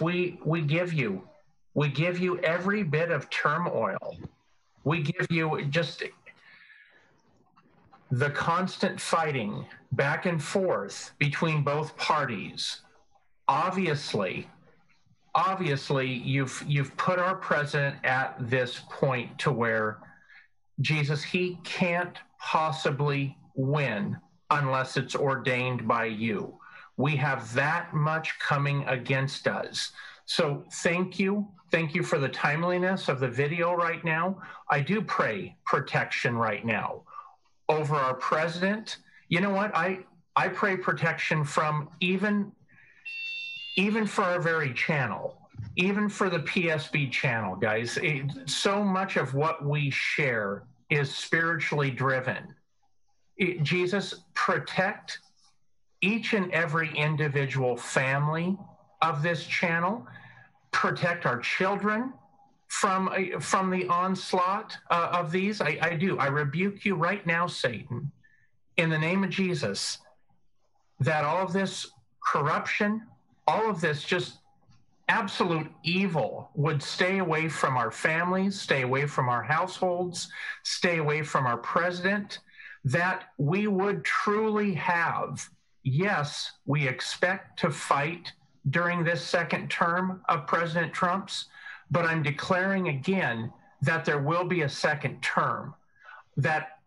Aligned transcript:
we 0.00 0.38
we 0.44 0.60
give 0.60 0.92
you 0.92 1.22
we 1.74 1.88
give 1.88 2.18
you 2.18 2.38
every 2.38 2.82
bit 2.82 3.10
of 3.10 3.28
turmoil. 3.30 4.16
We 4.84 5.02
give 5.02 5.26
you 5.30 5.64
just 5.66 6.04
the 8.10 8.30
constant 8.30 9.00
fighting 9.00 9.66
back 9.92 10.26
and 10.26 10.42
forth 10.42 11.12
between 11.18 11.64
both 11.64 11.96
parties. 11.96 12.82
Obviously, 13.48 14.48
obviously 15.34 16.06
you've 16.06 16.64
you've 16.66 16.96
put 16.96 17.18
our 17.18 17.36
president 17.36 17.96
at 18.04 18.36
this 18.38 18.82
point 18.90 19.36
to 19.38 19.50
where 19.50 19.98
Jesus 20.80 21.22
he 21.22 21.58
can't 21.64 22.16
possibly 22.38 23.36
win 23.54 24.16
unless 24.50 24.96
it's 24.96 25.16
ordained 25.16 25.88
by 25.88 26.04
you. 26.04 26.58
We 26.96 27.16
have 27.16 27.52
that 27.54 27.92
much 27.92 28.38
coming 28.38 28.84
against 28.86 29.48
us. 29.48 29.92
So 30.26 30.64
thank 30.72 31.18
you. 31.18 31.48
Thank 31.70 31.94
you 31.94 32.02
for 32.02 32.18
the 32.18 32.28
timeliness 32.28 33.08
of 33.08 33.20
the 33.20 33.28
video 33.28 33.74
right 33.74 34.04
now. 34.04 34.40
I 34.70 34.80
do 34.80 35.02
pray 35.02 35.56
protection 35.64 36.36
right 36.36 36.64
now 36.64 37.02
over 37.68 37.96
our 37.96 38.14
president. 38.14 38.98
You 39.28 39.40
know 39.40 39.50
what? 39.50 39.74
I 39.74 40.00
I 40.36 40.48
pray 40.48 40.76
protection 40.76 41.44
from 41.44 41.90
even 42.00 42.52
even 43.76 44.06
for 44.06 44.22
our 44.22 44.40
very 44.40 44.72
channel, 44.72 45.36
even 45.76 46.08
for 46.08 46.30
the 46.30 46.38
PSB 46.38 47.10
channel, 47.10 47.56
guys. 47.56 47.98
It, 47.98 48.30
so 48.46 48.84
much 48.84 49.16
of 49.16 49.34
what 49.34 49.64
we 49.64 49.90
share 49.90 50.64
is 50.90 51.14
spiritually 51.14 51.90
driven. 51.90 52.54
It, 53.36 53.62
Jesus, 53.64 54.14
protect 54.34 55.18
each 56.04 56.34
and 56.34 56.52
every 56.52 56.90
individual 56.96 57.76
family 57.76 58.58
of 59.00 59.22
this 59.22 59.46
channel, 59.46 60.06
protect 60.70 61.24
our 61.24 61.38
children 61.38 62.12
from 62.68 63.08
uh, 63.08 63.40
from 63.40 63.70
the 63.70 63.86
onslaught 63.88 64.76
uh, 64.90 65.08
of 65.12 65.30
these. 65.30 65.60
I, 65.60 65.78
I 65.80 65.94
do. 65.94 66.18
I 66.18 66.26
rebuke 66.26 66.84
you 66.84 66.94
right 66.94 67.24
now, 67.26 67.46
Satan, 67.46 68.10
in 68.76 68.90
the 68.90 68.98
name 68.98 69.24
of 69.24 69.30
Jesus, 69.30 69.98
that 71.00 71.24
all 71.24 71.42
of 71.42 71.52
this 71.52 71.86
corruption, 72.22 73.02
all 73.46 73.70
of 73.70 73.80
this 73.80 74.02
just 74.04 74.38
absolute 75.08 75.70
evil 75.84 76.50
would 76.54 76.82
stay 76.82 77.18
away 77.18 77.48
from 77.48 77.76
our 77.76 77.90
families, 77.90 78.60
stay 78.60 78.82
away 78.82 79.06
from 79.06 79.28
our 79.28 79.42
households, 79.42 80.30
stay 80.62 80.98
away 80.98 81.22
from 81.22 81.46
our 81.46 81.58
president, 81.58 82.40
that 82.84 83.24
we 83.38 83.66
would 83.66 84.04
truly 84.04 84.74
have 84.74 85.48
yes, 85.84 86.52
we 86.66 86.88
expect 86.88 87.58
to 87.60 87.70
fight 87.70 88.32
during 88.70 89.04
this 89.04 89.22
second 89.22 89.70
term 89.70 90.22
of 90.28 90.46
President 90.46 90.92
Trump's, 90.92 91.46
but 91.90 92.06
I'm 92.06 92.22
declaring 92.22 92.88
again 92.88 93.52
that 93.82 94.04
there 94.04 94.18
will 94.18 94.44
be 94.44 94.62
a 94.62 94.68
second 94.68 95.20
term, 95.22 95.74
that 96.38 96.78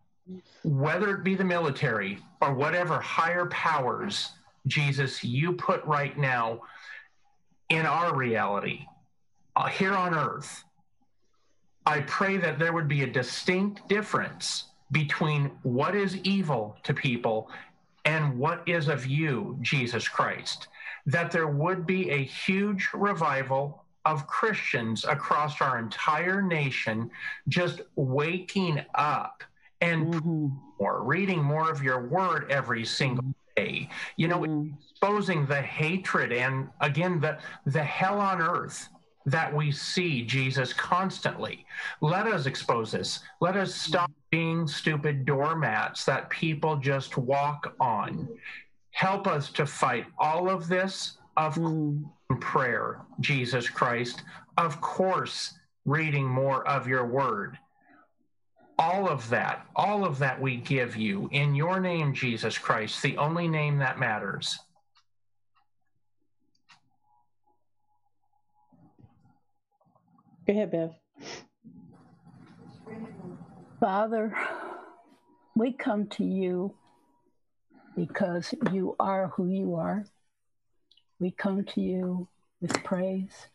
whether 0.64 1.14
it 1.14 1.24
be 1.24 1.36
the 1.36 1.44
military 1.44 2.18
or 2.42 2.52
whatever 2.52 3.00
higher 3.00 3.46
powers, 3.46 4.32
Jesus, 4.66 5.22
you 5.24 5.52
put 5.52 5.82
right 5.84 6.18
now 6.18 6.60
in 7.70 7.86
our 7.86 8.14
reality 8.14 8.80
uh, 9.54 9.66
here 9.66 9.94
on 9.94 10.14
earth, 10.14 10.64
I 11.86 12.00
pray 12.00 12.36
that 12.38 12.58
there 12.58 12.72
would 12.72 12.88
be 12.88 13.02
a 13.02 13.06
distinct 13.06 13.88
difference 13.88 14.64
between 14.90 15.50
what 15.62 15.94
is 15.94 16.16
evil 16.18 16.76
to 16.82 16.92
people 16.92 17.50
and 18.04 18.38
what 18.38 18.62
is 18.66 18.88
of 18.88 19.06
you, 19.06 19.58
Jesus 19.60 20.08
Christ. 20.08 20.68
That 21.06 21.30
there 21.30 21.48
would 21.48 21.86
be 21.86 22.10
a 22.10 22.22
huge 22.22 22.88
revival 22.92 23.84
of 24.04 24.26
Christians 24.26 25.04
across 25.04 25.60
our 25.60 25.78
entire 25.78 26.40
nation 26.40 27.10
just 27.48 27.82
waking 27.96 28.84
up 28.94 29.42
and 29.80 30.14
mm-hmm. 30.14 30.48
more, 30.80 31.02
reading 31.02 31.42
more 31.42 31.70
of 31.70 31.82
your 31.82 32.06
word 32.08 32.50
every 32.50 32.84
single 32.84 33.24
day. 33.56 33.88
You 34.16 34.28
know, 34.28 34.40
mm-hmm. 34.40 34.70
exposing 34.90 35.46
the 35.46 35.60
hatred 35.60 36.32
and 36.32 36.68
again 36.80 37.20
the 37.20 37.38
the 37.66 37.82
hell 37.82 38.20
on 38.20 38.40
earth 38.40 38.88
that 39.30 39.54
we 39.54 39.70
see 39.70 40.22
Jesus 40.22 40.72
constantly. 40.72 41.66
Let 42.00 42.26
us 42.26 42.46
expose 42.46 42.92
this. 42.92 43.20
Let 43.40 43.56
us 43.56 43.74
stop 43.74 44.10
being 44.30 44.66
stupid 44.66 45.24
doormats 45.24 46.04
that 46.06 46.30
people 46.30 46.76
just 46.76 47.16
walk 47.16 47.74
on. 47.78 48.28
Help 48.90 49.26
us 49.26 49.50
to 49.52 49.66
fight 49.66 50.06
all 50.18 50.48
of 50.48 50.68
this 50.68 51.18
of 51.36 51.54
mm. 51.56 52.04
prayer, 52.40 53.02
Jesus 53.20 53.68
Christ. 53.68 54.22
Of 54.56 54.80
course, 54.80 55.54
reading 55.84 56.26
more 56.26 56.66
of 56.66 56.88
your 56.88 57.06
word. 57.06 57.58
All 58.78 59.08
of 59.08 59.28
that, 59.30 59.66
all 59.76 60.04
of 60.04 60.18
that 60.18 60.40
we 60.40 60.56
give 60.56 60.96
you 60.96 61.28
in 61.32 61.54
your 61.54 61.80
name, 61.80 62.14
Jesus 62.14 62.56
Christ, 62.56 63.02
the 63.02 63.16
only 63.16 63.48
name 63.48 63.78
that 63.78 63.98
matters. 63.98 64.58
Go 70.48 70.54
ahead, 70.54 70.70
Bev. 70.70 70.94
Father, 73.80 74.34
we 75.54 75.74
come 75.74 76.06
to 76.06 76.24
you 76.24 76.74
because 77.94 78.54
you 78.72 78.96
are 78.98 79.28
who 79.28 79.48
you 79.48 79.74
are. 79.74 80.06
We 81.20 81.32
come 81.32 81.64
to 81.64 81.82
you 81.82 82.28
with 82.62 82.82
praise. 82.82 83.48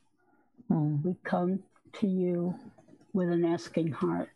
Mm. 0.69 1.03
We 1.03 1.15
come 1.23 1.63
to 1.93 2.07
you 2.07 2.53
with 3.11 3.29
an 3.29 3.43
asking 3.43 3.93
heart 3.93 4.29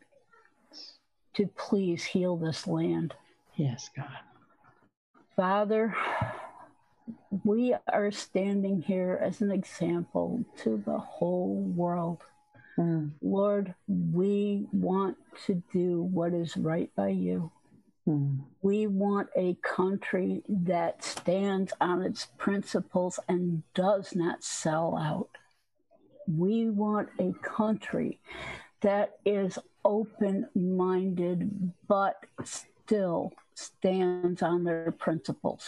to 1.35 1.46
please 1.57 2.06
heal 2.06 2.38
this 2.38 2.66
land. 2.66 3.13
Yes, 3.56 3.91
God. 3.96 4.07
Father, 5.35 5.96
we 7.44 7.75
are 7.88 8.09
standing 8.09 8.81
here 8.81 9.19
as 9.22 9.41
an 9.41 9.51
example 9.51 10.44
to 10.63 10.81
the 10.84 10.97
whole 10.97 11.62
world 11.75 12.23
Mm. 12.77 13.11
Lord, 13.21 13.73
we 13.88 14.67
want 14.71 15.17
to 15.45 15.61
do 15.73 16.03
what 16.03 16.33
is 16.33 16.55
right 16.57 16.89
by 16.95 17.09
you. 17.09 17.51
Mm. 18.07 18.39
We 18.61 18.88
want 18.88 19.29
a 19.35 19.57
country 19.61 20.43
that 20.47 21.03
stands 21.03 21.73
on 21.81 22.03
its 22.03 22.27
principles 22.37 23.19
and 23.27 23.63
does 23.73 24.16
not 24.16 24.43
sell 24.43 24.97
out. 24.97 25.29
We 26.27 26.69
want 26.69 27.09
a 27.19 27.33
country 27.41 28.19
that 28.81 29.17
is 29.25 29.57
open 29.83 30.47
minded 30.53 31.71
but 31.87 32.25
still 32.43 33.33
stands 33.55 34.41
on 34.41 34.63
their 34.63 34.91
principles. 34.91 35.66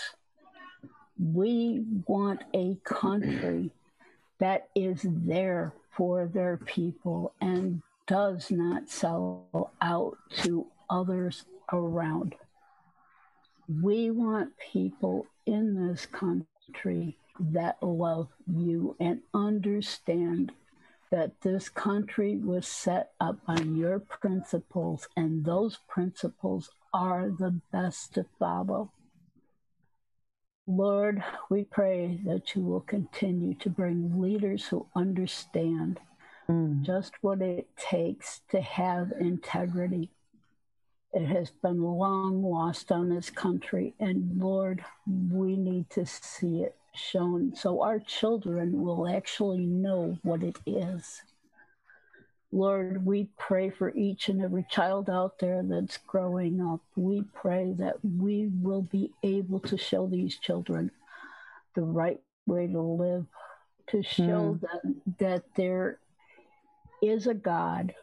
We 1.17 1.83
want 2.05 2.43
a 2.53 2.77
country 2.83 3.71
that 4.39 4.69
is 4.75 5.05
there 5.05 5.73
for 5.99 6.27
their 6.27 6.55
people 6.55 7.33
and 7.41 7.81
does 8.07 8.49
not 8.49 8.89
sell 8.89 9.73
out 9.81 10.17
to 10.31 10.65
others 10.89 11.43
around. 11.73 12.35
We 13.67 14.09
want 14.09 14.53
people 14.71 15.27
in 15.45 15.89
this 15.89 16.05
country 16.05 17.17
that 17.37 17.83
love 17.83 18.29
you 18.47 18.95
and 19.01 19.19
understand 19.33 20.53
that 21.11 21.41
this 21.41 21.67
country 21.67 22.37
was 22.37 22.65
set 22.65 23.11
up 23.19 23.39
on 23.45 23.75
your 23.75 23.99
principles, 23.99 25.09
and 25.17 25.43
those 25.43 25.79
principles 25.89 26.69
are 26.93 27.27
the 27.27 27.59
best 27.73 28.13
to 28.13 28.25
follow. 28.39 28.89
Lord, 30.69 31.23
we 31.49 31.63
pray 31.63 32.19
that 32.25 32.53
you 32.53 32.61
will 32.61 32.81
continue 32.81 33.55
to 33.55 33.71
bring 33.71 34.21
leaders 34.21 34.67
who 34.67 34.85
understand 34.95 35.99
mm. 36.47 36.83
just 36.83 37.13
what 37.21 37.41
it 37.41 37.67
takes 37.75 38.41
to 38.51 38.61
have 38.61 39.11
integrity. 39.19 40.11
It 41.11 41.25
has 41.25 41.49
been 41.49 41.81
long 41.81 42.43
lost 42.43 42.91
on 42.91 43.09
this 43.09 43.31
country, 43.31 43.95
and 43.99 44.39
Lord, 44.39 44.85
we 45.07 45.55
need 45.55 45.89
to 45.89 46.05
see 46.05 46.61
it 46.61 46.75
shown 46.93 47.55
so 47.55 47.81
our 47.81 47.97
children 47.99 48.83
will 48.83 49.07
actually 49.07 49.65
know 49.65 50.19
what 50.21 50.43
it 50.43 50.59
is. 50.67 51.23
Lord, 52.51 53.05
we 53.05 53.29
pray 53.37 53.69
for 53.69 53.93
each 53.95 54.27
and 54.27 54.41
every 54.41 54.65
child 54.69 55.09
out 55.09 55.37
there 55.39 55.61
that's 55.63 55.97
growing 55.97 56.61
up. 56.61 56.81
We 56.95 57.23
pray 57.33 57.73
that 57.77 57.97
we 58.03 58.49
will 58.61 58.81
be 58.81 59.11
able 59.21 59.59
to 59.61 59.77
show 59.77 60.07
these 60.07 60.37
children 60.37 60.89
the 61.75 61.83
right 61.83 62.19
way 62.47 62.65
to 62.67 62.81
live, 62.81 63.25
to 63.89 64.01
show 64.01 64.57
mm. 64.57 64.61
them 64.61 65.01
that 65.19 65.43
there 65.55 65.99
is 67.03 67.27
a 67.27 67.35
God, 67.35 67.93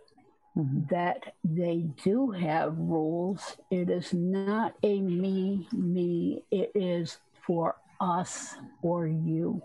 mm-hmm. 0.56 0.82
that 0.90 1.34
they 1.42 1.86
do 2.04 2.30
have 2.30 2.78
rules. 2.78 3.56
It 3.70 3.90
is 3.90 4.12
not 4.14 4.74
a 4.84 5.00
me, 5.00 5.66
me, 5.72 6.44
it 6.52 6.70
is 6.76 7.18
for 7.44 7.74
us 8.00 8.54
or 8.80 9.08
you. 9.08 9.60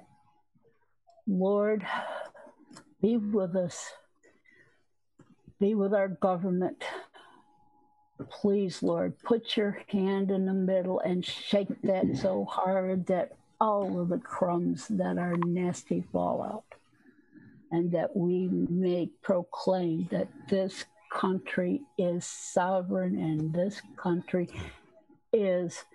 Lord, 1.27 1.85
be 2.99 3.17
with 3.17 3.55
us. 3.55 3.91
Be 5.61 5.75
with 5.75 5.93
our 5.93 6.07
government. 6.07 6.83
Please, 8.31 8.81
Lord, 8.81 9.13
put 9.23 9.55
your 9.55 9.77
hand 9.89 10.31
in 10.31 10.45
the 10.47 10.53
middle 10.53 10.99
and 11.01 11.23
shake 11.23 11.69
that 11.83 12.17
so 12.17 12.45
hard 12.45 13.05
that 13.05 13.33
all 13.59 14.01
of 14.01 14.09
the 14.09 14.17
crumbs 14.17 14.87
that 14.87 15.19
are 15.19 15.37
nasty 15.45 16.03
fall 16.11 16.41
out. 16.41 16.65
And 17.71 17.91
that 17.91 18.15
we 18.15 18.47
may 18.49 19.11
proclaim 19.21 20.07
that 20.09 20.27
this 20.49 20.85
country 21.11 21.81
is 21.95 22.25
sovereign 22.25 23.19
and 23.19 23.53
this 23.53 23.83
country 23.97 24.49
is 25.31 25.85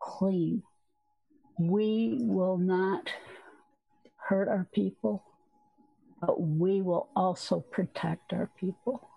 clean. 0.00 0.62
We 1.58 2.16
will 2.22 2.56
not 2.56 3.10
hurt 4.16 4.48
our 4.48 4.66
people, 4.72 5.22
but 6.26 6.40
we 6.40 6.80
will 6.80 7.08
also 7.14 7.60
protect 7.60 8.32
our 8.32 8.50
people. 8.58 9.08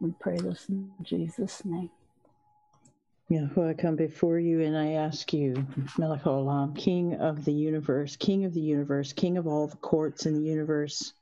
We 0.00 0.12
pray 0.20 0.36
this 0.36 0.68
in 0.68 0.90
Jesus' 1.02 1.64
name. 1.64 1.90
Yahuwah, 3.30 3.70
I 3.70 3.74
come 3.74 3.96
before 3.96 4.38
you 4.38 4.60
and 4.60 4.76
I 4.76 4.92
ask 4.92 5.32
you, 5.32 5.66
Melech 5.98 6.24
Olam, 6.24 6.76
King 6.76 7.14
of 7.14 7.44
the 7.44 7.52
universe, 7.52 8.16
King 8.16 8.44
of 8.44 8.52
the 8.52 8.60
universe, 8.60 9.12
King 9.12 9.38
of 9.38 9.46
all 9.46 9.66
the 9.66 9.76
courts 9.78 10.26
in 10.26 10.34
the 10.34 10.48
universe, 10.48 11.14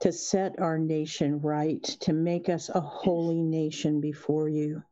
to 0.00 0.12
set 0.12 0.60
our 0.60 0.78
nation 0.78 1.40
right, 1.40 1.82
to 1.82 2.12
make 2.12 2.48
us 2.48 2.68
a 2.68 2.80
holy 2.80 3.42
nation 3.42 4.00
before 4.00 4.48
you. 4.48 4.82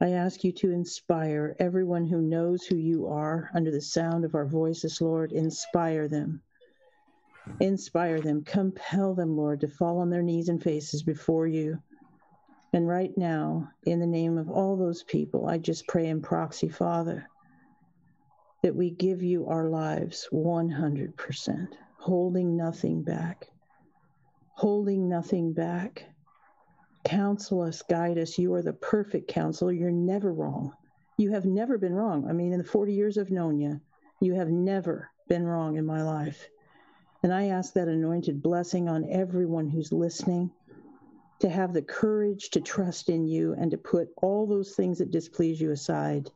I 0.00 0.10
ask 0.10 0.42
you 0.42 0.52
to 0.52 0.70
inspire 0.70 1.54
everyone 1.60 2.06
who 2.06 2.20
knows 2.20 2.64
who 2.64 2.76
you 2.76 3.06
are 3.08 3.50
under 3.54 3.70
the 3.70 3.80
sound 3.80 4.24
of 4.24 4.34
our 4.34 4.46
voices, 4.46 5.00
Lord. 5.00 5.32
Inspire 5.32 6.08
them. 6.08 6.42
Inspire 7.60 8.20
them. 8.20 8.44
Compel 8.44 9.14
them, 9.14 9.36
Lord, 9.36 9.60
to 9.60 9.68
fall 9.68 9.98
on 9.98 10.10
their 10.10 10.22
knees 10.22 10.48
and 10.48 10.62
faces 10.62 11.02
before 11.02 11.46
you. 11.46 11.78
And 12.72 12.88
right 12.88 13.16
now, 13.16 13.68
in 13.84 14.00
the 14.00 14.06
name 14.06 14.38
of 14.38 14.50
all 14.50 14.76
those 14.76 15.02
people, 15.02 15.46
I 15.46 15.58
just 15.58 15.86
pray 15.86 16.06
in 16.06 16.22
proxy, 16.22 16.68
Father, 16.68 17.28
that 18.62 18.74
we 18.74 18.90
give 18.90 19.22
you 19.22 19.46
our 19.46 19.68
lives 19.68 20.28
100%, 20.32 21.68
holding 21.98 22.56
nothing 22.56 23.02
back, 23.02 23.46
holding 24.56 25.08
nothing 25.08 25.52
back 25.52 26.06
counsel 27.04 27.62
us, 27.62 27.82
guide 27.82 28.18
us. 28.18 28.38
You 28.38 28.54
are 28.54 28.62
the 28.62 28.72
perfect 28.72 29.28
counselor. 29.28 29.72
You're 29.72 29.90
never 29.90 30.32
wrong. 30.32 30.72
You 31.18 31.32
have 31.32 31.44
never 31.44 31.78
been 31.78 31.92
wrong. 31.92 32.26
I 32.28 32.32
mean, 32.32 32.52
in 32.52 32.58
the 32.58 32.64
40 32.64 32.92
years 32.92 33.18
I've 33.18 33.30
known 33.30 33.60
you, 33.60 33.80
you 34.20 34.34
have 34.34 34.48
never 34.48 35.10
been 35.28 35.44
wrong 35.44 35.76
in 35.76 35.86
my 35.86 36.02
life. 36.02 36.48
And 37.24 37.32
I 37.32 37.46
ask 37.46 37.72
that 37.72 37.88
anointed 37.88 38.42
blessing 38.42 38.86
on 38.86 39.08
everyone 39.08 39.70
who's 39.70 39.94
listening 39.94 40.50
to 41.38 41.48
have 41.48 41.72
the 41.72 41.80
courage 41.80 42.50
to 42.50 42.60
trust 42.60 43.08
in 43.08 43.26
you 43.26 43.54
and 43.58 43.70
to 43.70 43.78
put 43.78 44.10
all 44.18 44.46
those 44.46 44.74
things 44.74 44.98
that 44.98 45.10
displease 45.10 45.58
you 45.58 45.70
aside, 45.70 46.30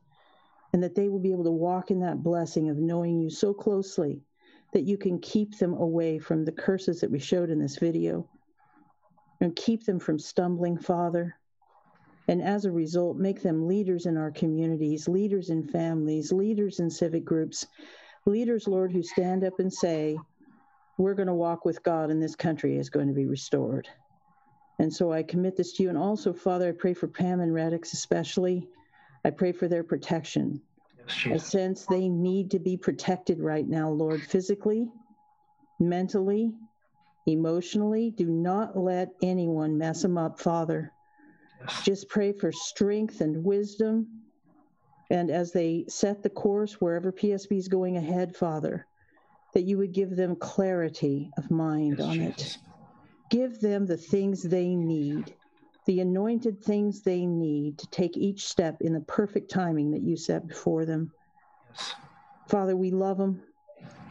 and 0.73 0.82
that 0.82 0.94
they 0.94 1.11
will 1.11 1.19
be 1.19 1.31
able 1.31 1.44
to 1.44 1.50
walk 1.50 1.90
in 1.90 2.00
that 2.00 2.23
blessing 2.23 2.70
of 2.70 2.79
knowing 2.79 3.20
you 3.20 3.29
so 3.29 3.52
closely 3.52 4.23
that 4.73 4.85
you 4.85 4.96
can 4.96 5.20
keep 5.20 5.58
them 5.58 5.75
away 5.75 6.19
from 6.19 6.46
the 6.46 6.52
curses 6.52 7.02
that 7.02 7.11
we 7.11 7.19
showed 7.19 7.50
in 7.50 7.61
this 7.61 7.76
video 7.76 8.26
and 9.43 9.55
keep 9.55 9.84
them 9.84 10.00
from 10.00 10.19
stumbling, 10.19 10.79
Father. 10.79 11.37
And 12.29 12.41
as 12.41 12.64
a 12.64 12.73
result, 12.73 13.19
make 13.19 13.43
them 13.43 13.69
leaders 13.69 14.06
in 14.06 14.17
our 14.17 14.31
communities, 14.31 15.06
leaders 15.06 15.50
in 15.50 15.69
families, 15.69 16.32
leaders 16.32 16.81
in 16.81 16.88
civic 16.88 17.26
groups, 17.26 17.67
leaders, 18.25 18.67
Lord, 18.67 18.91
who 18.91 19.02
stand 19.02 19.44
up 19.44 19.61
and 19.61 19.70
say, 19.70 20.17
We're 20.98 21.14
going 21.14 21.28
to 21.28 21.34
walk 21.34 21.64
with 21.64 21.82
God 21.82 22.10
and 22.10 22.22
this 22.22 22.36
country 22.36 22.76
is 22.76 22.90
going 22.90 23.08
to 23.08 23.14
be 23.14 23.26
restored. 23.26 23.88
And 24.78 24.92
so 24.92 25.12
I 25.12 25.22
commit 25.22 25.56
this 25.56 25.72
to 25.74 25.82
you. 25.84 25.88
And 25.88 25.98
also, 25.98 26.32
Father, 26.32 26.68
I 26.68 26.72
pray 26.72 26.94
for 26.94 27.08
Pam 27.08 27.40
and 27.40 27.52
Radix 27.54 27.92
especially. 27.92 28.68
I 29.24 29.30
pray 29.30 29.52
for 29.52 29.68
their 29.68 29.82
protection. 29.82 30.60
Yes, 31.08 31.26
I 31.32 31.36
sense 31.38 31.86
they 31.86 32.08
need 32.08 32.50
to 32.50 32.58
be 32.58 32.76
protected 32.76 33.40
right 33.40 33.66
now, 33.66 33.88
Lord, 33.88 34.22
physically, 34.22 34.88
mentally, 35.80 36.52
emotionally. 37.26 38.10
Do 38.10 38.26
not 38.26 38.76
let 38.76 39.10
anyone 39.22 39.78
mess 39.78 40.02
them 40.02 40.18
up, 40.18 40.38
Father. 40.38 40.92
Just 41.82 42.08
pray 42.08 42.32
for 42.32 42.52
strength 42.52 43.20
and 43.20 43.44
wisdom. 43.44 44.06
And 45.10 45.30
as 45.30 45.52
they 45.52 45.86
set 45.88 46.22
the 46.22 46.30
course 46.30 46.74
wherever 46.74 47.10
PSB 47.10 47.58
is 47.58 47.68
going 47.68 47.96
ahead, 47.96 48.36
Father, 48.36 48.86
that 49.54 49.62
you 49.62 49.78
would 49.78 49.92
give 49.92 50.16
them 50.16 50.36
clarity 50.36 51.30
of 51.38 51.50
mind 51.50 51.96
yes, 51.98 52.06
on 52.06 52.14
Jesus. 52.14 52.54
it. 52.54 52.58
Give 53.30 53.60
them 53.60 53.86
the 53.86 53.96
things 53.96 54.42
they 54.42 54.74
need, 54.74 55.34
the 55.86 56.00
anointed 56.00 56.62
things 56.62 57.02
they 57.02 57.26
need 57.26 57.78
to 57.78 57.86
take 57.88 58.16
each 58.16 58.46
step 58.46 58.76
in 58.80 58.92
the 58.92 59.00
perfect 59.00 59.50
timing 59.50 59.90
that 59.92 60.02
you 60.02 60.16
set 60.16 60.46
before 60.46 60.84
them. 60.84 61.10
Yes. 61.70 61.94
Father, 62.48 62.76
we 62.76 62.90
love 62.90 63.18
them. 63.18 63.42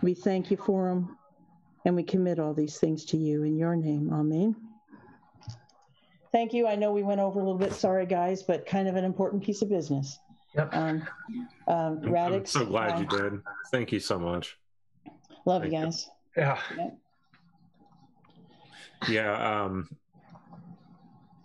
We 0.01 0.13
thank 0.13 0.51
you 0.51 0.57
for 0.57 0.89
them. 0.89 1.17
And 1.85 1.95
we 1.95 2.03
commit 2.03 2.39
all 2.39 2.53
these 2.53 2.77
things 2.77 3.05
to 3.05 3.17
you 3.17 3.43
in 3.43 3.57
your 3.57 3.75
name. 3.75 4.11
Amen. 4.11 4.55
Thank 6.31 6.53
you. 6.53 6.67
I 6.67 6.75
know 6.75 6.91
we 6.91 7.03
went 7.03 7.21
over 7.21 7.39
a 7.39 7.43
little 7.43 7.57
bit. 7.57 7.73
Sorry, 7.73 8.05
guys, 8.05 8.43
but 8.43 8.65
kind 8.65 8.87
of 8.87 8.95
an 8.95 9.05
important 9.05 9.43
piece 9.43 9.61
of 9.61 9.69
business. 9.69 10.19
Yep. 10.55 10.75
Um, 10.75 11.07
um, 11.67 12.01
Radix, 12.01 12.55
I'm 12.55 12.61
so 12.63 12.65
glad 12.65 12.91
um, 12.91 13.01
you 13.01 13.07
did. 13.07 13.41
Thank 13.71 13.91
you 13.91 13.99
so 13.99 14.19
much. 14.19 14.57
Love 15.47 15.61
Thank 15.61 15.73
you 15.73 15.79
guys. 15.79 16.09
You. 16.35 16.43
Yeah. 16.43 16.59
yeah. 16.77 16.89
Yeah. 19.07 19.63
Um, 19.63 19.89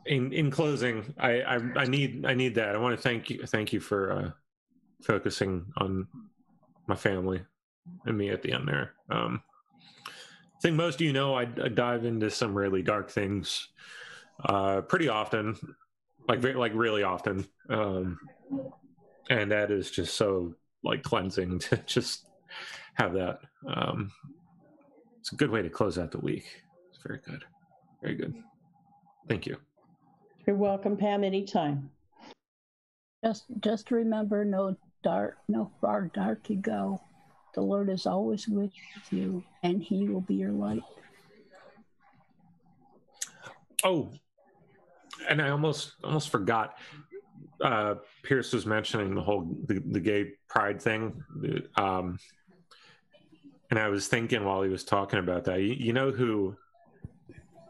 in 0.07 0.33
in 0.33 0.51
closing, 0.51 1.15
I, 1.19 1.43
I, 1.43 1.61
I 1.77 1.85
need 1.85 2.27
I 2.27 2.35
need 2.35 2.57
that. 2.57 2.75
I 2.75 2.79
want 2.79 2.97
to 2.97 3.03
thank 3.03 3.31
you 3.31 3.47
thank 3.47 3.73
you 3.73 3.79
for 3.79 4.13
uh, 4.13 4.31
focusing 5.03 5.67
on 5.77 6.09
my 6.89 6.97
family 6.97 7.43
and 8.05 8.19
me 8.19 8.31
at 8.31 8.43
the 8.43 8.53
end 8.53 8.67
there. 8.67 8.95
Um, 9.09 9.41
I 10.09 10.61
think 10.61 10.75
most 10.75 10.97
of 10.97 11.03
you 11.03 11.13
know 11.13 11.37
I, 11.37 11.43
I 11.43 11.69
dive 11.69 12.05
into 12.05 12.29
some 12.29 12.55
really 12.55 12.83
dark 12.83 13.09
things 13.09 13.69
uh, 14.45 14.81
pretty 14.81 15.09
often, 15.09 15.57
like 16.27 16.43
like 16.43 16.73
really 16.75 17.05
often, 17.05 17.47
um, 17.71 18.19
and 19.31 19.53
that 19.53 19.71
is 19.71 19.93
just 19.93 20.17
so 20.17 20.57
like 20.83 21.05
cleansing 21.05 21.59
to 21.61 21.77
just 21.87 22.27
have 22.95 23.13
that. 23.15 23.41
Um, 23.67 24.11
it's 25.21 25.33
a 25.33 25.37
good 25.37 25.51
way 25.51 25.63
to 25.63 25.71
close 25.71 25.99
out 25.99 26.11
the 26.11 26.19
week. 26.19 26.45
It's 26.91 27.03
very 27.03 27.21
good, 27.25 27.45
very 28.03 28.15
good. 28.15 28.35
Thank 29.29 29.47
you. 29.47 29.57
You're 30.47 30.57
welcome, 30.57 30.97
Pam. 30.97 31.23
Anytime. 31.23 31.91
Just 33.25 33.45
just 33.61 33.91
remember, 33.91 34.45
no 34.45 34.77
dark, 35.05 35.39
no 35.49 35.71
far 35.81 36.11
dark 36.13 36.51
you 36.51 36.57
go. 36.57 37.01
The 37.55 37.61
Lord 37.61 37.89
is 37.89 38.07
always 38.07 38.49
with 38.49 38.73
you, 39.11 39.45
and 39.63 39.83
He 39.83 40.09
will 40.09 40.23
be 40.23 40.35
your 40.35 40.51
light. 40.51 40.83
Oh, 43.85 44.11
and 45.29 45.41
I 45.41 45.51
almost 45.51 45.93
almost 46.03 46.31
forgot. 46.31 46.79
Uh, 47.61 47.95
Pierce 48.25 48.53
was 48.53 48.67
mentioning 48.67 49.15
the 49.15 49.21
whole 49.21 49.57
the, 49.67 49.81
the 49.87 50.01
gay 50.01 50.33
pride 50.49 50.83
thing, 50.83 51.23
um, 51.77 52.19
and 53.73 53.79
I 53.79 53.89
was 53.89 54.07
thinking 54.07 54.45
while 54.45 54.61
he 54.61 54.69
was 54.69 54.85
talking 54.85 55.19
about 55.19 55.45
that. 55.45 55.63
You, 55.63 55.73
you 55.73 55.93
know 55.95 56.11
who 56.11 56.55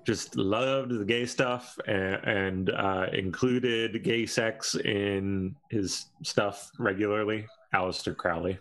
just 0.05 0.37
loved 0.37 0.91
the 0.91 1.05
gay 1.05 1.27
stuff 1.27 1.79
and, 1.87 2.17
and 2.25 2.71
uh, 2.71 3.07
included 3.13 4.03
gay 4.03 4.27
sex 4.27 4.75
in 4.75 5.55
his 5.71 6.07
stuff 6.25 6.73
regularly? 6.81 7.47
Aleister 7.73 8.17
Crowley. 8.17 8.59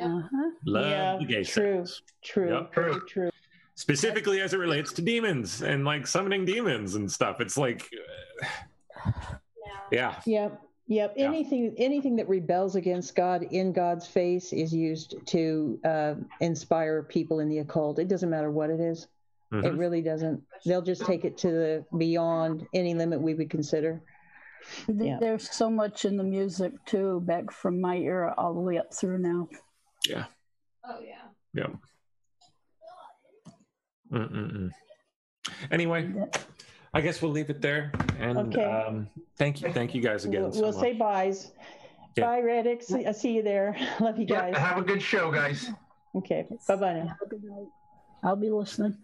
Uh-huh. 0.00 0.50
Love 0.64 0.86
yeah, 0.86 1.16
the 1.18 1.24
gay 1.24 1.42
true, 1.42 1.84
sex. 1.84 2.02
True, 2.22 2.54
yep. 2.54 2.72
true, 2.72 3.02
true. 3.08 3.30
Specifically 3.74 4.40
as 4.40 4.54
it 4.54 4.58
relates 4.58 4.92
to 4.92 5.02
demons 5.02 5.62
and 5.62 5.84
like 5.84 6.06
summoning 6.06 6.44
demons 6.44 6.94
and 6.94 7.10
stuff. 7.10 7.40
It's 7.40 7.56
like, 7.58 7.90
yeah. 9.90 10.14
Yep. 10.26 10.62
Yep. 10.88 11.14
Yeah. 11.16 11.26
Anything 11.26 11.74
anything 11.78 12.16
that 12.16 12.28
rebels 12.28 12.76
against 12.76 13.14
God 13.14 13.44
in 13.50 13.72
God's 13.72 14.06
face 14.06 14.52
is 14.52 14.74
used 14.74 15.14
to 15.26 15.78
uh, 15.84 16.14
inspire 16.40 17.02
people 17.02 17.40
in 17.40 17.48
the 17.48 17.58
occult. 17.58 17.98
It 17.98 18.08
doesn't 18.08 18.28
matter 18.28 18.50
what 18.50 18.70
it 18.70 18.80
is. 18.80 19.06
Mm-hmm. 19.52 19.66
It 19.66 19.74
really 19.74 20.02
doesn't. 20.02 20.42
They'll 20.64 20.82
just 20.82 21.04
take 21.04 21.24
it 21.24 21.38
to 21.38 21.48
the 21.48 21.84
beyond 21.96 22.66
any 22.74 22.94
limit 22.94 23.20
we 23.20 23.34
would 23.34 23.50
consider. 23.50 24.02
Yeah. 24.88 25.18
There's 25.20 25.50
so 25.50 25.70
much 25.70 26.04
in 26.04 26.16
the 26.16 26.24
music 26.24 26.72
too, 26.86 27.20
back 27.20 27.50
from 27.50 27.80
my 27.80 27.96
era 27.98 28.34
all 28.36 28.54
the 28.54 28.60
way 28.60 28.78
up 28.78 28.94
through 28.94 29.18
now. 29.18 29.48
Yeah. 30.08 30.24
Oh 30.84 31.00
yeah. 31.00 31.28
Yeah. 31.54 31.68
Mm-mm-mm. 34.12 34.70
Anyway, 35.70 36.12
I 36.94 37.00
guess 37.00 37.22
we'll 37.22 37.30
leave 37.30 37.48
it 37.48 37.62
there. 37.62 37.90
And 38.18 38.38
okay. 38.38 38.64
um, 38.64 39.08
thank 39.36 39.62
you, 39.62 39.72
thank 39.72 39.94
you 39.94 40.02
guys 40.02 40.24
again. 40.24 40.42
We'll, 40.42 40.52
so 40.52 40.60
we'll 40.60 40.72
say 40.72 40.92
byes. 40.92 41.52
Yeah. 42.16 42.24
Bye, 42.24 42.38
Radix. 42.40 42.92
I 42.92 43.12
see 43.12 43.32
you 43.32 43.42
there. 43.42 43.76
Love 44.00 44.18
you 44.18 44.26
guys. 44.26 44.52
Yeah, 44.52 44.58
have 44.58 44.78
a 44.78 44.82
good 44.82 45.00
show, 45.00 45.30
guys. 45.30 45.70
Okay. 46.14 46.46
Bye 46.68 46.76
bye 46.76 46.92
now. 46.92 47.06
Have 47.06 47.16
a 47.24 47.28
good 47.28 47.44
night. 47.44 47.66
I'll 48.22 48.36
be 48.36 48.50
listening. 48.50 48.96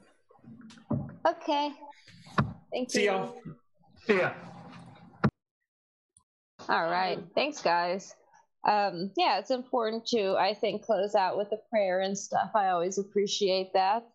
Okay. 1.27 1.71
Thank 2.71 2.91
See 2.91 3.05
you. 3.05 3.33
See 4.07 4.15
y'all. 4.15 4.21
Yeah. 4.21 4.35
All 6.69 6.91
right. 6.91 7.19
Thanks, 7.35 7.63
guys. 7.63 8.15
Um, 8.65 9.11
yeah, 9.17 9.39
it's 9.39 9.51
important 9.51 10.07
to, 10.09 10.37
I 10.37 10.53
think, 10.53 10.83
close 10.83 11.15
out 11.15 11.39
with 11.39 11.51
a 11.53 11.59
prayer 11.71 12.01
and 12.01 12.17
stuff. 12.17 12.51
I 12.55 12.69
always 12.69 12.99
appreciate 12.99 13.73
that. 13.73 14.07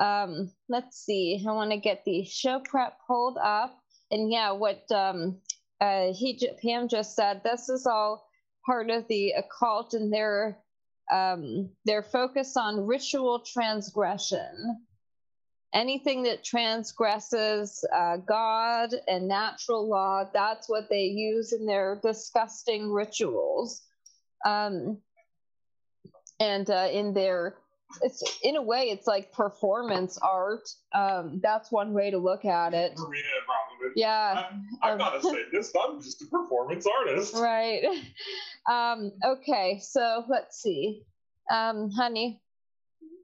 Um, 0.00 0.50
let's 0.68 0.96
see. 1.04 1.44
I 1.46 1.52
want 1.52 1.70
to 1.70 1.76
get 1.76 2.04
the 2.04 2.24
show 2.24 2.60
prep 2.64 2.94
pulled 3.06 3.38
up. 3.38 3.78
And 4.10 4.32
yeah, 4.32 4.50
what 4.50 4.82
um, 4.90 5.38
uh, 5.80 6.12
he 6.12 6.40
Pam 6.62 6.88
just 6.88 7.14
said, 7.14 7.42
this 7.44 7.68
is 7.68 7.86
all 7.86 8.26
part 8.66 8.90
of 8.90 9.06
the 9.08 9.32
occult 9.32 9.94
and 9.94 10.12
their 10.12 10.58
um, 11.12 11.70
their 11.84 12.02
focus 12.02 12.56
on 12.56 12.86
ritual 12.86 13.40
transgression. 13.40 14.86
Anything 15.72 16.24
that 16.24 16.42
transgresses 16.42 17.84
uh, 17.94 18.16
God 18.16 18.90
and 19.06 19.28
natural 19.28 19.88
law, 19.88 20.24
that's 20.32 20.68
what 20.68 20.88
they 20.88 21.04
use 21.04 21.52
in 21.52 21.66
their 21.66 22.00
disgusting 22.02 22.90
rituals. 22.90 23.82
Um, 24.44 24.98
and 26.40 26.68
uh, 26.70 26.88
in 26.90 27.12
their, 27.12 27.56
it's 28.02 28.38
in 28.42 28.56
a 28.56 28.62
way, 28.62 28.90
it's 28.90 29.06
like 29.06 29.32
performance 29.32 30.18
art. 30.22 30.68
Um, 30.94 31.40
that's 31.42 31.70
one 31.70 31.92
way 31.92 32.10
to 32.10 32.18
look 32.18 32.44
at 32.44 32.74
it. 32.74 32.98
Marina 32.98 33.28
Abramovich. 33.42 33.96
Yeah. 33.96 34.44
I'm 34.82 34.92
um, 34.92 34.98
not 34.98 35.16
a 35.16 35.22
Satanist. 35.22 35.76
I'm 35.80 36.02
just 36.02 36.22
a 36.22 36.26
performance 36.26 36.86
artist. 36.86 37.34
Right. 37.34 37.82
Um, 38.68 39.12
okay, 39.24 39.80
so 39.82 40.24
let's 40.28 40.60
see. 40.60 41.02
Um, 41.50 41.90
honey, 41.90 42.42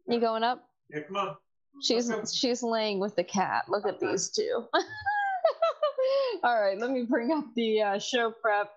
you 0.08 0.18
going 0.18 0.42
up? 0.42 0.66
Yeah, 0.88 1.00
come 1.00 1.16
on. 1.16 1.36
She's 1.82 2.10
Okay. 2.10 2.26
she's 2.32 2.62
laying 2.62 2.98
with 2.98 3.16
the 3.16 3.22
cat. 3.22 3.66
Look 3.68 3.86
at 3.86 4.00
these 4.00 4.30
two. 4.30 4.64
All 6.42 6.60
right, 6.60 6.78
let 6.78 6.90
me 6.90 7.02
bring 7.02 7.32
up 7.32 7.44
the 7.54 7.82
uh, 7.82 7.98
show 7.98 8.30
prep. 8.30 8.70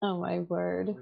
Oh 0.00 0.18
my 0.20 0.40
word. 0.40 0.96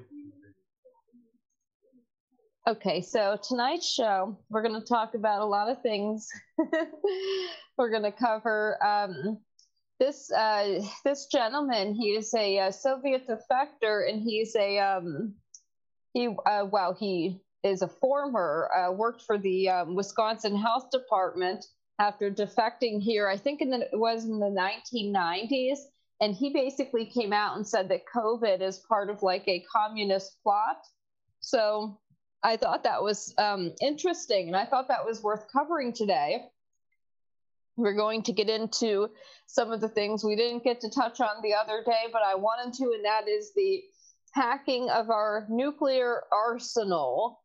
Okay, 2.69 3.01
so 3.01 3.39
tonight's 3.47 3.89
show, 3.89 4.37
we're 4.51 4.63
going 4.63 4.75
to 4.75 4.85
talk 4.85 5.15
about 5.15 5.41
a 5.41 5.45
lot 5.45 5.71
of 5.71 5.81
things. 5.83 6.29
we're 7.79 7.91
going 7.91 8.03
to 8.03 8.11
cover 8.11 8.77
um, 8.85 9.39
this 10.01 10.33
uh, 10.33 10.81
this 11.05 11.27
gentleman. 11.27 11.95
He 11.95 12.17
is 12.17 12.35
a, 12.35 12.59
uh 12.59 12.71
Soviet 12.73 13.29
defector, 13.29 14.11
and 14.11 14.21
he's 14.21 14.57
a 14.57 14.81
um, 14.81 15.35
he 16.13 16.27
uh, 16.45 16.67
well 16.69 16.93
he 16.99 17.41
is 17.63 17.83
a 17.83 17.89
former 17.89 18.69
uh, 18.77 18.91
worked 18.91 19.23
for 19.23 19.39
the 19.39 19.69
um, 19.69 19.95
Wisconsin 19.95 20.57
Health 20.57 20.91
Department 20.91 21.65
after 22.01 22.33
defecting 22.33 23.01
here. 23.01 23.29
I 23.29 23.37
think 23.37 23.61
in 23.61 23.71
the, 23.71 23.83
it 23.83 23.91
was 23.93 24.25
in 24.25 24.41
the 24.41 24.47
1990s, 24.47 25.79
and 26.21 26.35
he 26.35 26.53
basically 26.53 27.07
came 27.07 27.33
out 27.33 27.57
and 27.57 27.65
said 27.65 27.89
that 27.91 28.01
COVID 28.13 28.61
is 28.61 28.81
part 28.89 29.09
of 29.09 29.23
like 29.23 29.45
a 29.47 29.65
communist 29.73 30.43
plot. 30.43 30.79
So 31.39 31.97
I 32.47 32.57
thought 32.57 32.85
that 32.85 33.03
was 33.03 33.35
um, 33.39 33.73
interesting, 33.83 34.47
and 34.47 34.57
I 34.57 34.67
thought 34.67 34.87
that 34.87 35.05
was 35.05 35.21
worth 35.21 35.51
covering 35.53 35.93
today. 35.93 36.45
We're 37.77 37.97
going 37.97 38.23
to 38.23 38.33
get 38.33 38.49
into 38.49 39.09
some 39.49 39.73
of 39.73 39.81
the 39.81 39.89
things 39.89 40.23
we 40.23 40.37
didn't 40.37 40.63
get 40.63 40.81
to 40.83 40.89
touch 40.89 41.21
on 41.21 41.43
the 41.43 41.55
other 41.55 41.83
day, 41.85 42.05
but 42.13 42.23
I 42.23 42.37
wanted 42.37 42.73
to, 42.75 42.85
and 42.95 43.05
that 43.05 43.27
is 43.27 43.53
the 43.57 43.83
hacking 44.33 44.89
of 44.91 45.11
our 45.11 45.45
nuclear 45.51 46.23
arsenal. 46.31 47.41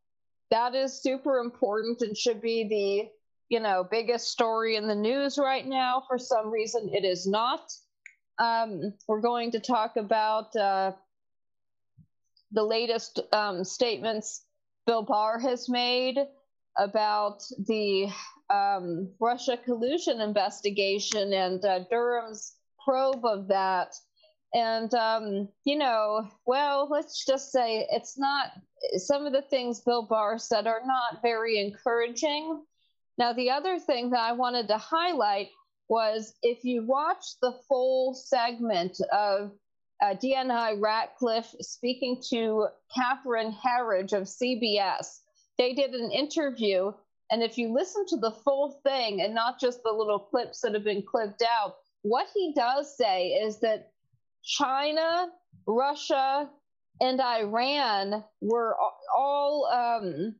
That 0.52 0.76
is 0.76 1.02
super 1.02 1.38
important 1.38 2.00
and 2.02 2.16
should 2.16 2.40
be 2.40 2.68
the 2.68 3.10
you 3.52 3.60
know 3.60 3.84
biggest 3.90 4.28
story 4.28 4.76
in 4.76 4.86
the 4.86 4.94
news 4.94 5.36
right 5.36 5.66
now. 5.66 6.04
For 6.06 6.16
some 6.16 6.48
reason, 6.48 6.90
it 6.92 7.04
is 7.04 7.26
not. 7.26 7.72
Um, 8.38 8.94
we're 9.08 9.20
going 9.20 9.50
to 9.50 9.58
talk 9.58 9.96
about 9.96 10.54
uh, 10.54 10.92
the 12.52 12.62
latest 12.62 13.18
um, 13.32 13.64
statements 13.64 14.44
Bill 14.86 15.02
Barr 15.02 15.38
has 15.38 15.68
made 15.68 16.18
about 16.76 17.42
the 17.66 18.08
um, 18.50 19.10
Russia 19.20 19.56
collusion 19.56 20.20
investigation 20.20 21.32
and 21.32 21.64
uh, 21.64 21.80
Durham's 21.90 22.54
probe 22.84 23.24
of 23.24 23.48
that. 23.48 23.94
And, 24.54 24.92
um, 24.94 25.48
you 25.64 25.78
know, 25.78 26.28
well, 26.46 26.88
let's 26.90 27.24
just 27.24 27.52
say 27.52 27.86
it's 27.90 28.18
not, 28.18 28.50
some 28.96 29.24
of 29.26 29.32
the 29.32 29.42
things 29.42 29.80
Bill 29.80 30.02
Barr 30.02 30.38
said 30.38 30.66
are 30.66 30.82
not 30.84 31.22
very 31.22 31.58
encouraging. 31.58 32.62
Now, 33.18 33.32
the 33.32 33.50
other 33.50 33.78
thing 33.78 34.10
that 34.10 34.20
I 34.20 34.32
wanted 34.32 34.68
to 34.68 34.78
highlight 34.78 35.48
was 35.88 36.34
if 36.42 36.64
you 36.64 36.84
watch 36.84 37.24
the 37.40 37.52
full 37.68 38.14
segment 38.14 38.98
of 39.12 39.52
uh, 40.02 40.14
DNI 40.14 40.80
Ratcliffe 40.80 41.54
speaking 41.60 42.20
to 42.30 42.66
Catherine 42.94 43.52
Herridge 43.52 44.12
of 44.12 44.24
CBS. 44.24 45.20
They 45.58 45.74
did 45.74 45.92
an 45.92 46.10
interview, 46.10 46.92
and 47.30 47.42
if 47.42 47.56
you 47.56 47.72
listen 47.72 48.04
to 48.08 48.16
the 48.16 48.32
full 48.32 48.80
thing 48.84 49.22
and 49.22 49.32
not 49.32 49.60
just 49.60 49.82
the 49.84 49.92
little 49.92 50.18
clips 50.18 50.60
that 50.62 50.74
have 50.74 50.82
been 50.82 51.04
clipped 51.08 51.42
out, 51.42 51.76
what 52.02 52.26
he 52.34 52.52
does 52.54 52.96
say 52.96 53.28
is 53.28 53.60
that 53.60 53.92
China, 54.42 55.28
Russia, 55.66 56.50
and 57.00 57.20
Iran 57.20 58.24
were 58.40 58.76
all 59.16 59.66
um, 59.72 60.34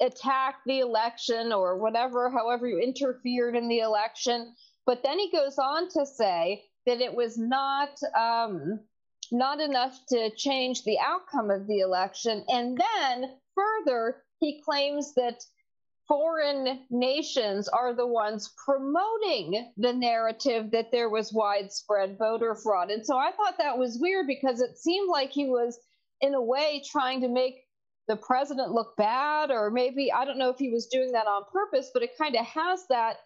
attacked 0.00 0.60
the 0.66 0.80
election 0.80 1.52
or 1.52 1.78
whatever, 1.78 2.30
however 2.30 2.68
you 2.68 2.78
interfered 2.78 3.56
in 3.56 3.68
the 3.68 3.78
election. 3.78 4.54
But 4.84 5.02
then 5.02 5.18
he 5.18 5.30
goes 5.30 5.58
on 5.58 5.88
to 5.90 6.04
say 6.04 6.64
that 6.86 7.00
it 7.00 7.14
was 7.14 7.38
not 7.38 7.90
um, 8.18 8.80
not 9.30 9.60
enough 9.60 9.98
to 10.10 10.30
change 10.36 10.84
the 10.84 10.98
outcome 10.98 11.50
of 11.50 11.66
the 11.66 11.80
election. 11.80 12.44
And 12.48 12.78
then 12.78 13.30
further, 13.54 14.22
he 14.40 14.60
claims 14.60 15.14
that 15.14 15.42
foreign 16.06 16.80
nations 16.90 17.68
are 17.68 17.94
the 17.94 18.06
ones 18.06 18.52
promoting 18.62 19.72
the 19.76 19.92
narrative 19.92 20.70
that 20.72 20.90
there 20.92 21.08
was 21.08 21.32
widespread 21.32 22.18
voter 22.18 22.54
fraud. 22.54 22.90
And 22.90 23.06
so 23.06 23.16
I 23.16 23.30
thought 23.32 23.56
that 23.58 23.78
was 23.78 23.98
weird 24.00 24.26
because 24.26 24.60
it 24.60 24.76
seemed 24.76 25.08
like 25.08 25.30
he 25.30 25.46
was, 25.46 25.78
in 26.20 26.34
a 26.34 26.42
way, 26.42 26.82
trying 26.90 27.22
to 27.22 27.28
make 27.28 27.64
the 28.08 28.16
president 28.16 28.72
look 28.72 28.96
bad, 28.96 29.50
or 29.50 29.70
maybe 29.70 30.12
I 30.12 30.24
don't 30.24 30.38
know 30.38 30.50
if 30.50 30.58
he 30.58 30.70
was 30.70 30.88
doing 30.88 31.12
that 31.12 31.26
on 31.26 31.44
purpose, 31.52 31.90
but 31.94 32.02
it 32.02 32.18
kind 32.18 32.36
of 32.36 32.44
has 32.44 32.84
that. 32.88 33.16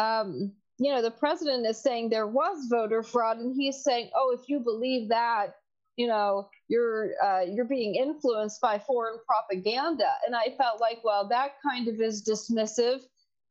Um, 0.00 0.52
you 0.80 0.92
know, 0.92 1.02
the 1.02 1.10
president 1.10 1.66
is 1.66 1.82
saying 1.82 2.08
there 2.08 2.26
was 2.26 2.66
voter 2.70 3.02
fraud, 3.02 3.38
and 3.38 3.54
he's 3.54 3.84
saying, 3.84 4.10
"Oh, 4.14 4.36
if 4.38 4.48
you 4.48 4.60
believe 4.60 5.10
that, 5.10 5.54
you 5.96 6.06
know, 6.08 6.48
you're 6.68 7.10
uh, 7.22 7.42
you're 7.42 7.66
being 7.66 7.96
influenced 7.96 8.60
by 8.62 8.78
foreign 8.78 9.18
propaganda." 9.26 10.08
And 10.26 10.34
I 10.34 10.56
felt 10.56 10.80
like, 10.80 11.00
well, 11.04 11.28
that 11.28 11.52
kind 11.62 11.86
of 11.88 12.00
is 12.00 12.24
dismissive. 12.24 13.00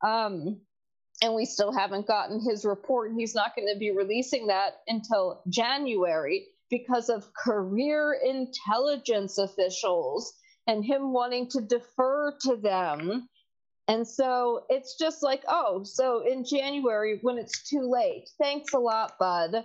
Um, 0.03 0.61
and 1.21 1.35
we 1.35 1.45
still 1.45 1.71
haven't 1.71 2.07
gotten 2.07 2.41
his 2.41 2.65
report. 2.65 3.11
And 3.11 3.19
he's 3.19 3.35
not 3.35 3.55
going 3.55 3.71
to 3.71 3.79
be 3.79 3.91
releasing 3.91 4.47
that 4.47 4.77
until 4.87 5.43
January 5.49 6.47
because 6.69 7.09
of 7.09 7.33
career 7.33 8.17
intelligence 8.25 9.37
officials 9.37 10.33
and 10.67 10.85
him 10.85 11.13
wanting 11.13 11.49
to 11.49 11.61
defer 11.61 12.35
to 12.41 12.55
them. 12.57 13.27
And 13.89 14.07
so 14.07 14.65
it's 14.69 14.95
just 14.97 15.23
like, 15.23 15.43
oh, 15.47 15.83
so 15.83 16.19
in 16.19 16.45
January 16.45 17.17
when 17.23 17.39
it's 17.39 17.67
too 17.67 17.89
late. 17.91 18.29
Thanks 18.39 18.73
a 18.73 18.77
lot, 18.77 19.17
bud. 19.17 19.55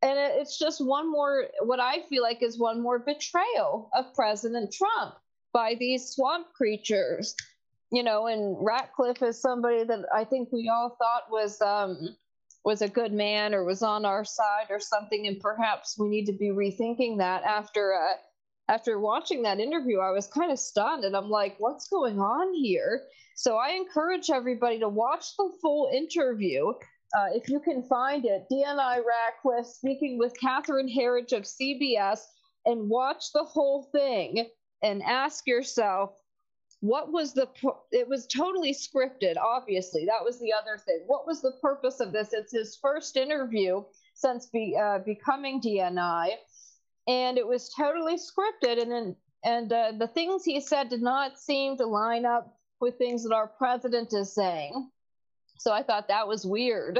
And 0.00 0.16
it's 0.16 0.56
just 0.56 0.80
one 0.80 1.10
more, 1.10 1.46
what 1.64 1.80
I 1.80 2.02
feel 2.08 2.22
like 2.22 2.40
is 2.40 2.56
one 2.56 2.80
more 2.80 3.00
betrayal 3.00 3.90
of 3.96 4.14
President 4.14 4.72
Trump 4.72 5.16
by 5.52 5.74
these 5.74 6.10
swamp 6.10 6.46
creatures. 6.54 7.34
You 7.90 8.04
know, 8.04 8.28
and 8.28 8.56
Ratcliffe 8.60 9.22
is 9.22 9.40
somebody 9.40 9.82
that 9.82 10.04
I 10.14 10.22
think 10.22 10.50
we 10.52 10.70
all 10.72 10.96
thought 10.96 11.24
was 11.30 11.60
um, 11.62 12.16
was 12.62 12.82
a 12.82 12.88
good 12.88 13.14
man 13.14 13.54
or 13.54 13.64
was 13.64 13.82
on 13.82 14.04
our 14.04 14.26
side 14.26 14.66
or 14.68 14.78
something, 14.78 15.26
and 15.26 15.40
perhaps 15.40 15.98
we 15.98 16.08
need 16.08 16.26
to 16.26 16.34
be 16.34 16.50
rethinking 16.50 17.16
that 17.16 17.44
after 17.44 17.94
uh, 17.94 18.16
after 18.70 19.00
watching 19.00 19.42
that 19.44 19.58
interview. 19.58 20.00
I 20.00 20.10
was 20.10 20.26
kind 20.26 20.52
of 20.52 20.58
stunned, 20.58 21.04
and 21.04 21.16
I'm 21.16 21.30
like, 21.30 21.56
what's 21.58 21.88
going 21.88 22.20
on 22.20 22.52
here? 22.52 23.04
So 23.38 23.56
I 23.56 23.70
encourage 23.70 24.30
everybody 24.30 24.80
to 24.80 24.88
watch 24.88 25.36
the 25.36 25.52
full 25.62 25.88
interview. 25.92 26.70
Uh, 27.16 27.28
if 27.34 27.48
you 27.48 27.60
can 27.60 27.84
find 27.84 28.24
it, 28.24 28.46
DNI 28.50 29.00
Ratcliffe 29.04 29.66
speaking 29.66 30.18
with 30.18 30.38
Catherine 30.40 30.88
Herridge 30.88 31.32
of 31.32 31.44
CBS, 31.44 32.18
and 32.66 32.90
watch 32.90 33.32
the 33.32 33.44
whole 33.44 33.84
thing 33.92 34.48
and 34.82 35.04
ask 35.04 35.46
yourself, 35.46 36.10
what 36.80 37.12
was 37.12 37.32
the 37.32 37.48
it 37.92 38.08
was 38.08 38.28
totally 38.28 38.72
scripted 38.72 39.34
obviously 39.36 40.04
that 40.04 40.24
was 40.24 40.38
the 40.38 40.52
other 40.52 40.78
thing 40.78 41.02
what 41.08 41.26
was 41.26 41.42
the 41.42 41.50
purpose 41.60 41.98
of 41.98 42.12
this 42.12 42.32
it's 42.32 42.52
his 42.52 42.78
first 42.80 43.16
interview 43.16 43.82
since 44.14 44.46
be, 44.46 44.78
uh, 44.80 45.00
becoming 45.00 45.60
dni 45.60 46.30
and 47.08 47.38
it 47.38 47.46
was 47.46 47.70
totally 47.70 48.16
scripted. 48.16 48.80
And 48.80 48.92
then 48.92 49.16
and 49.44 49.72
uh, 49.72 49.92
the 49.98 50.08
things 50.08 50.44
he 50.44 50.60
said 50.60 50.90
did 50.90 51.00
not 51.00 51.38
seem 51.38 51.76
to 51.78 51.86
line 51.86 52.26
up 52.26 52.57
with 52.80 52.98
things 52.98 53.24
that 53.24 53.34
our 53.34 53.46
president 53.46 54.12
is 54.12 54.34
saying. 54.34 54.90
So 55.58 55.72
I 55.72 55.82
thought 55.82 56.08
that 56.08 56.28
was 56.28 56.46
weird. 56.46 56.98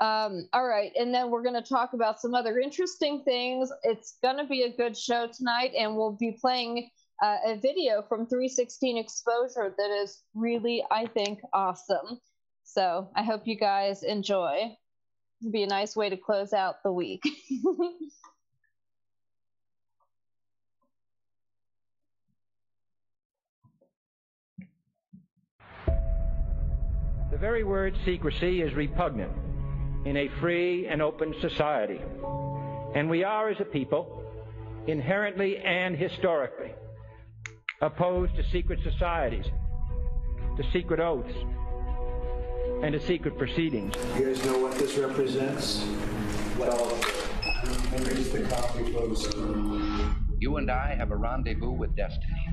Um, 0.00 0.48
all 0.54 0.66
right, 0.66 0.92
and 0.96 1.14
then 1.14 1.30
we're 1.30 1.42
going 1.42 1.62
to 1.62 1.68
talk 1.68 1.92
about 1.92 2.20
some 2.20 2.34
other 2.34 2.58
interesting 2.58 3.22
things. 3.22 3.70
It's 3.82 4.16
going 4.22 4.38
to 4.38 4.46
be 4.46 4.62
a 4.62 4.74
good 4.74 4.96
show 4.96 5.26
tonight, 5.26 5.72
and 5.76 5.94
we'll 5.94 6.16
be 6.18 6.38
playing 6.40 6.88
uh, 7.22 7.36
a 7.44 7.56
video 7.56 8.02
from 8.08 8.26
316 8.26 8.96
Exposure 8.96 9.74
that 9.76 9.90
is 10.02 10.22
really, 10.34 10.82
I 10.90 11.06
think, 11.06 11.40
awesome. 11.52 12.18
So 12.64 13.10
I 13.14 13.22
hope 13.22 13.46
you 13.46 13.56
guys 13.56 14.02
enjoy. 14.02 14.74
It'll 15.42 15.52
be 15.52 15.64
a 15.64 15.66
nice 15.66 15.96
way 15.96 16.08
to 16.08 16.16
close 16.16 16.54
out 16.54 16.76
the 16.82 16.92
week. 16.92 17.22
very 27.40 27.64
word 27.64 27.96
secrecy 28.04 28.60
is 28.60 28.74
repugnant 28.74 29.32
in 30.04 30.14
a 30.18 30.28
free 30.40 30.86
and 30.86 31.00
open 31.00 31.34
society. 31.40 31.98
And 32.94 33.08
we 33.08 33.24
are, 33.24 33.48
as 33.48 33.58
a 33.60 33.64
people, 33.64 34.22
inherently 34.86 35.56
and 35.56 35.96
historically 35.96 36.72
opposed 37.80 38.36
to 38.36 38.42
secret 38.50 38.78
societies, 38.82 39.46
to 40.58 40.70
secret 40.70 41.00
oaths, 41.00 41.32
and 42.82 42.92
to 42.92 43.00
secret 43.06 43.38
proceedings. 43.38 43.94
You 44.18 44.26
guys 44.26 44.44
know 44.44 44.58
what 44.58 44.74
this 44.74 44.98
represents? 44.98 45.82
Well, 46.58 46.94
here's 48.04 48.30
the 48.30 48.46
coffee 48.50 48.92
closing. 48.92 50.14
You 50.38 50.58
and 50.58 50.70
I 50.70 50.94
have 50.94 51.10
a 51.10 51.16
rendezvous 51.16 51.72
with 51.72 51.96
destiny. 51.96 52.48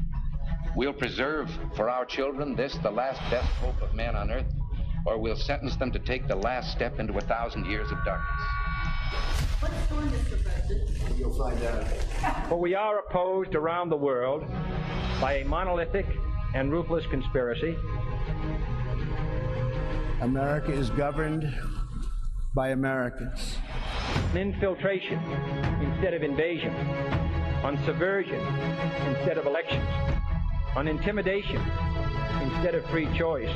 We'll 0.77 0.94
preserve 0.94 1.50
for 1.75 1.89
our 1.89 2.06
children 2.06 2.56
this, 2.56 2.77
the 2.84 2.91
last 2.91 3.20
best 3.29 3.50
hope 3.56 3.82
of 3.82 3.94
man 3.94 4.15
on 4.15 4.32
earth, 4.32 4.46
or 5.08 5.18
we'll 5.18 5.38
sentence 5.38 5.78
them 5.78 5.90
to 5.90 6.00
take 6.00 6.28
the 6.28 6.36
last 6.36 6.70
step 6.74 7.00
into 7.00 7.18
a 7.18 7.22
thousand 7.22 7.66
years 7.66 7.90
of 7.92 7.98
darkness. 8.04 8.42
What's 9.62 9.88
going, 9.88 10.08
Mr. 10.10 10.44
President? 10.44 11.18
You'll 11.18 11.34
find 11.34 11.64
out. 11.64 12.48
For 12.50 12.60
we 12.60 12.76
are 12.76 13.00
opposed 13.00 13.56
around 13.56 13.88
the 13.90 13.96
world 13.96 14.46
by 15.22 15.36
a 15.36 15.46
monolithic 15.46 16.06
and 16.54 16.74
ruthless 16.74 17.06
conspiracy. 17.08 17.78
America 20.20 20.74
is 20.74 20.90
governed 20.90 21.56
by 22.54 22.70
Americans. 22.70 23.58
Infiltration 24.36 25.20
instead 25.82 26.14
of 26.16 26.22
invasion, 26.22 26.74
on 27.64 27.82
subversion 27.86 28.46
instead 29.08 29.38
of 29.38 29.46
elections, 29.46 29.88
on 30.76 30.90
intimidation 30.90 31.62
instead 32.54 32.75
of 32.75 32.86
free 32.86 33.08
choice. 33.18 33.50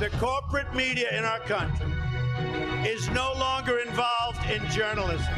The 0.00 0.10
corporate 0.18 0.74
media 0.74 1.16
in 1.16 1.24
our 1.24 1.40
country 1.40 1.92
is 2.88 3.08
no 3.10 3.32
longer 3.34 3.78
involved 3.78 4.48
in 4.50 4.64
journalism. 4.70 5.34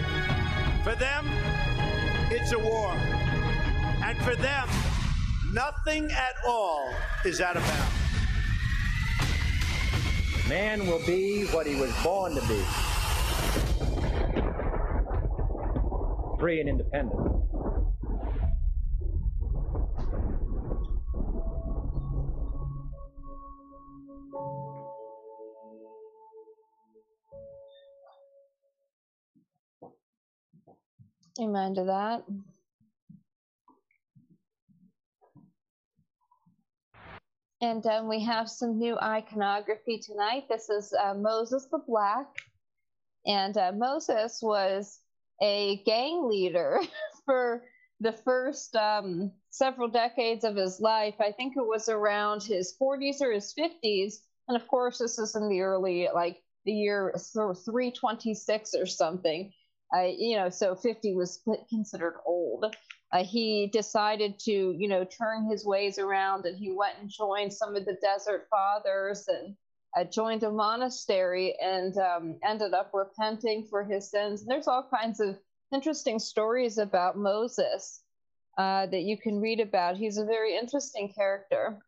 For 0.84 0.94
them, 0.94 1.26
it's 2.30 2.52
a 2.52 2.58
war. 2.58 2.92
And 4.02 4.18
for 4.18 4.34
them, 4.36 4.68
nothing 5.52 6.10
at 6.10 6.34
all 6.46 6.92
is 7.24 7.40
out 7.40 7.56
of 7.56 7.62
bounds. 7.62 8.00
Man 10.48 10.86
will 10.86 11.04
be 11.06 11.44
what 11.52 11.66
he 11.66 11.76
was 11.80 11.92
born 12.02 12.34
to 12.34 12.40
be 12.48 12.62
free 16.40 16.60
and 16.60 16.68
independent. 16.68 17.20
Amen 31.40 31.74
to 31.74 31.84
that. 31.84 32.24
And 37.62 37.84
um, 37.86 38.08
we 38.08 38.22
have 38.24 38.48
some 38.50 38.78
new 38.78 38.98
iconography 38.98 39.98
tonight. 39.98 40.44
This 40.48 40.68
is 40.70 40.92
uh, 40.92 41.14
Moses 41.14 41.66
the 41.70 41.78
Black. 41.78 42.26
And 43.26 43.56
uh, 43.56 43.72
Moses 43.72 44.40
was 44.42 45.00
a 45.42 45.82
gang 45.84 46.28
leader 46.28 46.80
for 47.24 47.64
the 48.00 48.12
first 48.12 48.76
um, 48.76 49.32
several 49.50 49.88
decades 49.88 50.44
of 50.44 50.56
his 50.56 50.80
life. 50.80 51.14
I 51.20 51.32
think 51.32 51.54
it 51.56 51.66
was 51.66 51.88
around 51.88 52.42
his 52.42 52.74
40s 52.80 53.20
or 53.20 53.32
his 53.32 53.54
50s. 53.54 54.20
And 54.48 54.56
of 54.60 54.66
course, 54.68 54.98
this 54.98 55.18
is 55.18 55.36
in 55.36 55.48
the 55.48 55.60
early, 55.60 56.08
like 56.14 56.42
the 56.64 56.72
year 56.72 57.14
326 57.16 58.74
or 58.74 58.86
something. 58.86 59.52
Uh, 59.94 60.06
you 60.16 60.36
know, 60.36 60.48
so 60.48 60.74
50 60.74 61.14
was 61.14 61.42
considered 61.68 62.20
old. 62.24 62.76
Uh, 63.12 63.24
he 63.24 63.66
decided 63.72 64.38
to, 64.38 64.74
you 64.78 64.86
know, 64.86 65.04
turn 65.04 65.50
his 65.50 65.64
ways 65.64 65.98
around 65.98 66.46
and 66.46 66.56
he 66.56 66.70
went 66.70 66.96
and 67.00 67.10
joined 67.10 67.52
some 67.52 67.74
of 67.74 67.84
the 67.84 67.96
desert 68.00 68.46
fathers 68.48 69.26
and 69.26 69.56
uh, 69.96 70.04
joined 70.04 70.44
a 70.44 70.50
monastery 70.50 71.56
and 71.60 71.96
um, 71.98 72.38
ended 72.44 72.72
up 72.72 72.90
repenting 72.94 73.66
for 73.68 73.82
his 73.82 74.08
sins. 74.08 74.42
And 74.42 74.50
there's 74.50 74.68
all 74.68 74.88
kinds 74.88 75.18
of 75.18 75.36
interesting 75.72 76.20
stories 76.20 76.78
about 76.78 77.16
Moses 77.16 78.02
uh, 78.56 78.86
that 78.86 79.02
you 79.02 79.16
can 79.16 79.40
read 79.40 79.58
about. 79.58 79.96
He's 79.96 80.18
a 80.18 80.24
very 80.24 80.56
interesting 80.56 81.12
character. 81.12 81.78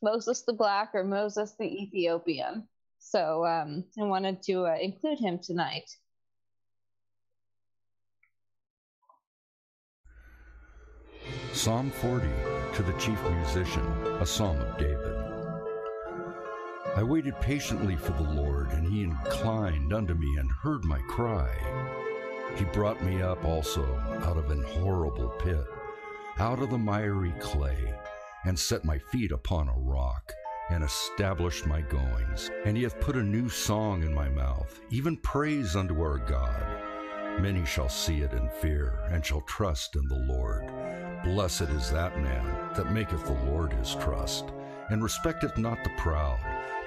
Moses 0.00 0.42
the 0.42 0.52
Black 0.52 0.90
or 0.94 1.04
Moses 1.04 1.52
the 1.58 1.64
Ethiopian. 1.64 2.68
So 2.98 3.44
um, 3.46 3.84
I 4.00 4.04
wanted 4.04 4.42
to 4.44 4.66
uh, 4.66 4.76
include 4.80 5.18
him 5.18 5.38
tonight. 5.38 5.90
Psalm 11.54 11.90
40 11.90 12.26
to 12.72 12.82
the 12.82 12.94
chief 12.94 13.22
musician, 13.30 13.86
a 14.20 14.24
psalm 14.24 14.58
of 14.58 14.78
David. 14.78 15.14
I 16.96 17.02
waited 17.02 17.38
patiently 17.42 17.94
for 17.94 18.12
the 18.12 18.32
Lord, 18.32 18.70
and 18.70 18.90
he 18.90 19.02
inclined 19.02 19.92
unto 19.92 20.14
me 20.14 20.38
and 20.38 20.50
heard 20.50 20.82
my 20.86 20.98
cry. 21.08 21.50
He 22.56 22.64
brought 22.64 23.02
me 23.04 23.20
up 23.20 23.44
also 23.44 23.84
out 24.22 24.38
of 24.38 24.50
an 24.50 24.62
horrible 24.62 25.28
pit, 25.44 25.66
out 26.38 26.62
of 26.62 26.70
the 26.70 26.78
miry 26.78 27.34
clay, 27.38 27.92
and 28.46 28.58
set 28.58 28.86
my 28.86 28.98
feet 28.98 29.30
upon 29.30 29.68
a 29.68 29.78
rock, 29.78 30.32
and 30.70 30.82
established 30.82 31.66
my 31.66 31.82
goings. 31.82 32.50
And 32.64 32.78
he 32.78 32.82
hath 32.82 32.98
put 32.98 33.14
a 33.14 33.22
new 33.22 33.50
song 33.50 34.04
in 34.04 34.14
my 34.14 34.30
mouth, 34.30 34.80
even 34.88 35.18
praise 35.18 35.76
unto 35.76 36.00
our 36.00 36.16
God. 36.16 37.42
Many 37.42 37.66
shall 37.66 37.90
see 37.90 38.20
it 38.20 38.32
and 38.32 38.50
fear, 38.50 39.00
and 39.10 39.24
shall 39.24 39.42
trust 39.42 39.96
in 39.96 40.08
the 40.08 40.24
Lord. 40.34 40.70
Blessed 41.24 41.62
is 41.62 41.90
that 41.92 42.20
man 42.20 42.44
that 42.74 42.92
maketh 42.92 43.24
the 43.24 43.50
Lord 43.50 43.72
his 43.72 43.94
trust, 43.94 44.46
and 44.90 45.02
respecteth 45.02 45.56
not 45.56 45.82
the 45.84 45.90
proud, 45.96 46.38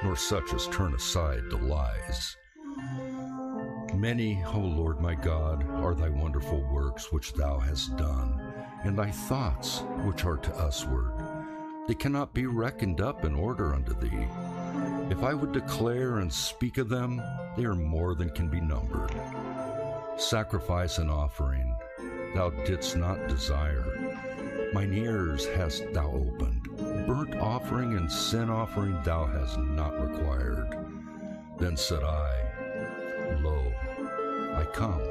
nor 0.03 0.17
such 0.17 0.53
as 0.53 0.67
turn 0.67 0.93
aside 0.93 1.49
to 1.49 1.57
lies. 1.57 2.35
Many, 3.95 4.43
O 4.53 4.59
Lord 4.59 4.99
my 4.99 5.15
God, 5.15 5.65
are 5.69 5.95
thy 5.95 6.09
wonderful 6.09 6.61
works 6.69 7.13
which 7.13 7.33
thou 7.33 7.59
hast 7.59 7.95
done, 7.95 8.41
and 8.83 8.97
thy 8.97 9.09
thoughts 9.09 9.79
which 10.03 10.25
are 10.25 10.37
to 10.37 10.51
usward. 10.65 11.13
They 11.87 11.95
cannot 11.95 12.33
be 12.33 12.45
reckoned 12.45 12.99
up 12.99 13.23
in 13.23 13.35
order 13.35 13.73
unto 13.73 13.93
thee. 13.93 14.27
If 15.09 15.23
I 15.23 15.33
would 15.33 15.53
declare 15.53 16.17
and 16.17 16.31
speak 16.31 16.77
of 16.77 16.89
them, 16.89 17.21
they 17.55 17.63
are 17.63 17.75
more 17.75 18.15
than 18.15 18.31
can 18.31 18.49
be 18.49 18.59
numbered. 18.59 19.13
Sacrifice 20.17 20.97
and 20.97 21.09
offering 21.09 21.73
thou 22.35 22.49
didst 22.65 22.97
not 22.97 23.29
desire. 23.29 24.04
Mine 24.73 24.93
ears 24.93 25.45
hast 25.55 25.91
thou 25.93 26.11
opened. 26.11 26.63
Burnt 27.07 27.35
offering 27.35 27.95
and 27.97 28.11
sin 28.11 28.49
offering 28.49 28.97
thou 29.03 29.25
hast 29.25 29.57
not 29.59 29.93
required. 29.99 30.77
Then 31.57 31.77
said 31.77 32.03
I, 32.03 32.29
Lo, 33.41 33.71
I 34.55 34.65
come. 34.73 35.01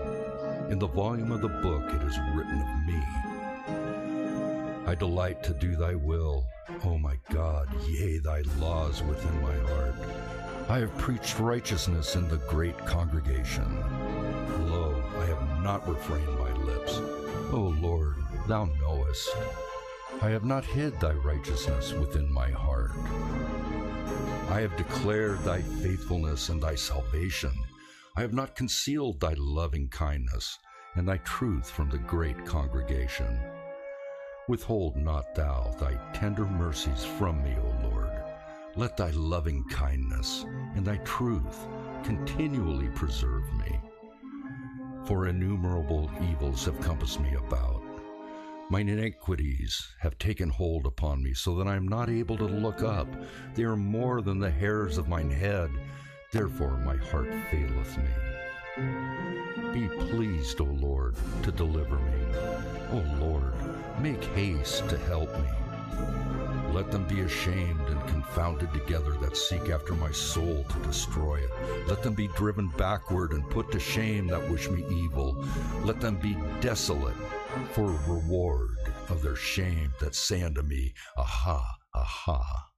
In 0.71 0.79
the 0.79 0.87
volume 0.87 1.33
of 1.33 1.41
the 1.41 1.49
book 1.49 1.85
it 1.93 2.03
is 2.03 2.19
written 2.35 2.61
of 2.61 2.87
me. 2.87 3.03
I 4.87 4.95
delight 4.95 5.43
to 5.45 5.55
do 5.55 5.77
thy 5.77 5.95
will, 5.95 6.45
O 6.85 6.99
my 6.99 7.17
God, 7.31 7.69
yea, 7.87 8.19
thy 8.19 8.43
laws 8.59 9.03
within 9.03 9.43
my 9.43 9.57
heart. 9.57 9.95
I 10.69 10.79
have 10.79 10.97
preached 10.99 11.39
righteousness 11.39 12.17
in 12.17 12.29
the 12.29 12.39
great 12.49 12.79
congregation. 12.79 13.65
Lo, 14.71 15.03
I 15.19 15.27
have 15.27 15.63
not 15.63 15.87
refrained 15.89 16.39
my 16.39 16.53
lips. 16.65 17.01
O 17.53 17.75
Lord, 17.81 18.17
thou 18.47 18.65
knowest. 18.81 19.29
I 20.21 20.31
have 20.31 20.45
not 20.45 20.65
hid 20.65 20.99
thy 21.01 21.13
righteousness 21.13 21.93
within 21.93 22.33
my 22.33 22.51
heart. 22.51 22.93
I 24.51 24.61
have 24.61 24.77
declared 24.77 25.39
thy 25.41 25.63
faithfulness 25.63 26.49
and 26.49 26.63
thy 26.63 26.75
salvation. 26.75 27.53
I 28.17 28.21
have 28.21 28.33
not 28.33 28.55
concealed 28.55 29.21
thy 29.21 29.35
loving 29.37 29.89
kindness 29.89 30.59
and 30.95 31.09
thy 31.09 31.19
truth 31.19 31.71
from 31.71 31.91
the 31.91 31.99
great 31.99 32.45
congregation. 32.47 33.39
Withhold 34.49 34.97
not 34.97 35.35
thou 35.35 35.75
thy 35.81 35.99
tender 36.13 36.45
mercies 36.45 37.05
from 37.05 37.43
me, 37.43 37.55
O 37.57 37.89
Lord. 37.89 38.11
Let 38.77 38.97
thy 38.97 39.11
loving 39.11 39.65
kindness 39.69 40.45
and 40.75 40.85
thy 40.85 40.97
truth 40.99 41.67
continually 42.03 42.89
preserve 42.89 43.45
me. 43.55 43.81
For 45.07 45.29
innumerable 45.29 46.11
evils 46.31 46.65
have 46.65 46.81
compassed 46.81 47.21
me 47.21 47.35
about. 47.35 47.84
Mine 48.75 48.89
iniquities 48.89 49.87
have 50.01 50.19
taken 50.19 50.49
hold 50.49 50.85
upon 50.85 51.23
me, 51.23 51.33
so 51.33 51.55
that 51.55 51.69
I 51.69 51.77
am 51.77 51.87
not 51.87 52.11
able 52.11 52.37
to 52.37 52.45
look 52.45 52.83
up. 52.83 53.07
They 53.55 53.63
are 53.63 53.77
more 53.77 54.21
than 54.21 54.41
the 54.41 54.51
hairs 54.51 54.99
of 54.99 55.07
mine 55.07 55.31
head, 55.31 55.71
therefore 56.33 56.77
my 56.79 56.97
heart 56.97 57.33
faileth 57.53 57.97
me. 57.97 59.71
Be 59.73 59.87
pleased, 60.07 60.61
O 60.61 60.65
Lord, 60.65 61.15
to 61.45 61.53
deliver 61.53 61.95
me. 61.95 62.37
O 62.91 63.05
Lord, 63.21 63.55
make 64.01 64.25
haste 64.25 64.89
to 64.89 64.99
help 64.99 65.33
me. 65.39 66.24
Let 66.75 66.91
them 66.91 67.05
be 67.05 67.21
ashamed 67.21 67.87
and 67.89 68.09
confounded 68.09 68.73
together 68.73 69.13
that 69.21 69.37
seek 69.37 69.71
after 69.71 69.95
my 69.95 70.11
soul 70.11 70.65
to 70.69 70.79
destroy 70.81 71.37
it. 71.37 71.51
Let 71.87 72.03
them 72.03 72.15
be 72.15 72.27
driven 72.27 72.67
backward 72.77 73.31
and 73.31 73.49
put 73.49 73.71
to 73.71 73.79
shame 73.79 74.27
that 74.27 74.51
wish 74.51 74.69
me 74.69 74.85
evil. 74.91 75.47
Let 75.85 76.01
them 76.01 76.17
be 76.17 76.37
desolate 76.61 77.15
for 77.71 77.97
reward 78.09 78.77
of 79.09 79.23
their 79.23 79.37
shame 79.37 79.93
that 80.01 80.17
say 80.17 80.43
unto 80.43 80.63
me, 80.63 80.93
Aha, 81.17 81.77
aha. 81.95 82.69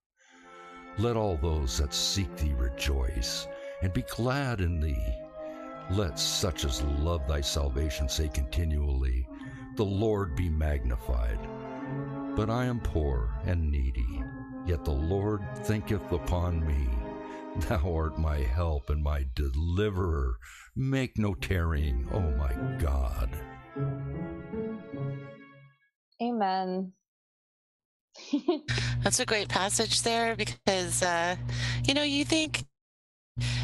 Let 0.99 1.17
all 1.17 1.39
those 1.39 1.79
that 1.79 1.95
seek 1.95 2.37
thee 2.37 2.53
rejoice 2.53 3.49
and 3.81 3.95
be 3.95 4.03
glad 4.03 4.61
in 4.61 4.79
thee. 4.79 5.15
Let 5.91 6.19
such 6.19 6.67
as 6.67 6.83
love 6.83 7.27
thy 7.27 7.41
salvation 7.41 8.11
say 8.11 8.29
continually, 8.29 9.27
The 9.77 9.87
Lord 9.87 10.37
be 10.37 10.51
magnified. 10.51 11.39
But 12.37 12.51
I 12.51 12.67
am 12.67 12.81
poor 12.81 13.41
and 13.47 13.73
needy, 13.73 14.23
yet 14.67 14.85
the 14.85 14.93
Lord 14.93 15.41
thinketh 15.65 16.13
upon 16.13 16.67
me. 16.67 16.87
Thou 17.67 17.95
art 17.97 18.19
my 18.19 18.37
help 18.37 18.91
and 18.91 19.03
my 19.03 19.25
deliverer. 19.35 20.37
Make 20.77 21.17
no 21.17 21.35
tarrying, 21.35 22.07
O 22.13 22.21
my 22.21 22.53
God. 22.79 23.31
Amen. 26.23 26.93
That's 29.03 29.21
a 29.21 29.27
great 29.27 29.49
passage 29.49 30.03
there 30.03 30.37
because, 30.37 31.03
uh, 31.03 31.37
you 31.85 31.95
know, 31.95 32.03
you 32.03 32.27
think 32.27 32.65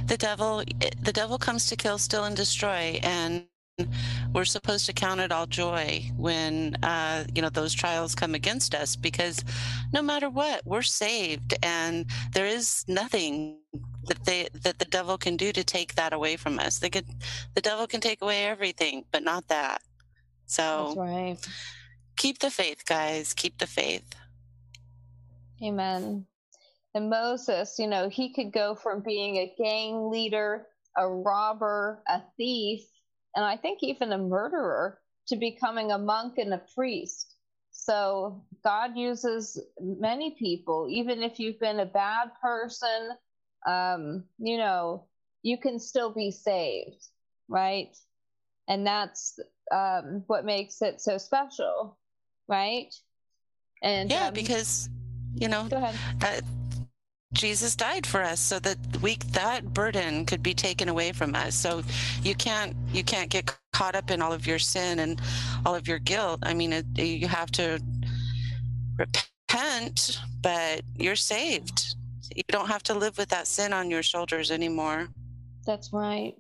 the 0.07 0.17
devil, 0.17 0.63
the 1.03 1.13
devil 1.13 1.37
comes 1.37 1.67
to 1.67 1.77
kill, 1.77 1.99
steal, 1.99 2.25
and 2.25 2.37
destroy, 2.37 2.99
and 3.03 3.45
we're 4.35 4.45
supposed 4.45 4.87
to 4.87 4.93
count 4.93 5.21
it 5.21 5.33
all 5.33 5.47
joy 5.47 6.03
when 6.17 6.77
uh, 6.83 7.25
you 7.35 7.43
know 7.43 7.49
those 7.49 7.73
trials 7.73 8.15
come 8.15 8.35
against 8.35 8.75
us 8.75 8.97
because 8.97 9.43
no 9.93 10.03
matter 10.03 10.29
what 10.29 10.61
we're 10.67 10.83
saved 10.83 11.55
and 11.63 12.07
there 12.33 12.47
is 12.47 12.85
nothing 12.87 13.59
that 14.05 14.25
they 14.25 14.49
that 14.63 14.79
the 14.79 14.85
devil 14.87 15.17
can 15.17 15.37
do 15.37 15.53
to 15.53 15.65
take 15.65 15.95
that 15.95 16.13
away 16.13 16.37
from 16.37 16.59
us 16.59 16.79
they 16.79 16.91
could 16.91 17.07
the 17.55 17.61
devil 17.61 17.87
can 17.87 18.01
take 18.01 18.21
away 18.21 18.45
everything 18.45 19.05
but 19.11 19.23
not 19.23 19.49
that 19.49 19.81
so 20.47 20.87
That's 20.89 20.97
right. 20.97 21.37
keep 22.17 22.41
the 22.41 22.51
faith 22.51 22.85
guys 22.85 23.33
keep 23.33 23.59
the 23.59 23.67
faith 23.67 24.15
Amen. 25.63 26.27
And 26.95 27.09
Moses, 27.09 27.77
you 27.79 27.87
know, 27.87 28.09
he 28.09 28.35
could 28.35 28.53
go 28.53 28.75
from 28.75 29.01
being 29.01 29.37
a 29.37 29.55
gang 29.57 30.11
leader, 30.11 30.67
a 30.97 31.09
robber, 31.09 32.03
a 32.09 32.21
thief, 32.37 32.83
and 33.35 33.45
I 33.45 33.57
think 33.57 33.79
even 33.83 34.13
a 34.13 34.19
murderer 34.19 34.99
to 35.29 35.37
becoming 35.37 35.93
a 35.93 35.99
monk 35.99 36.39
and 36.39 36.53
a 36.53 36.63
priest. 36.75 37.37
So 37.71 38.45
God 38.63 38.97
uses 38.97 39.61
many 39.81 40.37
people, 40.39 40.89
even 40.91 41.23
if 41.23 41.39
you've 41.39 41.59
been 41.59 41.81
a 41.81 41.87
bad 41.87 42.31
person, 42.41 43.11
um, 43.67 44.25
you 44.39 44.59
know, 44.59 45.07
you 45.43 45.57
can 45.59 45.79
still 45.79 46.13
be 46.13 46.31
saved, 46.31 47.07
right? 47.49 47.97
And 48.69 48.87
that's 48.87 49.39
um, 49.73 50.23
what 50.27 50.45
makes 50.45 50.83
it 50.83 51.01
so 51.01 51.19
special, 51.19 51.99
right? 52.49 52.95
And 53.83 54.11
yeah 54.11 54.29
um, 54.29 54.35
because 54.35 54.89
you 55.35 55.49
know 55.49 55.67
Go 55.69 55.79
ahead. 55.79 55.97
uh, 56.23 56.41
jesus 57.33 57.75
died 57.75 58.07
for 58.07 58.23
us 58.23 58.41
so 58.41 58.59
that 58.59 58.79
we 59.01 59.17
that 59.33 59.73
burden 59.73 60.25
could 60.25 60.43
be 60.43 60.55
taken 60.55 60.89
away 60.89 61.13
from 61.13 61.35
us 61.35 61.55
so 61.55 61.83
you 62.23 62.35
can't 62.35 62.77
you 62.93 63.03
can't 63.05 63.31
get 63.31 63.55
caught 63.73 63.95
up 63.95 64.11
in 64.11 64.21
all 64.21 64.33
of 64.33 64.47
your 64.47 64.59
sin 64.59 64.99
and 65.01 65.21
all 65.65 65.75
of 65.75 65.89
your 65.89 65.99
guilt 65.99 66.39
i 66.43 66.53
mean 66.55 66.73
it, 66.73 66.87
you 66.99 67.27
have 67.29 67.51
to 67.51 67.81
repent 68.99 70.21
but 70.43 70.83
you're 70.97 71.17
saved 71.17 71.97
you 72.35 72.43
don't 72.49 72.69
have 72.69 72.83
to 72.83 72.95
live 72.95 73.17
with 73.19 73.29
that 73.29 73.47
sin 73.47 73.73
on 73.73 73.91
your 73.91 74.03
shoulders 74.03 74.51
anymore 74.51 75.09
That's 75.67 75.93
right. 75.93 76.35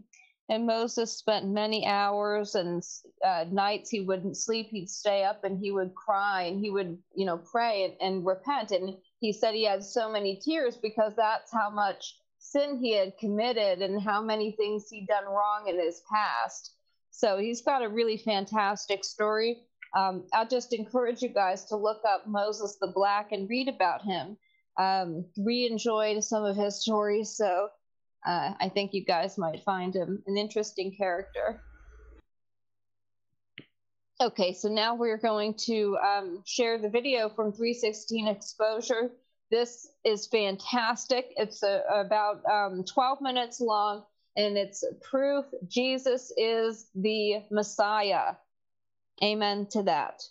And 0.48 0.66
Moses 0.66 1.16
spent 1.16 1.46
many 1.48 1.86
hours 1.86 2.54
and 2.56 2.82
uh, 3.24 3.44
nights 3.50 3.88
he 3.88 4.00
wouldn't 4.00 4.36
sleep. 4.36 4.68
He'd 4.70 4.90
stay 4.90 5.24
up 5.24 5.44
and 5.44 5.58
he 5.58 5.70
would 5.70 5.94
cry 5.94 6.42
and 6.42 6.60
he 6.60 6.70
would, 6.70 6.98
you 7.14 7.24
know, 7.24 7.38
pray 7.38 7.84
and, 7.84 7.94
and 8.00 8.26
repent. 8.26 8.70
And 8.72 8.96
he 9.22 9.32
said 9.32 9.54
he 9.54 9.64
had 9.64 9.84
so 9.84 10.10
many 10.10 10.34
tears 10.34 10.76
because 10.76 11.14
that's 11.16 11.52
how 11.52 11.70
much 11.70 12.16
sin 12.40 12.76
he 12.76 12.90
had 12.92 13.16
committed 13.18 13.80
and 13.80 14.02
how 14.02 14.20
many 14.20 14.50
things 14.50 14.88
he'd 14.90 15.06
done 15.06 15.26
wrong 15.26 15.68
in 15.68 15.78
his 15.78 16.02
past. 16.12 16.74
So 17.12 17.38
he's 17.38 17.62
got 17.62 17.84
a 17.84 17.88
really 17.88 18.16
fantastic 18.16 19.04
story. 19.04 19.58
Um, 19.96 20.24
I'll 20.32 20.48
just 20.48 20.72
encourage 20.72 21.22
you 21.22 21.28
guys 21.28 21.64
to 21.66 21.76
look 21.76 22.00
up 22.04 22.26
Moses 22.26 22.78
the 22.80 22.88
Black 22.88 23.30
and 23.30 23.48
read 23.48 23.68
about 23.68 24.02
him. 24.02 24.36
Um, 24.76 25.24
re 25.36 25.68
enjoyed 25.70 26.24
some 26.24 26.44
of 26.44 26.56
his 26.56 26.80
stories. 26.80 27.30
So 27.36 27.68
uh, 28.26 28.54
I 28.60 28.70
think 28.70 28.92
you 28.92 29.04
guys 29.04 29.38
might 29.38 29.62
find 29.62 29.94
him 29.94 30.20
an 30.26 30.36
interesting 30.36 30.96
character. 30.98 31.62
Okay, 34.22 34.52
so 34.52 34.68
now 34.68 34.94
we're 34.94 35.18
going 35.18 35.52
to 35.66 35.98
um, 35.98 36.44
share 36.46 36.78
the 36.78 36.88
video 36.88 37.28
from 37.28 37.50
316 37.50 38.28
Exposure. 38.28 39.10
This 39.50 39.88
is 40.04 40.28
fantastic. 40.28 41.32
It's 41.36 41.64
a, 41.64 41.82
about 41.92 42.40
um, 42.46 42.84
12 42.84 43.20
minutes 43.20 43.60
long, 43.60 44.04
and 44.36 44.56
it's 44.56 44.84
proof 45.00 45.46
Jesus 45.66 46.32
is 46.36 46.86
the 46.94 47.42
Messiah. 47.50 48.36
Amen 49.24 49.66
to 49.72 49.82
that. 49.82 50.22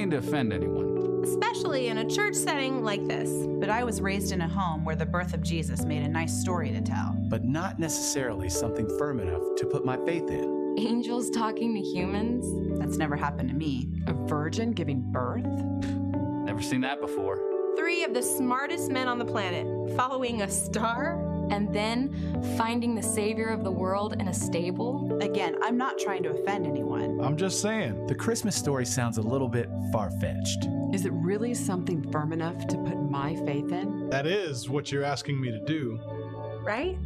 Mean 0.00 0.10
to 0.10 0.16
offend 0.16 0.50
anyone. 0.50 1.20
Especially 1.22 1.88
in 1.88 1.98
a 1.98 2.08
church 2.08 2.34
setting 2.34 2.82
like 2.82 3.06
this. 3.06 3.28
But 3.46 3.68
I 3.68 3.84
was 3.84 4.00
raised 4.00 4.32
in 4.32 4.40
a 4.40 4.48
home 4.48 4.82
where 4.82 4.96
the 4.96 5.04
birth 5.04 5.34
of 5.34 5.42
Jesus 5.42 5.84
made 5.84 6.02
a 6.02 6.08
nice 6.08 6.32
story 6.32 6.70
to 6.70 6.80
tell. 6.80 7.14
But 7.28 7.44
not 7.44 7.78
necessarily 7.78 8.48
something 8.48 8.88
firm 8.98 9.20
enough 9.20 9.42
to 9.58 9.66
put 9.66 9.84
my 9.84 9.98
faith 10.06 10.30
in. 10.30 10.74
Angels 10.78 11.28
talking 11.28 11.74
to 11.74 11.80
humans? 11.82 12.78
That's 12.78 12.96
never 12.96 13.14
happened 13.14 13.50
to 13.50 13.54
me. 13.54 13.90
A 14.06 14.14
virgin 14.14 14.72
giving 14.72 15.02
birth? 15.12 15.44
Never 15.44 16.62
seen 16.62 16.80
that 16.80 17.02
before. 17.02 17.38
Three 17.76 18.02
of 18.02 18.14
the 18.14 18.22
smartest 18.22 18.90
men 18.90 19.06
on 19.06 19.18
the 19.18 19.26
planet 19.26 19.94
following 19.96 20.40
a 20.40 20.48
star? 20.48 21.26
and 21.50 21.72
then 21.74 22.29
finding 22.56 22.94
the 22.94 23.02
savior 23.02 23.48
of 23.48 23.64
the 23.64 23.70
world 23.70 24.14
in 24.14 24.28
a 24.28 24.34
stable? 24.34 25.18
Again, 25.20 25.56
I'm 25.62 25.76
not 25.76 25.98
trying 25.98 26.22
to 26.24 26.30
offend 26.30 26.66
anyone. 26.66 27.20
I'm 27.20 27.36
just 27.36 27.60
saying, 27.60 28.06
the 28.06 28.14
Christmas 28.14 28.56
story 28.56 28.86
sounds 28.86 29.18
a 29.18 29.22
little 29.22 29.48
bit 29.48 29.68
far 29.92 30.10
fetched. 30.12 30.66
Is 30.92 31.04
it 31.04 31.12
really 31.12 31.54
something 31.54 32.10
firm 32.10 32.32
enough 32.32 32.66
to 32.68 32.76
put 32.78 32.96
my 32.96 33.36
faith 33.46 33.70
in? 33.72 34.08
That 34.10 34.26
is 34.26 34.68
what 34.68 34.90
you're 34.90 35.04
asking 35.04 35.40
me 35.40 35.50
to 35.50 35.64
do. 35.64 35.98
Right? 36.62 36.98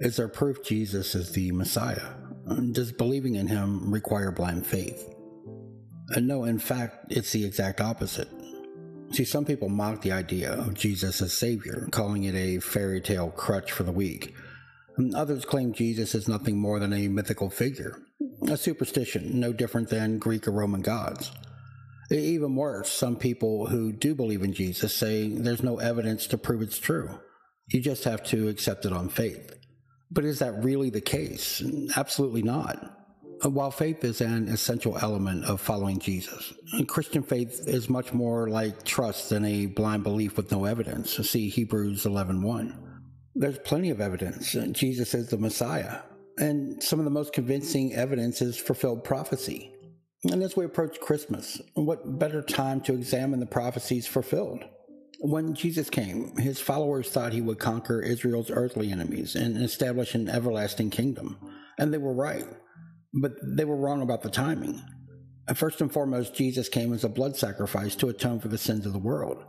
Is 0.00 0.16
there 0.16 0.28
proof 0.28 0.62
Jesus 0.62 1.14
is 1.14 1.30
the 1.30 1.52
Messiah? 1.52 2.14
Does 2.72 2.92
believing 2.92 3.36
in 3.36 3.46
him 3.46 3.90
require 3.90 4.30
blind 4.30 4.66
faith? 4.66 5.13
And 6.10 6.26
no, 6.26 6.44
in 6.44 6.58
fact, 6.58 7.06
it's 7.10 7.32
the 7.32 7.44
exact 7.44 7.80
opposite. 7.80 8.28
See, 9.12 9.24
some 9.24 9.44
people 9.44 9.68
mock 9.68 10.02
the 10.02 10.12
idea 10.12 10.52
of 10.52 10.74
Jesus 10.74 11.22
as 11.22 11.32
Savior, 11.32 11.88
calling 11.92 12.24
it 12.24 12.34
a 12.34 12.58
fairy 12.58 13.00
tale 13.00 13.30
crutch 13.30 13.70
for 13.70 13.84
the 13.84 13.92
weak. 13.92 14.34
Mm, 14.98 15.14
others 15.14 15.44
claim 15.44 15.72
Jesus 15.72 16.14
is 16.14 16.28
nothing 16.28 16.58
more 16.58 16.78
than 16.78 16.92
a 16.92 17.08
mythical 17.08 17.50
figure, 17.50 17.98
a 18.48 18.56
superstition 18.56 19.38
no 19.38 19.52
different 19.52 19.88
than 19.88 20.18
Greek 20.18 20.48
or 20.48 20.52
Roman 20.52 20.82
gods. 20.82 21.32
Even 22.10 22.54
worse, 22.54 22.90
some 22.90 23.16
people 23.16 23.66
who 23.66 23.92
do 23.92 24.14
believe 24.14 24.42
in 24.42 24.52
Jesus 24.52 24.94
say 24.94 25.28
there's 25.28 25.62
no 25.62 25.78
evidence 25.78 26.26
to 26.26 26.38
prove 26.38 26.60
it's 26.62 26.78
true. 26.78 27.18
You 27.68 27.80
just 27.80 28.04
have 28.04 28.22
to 28.24 28.48
accept 28.48 28.84
it 28.84 28.92
on 28.92 29.08
faith. 29.08 29.54
But 30.10 30.24
is 30.24 30.40
that 30.40 30.62
really 30.62 30.90
the 30.90 31.00
case? 31.00 31.62
Absolutely 31.96 32.42
not. 32.42 33.03
Uh, 33.44 33.50
while 33.50 33.70
faith 33.70 34.04
is 34.04 34.20
an 34.20 34.48
essential 34.48 34.96
element 34.98 35.44
of 35.44 35.60
following 35.60 35.98
Jesus, 35.98 36.54
Christian 36.86 37.22
faith 37.22 37.62
is 37.66 37.90
much 37.90 38.12
more 38.12 38.48
like 38.48 38.84
trust 38.84 39.30
than 39.30 39.44
a 39.44 39.66
blind 39.66 40.02
belief 40.02 40.36
with 40.36 40.50
no 40.50 40.64
evidence. 40.64 41.14
See 41.28 41.48
Hebrews 41.48 42.04
11:1. 42.04 42.78
There's 43.34 43.58
plenty 43.58 43.90
of 43.90 44.00
evidence. 44.00 44.52
Jesus 44.72 45.14
is 45.14 45.28
the 45.28 45.36
Messiah, 45.36 45.98
and 46.38 46.82
some 46.82 46.98
of 47.00 47.04
the 47.04 47.10
most 47.10 47.32
convincing 47.32 47.94
evidence 47.94 48.40
is 48.40 48.56
fulfilled 48.56 49.04
prophecy. 49.04 49.72
And 50.30 50.42
as 50.42 50.56
we 50.56 50.64
approach 50.64 51.00
Christmas, 51.00 51.60
what 51.74 52.18
better 52.18 52.40
time 52.40 52.80
to 52.82 52.94
examine 52.94 53.40
the 53.40 53.46
prophecies 53.46 54.06
fulfilled? 54.06 54.64
When 55.20 55.54
Jesus 55.54 55.90
came, 55.90 56.36
his 56.36 56.60
followers 56.60 57.10
thought 57.10 57.32
he 57.32 57.40
would 57.40 57.58
conquer 57.58 58.00
Israel's 58.00 58.50
earthly 58.50 58.90
enemies 58.90 59.34
and 59.34 59.56
establish 59.56 60.14
an 60.14 60.28
everlasting 60.28 60.90
kingdom. 60.90 61.38
And 61.78 61.92
they 61.92 61.98
were 61.98 62.14
right. 62.14 62.46
But 63.14 63.32
they 63.42 63.64
were 63.64 63.76
wrong 63.76 64.02
about 64.02 64.22
the 64.22 64.30
timing. 64.30 64.82
First 65.54 65.80
and 65.80 65.92
foremost, 65.92 66.34
Jesus 66.34 66.68
came 66.68 66.92
as 66.92 67.04
a 67.04 67.08
blood 67.08 67.36
sacrifice 67.36 67.94
to 67.96 68.08
atone 68.08 68.40
for 68.40 68.48
the 68.48 68.58
sins 68.58 68.86
of 68.86 68.92
the 68.92 68.98
world. 68.98 69.44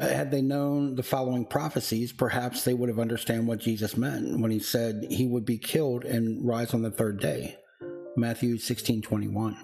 Had 0.00 0.30
they 0.30 0.42
known 0.42 0.96
the 0.96 1.02
following 1.02 1.44
prophecies, 1.44 2.12
perhaps 2.12 2.64
they 2.64 2.74
would 2.74 2.88
have 2.88 2.98
understood 2.98 3.46
what 3.46 3.60
Jesus 3.60 3.96
meant 3.96 4.40
when 4.40 4.50
he 4.50 4.58
said 4.58 5.06
he 5.10 5.26
would 5.26 5.44
be 5.44 5.58
killed 5.58 6.04
and 6.04 6.46
rise 6.46 6.74
on 6.74 6.82
the 6.82 6.90
third 6.90 7.20
day. 7.20 7.56
Matthew 8.16 8.58
16:21 8.58 9.56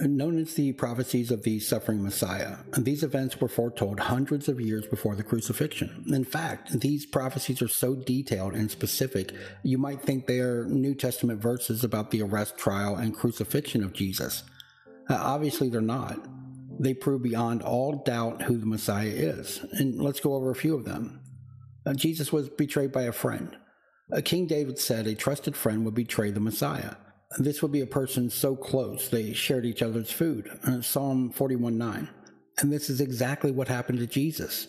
known 0.00 0.38
as 0.38 0.54
the 0.54 0.72
prophecies 0.72 1.30
of 1.30 1.42
the 1.42 1.58
suffering 1.58 2.02
Messiah. 2.02 2.56
And 2.74 2.84
these 2.84 3.02
events 3.02 3.40
were 3.40 3.48
foretold 3.48 4.00
hundreds 4.00 4.48
of 4.48 4.60
years 4.60 4.86
before 4.86 5.14
the 5.14 5.22
crucifixion. 5.22 6.04
In 6.08 6.24
fact, 6.24 6.80
these 6.80 7.06
prophecies 7.06 7.62
are 7.62 7.68
so 7.68 7.94
detailed 7.94 8.54
and 8.54 8.70
specific, 8.70 9.32
you 9.62 9.78
might 9.78 10.02
think 10.02 10.26
they 10.26 10.40
are 10.40 10.64
New 10.66 10.94
Testament 10.94 11.40
verses 11.40 11.84
about 11.84 12.10
the 12.10 12.22
arrest, 12.22 12.56
trial, 12.58 12.96
and 12.96 13.16
crucifixion 13.16 13.82
of 13.82 13.92
Jesus. 13.92 14.44
Uh, 15.08 15.18
obviously, 15.20 15.68
they're 15.68 15.80
not. 15.80 16.18
They 16.80 16.94
prove 16.94 17.22
beyond 17.22 17.62
all 17.62 18.02
doubt 18.04 18.42
who 18.42 18.56
the 18.56 18.66
Messiah 18.66 19.08
is. 19.08 19.64
And 19.72 20.00
let's 20.00 20.20
go 20.20 20.34
over 20.34 20.50
a 20.50 20.54
few 20.54 20.74
of 20.74 20.84
them. 20.84 21.20
Uh, 21.84 21.94
Jesus 21.94 22.32
was 22.32 22.48
betrayed 22.48 22.92
by 22.92 23.02
a 23.02 23.12
friend. 23.12 23.56
Uh, 24.12 24.20
King 24.24 24.46
David 24.46 24.78
said 24.78 25.06
a 25.06 25.14
trusted 25.14 25.56
friend 25.56 25.84
would 25.84 25.94
betray 25.94 26.30
the 26.30 26.40
Messiah. 26.40 26.94
This 27.36 27.60
would 27.60 27.72
be 27.72 27.82
a 27.82 27.86
person 27.86 28.30
so 28.30 28.56
close 28.56 29.08
they 29.08 29.34
shared 29.34 29.66
each 29.66 29.82
other's 29.82 30.10
food. 30.10 30.50
Uh, 30.64 30.80
Psalm 30.80 31.30
41 31.30 31.76
9. 31.76 32.08
And 32.60 32.72
this 32.72 32.88
is 32.88 33.00
exactly 33.00 33.50
what 33.50 33.68
happened 33.68 33.98
to 33.98 34.06
Jesus. 34.06 34.68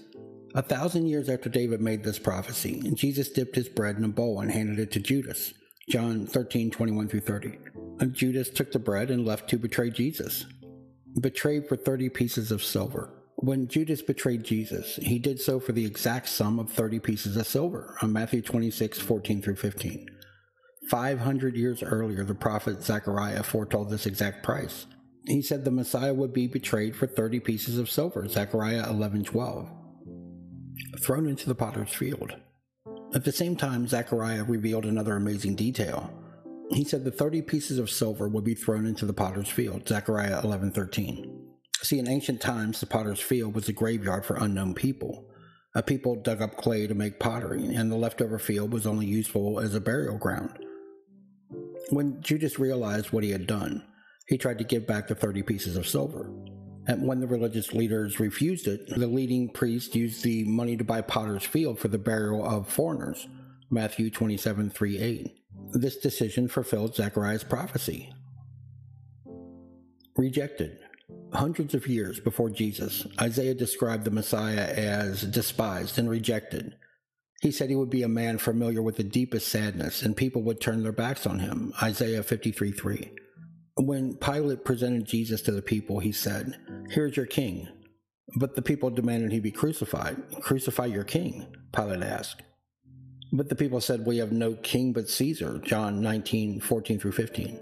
A 0.55 0.61
thousand 0.61 1.07
years 1.07 1.29
after 1.29 1.47
David 1.47 1.79
made 1.79 2.03
this 2.03 2.19
prophecy, 2.19 2.81
Jesus 2.93 3.29
dipped 3.29 3.55
his 3.55 3.69
bread 3.69 3.97
in 3.97 4.03
a 4.03 4.09
bowl 4.09 4.41
and 4.41 4.51
handed 4.51 4.79
it 4.79 4.91
to 4.91 4.99
Judas. 4.99 5.53
John 5.89 6.27
13 6.27 6.69
21 6.69 7.07
through 7.07 7.21
30. 7.21 7.57
And 7.99 8.13
Judas 8.13 8.49
took 8.49 8.71
the 8.71 8.79
bread 8.79 9.09
and 9.09 9.25
left 9.25 9.49
to 9.49 9.57
betray 9.57 9.89
Jesus. 9.89 10.45
Betrayed 11.21 11.67
for 11.67 11.75
30 11.75 12.09
pieces 12.09 12.51
of 12.51 12.63
silver. 12.63 13.09
When 13.37 13.67
Judas 13.67 14.01
betrayed 14.01 14.43
Jesus, 14.43 14.97
he 14.97 15.17
did 15.17 15.39
so 15.39 15.59
for 15.59 15.71
the 15.71 15.85
exact 15.85 16.27
sum 16.27 16.59
of 16.59 16.69
30 16.69 16.99
pieces 16.99 17.37
of 17.37 17.47
silver 17.47 17.95
on 18.01 18.11
Matthew 18.11 18.41
26 18.41 18.99
14 18.99 19.41
through 19.41 19.55
15. 19.55 20.09
500 20.89 21.55
years 21.55 21.83
earlier, 21.83 22.23
the 22.23 22.33
prophet 22.33 22.81
Zechariah 22.81 23.43
foretold 23.43 23.89
this 23.89 24.07
exact 24.07 24.43
price. 24.43 24.87
He 25.25 25.43
said 25.43 25.63
the 25.63 25.71
Messiah 25.71 26.13
would 26.13 26.33
be 26.33 26.47
betrayed 26.47 26.95
for 26.95 27.05
30 27.05 27.39
pieces 27.41 27.77
of 27.77 27.91
silver, 27.91 28.27
Zechariah 28.27 28.89
11:12. 28.89 29.69
Thrown 31.03 31.27
into 31.27 31.47
the 31.47 31.53
potter's 31.53 31.93
field. 31.93 32.33
At 33.13 33.23
the 33.23 33.31
same 33.31 33.55
time, 33.55 33.87
Zechariah 33.87 34.43
revealed 34.43 34.85
another 34.85 35.15
amazing 35.15 35.55
detail. 35.55 36.11
He 36.71 36.83
said 36.83 37.03
the 37.03 37.11
30 37.11 37.43
pieces 37.43 37.77
of 37.77 37.91
silver 37.91 38.27
would 38.27 38.43
be 38.43 38.55
thrown 38.55 38.87
into 38.87 39.05
the 39.05 39.13
potter's 39.13 39.49
field, 39.49 39.87
Zechariah 39.87 40.41
11:13. 40.41 41.25
See, 41.81 41.99
in 41.99 42.07
ancient 42.07 42.41
times, 42.41 42.79
the 42.79 42.87
potter's 42.87 43.21
field 43.21 43.53
was 43.53 43.69
a 43.69 43.73
graveyard 43.73 44.25
for 44.25 44.37
unknown 44.37 44.73
people. 44.73 45.29
A 45.75 45.83
people 45.83 46.15
dug 46.15 46.41
up 46.41 46.57
clay 46.57 46.87
to 46.87 46.95
make 46.95 47.19
pottery, 47.19 47.75
and 47.75 47.91
the 47.91 47.95
leftover 47.95 48.39
field 48.39 48.73
was 48.73 48.87
only 48.87 49.05
useful 49.05 49.59
as 49.59 49.75
a 49.75 49.79
burial 49.79 50.17
ground. 50.17 50.57
When 51.89 52.21
Judas 52.21 52.59
realized 52.59 53.11
what 53.11 53.23
he 53.23 53.31
had 53.31 53.47
done, 53.47 53.83
he 54.27 54.37
tried 54.37 54.59
to 54.59 54.63
give 54.63 54.85
back 54.85 55.07
the 55.07 55.15
30 55.15 55.41
pieces 55.43 55.75
of 55.75 55.87
silver. 55.87 56.31
And 56.87 57.07
when 57.07 57.19
the 57.19 57.27
religious 57.27 57.73
leaders 57.73 58.19
refused 58.19 58.67
it, 58.67 58.87
the 58.87 59.07
leading 59.07 59.49
priest 59.49 59.95
used 59.95 60.23
the 60.23 60.43
money 60.45 60.77
to 60.77 60.83
buy 60.83 61.01
potter's 61.01 61.43
field 61.43 61.79
for 61.79 61.87
the 61.87 61.97
burial 61.97 62.43
of 62.43 62.67
foreigners. 62.67 63.27
Matthew 63.69 64.09
27 64.09 64.69
3 64.69 64.97
8. 64.97 65.35
This 65.73 65.97
decision 65.97 66.47
fulfilled 66.47 66.95
Zechariah's 66.95 67.43
prophecy. 67.43 68.11
Rejected. 70.15 70.79
Hundreds 71.33 71.75
of 71.75 71.87
years 71.87 72.19
before 72.19 72.49
Jesus, 72.49 73.05
Isaiah 73.21 73.53
described 73.53 74.03
the 74.03 74.11
Messiah 74.11 74.65
as 74.65 75.21
despised 75.21 75.99
and 75.99 76.09
rejected, 76.09 76.75
he 77.41 77.51
said 77.51 77.69
he 77.69 77.75
would 77.75 77.89
be 77.89 78.03
a 78.03 78.09
man 78.09 78.37
familiar 78.37 78.81
with 78.81 78.97
the 78.97 79.03
deepest 79.03 79.47
sadness, 79.47 80.01
and 80.01 80.15
people 80.15 80.43
would 80.43 80.59
turn 80.59 80.83
their 80.83 80.91
backs 80.91 81.25
on 81.25 81.39
him. 81.39 81.73
Isaiah 81.81 82.23
53 82.23 82.71
3. 82.71 83.11
When 83.77 84.15
Pilate 84.15 84.65
presented 84.65 85.05
Jesus 85.05 85.41
to 85.43 85.51
the 85.51 85.61
people, 85.61 85.99
he 85.99 86.11
said, 86.11 86.59
Here's 86.89 87.15
your 87.15 87.25
king. 87.25 87.69
But 88.35 88.55
the 88.55 88.61
people 88.61 88.89
demanded 88.89 89.31
he 89.31 89.39
be 89.39 89.51
crucified. 89.51 90.17
Crucify 90.41 90.85
your 90.87 91.05
king, 91.05 91.47
Pilate 91.73 92.03
asked. 92.03 92.43
But 93.31 93.49
the 93.49 93.55
people 93.55 93.79
said, 93.79 94.05
We 94.05 94.17
have 94.17 94.31
no 94.31 94.53
king 94.55 94.91
but 94.91 95.09
Caesar, 95.09 95.59
John 95.59 96.01
19 96.01 96.59
14 96.59 96.99
through 96.99 97.13
15. 97.13 97.61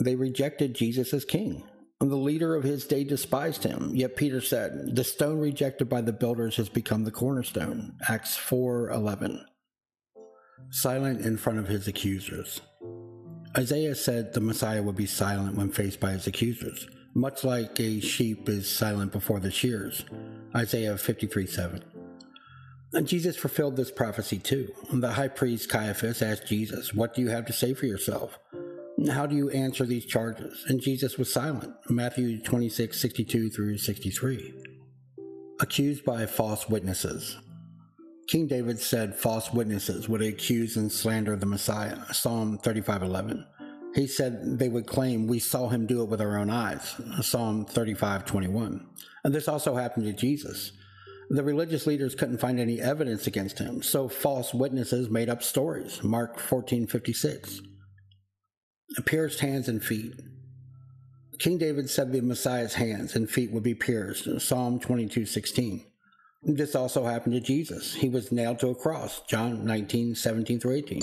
They 0.00 0.14
rejected 0.14 0.74
Jesus 0.74 1.12
as 1.12 1.24
king. 1.24 1.64
The 2.00 2.16
leader 2.16 2.54
of 2.54 2.62
his 2.62 2.86
day 2.86 3.04
despised 3.04 3.62
him. 3.62 3.92
Yet 3.94 4.16
Peter 4.16 4.42
said, 4.42 4.94
The 4.94 5.04
stone 5.04 5.38
rejected 5.38 5.88
by 5.88 6.02
the 6.02 6.12
builders 6.12 6.56
has 6.56 6.68
become 6.68 7.04
the 7.04 7.10
cornerstone. 7.10 7.96
Acts 8.06 8.36
4:11. 8.36 9.42
Silent 10.70 11.22
in 11.22 11.38
front 11.38 11.58
of 11.58 11.68
his 11.68 11.88
accusers. 11.88 12.60
Isaiah 13.56 13.94
said 13.94 14.34
the 14.34 14.40
Messiah 14.40 14.82
would 14.82 14.96
be 14.96 15.06
silent 15.06 15.56
when 15.56 15.70
faced 15.70 15.98
by 15.98 16.12
his 16.12 16.26
accusers, 16.26 16.86
much 17.14 17.44
like 17.44 17.80
a 17.80 18.00
sheep 18.00 18.46
is 18.48 18.68
silent 18.68 19.12
before 19.12 19.40
the 19.40 19.50
shears. 19.50 20.04
Isaiah 20.54 20.98
53:7. 20.98 21.82
And 22.92 23.08
Jesus 23.08 23.36
fulfilled 23.36 23.76
this 23.76 23.90
prophecy 23.90 24.38
too. 24.38 24.68
The 24.92 25.12
high 25.12 25.28
priest 25.28 25.70
Caiaphas 25.70 26.20
asked 26.20 26.46
Jesus, 26.46 26.94
What 26.94 27.14
do 27.14 27.22
you 27.22 27.28
have 27.28 27.46
to 27.46 27.52
say 27.54 27.72
for 27.72 27.86
yourself? 27.86 28.38
How 29.10 29.26
do 29.26 29.36
you 29.36 29.50
answer 29.50 29.84
these 29.84 30.06
charges? 30.06 30.64
And 30.68 30.80
Jesus 30.80 31.18
was 31.18 31.30
silent. 31.30 31.74
Matthew 31.90 32.40
26, 32.40 32.98
62 32.98 33.50
through 33.50 33.76
63. 33.76 34.54
Accused 35.60 36.04
by 36.04 36.24
false 36.24 36.68
witnesses. 36.68 37.36
King 38.26 38.46
David 38.46 38.80
said 38.80 39.14
false 39.14 39.52
witnesses 39.52 40.08
would 40.08 40.22
accuse 40.22 40.76
and 40.76 40.90
slander 40.90 41.36
the 41.36 41.46
Messiah, 41.46 41.98
Psalm 42.12 42.58
35:11. 42.58 43.44
He 43.94 44.06
said 44.06 44.58
they 44.58 44.68
would 44.68 44.86
claim 44.86 45.26
we 45.26 45.38
saw 45.38 45.68
him 45.68 45.86
do 45.86 46.02
it 46.02 46.08
with 46.08 46.20
our 46.20 46.38
own 46.38 46.50
eyes, 46.50 46.94
Psalm 47.20 47.66
35:21. 47.66 48.84
And 49.24 49.34
this 49.34 49.46
also 49.46 49.76
happened 49.76 50.06
to 50.06 50.12
Jesus. 50.12 50.72
The 51.28 51.44
religious 51.44 51.86
leaders 51.86 52.14
couldn't 52.14 52.38
find 52.38 52.58
any 52.58 52.80
evidence 52.80 53.26
against 53.26 53.58
him, 53.58 53.82
so 53.82 54.08
false 54.08 54.54
witnesses 54.54 55.10
made 55.10 55.28
up 55.28 55.42
stories, 55.42 56.02
Mark 56.02 56.38
14:56. 56.38 57.60
Pierced 59.04 59.40
hands 59.40 59.68
and 59.68 59.84
feet. 59.84 60.14
King 61.38 61.58
David 61.58 61.90
said 61.90 62.12
the 62.12 62.22
Messiah's 62.22 62.74
hands 62.74 63.14
and 63.14 63.30
feet 63.30 63.52
would 63.52 63.62
be 63.62 63.74
pierced, 63.74 64.40
Psalm 64.40 64.80
22:16. 64.80 65.84
This 66.42 66.74
also 66.74 67.04
happened 67.04 67.34
to 67.34 67.40
Jesus. 67.40 67.94
He 67.94 68.08
was 68.08 68.32
nailed 68.32 68.58
to 68.60 68.68
a 68.68 68.74
cross, 68.74 69.20
John 69.28 69.64
19, 69.64 70.14
17 70.14 70.60
through 70.60 70.76
18. 70.76 71.02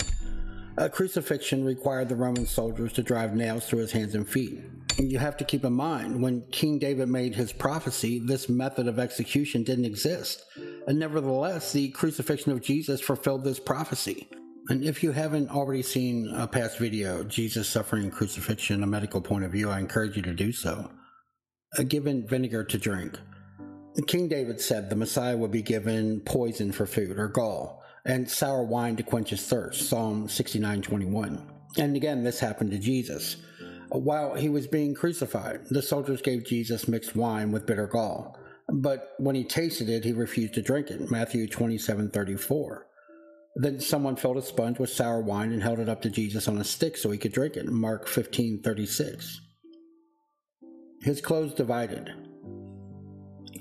A 0.76 0.88
crucifixion 0.88 1.64
required 1.64 2.08
the 2.08 2.16
Roman 2.16 2.46
soldiers 2.46 2.92
to 2.94 3.02
drive 3.02 3.36
nails 3.36 3.66
through 3.66 3.80
his 3.80 3.92
hands 3.92 4.14
and 4.14 4.28
feet. 4.28 4.60
And 4.98 5.10
you 5.10 5.18
have 5.18 5.36
to 5.36 5.44
keep 5.44 5.64
in 5.64 5.72
mind, 5.72 6.20
when 6.20 6.42
King 6.50 6.78
David 6.78 7.08
made 7.08 7.34
his 7.34 7.52
prophecy, 7.52 8.18
this 8.18 8.48
method 8.48 8.88
of 8.88 8.98
execution 8.98 9.62
didn't 9.62 9.84
exist. 9.84 10.42
And 10.88 10.98
nevertheless, 10.98 11.72
the 11.72 11.90
crucifixion 11.90 12.52
of 12.52 12.60
Jesus 12.60 13.00
fulfilled 13.00 13.44
this 13.44 13.60
prophecy. 13.60 14.28
And 14.68 14.82
if 14.82 15.02
you 15.02 15.12
haven't 15.12 15.50
already 15.50 15.82
seen 15.82 16.32
a 16.34 16.46
past 16.46 16.78
video, 16.78 17.22
Jesus 17.22 17.68
Suffering 17.68 18.10
Crucifixion, 18.10 18.82
a 18.82 18.86
medical 18.86 19.20
point 19.20 19.44
of 19.44 19.52
view, 19.52 19.68
I 19.68 19.78
encourage 19.78 20.16
you 20.16 20.22
to 20.22 20.32
do 20.32 20.52
so. 20.52 20.90
Uh, 21.78 21.82
given 21.82 22.26
vinegar 22.26 22.64
to 22.64 22.78
drink. 22.78 23.18
King 24.06 24.26
David 24.26 24.60
said 24.60 24.88
the 24.88 24.96
Messiah 24.96 25.36
would 25.36 25.50
be 25.50 25.60
given 25.60 26.20
poison 26.20 26.72
for 26.72 26.86
food 26.86 27.18
or 27.18 27.28
gall, 27.28 27.82
and 28.06 28.28
sour 28.28 28.62
wine 28.62 28.96
to 28.96 29.02
quench 29.02 29.30
his 29.30 29.46
thirst, 29.46 29.88
Psalm 29.88 30.28
69:21. 30.28 31.42
And 31.76 31.94
again, 31.94 32.24
this 32.24 32.40
happened 32.40 32.70
to 32.70 32.78
Jesus. 32.78 33.36
While 33.90 34.34
he 34.34 34.48
was 34.48 34.66
being 34.66 34.94
crucified, 34.94 35.66
the 35.70 35.82
soldiers 35.82 36.22
gave 36.22 36.46
Jesus 36.46 36.88
mixed 36.88 37.14
wine 37.14 37.52
with 37.52 37.66
bitter 37.66 37.86
gall. 37.86 38.38
But 38.68 39.12
when 39.18 39.34
he 39.34 39.44
tasted 39.44 39.90
it, 39.90 40.04
he 40.04 40.12
refused 40.12 40.54
to 40.54 40.62
drink 40.62 40.90
it, 40.90 41.10
Matthew 41.10 41.46
27:34. 41.46 42.86
Then 43.56 43.80
someone 43.80 44.16
filled 44.16 44.38
a 44.38 44.42
sponge 44.42 44.78
with 44.78 44.90
sour 44.90 45.20
wine 45.20 45.52
and 45.52 45.62
held 45.62 45.78
it 45.78 45.88
up 45.88 46.02
to 46.02 46.10
Jesus 46.10 46.48
on 46.48 46.58
a 46.58 46.64
stick 46.64 46.96
so 46.96 47.10
he 47.10 47.18
could 47.18 47.32
drink 47.32 47.56
it, 47.56 47.66
Mark 47.66 48.08
15:36. 48.08 49.40
His 51.02 51.20
clothes 51.20 51.54
divided. 51.54 52.12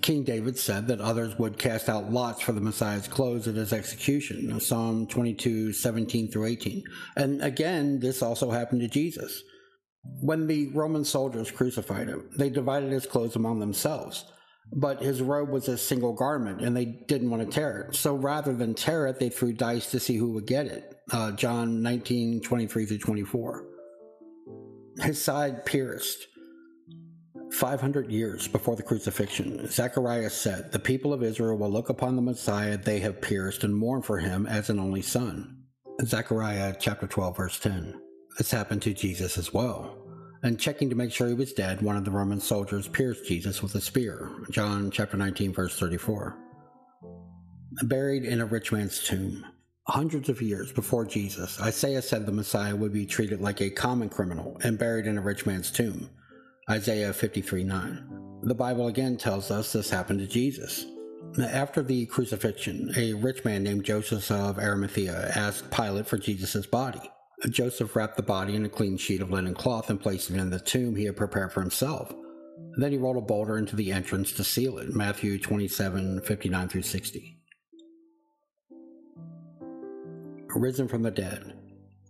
King 0.01 0.23
David 0.23 0.58
said 0.58 0.88
that 0.88 0.99
others 0.99 1.38
would 1.39 1.58
cast 1.58 1.88
out 1.88 2.12
lots 2.12 2.41
for 2.41 2.51
the 2.51 2.60
Messiah's 2.60 3.08
clothes 3.08 3.47
at 3.47 3.56
his 3.56 3.71
execution, 3.71 4.60
Psalm 4.60 5.08
22, 5.08 5.71
17 5.71 6.29
through 6.29 6.45
18. 6.45 6.84
And 7.15 7.41
again, 7.41 7.99
this 7.99 8.21
also 8.21 8.51
happened 8.51 8.82
to 8.82 8.89
Jesus. 8.89 9.43
When 10.21 10.47
the 10.47 10.67
Roman 10.67 11.06
soldiers 11.06 11.51
crucified 11.51 12.10
him, 12.10 12.29
they 12.38 12.49
divided 12.49 12.91
his 12.91 13.06
clothes 13.06 13.38
among 13.38 13.60
themselves. 13.60 14.25
But 14.75 15.01
his 15.01 15.21
robe 15.21 15.49
was 15.49 15.67
a 15.67 15.77
single 15.77 16.13
garment, 16.13 16.62
and 16.62 16.75
they 16.75 16.86
didn't 16.86 17.29
want 17.29 17.43
to 17.43 17.49
tear 17.49 17.81
it. 17.81 17.95
So 17.95 18.15
rather 18.15 18.53
than 18.53 18.73
tear 18.73 19.07
it, 19.07 19.19
they 19.19 19.29
threw 19.29 19.53
dice 19.53 19.91
to 19.91 19.99
see 19.99 20.17
who 20.17 20.31
would 20.33 20.47
get 20.47 20.65
it. 20.65 20.95
Uh, 21.12 21.31
John 21.31 21.81
19, 21.83 22.41
23 22.41 22.86
through 22.86 22.97
24. 22.97 23.65
His 25.01 25.21
side 25.21 25.65
pierced. 25.65 26.27
500 27.51 28.12
years 28.12 28.47
before 28.47 28.75
the 28.75 28.81
crucifixion, 28.81 29.69
Zechariah 29.69 30.31
said, 30.31 30.71
The 30.71 30.79
people 30.79 31.13
of 31.13 31.21
Israel 31.21 31.57
will 31.57 31.71
look 31.71 31.89
upon 31.89 32.15
the 32.15 32.21
Messiah 32.21 32.77
they 32.77 32.99
have 33.01 33.21
pierced 33.21 33.63
and 33.63 33.75
mourn 33.75 34.01
for 34.01 34.17
him 34.17 34.47
as 34.47 34.71
an 34.71 34.79
only 34.79 35.03
son. 35.03 35.63
Zechariah 36.03 36.75
chapter 36.79 37.05
12, 37.05 37.38
verse 37.38 37.59
10. 37.59 38.01
This 38.38 38.49
happened 38.49 38.81
to 38.83 38.93
Jesus 38.93 39.38
as 39.38 39.53
well. 39.53 40.02
And 40.43 40.60
checking 40.60 40.89
to 40.89 40.95
make 40.95 41.13
sure 41.13 41.27
he 41.27 41.34
was 41.34 41.53
dead, 41.53 41.82
one 41.82 41.95
of 41.95 42.03
the 42.03 42.12
Roman 42.12 42.41
soldiers 42.41 42.89
pierced 42.89 43.25
Jesus 43.25 43.63
with 43.63 43.75
a 43.75 43.82
spear. 43.82 44.29
John 44.51 44.91
chapter 44.91 45.15
19, 45.15 45.53
verse 45.53 45.79
34. 45.79 46.38
Buried 47.84 48.25
in 48.25 48.41
a 48.41 48.45
rich 48.45 48.71
man's 48.73 49.01
tomb. 49.01 49.45
Hundreds 49.88 50.27
of 50.27 50.41
years 50.41 50.71
before 50.71 51.06
Jesus, 51.06 51.60
Isaiah 51.62 52.01
said 52.01 52.25
the 52.25 52.32
Messiah 52.32 52.75
would 52.75 52.93
be 52.93 53.06
treated 53.06 53.41
like 53.41 53.62
a 53.62 53.69
common 53.69 54.10
criminal 54.10 54.58
and 54.63 54.77
buried 54.77 55.08
in 55.08 55.17
a 55.17 55.21
rich 55.21 55.45
man's 55.45 55.71
tomb. 55.71 56.10
Isaiah 56.69 57.13
53 57.13 57.63
9. 57.63 58.39
The 58.43 58.56
Bible 58.56 58.88
again 58.88 59.17
tells 59.17 59.49
us 59.49 59.71
this 59.71 59.89
happened 59.89 60.19
to 60.19 60.27
Jesus. 60.27 60.86
After 61.41 61.82
the 61.82 62.06
crucifixion, 62.06 62.91
a 62.95 63.13
rich 63.13 63.43
man 63.43 63.63
named 63.63 63.86
Joseph 63.86 64.29
of 64.29 64.60
Arimathea 64.60 65.32
asked 65.36 65.71
Pilate 65.71 66.06
for 66.06 66.17
Jesus' 66.17 66.65
body. 66.65 67.01
Joseph 67.49 67.95
wrapped 67.95 68.17
the 68.17 68.23
body 68.23 68.56
in 68.56 68.65
a 68.65 68.69
clean 68.69 68.97
sheet 68.97 69.21
of 69.21 69.32
linen 69.32 69.53
cloth 69.53 69.89
and 69.89 69.99
placed 69.99 70.29
it 70.29 70.38
in 70.38 70.49
the 70.49 70.60
tomb 70.60 70.95
he 70.95 71.06
had 71.06 71.17
prepared 71.17 71.51
for 71.51 71.62
himself. 71.62 72.13
Then 72.77 72.91
he 72.91 72.97
rolled 72.97 73.17
a 73.17 73.21
boulder 73.21 73.58
into 73.58 73.75
the 73.75 73.91
entrance 73.91 74.32
to 74.34 74.43
seal 74.43 74.77
it. 74.77 74.95
Matthew 74.95 75.38
27 75.38 76.21
59 76.21 76.69
through 76.69 76.82
60. 76.82 77.38
Risen 80.56 80.88
from 80.88 81.01
the 81.01 81.12
dead. 81.12 81.60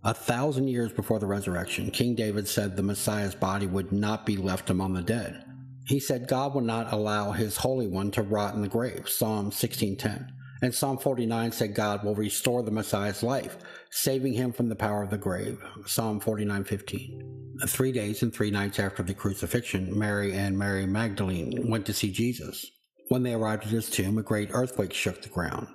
A 0.04 0.12
thousand 0.12 0.68
years 0.68 0.92
before 0.92 1.18
the 1.18 1.26
resurrection, 1.26 1.90
King 1.90 2.14
David 2.14 2.46
said 2.46 2.76
the 2.76 2.82
Messiah's 2.82 3.34
body 3.34 3.66
would 3.66 3.90
not 3.90 4.26
be 4.26 4.36
left 4.36 4.68
among 4.68 4.92
the 4.92 5.02
dead. 5.02 5.44
He 5.86 5.98
said 5.98 6.28
God 6.28 6.54
would 6.54 6.64
not 6.64 6.92
allow 6.92 7.32
his 7.32 7.56
Holy 7.56 7.86
One 7.86 8.10
to 8.12 8.22
rot 8.22 8.54
in 8.54 8.62
the 8.62 8.68
grave, 8.68 9.08
Psalm 9.08 9.50
16:10. 9.50 10.28
And 10.64 10.74
Psalm 10.74 10.96
49 10.96 11.52
said 11.52 11.74
God 11.74 12.02
will 12.02 12.14
restore 12.14 12.62
the 12.62 12.70
Messiah's 12.70 13.22
life, 13.22 13.58
saving 13.90 14.32
him 14.32 14.50
from 14.50 14.70
the 14.70 14.74
power 14.74 15.02
of 15.02 15.10
the 15.10 15.18
grave, 15.18 15.62
Psalm 15.84 16.20
49:15. 16.20 17.66
Three 17.66 17.92
days 17.92 18.22
and 18.22 18.32
three 18.32 18.50
nights 18.50 18.78
after 18.78 19.02
the 19.02 19.12
crucifixion, 19.12 19.98
Mary 19.98 20.32
and 20.32 20.58
Mary 20.58 20.86
Magdalene 20.86 21.68
went 21.68 21.84
to 21.84 21.92
see 21.92 22.10
Jesus. 22.10 22.64
When 23.08 23.24
they 23.24 23.34
arrived 23.34 23.64
at 23.64 23.72
his 23.72 23.90
tomb, 23.90 24.16
a 24.16 24.22
great 24.22 24.48
earthquake 24.54 24.94
shook 24.94 25.20
the 25.20 25.28
ground. 25.28 25.68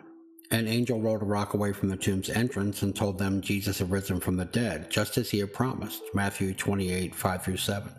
An 0.49 0.67
angel 0.67 0.99
rolled 0.99 1.21
a 1.21 1.25
rock 1.25 1.53
away 1.53 1.71
from 1.71 1.89
the 1.89 1.95
tomb's 1.95 2.27
entrance 2.27 2.81
and 2.81 2.95
told 2.95 3.19
them 3.19 3.41
Jesus 3.41 3.77
had 3.77 3.91
risen 3.91 4.19
from 4.19 4.37
the 4.37 4.45
dead, 4.45 4.89
just 4.89 5.19
as 5.19 5.29
he 5.29 5.37
had 5.37 5.53
promised. 5.53 6.01
Matthew 6.15 6.55
28 6.55 7.13
5 7.13 7.43
through 7.43 7.57
7. 7.57 7.93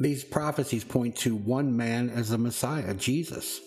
These 0.00 0.24
prophecies 0.24 0.84
point 0.84 1.14
to 1.16 1.36
one 1.36 1.76
man 1.76 2.08
as 2.08 2.30
the 2.30 2.38
Messiah, 2.38 2.94
Jesus. 2.94 3.60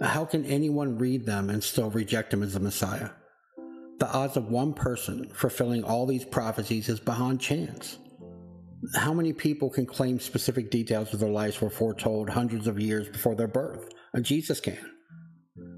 How 0.00 0.24
can 0.24 0.44
anyone 0.44 0.98
read 0.98 1.24
them 1.24 1.50
and 1.50 1.62
still 1.62 1.90
reject 1.90 2.32
him 2.32 2.42
as 2.42 2.54
the 2.54 2.60
Messiah? 2.60 3.10
The 3.98 4.12
odds 4.12 4.36
of 4.36 4.50
one 4.50 4.74
person 4.74 5.30
fulfilling 5.32 5.84
all 5.84 6.06
these 6.06 6.24
prophecies 6.24 6.88
is 6.88 6.98
beyond 6.98 7.40
chance. 7.40 7.98
How 8.94 9.14
many 9.14 9.32
people 9.32 9.70
can 9.70 9.86
claim 9.86 10.18
specific 10.18 10.70
details 10.70 11.14
of 11.14 11.20
their 11.20 11.30
lives 11.30 11.60
were 11.60 11.70
foretold 11.70 12.28
hundreds 12.28 12.66
of 12.66 12.78
years 12.78 13.08
before 13.08 13.34
their 13.34 13.48
birth? 13.48 13.88
Uh, 14.14 14.20
Jesus 14.20 14.60
can. 14.60 14.90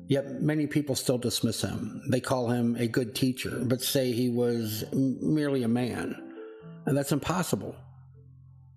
Yet 0.08 0.40
many 0.40 0.66
people 0.66 0.94
still 0.94 1.18
dismiss 1.18 1.62
him. 1.62 2.02
They 2.10 2.20
call 2.20 2.48
him 2.50 2.76
a 2.76 2.88
good 2.88 3.14
teacher, 3.14 3.60
but 3.64 3.82
say 3.82 4.12
he 4.12 4.28
was 4.28 4.84
merely 4.92 5.62
a 5.62 5.68
man. 5.68 6.16
And 6.86 6.96
that's 6.96 7.12
impossible. 7.12 7.76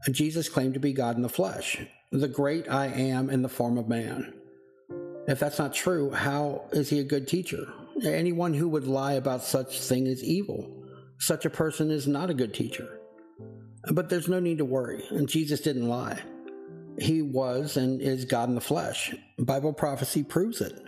Uh, 0.07 0.11
Jesus 0.11 0.49
claimed 0.49 0.73
to 0.73 0.79
be 0.79 0.93
God 0.93 1.15
in 1.15 1.21
the 1.21 1.29
flesh, 1.29 1.77
the 2.11 2.27
great 2.27 2.69
I 2.69 2.87
am 2.87 3.29
in 3.29 3.41
the 3.41 3.49
form 3.49 3.77
of 3.77 3.87
man. 3.87 4.33
If 5.29 5.39
that's 5.39 5.59
not 5.59 5.75
true, 5.75 6.09
how 6.09 6.63
is 6.71 6.89
he 6.89 6.99
a 6.99 7.03
good 7.03 7.27
teacher? 7.27 7.71
Anyone 8.03 8.55
who 8.55 8.67
would 8.69 8.87
lie 8.87 9.13
about 9.13 9.43
such 9.43 9.79
thing 9.79 10.07
is 10.07 10.23
evil. 10.23 10.83
Such 11.19 11.45
a 11.45 11.51
person 11.51 11.91
is 11.91 12.07
not 12.07 12.31
a 12.31 12.33
good 12.33 12.51
teacher. 12.51 12.99
But 13.91 14.09
there's 14.09 14.27
no 14.27 14.39
need 14.39 14.57
to 14.57 14.65
worry, 14.65 15.03
and 15.11 15.29
Jesus 15.29 15.61
didn't 15.61 15.87
lie. 15.87 16.19
He 16.97 17.21
was 17.21 17.77
and 17.77 18.01
is 18.01 18.25
God 18.25 18.49
in 18.49 18.55
the 18.55 18.61
flesh. 18.61 19.13
Bible 19.37 19.71
prophecy 19.71 20.23
proves 20.23 20.61
it. 20.61 20.87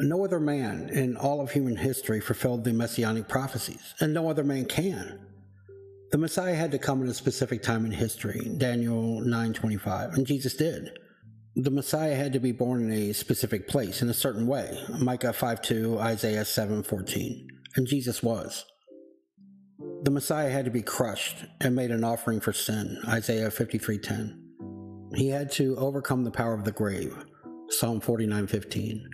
No 0.00 0.24
other 0.24 0.40
man 0.40 0.88
in 0.88 1.16
all 1.16 1.40
of 1.40 1.52
human 1.52 1.76
history 1.76 2.20
fulfilled 2.20 2.64
the 2.64 2.72
messianic 2.72 3.28
prophecies, 3.28 3.94
and 4.00 4.12
no 4.12 4.28
other 4.28 4.42
man 4.42 4.64
can. 4.64 5.20
The 6.10 6.18
Messiah 6.18 6.56
had 6.56 6.72
to 6.72 6.78
come 6.78 7.04
at 7.04 7.08
a 7.08 7.14
specific 7.14 7.62
time 7.62 7.84
in 7.84 7.92
history, 7.92 8.50
Daniel 8.58 9.20
9:25, 9.20 10.14
and 10.14 10.26
Jesus 10.26 10.54
did. 10.54 10.98
The 11.56 11.70
Messiah 11.70 12.14
had 12.14 12.32
to 12.32 12.40
be 12.40 12.52
born 12.52 12.82
in 12.82 12.92
a 12.92 13.12
specific 13.12 13.68
place 13.68 14.02
in 14.02 14.08
a 14.08 14.14
certain 14.14 14.46
way, 14.46 14.82
Micah 15.00 15.32
5:2, 15.32 15.98
Isaiah 15.98 16.44
7:14, 16.44 17.46
and 17.76 17.86
Jesus 17.86 18.22
was. 18.22 18.64
The 20.02 20.10
Messiah 20.10 20.50
had 20.50 20.64
to 20.64 20.70
be 20.70 20.82
crushed 20.82 21.44
and 21.60 21.74
made 21.74 21.90
an 21.90 22.04
offering 22.04 22.40
for 22.40 22.52
sin, 22.52 22.98
Isaiah 23.06 23.50
53:10. 23.50 24.40
He 25.14 25.28
had 25.28 25.50
to 25.52 25.76
overcome 25.76 26.24
the 26.24 26.30
power 26.30 26.54
of 26.54 26.64
the 26.64 26.72
grave, 26.72 27.14
Psalm 27.68 28.00
49:15 28.00 29.04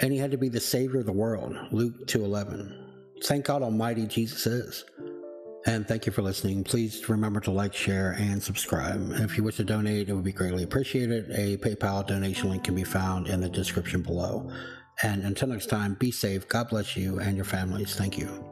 and 0.00 0.12
he 0.12 0.18
had 0.18 0.30
to 0.30 0.38
be 0.38 0.48
the 0.48 0.60
savior 0.60 1.00
of 1.00 1.06
the 1.06 1.12
world 1.12 1.54
luke 1.72 2.06
2.11 2.06 2.72
thank 3.24 3.44
god 3.44 3.62
almighty 3.62 4.06
jesus 4.06 4.46
is 4.46 4.84
and 5.66 5.86
thank 5.88 6.06
you 6.06 6.12
for 6.12 6.22
listening 6.22 6.64
please 6.64 7.08
remember 7.08 7.40
to 7.40 7.50
like 7.50 7.74
share 7.74 8.12
and 8.18 8.42
subscribe 8.42 9.12
if 9.20 9.36
you 9.36 9.44
wish 9.44 9.56
to 9.56 9.64
donate 9.64 10.08
it 10.08 10.14
would 10.14 10.24
be 10.24 10.32
greatly 10.32 10.62
appreciated 10.62 11.30
a 11.32 11.56
paypal 11.58 12.06
donation 12.06 12.50
link 12.50 12.64
can 12.64 12.74
be 12.74 12.84
found 12.84 13.26
in 13.28 13.40
the 13.40 13.48
description 13.48 14.02
below 14.02 14.50
And 15.02 15.24
until 15.24 15.48
next 15.48 15.66
time, 15.66 15.94
be 15.94 16.10
safe. 16.10 16.48
God 16.48 16.68
bless 16.70 16.96
you 16.96 17.18
and 17.20 17.36
your 17.36 17.44
families. 17.44 17.94
Thank 17.94 18.18
you. 18.18 18.45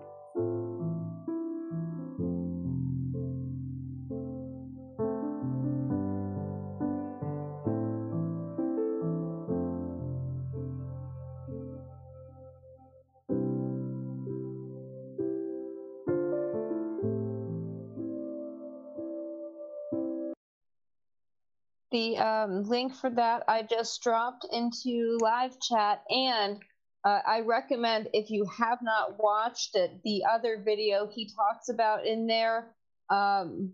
Um, 22.45 22.63
link 22.65 22.95
for 22.95 23.11
that 23.11 23.43
I 23.49 23.63
just 23.63 24.03
dropped 24.03 24.47
into 24.53 25.19
live 25.21 25.59
chat, 25.61 26.03
and 26.09 26.59
uh, 27.05 27.21
I 27.27 27.41
recommend 27.41 28.09
if 28.13 28.31
you 28.31 28.47
have 28.59 28.79
not 28.83 29.23
watched 29.23 29.77
it, 29.77 30.01
the 30.05 30.25
other 30.31 30.63
video 30.65 31.07
he 31.07 31.29
talks 31.29 31.69
about 31.69 32.07
in 32.07 32.27
there, 32.27 32.75
um, 33.11 33.73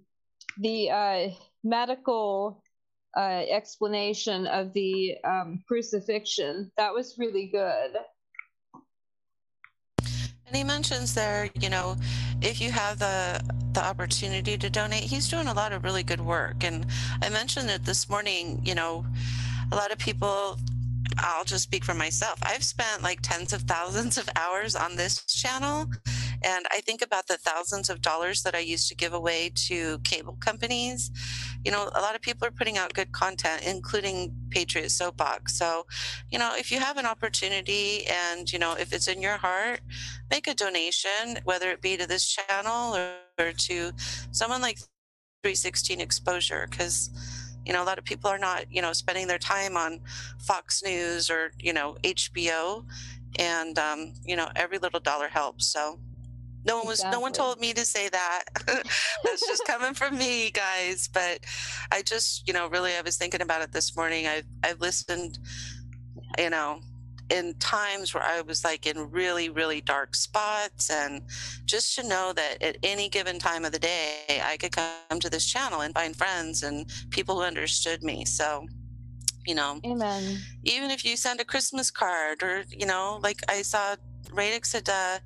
the 0.58 0.90
uh, 0.90 1.28
medical 1.62 2.62
uh, 3.16 3.42
explanation 3.50 4.46
of 4.46 4.72
the 4.72 5.16
um, 5.24 5.62
crucifixion. 5.66 6.70
That 6.76 6.92
was 6.92 7.16
really 7.18 7.46
good. 7.46 7.96
And 10.46 10.56
he 10.56 10.64
mentions 10.64 11.14
there, 11.14 11.48
you 11.60 11.70
know, 11.70 11.96
if 12.42 12.60
you 12.60 12.70
have 12.70 12.98
the 12.98 13.40
the 13.72 13.84
opportunity 13.84 14.58
to 14.58 14.68
donate, 14.68 15.04
he's 15.04 15.28
doing 15.28 15.46
a 15.46 15.54
lot 15.54 15.72
of 15.72 15.84
really 15.84 16.02
good 16.02 16.20
work. 16.20 16.64
And 16.64 16.86
I 17.22 17.28
mentioned 17.28 17.70
it 17.70 17.84
this 17.84 18.08
morning, 18.08 18.60
you 18.64 18.74
know, 18.74 19.06
a 19.70 19.76
lot 19.76 19.92
of 19.92 19.98
people 19.98 20.58
I'll 21.18 21.44
just 21.44 21.64
speak 21.64 21.84
for 21.84 21.94
myself. 21.94 22.38
I've 22.42 22.64
spent 22.64 23.02
like 23.02 23.20
tens 23.22 23.52
of 23.52 23.62
thousands 23.62 24.18
of 24.18 24.28
hours 24.36 24.74
on 24.74 24.96
this 24.96 25.24
channel. 25.24 25.86
And 26.42 26.64
I 26.70 26.80
think 26.80 27.02
about 27.02 27.26
the 27.26 27.36
thousands 27.36 27.90
of 27.90 28.00
dollars 28.00 28.42
that 28.42 28.54
I 28.54 28.60
used 28.60 28.88
to 28.88 28.94
give 28.94 29.12
away 29.12 29.50
to 29.66 29.98
cable 30.00 30.36
companies. 30.40 31.10
You 31.64 31.72
know, 31.72 31.90
a 31.94 32.00
lot 32.00 32.14
of 32.14 32.22
people 32.22 32.46
are 32.46 32.50
putting 32.52 32.78
out 32.78 32.94
good 32.94 33.12
content, 33.12 33.62
including 33.66 34.34
Patriot 34.50 34.90
Soapbox. 34.90 35.58
So, 35.58 35.86
you 36.30 36.38
know, 36.38 36.54
if 36.56 36.70
you 36.72 36.80
have 36.80 36.96
an 36.96 37.06
opportunity 37.06 38.06
and, 38.06 38.50
you 38.50 38.58
know, 38.58 38.74
if 38.78 38.92
it's 38.92 39.08
in 39.08 39.20
your 39.20 39.36
heart, 39.36 39.80
make 40.30 40.46
a 40.46 40.54
donation, 40.54 41.38
whether 41.44 41.70
it 41.70 41.82
be 41.82 41.96
to 41.96 42.06
this 42.06 42.26
channel 42.26 42.96
or, 42.96 43.52
to 43.56 43.90
someone 44.32 44.60
like 44.60 44.76
316 45.42 45.98
Exposure, 45.98 46.66
because 46.70 47.08
you 47.64 47.72
know 47.72 47.82
a 47.82 47.86
lot 47.86 47.98
of 47.98 48.04
people 48.04 48.28
are 48.28 48.38
not 48.38 48.64
you 48.70 48.82
know 48.82 48.92
spending 48.92 49.26
their 49.26 49.38
time 49.38 49.76
on 49.76 50.00
fox 50.38 50.82
news 50.82 51.30
or 51.30 51.52
you 51.58 51.72
know 51.72 51.96
hbo 52.02 52.84
and 53.38 53.78
um, 53.78 54.12
you 54.24 54.36
know 54.36 54.48
every 54.56 54.78
little 54.78 55.00
dollar 55.00 55.28
helps 55.28 55.66
so 55.66 55.98
no 56.64 56.78
one 56.78 56.86
was 56.86 57.02
no 57.04 57.20
one 57.20 57.32
told 57.32 57.60
me 57.60 57.72
to 57.72 57.84
say 57.84 58.08
that. 58.08 58.44
That's 59.24 59.46
just 59.46 59.64
coming 59.66 59.94
from 59.94 60.18
me 60.18 60.50
guys 60.50 61.08
but 61.08 61.40
i 61.92 62.02
just 62.02 62.46
you 62.46 62.54
know 62.54 62.68
really 62.68 62.92
i 62.96 63.00
was 63.00 63.16
thinking 63.16 63.42
about 63.42 63.62
it 63.62 63.72
this 63.72 63.96
morning. 63.96 64.26
I 64.26 64.42
i've 64.64 64.80
listened 64.80 65.38
you 66.38 66.50
know 66.50 66.80
in 67.30 67.54
times 67.58 68.12
where 68.12 68.24
i 68.24 68.40
was 68.40 68.64
like 68.64 68.86
in 68.86 69.10
really 69.10 69.48
really 69.48 69.80
dark 69.80 70.14
spots 70.14 70.90
and 70.90 71.22
just 71.64 71.94
to 71.96 72.06
know 72.06 72.32
that 72.34 72.60
at 72.62 72.76
any 72.82 73.08
given 73.08 73.38
time 73.38 73.64
of 73.64 73.72
the 73.72 73.78
day 73.78 74.42
i 74.44 74.56
could 74.56 74.72
come 74.72 75.20
to 75.20 75.30
this 75.30 75.46
channel 75.46 75.82
and 75.82 75.94
find 75.94 76.16
friends 76.16 76.62
and 76.62 76.90
people 77.10 77.36
who 77.36 77.42
understood 77.42 78.02
me. 78.02 78.24
So 78.24 78.66
you 79.46 79.54
know 79.54 79.80
Amen. 79.84 80.38
even 80.64 80.90
if 80.90 81.02
you 81.02 81.16
send 81.16 81.40
a 81.40 81.44
christmas 81.44 81.90
card 81.90 82.42
or 82.42 82.64
you 82.68 82.84
know 82.84 83.18
like 83.22 83.40
i 83.48 83.62
saw 83.62 83.96
radix 84.34 84.72
had 84.72 84.88
uh, 84.88 85.18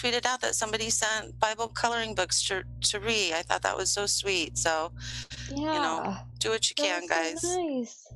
tweeted 0.00 0.24
out 0.26 0.40
that 0.40 0.54
somebody 0.54 0.90
sent 0.90 1.38
bible 1.40 1.68
coloring 1.68 2.14
books 2.14 2.46
to, 2.46 2.62
to 2.80 3.00
read 3.00 3.32
i 3.32 3.42
thought 3.42 3.62
that 3.62 3.76
was 3.76 3.90
so 3.90 4.06
sweet 4.06 4.56
so 4.56 4.92
Yeah. 5.50 5.56
you 5.56 5.80
know 5.80 6.16
do 6.38 6.50
what 6.50 6.68
you 6.70 6.76
can 6.76 7.02
was 7.02 7.10
so 7.10 7.16
guys 7.16 7.56
nice. 7.56 8.06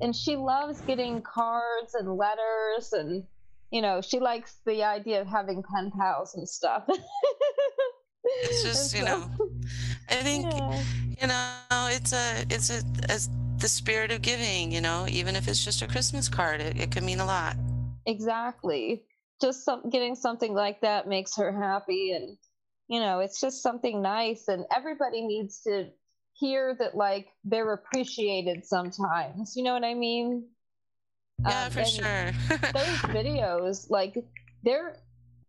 And 0.00 0.14
she 0.14 0.36
loves 0.36 0.80
getting 0.82 1.22
cards 1.22 1.94
and 1.94 2.16
letters, 2.16 2.92
and 2.92 3.24
you 3.70 3.82
know, 3.82 4.00
she 4.00 4.20
likes 4.20 4.56
the 4.64 4.84
idea 4.84 5.20
of 5.20 5.26
having 5.26 5.62
pen 5.62 5.90
pals 5.90 6.36
and 6.36 6.48
stuff. 6.48 6.84
it's 8.24 8.62
just 8.62 8.94
you 8.94 9.02
know 9.02 9.28
i 10.10 10.16
think 10.16 10.44
you 11.20 11.26
know 11.26 11.88
it's 11.90 12.12
a 12.12 12.44
it's 12.50 12.68
a 12.68 12.82
as 13.10 13.30
the 13.56 13.68
spirit 13.68 14.10
of 14.10 14.20
giving 14.20 14.70
you 14.70 14.80
know 14.82 15.06
even 15.08 15.34
if 15.34 15.48
it's 15.48 15.64
just 15.64 15.80
a 15.80 15.86
christmas 15.86 16.28
card 16.28 16.60
it, 16.60 16.78
it 16.78 16.90
can 16.90 17.06
mean 17.06 17.20
a 17.20 17.24
lot 17.24 17.56
exactly. 18.04 19.02
Just 19.40 19.64
some, 19.64 19.88
getting 19.90 20.14
something 20.14 20.54
like 20.54 20.80
that 20.80 21.06
makes 21.06 21.36
her 21.36 21.52
happy, 21.52 22.12
and 22.12 22.36
you 22.88 23.00
know, 23.00 23.20
it's 23.20 23.40
just 23.40 23.62
something 23.62 24.02
nice. 24.02 24.48
And 24.48 24.64
everybody 24.74 25.22
needs 25.22 25.60
to 25.62 25.90
hear 26.34 26.74
that, 26.78 26.94
like, 26.94 27.28
they're 27.44 27.72
appreciated 27.72 28.64
sometimes. 28.64 29.54
You 29.56 29.64
know 29.64 29.74
what 29.74 29.84
I 29.84 29.94
mean? 29.94 30.48
yeah 31.46 31.66
Um, 31.66 31.70
for 31.70 31.84
sure 31.84 32.32
those 32.48 32.98
videos 33.14 33.90
like 33.90 34.16
they're 34.62 34.96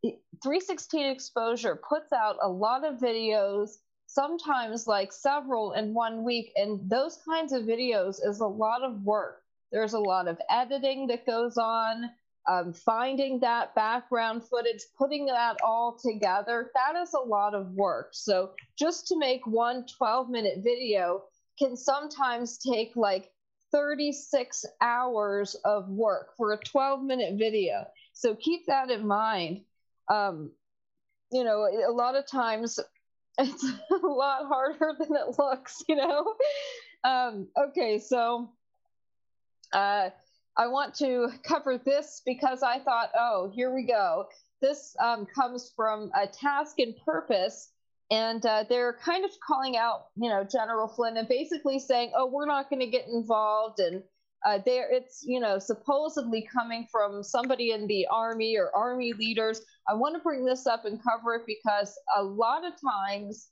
316 0.03 1.07
exposure 1.07 1.75
puts 1.75 2.13
out 2.13 2.37
a 2.41 2.49
lot 2.49 2.85
of 2.85 2.99
videos 2.99 3.77
sometimes 4.05 4.87
like 4.87 5.11
several 5.11 5.73
in 5.73 5.93
one 5.93 6.23
week 6.23 6.51
and 6.55 6.89
those 6.89 7.19
kinds 7.27 7.53
of 7.53 7.63
videos 7.63 8.19
is 8.23 8.39
a 8.39 8.47
lot 8.47 8.83
of 8.83 9.03
work 9.03 9.41
there's 9.71 9.93
a 9.93 9.99
lot 9.99 10.27
of 10.27 10.37
editing 10.49 11.07
that 11.07 11.25
goes 11.25 11.57
on 11.57 12.09
um, 12.47 12.73
finding 12.73 13.39
that 13.39 13.75
background 13.75 14.43
footage 14.43 14.81
putting 14.97 15.25
that 15.25 15.57
all 15.63 15.97
together 16.01 16.71
that 16.73 16.99
is 16.99 17.13
a 17.13 17.19
lot 17.19 17.53
of 17.53 17.71
work 17.71 18.09
so 18.11 18.51
just 18.77 19.07
to 19.07 19.17
make 19.17 19.45
one 19.45 19.85
12 19.97 20.29
minute 20.29 20.59
video 20.63 21.23
can 21.57 21.75
sometimes 21.75 22.57
take 22.57 22.95
like 22.95 23.31
36 23.71 24.65
hours 24.81 25.55
of 25.65 25.89
work 25.89 26.35
for 26.37 26.53
a 26.53 26.57
12 26.57 27.03
minute 27.03 27.35
video. 27.37 27.85
So 28.13 28.35
keep 28.35 28.65
that 28.67 28.89
in 28.89 29.05
mind. 29.05 29.61
Um, 30.09 30.51
you 31.31 31.43
know, 31.43 31.67
a 31.87 31.91
lot 31.91 32.15
of 32.15 32.25
times 32.25 32.79
it's 33.37 33.63
a 33.63 34.07
lot 34.07 34.47
harder 34.47 34.95
than 34.97 35.15
it 35.15 35.37
looks, 35.37 35.83
you 35.87 35.95
know? 35.95 36.33
Um, 37.01 37.47
okay, 37.57 37.99
so 37.99 38.49
uh, 39.71 40.09
I 40.59 40.67
want 40.67 40.93
to 40.95 41.29
cover 41.43 41.77
this 41.77 42.21
because 42.25 42.61
I 42.61 42.79
thought, 42.79 43.09
oh, 43.17 43.51
here 43.55 43.73
we 43.73 43.87
go. 43.87 44.25
This 44.61 44.95
um, 44.99 45.25
comes 45.25 45.71
from 45.75 46.11
a 46.13 46.27
task 46.27 46.79
and 46.79 46.93
purpose 47.05 47.71
and 48.11 48.43
uh, 48.45 48.65
they're 48.67 48.97
kind 49.03 49.23
of 49.23 49.31
calling 49.45 49.77
out, 49.77 50.07
you 50.15 50.29
know, 50.29 50.43
General 50.43 50.87
Flynn 50.87 51.17
and 51.17 51.27
basically 51.27 51.79
saying, 51.79 52.11
"Oh, 52.15 52.25
we're 52.25 52.47
not 52.47 52.69
going 52.69 52.79
to 52.79 52.87
get 52.87 53.07
involved," 53.07 53.79
and 53.79 54.03
uh, 54.45 54.59
there 54.65 54.89
it's, 54.91 55.23
you 55.25 55.39
know, 55.39 55.59
supposedly 55.59 56.47
coming 56.51 56.87
from 56.91 57.23
somebody 57.23 57.71
in 57.71 57.87
the 57.87 58.07
army 58.07 58.57
or 58.57 58.75
army 58.75 59.13
leaders. 59.13 59.61
I 59.87 59.93
want 59.93 60.15
to 60.15 60.21
bring 60.21 60.45
this 60.45 60.65
up 60.65 60.85
and 60.85 61.01
cover 61.03 61.35
it 61.35 61.43
because 61.45 61.97
a 62.17 62.23
lot 62.23 62.63
of 62.65 62.73
times 62.81 63.49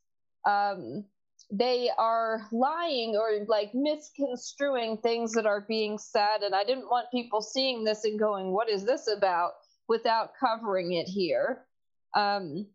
um, 0.48 1.06
they 1.50 1.90
are 1.98 2.48
lying 2.52 3.16
or 3.16 3.46
like 3.48 3.72
misconstruing 3.74 4.98
things 4.98 5.34
that 5.34 5.46
are 5.46 5.62
being 5.62 5.98
said, 5.98 6.44
and 6.44 6.54
I 6.54 6.64
didn't 6.64 6.90
want 6.90 7.12
people 7.12 7.42
seeing 7.42 7.84
this 7.84 8.04
and 8.04 8.20
going, 8.20 8.52
"What 8.52 8.70
is 8.70 8.84
this 8.86 9.08
about?" 9.08 9.54
without 9.88 10.32
covering 10.40 10.94
it 10.94 11.08
here. 11.08 11.66
Um, 12.14 12.68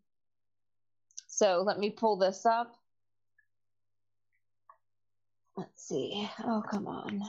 so 1.27 1.61
let 1.65 1.79
me 1.79 1.89
pull 1.89 2.17
this 2.17 2.45
up. 2.45 2.75
Let's 5.55 5.87
see. 5.87 6.27
Oh, 6.43 6.63
come 6.67 6.87
on. 6.87 7.21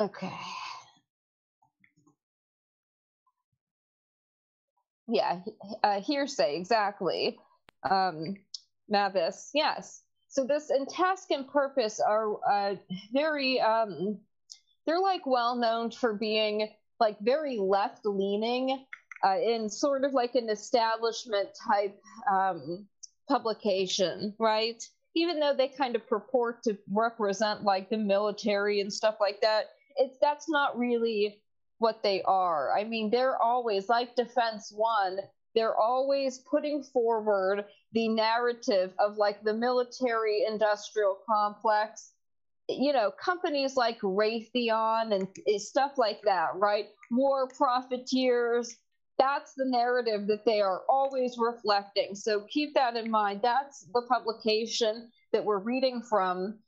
Okay. 0.00 0.32
Yeah, 5.12 5.40
uh, 5.84 6.00
hearsay, 6.00 6.56
exactly. 6.56 7.38
Um, 7.88 8.36
Mavis, 8.88 9.50
yes. 9.52 10.02
So 10.28 10.46
this 10.46 10.70
and 10.70 10.88
task 10.88 11.30
and 11.30 11.46
purpose 11.46 12.00
are 12.00 12.36
uh, 12.50 12.76
very, 13.12 13.60
um, 13.60 14.20
they're 14.86 15.00
like 15.00 15.26
well 15.26 15.56
known 15.56 15.90
for 15.90 16.14
being 16.14 16.70
like 16.98 17.18
very 17.20 17.58
left 17.58 18.06
leaning 18.06 18.86
uh, 19.22 19.36
in 19.36 19.68
sort 19.68 20.04
of 20.04 20.14
like 20.14 20.34
an 20.34 20.48
establishment 20.48 21.50
type 21.68 22.00
um, 22.30 22.86
publication, 23.28 24.34
right? 24.38 24.82
Even 25.14 25.40
though 25.40 25.54
they 25.54 25.68
kind 25.68 25.94
of 25.94 26.08
purport 26.08 26.62
to 26.62 26.78
represent 26.90 27.64
like 27.64 27.90
the 27.90 27.98
military 27.98 28.80
and 28.80 28.90
stuff 28.90 29.16
like 29.20 29.42
that, 29.42 29.66
it's 29.98 30.16
that's 30.22 30.48
not 30.48 30.78
really 30.78 31.42
what 31.82 32.02
they 32.02 32.22
are. 32.22 32.76
I 32.76 32.84
mean, 32.84 33.10
they're 33.10 33.40
always 33.40 33.88
like 33.88 34.16
Defense 34.16 34.72
One. 34.74 35.18
They're 35.54 35.76
always 35.76 36.38
putting 36.38 36.82
forward 36.82 37.66
the 37.92 38.08
narrative 38.08 38.94
of 38.98 39.18
like 39.18 39.42
the 39.42 39.52
military 39.52 40.44
industrial 40.48 41.18
complex 41.28 42.12
you 42.68 42.92
know, 42.92 43.10
companies 43.10 43.76
like 43.76 44.00
Raytheon 44.00 45.14
and 45.14 45.28
eh, 45.48 45.58
stuff 45.58 45.92
like 45.96 46.22
that, 46.22 46.50
right? 46.54 46.86
War 47.10 47.48
profiteers. 47.48 48.76
That's 49.18 49.52
the 49.54 49.66
narrative 49.66 50.26
that 50.28 50.44
they 50.44 50.60
are 50.60 50.82
always 50.88 51.36
reflecting. 51.38 52.14
So 52.14 52.46
keep 52.48 52.74
that 52.74 52.96
in 52.96 53.10
mind. 53.10 53.40
That's 53.42 53.86
the 53.92 54.02
publication 54.08 55.10
that 55.32 55.44
we're 55.44 55.58
reading 55.58 56.02
from. 56.02 56.58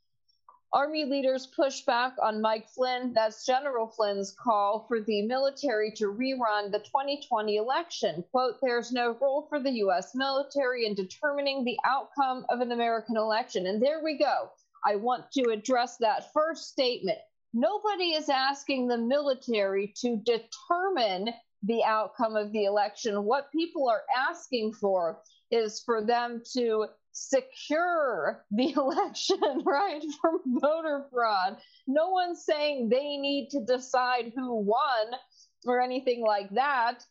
Army 0.75 1.05
leaders 1.05 1.47
push 1.47 1.83
back 1.83 2.17
on 2.21 2.41
Mike 2.41 2.69
Flynn, 2.69 3.13
that's 3.13 3.47
General 3.47 3.87
Flynn's 3.87 4.33
call 4.33 4.87
for 4.89 5.01
the 5.01 5.23
military 5.23 5.93
to 5.93 6.07
rerun 6.07 6.73
the 6.73 6.81
2020 6.81 7.55
election. 7.55 8.25
Quote, 8.33 8.57
there's 8.61 8.91
no 8.91 9.17
role 9.21 9.47
for 9.49 9.61
the 9.61 9.71
U.S. 9.71 10.17
military 10.17 10.87
in 10.87 10.95
determining 10.97 11.63
the 11.63 11.79
outcome 11.85 12.45
of 12.51 12.61
an 12.61 12.73
American 12.73 13.17
election. 13.17 13.69
And 13.69 13.81
there 13.81 14.03
we 14.03 14.19
go. 14.19 14.51
I 14.85 14.97
want 14.97 15.31
to 15.35 15.53
address 15.53 15.97
that 15.99 16.33
first 16.33 16.71
statement. 16.73 17.19
Nobody 17.53 18.15
is 18.15 18.29
asking 18.29 18.89
the 18.89 18.99
military 18.99 19.95
to 20.01 20.17
determine 20.17 21.33
the 21.63 21.85
outcome 21.85 22.35
of 22.35 22.51
the 22.51 22.65
election. 22.65 23.25
What 23.25 23.53
people 23.53 23.89
are 23.89 24.03
asking 24.29 24.73
for 24.73 25.21
is 25.53 25.81
for 25.87 26.05
them 26.05 26.43
to 26.55 26.89
secure 27.15 28.45
the 28.51 28.73
election, 28.77 29.63
right, 29.65 30.03
from 30.21 30.41
voter 30.61 31.07
fraud. 31.11 31.57
No 31.87 32.11
one's 32.11 32.45
saying 32.45 32.91
they 32.91 33.17
need 33.17 33.49
to 33.53 33.65
decide 33.65 34.33
who 34.35 34.57
won 34.57 35.19
or 35.65 35.81
anything 35.81 36.23
like 36.27 36.51
that. 36.51 37.05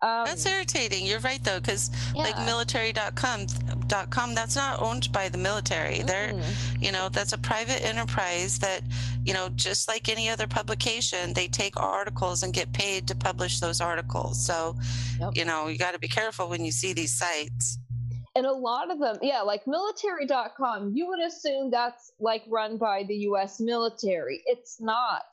Um, 0.00 0.24
that's 0.24 0.44
irritating. 0.46 1.06
You're 1.06 1.20
right 1.20 1.42
though, 1.44 1.60
because 1.60 1.88
yeah. 2.12 2.24
like 2.24 2.36
military.com, 2.44 3.46
.com, 4.10 4.34
that's 4.34 4.56
not 4.56 4.82
owned 4.82 5.12
by 5.12 5.28
the 5.28 5.38
military. 5.38 5.98
Mm. 5.98 6.06
They're, 6.08 6.42
you 6.80 6.90
know, 6.90 7.08
that's 7.08 7.32
a 7.32 7.38
private 7.38 7.84
enterprise 7.84 8.58
that, 8.58 8.80
you 9.24 9.32
know, 9.32 9.48
just 9.50 9.86
like 9.86 10.08
any 10.08 10.28
other 10.28 10.48
publication, 10.48 11.34
they 11.34 11.46
take 11.46 11.76
articles 11.78 12.42
and 12.42 12.52
get 12.52 12.72
paid 12.72 13.06
to 13.08 13.14
publish 13.14 13.60
those 13.60 13.80
articles. 13.80 14.44
So, 14.44 14.74
yep. 15.20 15.36
you 15.36 15.44
know, 15.44 15.68
you 15.68 15.78
got 15.78 15.92
to 15.92 16.00
be 16.00 16.08
careful 16.08 16.48
when 16.48 16.64
you 16.64 16.72
see 16.72 16.92
these 16.92 17.14
sites 17.16 17.78
and 18.34 18.46
a 18.46 18.52
lot 18.52 18.90
of 18.90 18.98
them 18.98 19.16
yeah 19.22 19.42
like 19.42 19.66
military.com 19.66 20.92
you 20.94 21.06
would 21.06 21.20
assume 21.20 21.70
that's 21.70 22.12
like 22.18 22.44
run 22.48 22.78
by 22.78 23.04
the 23.04 23.14
us 23.14 23.60
military. 23.60 24.42
It's 24.46 24.80
not. 24.80 25.24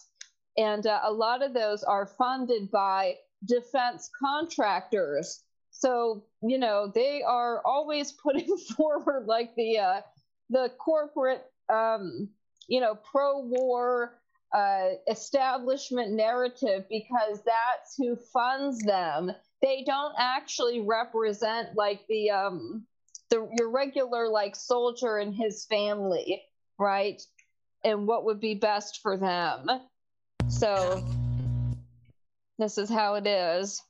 And 0.58 0.86
uh, 0.86 1.02
a 1.04 1.12
lot 1.12 1.43
of 1.43 1.54
those 1.54 1.84
are 1.84 2.06
funded 2.06 2.70
by 2.72 3.16
defense 3.45 4.10
contractors. 4.20 5.43
So 5.72 6.26
you 6.41 6.58
know 6.58 6.91
they 6.93 7.22
are 7.22 7.62
always 7.66 8.12
putting 8.24 8.58
forward 8.76 9.26
like 9.28 9.56
the 9.56 9.78
uh, 9.78 10.02
the 10.50 10.72
corporate 10.78 11.45
um, 11.72 12.30
you 12.68 12.82
know 12.82 12.95
pro-war 12.95 14.20
uh, 14.54 14.89
establishment 15.08 16.12
narrative 16.12 16.86
because 16.89 17.41
that's 17.45 17.95
who 17.97 18.16
funds 18.34 18.80
them. 18.80 19.32
They 19.62 19.84
don't 19.86 20.16
actually 20.18 20.82
represent 20.82 21.76
like 21.76 22.02
the 22.08 22.32
um 22.32 22.86
the 23.30 23.48
your 23.58 23.70
regular 23.70 24.28
like 24.28 24.56
soldier 24.56 25.18
and 25.18 25.34
his 25.34 25.66
family, 25.66 26.44
right? 26.78 27.22
And 27.84 28.08
what 28.08 28.26
would 28.26 28.40
be 28.40 28.56
best 28.56 29.00
for 29.02 29.18
them. 29.18 29.68
So 30.50 31.04
this 32.58 32.78
is 32.78 32.90
how 32.90 33.16
it 33.16 33.28
is. 33.28 33.82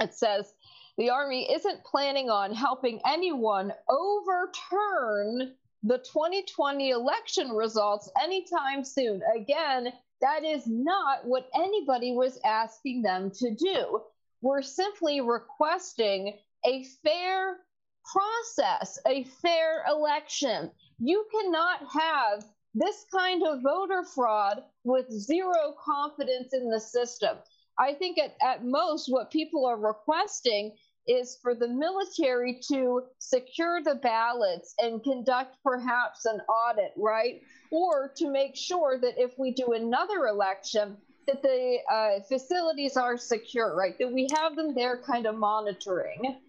It 0.00 0.14
says 0.14 0.52
the 0.96 1.10
army 1.10 1.50
isn't 1.52 1.84
planning 1.84 2.30
on 2.30 2.54
helping 2.54 3.00
anyone 3.06 3.72
overturn 3.88 5.54
the 5.82 5.98
2020 5.98 6.90
election 6.90 7.50
results 7.50 8.10
anytime 8.22 8.84
soon. 8.84 9.20
Again, 9.34 9.92
that 10.20 10.44
is 10.44 10.66
not 10.66 11.26
what 11.26 11.48
anybody 11.54 12.12
was 12.12 12.38
asking 12.44 13.02
them 13.02 13.30
to 13.32 13.54
do. 13.54 14.02
We're 14.40 14.62
simply 14.62 15.20
requesting 15.20 16.38
a 16.64 16.84
fair 17.02 17.56
process, 18.04 18.98
a 19.06 19.24
fair 19.42 19.84
election. 19.88 20.70
You 20.98 21.24
cannot 21.30 21.80
have 21.92 22.44
this 22.74 23.04
kind 23.12 23.42
of 23.46 23.62
voter 23.62 24.04
fraud 24.14 24.62
with 24.84 25.10
zero 25.10 25.74
confidence 25.84 26.54
in 26.54 26.70
the 26.70 26.80
system. 26.80 27.36
I 27.78 27.94
think 27.94 28.18
at, 28.18 28.36
at 28.42 28.64
most, 28.64 29.08
what 29.08 29.30
people 29.30 29.66
are 29.66 29.78
requesting 29.78 30.72
is 31.06 31.38
for 31.42 31.54
the 31.54 31.68
military 31.68 32.60
to 32.68 33.02
secure 33.18 33.82
the 33.82 33.96
ballots 33.96 34.74
and 34.78 35.02
conduct 35.02 35.56
perhaps 35.64 36.24
an 36.26 36.40
audit, 36.42 36.92
right? 36.96 37.40
Or 37.70 38.12
to 38.16 38.30
make 38.30 38.54
sure 38.54 38.98
that 39.00 39.14
if 39.16 39.32
we 39.38 39.52
do 39.52 39.72
another 39.72 40.26
election, 40.26 40.96
that 41.26 41.42
the 41.42 41.78
uh, 41.90 42.20
facilities 42.28 42.96
are 42.96 43.16
secure, 43.16 43.76
right? 43.76 43.96
That 43.98 44.12
we 44.12 44.28
have 44.34 44.56
them 44.56 44.74
there 44.74 44.98
kind 44.98 45.26
of 45.26 45.36
monitoring. 45.36 46.40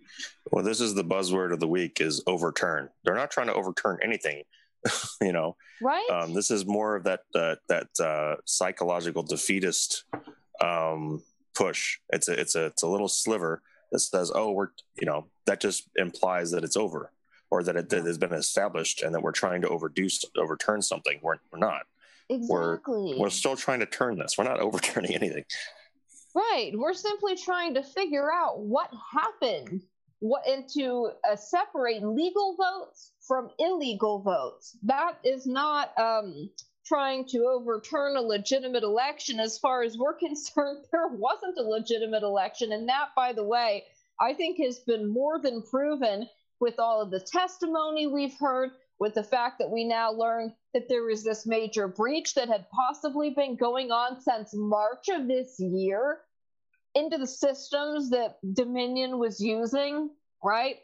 Well, 0.51 0.63
this 0.63 0.81
is 0.81 0.93
the 0.93 1.03
buzzword 1.03 1.53
of 1.53 1.59
the 1.59 1.67
week 1.67 2.01
is 2.01 2.23
overturn. 2.27 2.89
They're 3.03 3.15
not 3.15 3.31
trying 3.31 3.47
to 3.47 3.53
overturn 3.53 3.99
anything, 4.03 4.43
you 5.21 5.33
know. 5.33 5.55
Right. 5.81 6.07
Um, 6.11 6.33
this 6.33 6.51
is 6.51 6.65
more 6.65 6.95
of 6.95 7.03
that 7.05 7.21
uh, 7.35 7.55
that 7.69 7.87
uh, 7.99 8.35
psychological 8.45 9.23
defeatist 9.23 10.05
um, 10.61 11.21
push. 11.55 11.99
It's 12.09 12.27
a 12.27 12.39
it's 12.39 12.55
a 12.55 12.65
it's 12.67 12.83
a 12.83 12.87
little 12.87 13.07
sliver 13.07 13.61
that 13.91 13.99
says, 13.99 14.31
"Oh, 14.33 14.51
we're 14.51 14.69
you 14.99 15.05
know," 15.05 15.27
that 15.45 15.59
just 15.59 15.89
implies 15.95 16.51
that 16.51 16.63
it's 16.63 16.77
over 16.77 17.11
or 17.49 17.63
that 17.63 17.75
it 17.75 17.89
that 17.89 18.05
has 18.05 18.17
been 18.17 18.33
established 18.33 19.01
and 19.01 19.13
that 19.13 19.21
we're 19.21 19.31
trying 19.31 19.61
to 19.61 19.69
overdo 19.69 20.07
overturn 20.37 20.81
something. 20.81 21.19
We're 21.21 21.37
we're 21.51 21.59
not. 21.59 21.83
Exactly. 22.29 23.13
We're, 23.13 23.17
we're 23.17 23.29
still 23.29 23.55
trying 23.55 23.81
to 23.81 23.85
turn 23.85 24.17
this. 24.17 24.37
We're 24.37 24.45
not 24.45 24.59
overturning 24.59 25.13
anything. 25.13 25.43
Right. 26.35 26.71
We're 26.73 26.93
simply 26.93 27.35
trying 27.35 27.75
to 27.75 27.83
figure 27.83 28.31
out 28.31 28.59
what 28.59 28.89
happened 29.11 29.83
what 30.23 30.47
and 30.47 30.69
to 30.69 31.11
uh, 31.29 31.35
separate 31.35 32.01
legal 32.01 32.55
votes 32.55 33.11
from 33.27 33.49
illegal 33.59 34.19
votes. 34.19 34.77
That 34.83 35.17
is 35.25 35.45
not 35.45 35.91
um, 35.99 36.49
trying 36.85 37.25
to 37.25 37.39
overturn 37.39 38.15
a 38.15 38.21
legitimate 38.21 38.83
election. 38.83 39.41
As 39.41 39.57
far 39.57 39.83
as 39.83 39.97
we're 39.97 40.13
concerned, 40.27 40.85
there 40.93 41.09
wasn't 41.09 41.57
a 41.57 41.63
legitimate 41.63 42.23
election. 42.23 42.71
And 42.71 42.87
that, 42.87 43.09
by 43.17 43.33
the 43.33 43.43
way, 43.43 43.83
I 44.17 44.33
think 44.33 44.59
has 44.59 44.79
been 44.79 45.11
more 45.11 45.39
than 45.39 45.61
proven 45.61 46.29
with 46.61 46.79
all 46.79 47.01
of 47.01 47.11
the 47.11 47.19
testimony 47.19 48.07
we've 48.07 48.37
heard, 48.39 48.71
with 48.99 49.15
the 49.15 49.23
fact 49.23 49.59
that 49.59 49.71
we 49.71 49.83
now 49.83 50.13
learn 50.13 50.53
that 50.73 50.87
there 50.87 51.03
was 51.03 51.25
this 51.25 51.45
major 51.45 51.89
breach 51.89 52.33
that 52.35 52.47
had 52.47 52.69
possibly 52.69 53.31
been 53.31 53.57
going 53.57 53.91
on 53.91 54.21
since 54.21 54.53
March 54.53 55.09
of 55.09 55.27
this 55.27 55.59
year 55.59 56.19
into 56.95 57.17
the 57.17 57.27
systems 57.27 58.09
that 58.11 58.37
Dominion 58.53 59.17
was 59.19 59.39
using, 59.39 60.09
right? 60.43 60.77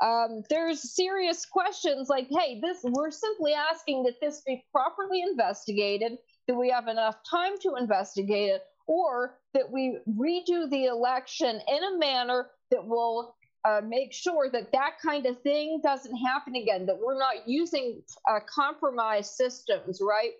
Um, 0.00 0.42
there's 0.48 0.94
serious 0.94 1.44
questions 1.44 2.08
like, 2.08 2.28
hey, 2.30 2.60
this 2.62 2.78
we're 2.84 3.10
simply 3.10 3.52
asking 3.52 4.04
that 4.04 4.20
this 4.20 4.42
be 4.46 4.64
properly 4.72 5.22
investigated, 5.22 6.12
that 6.48 6.54
we 6.54 6.70
have 6.70 6.88
enough 6.88 7.16
time 7.28 7.58
to 7.62 7.76
investigate 7.76 8.50
it, 8.50 8.62
or 8.86 9.38
that 9.54 9.70
we 9.70 9.98
redo 10.08 10.70
the 10.70 10.86
election 10.86 11.60
in 11.68 11.84
a 11.84 11.98
manner 11.98 12.46
that 12.70 12.84
will 12.84 13.36
uh, 13.66 13.80
make 13.86 14.12
sure 14.12 14.48
that 14.50 14.72
that 14.72 14.92
kind 15.04 15.26
of 15.26 15.40
thing 15.42 15.80
doesn't 15.82 16.16
happen 16.16 16.56
again, 16.56 16.86
that 16.86 16.98
we're 16.98 17.18
not 17.18 17.46
using 17.46 18.02
uh, 18.28 18.40
compromised 18.48 19.32
systems, 19.32 20.00
right? 20.00 20.32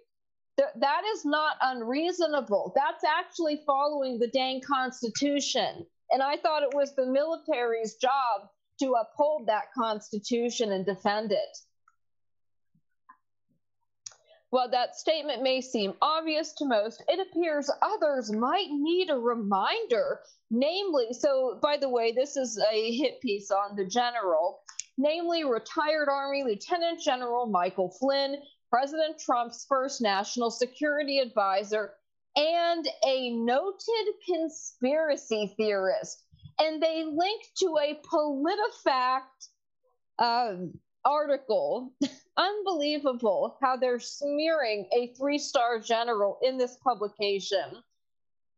Th- 0.61 0.73
that 0.77 1.03
is 1.15 1.25
not 1.25 1.57
unreasonable. 1.63 2.75
That's 2.77 3.03
actually 3.03 3.63
following 3.65 4.19
the 4.19 4.29
dang 4.29 4.61
Constitution. 4.61 5.87
And 6.11 6.23
I 6.23 6.37
thought 6.37 6.63
it 6.63 6.75
was 6.75 6.95
the 6.95 7.07
military's 7.07 7.95
job 7.95 8.51
to 8.81 8.93
uphold 8.93 9.47
that 9.47 9.73
Constitution 9.73 10.73
and 10.73 10.85
defend 10.85 11.33
it. 11.33 11.59
While 14.51 14.69
that 14.71 14.97
statement 14.97 15.43
may 15.43 15.63
seem 15.63 15.95
obvious 16.03 16.53
to 16.55 16.67
most, 16.67 17.03
it 17.09 17.27
appears 17.27 17.71
others 17.81 18.31
might 18.31 18.69
need 18.69 19.09
a 19.09 19.17
reminder. 19.17 20.21
Namely, 20.51 21.13
so 21.13 21.59
by 21.63 21.79
the 21.79 21.89
way, 21.89 22.13
this 22.13 22.37
is 22.37 22.63
a 22.71 22.93
hit 22.93 23.23
piece 23.23 23.51
on 23.51 23.77
the 23.77 23.87
general, 23.87 24.61
namely 24.99 25.45
retired 25.45 26.11
Army 26.11 26.43
Lieutenant 26.43 27.01
General 27.01 27.47
Michael 27.47 27.97
Flynn, 27.99 28.43
President 28.71 29.19
Trump's 29.19 29.67
first 29.69 30.01
national 30.01 30.51
security 30.51 31.19
advisor, 31.19 31.95
and 32.37 32.87
a 33.05 33.31
noted 33.31 34.15
conspiracy 34.25 35.53
theorist. 35.57 36.23
And 36.61 36.81
they 36.81 37.05
link 37.05 37.47
to 37.59 37.79
a 37.83 38.01
PolitiFact 38.07 39.49
um, 40.21 40.79
article. 41.05 41.93
Unbelievable 42.37 43.59
how 43.61 43.77
they're 43.77 43.99
smearing 43.99 44.89
a 44.97 45.09
three 45.15 45.39
star 45.39 45.81
general 45.81 46.39
in 46.43 46.57
this 46.57 46.77
publication. 46.77 47.83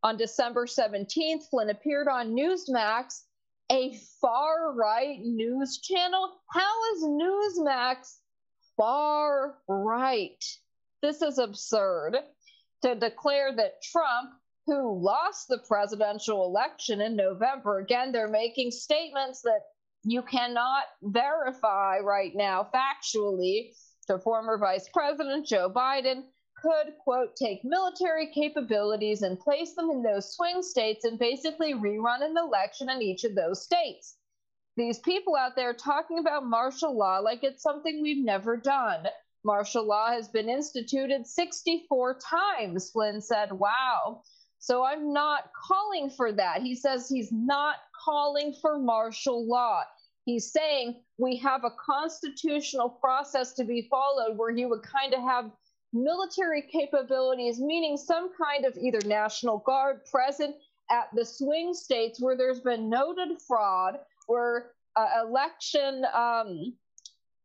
On 0.02 0.16
December 0.16 0.66
17th, 0.66 1.48
Flynn 1.48 1.70
appeared 1.70 2.08
on 2.08 2.36
Newsmax, 2.36 3.22
a 3.70 3.98
far 4.20 4.74
right 4.74 5.20
news 5.20 5.78
channel. 5.78 6.32
How 6.50 6.92
is 6.94 7.04
Newsmax 7.04 8.18
far 8.82 9.54
right? 9.68 10.44
This 11.02 11.22
is 11.22 11.38
absurd 11.38 12.16
to 12.82 12.96
declare 12.96 13.54
that 13.54 13.80
Trump, 13.80 14.30
who 14.66 15.00
lost 15.00 15.46
the 15.46 15.58
presidential 15.68 16.44
election 16.44 17.00
in 17.00 17.14
November, 17.14 17.78
again, 17.78 18.10
they're 18.10 18.26
making 18.26 18.72
statements 18.72 19.42
that 19.42 19.60
you 20.02 20.20
cannot 20.22 20.82
verify 21.00 21.98
right 21.98 22.32
now 22.34 22.68
factually 22.74 23.70
to 24.08 24.18
former 24.18 24.58
Vice 24.58 24.88
President 24.92 25.46
Joe 25.46 25.70
Biden 25.70 26.24
could, 26.60 26.94
quote, 27.04 27.36
take 27.36 27.60
military 27.62 28.32
capabilities 28.34 29.22
and 29.22 29.38
place 29.38 29.74
them 29.74 29.90
in 29.90 30.02
those 30.02 30.34
swing 30.34 30.60
states 30.60 31.04
and 31.04 31.20
basically 31.20 31.74
rerun 31.74 32.24
an 32.24 32.36
election 32.36 32.90
in 32.90 33.00
each 33.00 33.22
of 33.22 33.36
those 33.36 33.62
states. 33.62 34.16
These 34.76 35.00
people 35.00 35.36
out 35.36 35.54
there 35.54 35.74
talking 35.74 36.18
about 36.18 36.46
martial 36.46 36.96
law 36.96 37.18
like 37.18 37.44
it's 37.44 37.62
something 37.62 38.00
we've 38.00 38.24
never 38.24 38.56
done. 38.56 39.06
Martial 39.44 39.84
law 39.86 40.10
has 40.10 40.28
been 40.28 40.48
instituted 40.48 41.26
64 41.26 42.18
times, 42.18 42.90
Flynn 42.90 43.20
said. 43.20 43.52
Wow. 43.52 44.22
So 44.58 44.84
I'm 44.84 45.12
not 45.12 45.50
calling 45.52 46.08
for 46.08 46.32
that. 46.32 46.62
He 46.62 46.74
says 46.74 47.08
he's 47.08 47.32
not 47.32 47.76
calling 48.04 48.54
for 48.60 48.78
martial 48.78 49.46
law. 49.46 49.82
He's 50.24 50.52
saying 50.52 51.02
we 51.18 51.36
have 51.38 51.64
a 51.64 51.72
constitutional 51.84 52.88
process 52.88 53.54
to 53.54 53.64
be 53.64 53.88
followed 53.90 54.38
where 54.38 54.50
you 54.52 54.68
would 54.68 54.84
kind 54.84 55.14
of 55.14 55.20
have 55.20 55.50
military 55.92 56.62
capabilities, 56.62 57.60
meaning 57.60 57.96
some 57.96 58.30
kind 58.40 58.64
of 58.64 58.76
either 58.76 59.00
National 59.04 59.58
Guard 59.58 60.04
present 60.06 60.54
at 60.90 61.08
the 61.14 61.24
swing 61.24 61.74
states 61.74 62.20
where 62.20 62.36
there's 62.36 62.60
been 62.60 62.88
noted 62.88 63.42
fraud, 63.46 63.98
where 64.26 64.72
uh, 64.96 65.08
election 65.26 66.04
um, 66.14 66.74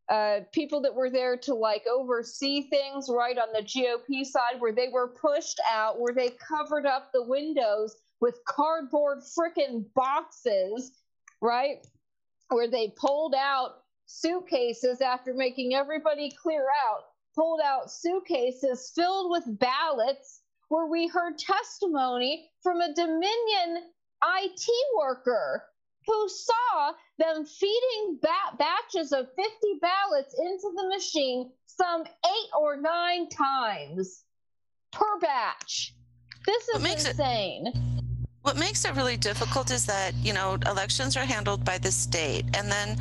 uh, 0.10 0.40
people 0.54 0.82
that 0.82 0.94
were 0.94 1.10
there 1.10 1.38
to 1.38 1.54
like 1.54 1.84
oversee 1.92 2.70
things 2.70 3.10
right 3.10 3.38
on 3.38 3.48
the 3.54 3.62
GOP 3.62 4.26
side, 4.26 4.60
where 4.60 4.74
they 4.74 4.90
were 4.92 5.10
pushed 5.10 5.60
out, 5.70 6.00
where 6.00 6.14
they 6.14 6.30
covered 6.30 6.86
up 6.86 7.12
the 7.14 7.24
windows 7.24 7.96
with 8.20 8.40
cardboard 8.48 9.20
freaking 9.20 9.86
boxes, 9.94 10.92
right? 11.42 11.86
Where 12.50 12.70
they 12.70 12.94
pulled 12.96 13.36
out 13.36 13.84
suitcases 14.06 15.02
after 15.02 15.34
making 15.34 15.76
everybody 15.76 16.32
clear 16.42 16.66
out 16.88 17.04
pulled 17.38 17.62
out 17.64 17.92
suitcases 17.92 18.92
filled 18.96 19.30
with 19.30 19.60
ballots 19.60 20.42
where 20.70 20.88
we 20.88 21.08
heard 21.08 21.38
testimony 21.38 22.50
from 22.64 22.82
a 22.82 22.94
Dominion 22.94 23.84
IT 24.42 24.68
worker 24.98 25.64
who 26.08 26.30
saw 26.30 26.94
them 27.20 27.46
feeding 27.46 28.20
ba- 28.22 28.58
batches 28.58 29.12
of 29.12 29.28
50 29.36 29.52
ballots 29.82 30.34
into 30.40 30.72
the 30.76 30.88
machine 30.88 31.52
some 31.66 32.02
eight 32.02 32.50
or 32.58 32.80
nine 32.80 33.30
times 33.30 34.24
per 34.92 35.20
batch. 35.20 35.94
This 36.46 36.68
is 36.70 36.84
insane. 36.84 37.68
It, 37.68 37.78
what 38.42 38.58
makes 38.58 38.86
it 38.86 38.96
really 38.96 39.18
difficult 39.18 39.72
is 39.72 39.86
that, 39.86 40.14
you 40.16 40.34
know, 40.34 40.58
elections 40.66 41.18
are 41.18 41.26
handled 41.26 41.66
by 41.66 41.78
the 41.78 41.92
state. 41.92 42.46
And 42.56 42.72
then 42.72 42.98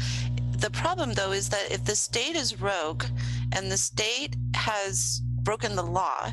the 0.58 0.70
problem, 0.70 1.12
though, 1.12 1.30
is 1.30 1.48
that 1.50 1.70
if 1.70 1.84
the 1.84 1.94
state 1.94 2.34
is 2.34 2.60
rogue 2.60 3.04
and 3.52 3.70
the 3.70 3.76
state 3.76 4.36
has 4.54 5.20
broken 5.42 5.76
the 5.76 5.84
law, 5.84 6.32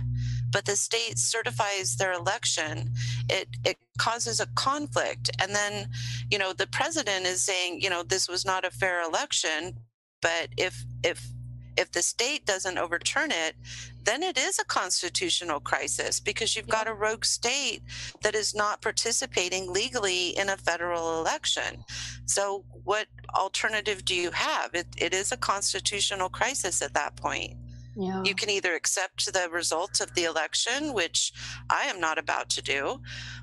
but 0.54 0.66
the 0.66 0.76
state 0.76 1.18
certifies 1.18 1.98
their 1.98 2.14
election, 2.14 2.94
it, 3.30 3.50
it 3.66 3.78
causes 3.98 4.40
a 4.40 4.46
conflict. 4.56 5.32
And 5.42 5.54
then, 5.54 5.90
you 6.32 6.38
know, 6.38 6.54
the 6.54 6.68
president 6.68 7.26
is 7.26 7.44
saying, 7.44 7.82
you 7.82 7.90
know, 7.90 8.04
this 8.04 8.30
was 8.30 8.46
not 8.46 8.64
a 8.64 8.72
fair 8.72 9.02
election. 9.02 9.74
But 10.22 10.50
if 10.56 10.86
if 11.04 11.28
if 11.76 11.92
the 11.92 12.02
state 12.02 12.46
doesn't 12.46 12.78
overturn 12.78 13.32
it, 13.32 13.56
then 14.04 14.22
it 14.22 14.38
is 14.38 14.60
a 14.60 14.66
constitutional 14.66 15.60
crisis 15.60 16.20
because 16.20 16.56
you've 16.56 16.68
got 16.68 16.88
a 16.88 16.94
rogue 16.94 17.26
state 17.26 17.82
that 18.22 18.36
is 18.36 18.54
not 18.54 18.82
participating 18.82 19.72
legally 19.72 20.30
in 20.38 20.50
a 20.50 20.58
federal 20.58 21.20
election. 21.20 21.84
So, 22.26 22.64
what 22.84 23.08
alternative 23.34 24.06
do 24.06 24.14
you 24.14 24.30
have? 24.32 24.74
It, 24.74 24.88
it 24.98 25.14
is 25.14 25.32
a 25.32 25.38
constitutional 25.38 26.30
crisis 26.30 26.82
at 26.82 26.94
that 26.94 27.16
point. 27.16 27.56
Yeah. 27.96 28.24
You 28.24 28.34
can 28.34 28.50
either 28.50 28.74
accept 28.74 29.32
the 29.32 29.50
results 29.50 30.02
of 30.02 30.14
the 30.16 30.24
election, 30.24 30.94
which 30.94 31.32
I 31.70 31.84
am 31.86 32.00
not 32.00 32.18
about 32.18 32.50
to 32.52 32.62
do, 32.62 33.02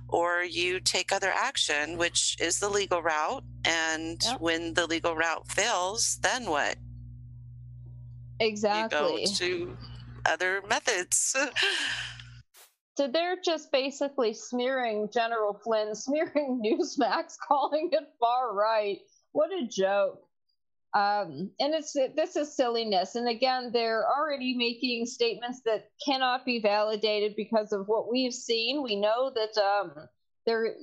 or 0.09 0.43
you 0.43 0.81
take 0.81 1.13
other 1.13 1.33
action, 1.33 1.97
which 1.97 2.37
is 2.41 2.59
the 2.59 2.69
legal 2.69 3.03
route. 3.03 3.45
And 3.65 4.21
yep. 4.25 4.41
when 4.41 4.75
the 4.75 4.87
legal 4.87 5.15
route 5.15 5.47
fails, 5.49 6.19
then 6.23 6.47
what? 6.47 6.77
Exactly. 8.41 9.23
You 9.23 9.27
go 9.27 9.33
to 9.35 9.77
other 10.27 10.63
methods. 10.69 11.37
so 12.97 13.07
they're 13.07 13.37
just 13.45 13.71
basically 13.71 14.33
smearing 14.33 15.09
General 15.13 15.55
Flynn, 15.55 15.95
smearing 15.95 16.63
Newsmax, 16.65 17.37
calling 17.47 17.91
it 17.93 18.09
far 18.19 18.55
right. 18.55 18.99
What 19.33 19.51
a 19.53 19.67
joke. 19.67 20.27
Um, 20.93 21.51
and 21.61 21.73
it's 21.73 21.93
this 21.93 22.35
is 22.35 22.57
silliness. 22.57 23.15
And 23.15 23.29
again, 23.29 23.71
they're 23.73 24.05
already 24.09 24.57
making 24.57 25.07
statements 25.07 25.61
that 25.65 25.91
cannot 26.05 26.45
be 26.45 26.61
validated 26.61 27.37
because 27.37 27.73
of 27.73 27.87
what 27.87 28.11
we've 28.11 28.35
seen. 28.35 28.83
We 28.83 28.97
know 28.97 29.33
that 29.35 29.57
um, 29.63 29.93
there 30.47 30.75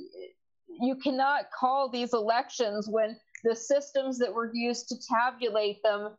you 0.80 0.96
cannot 0.96 1.52
call 1.52 1.90
these 1.90 2.14
elections 2.14 2.88
when 2.90 3.18
the 3.44 3.56
systems 3.56 4.18
that 4.20 4.34
were 4.34 4.52
used 4.54 4.88
to 4.90 4.96
tabulate 5.08 5.84
them 5.84 6.16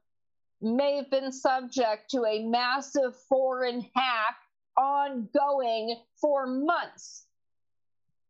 may 0.60 0.96
have 0.96 1.10
been 1.10 1.32
subject 1.32 2.10
to 2.10 2.24
a 2.24 2.44
massive 2.44 3.16
foreign 3.28 3.86
hack 3.94 4.36
ongoing 4.76 5.96
for 6.20 6.46
months. 6.46 7.26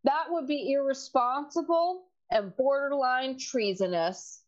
That 0.05 0.27
would 0.29 0.47
be 0.47 0.73
irresponsible 0.73 2.05
and 2.31 2.57
borderline 2.57 3.39
treasonous. 3.39 4.43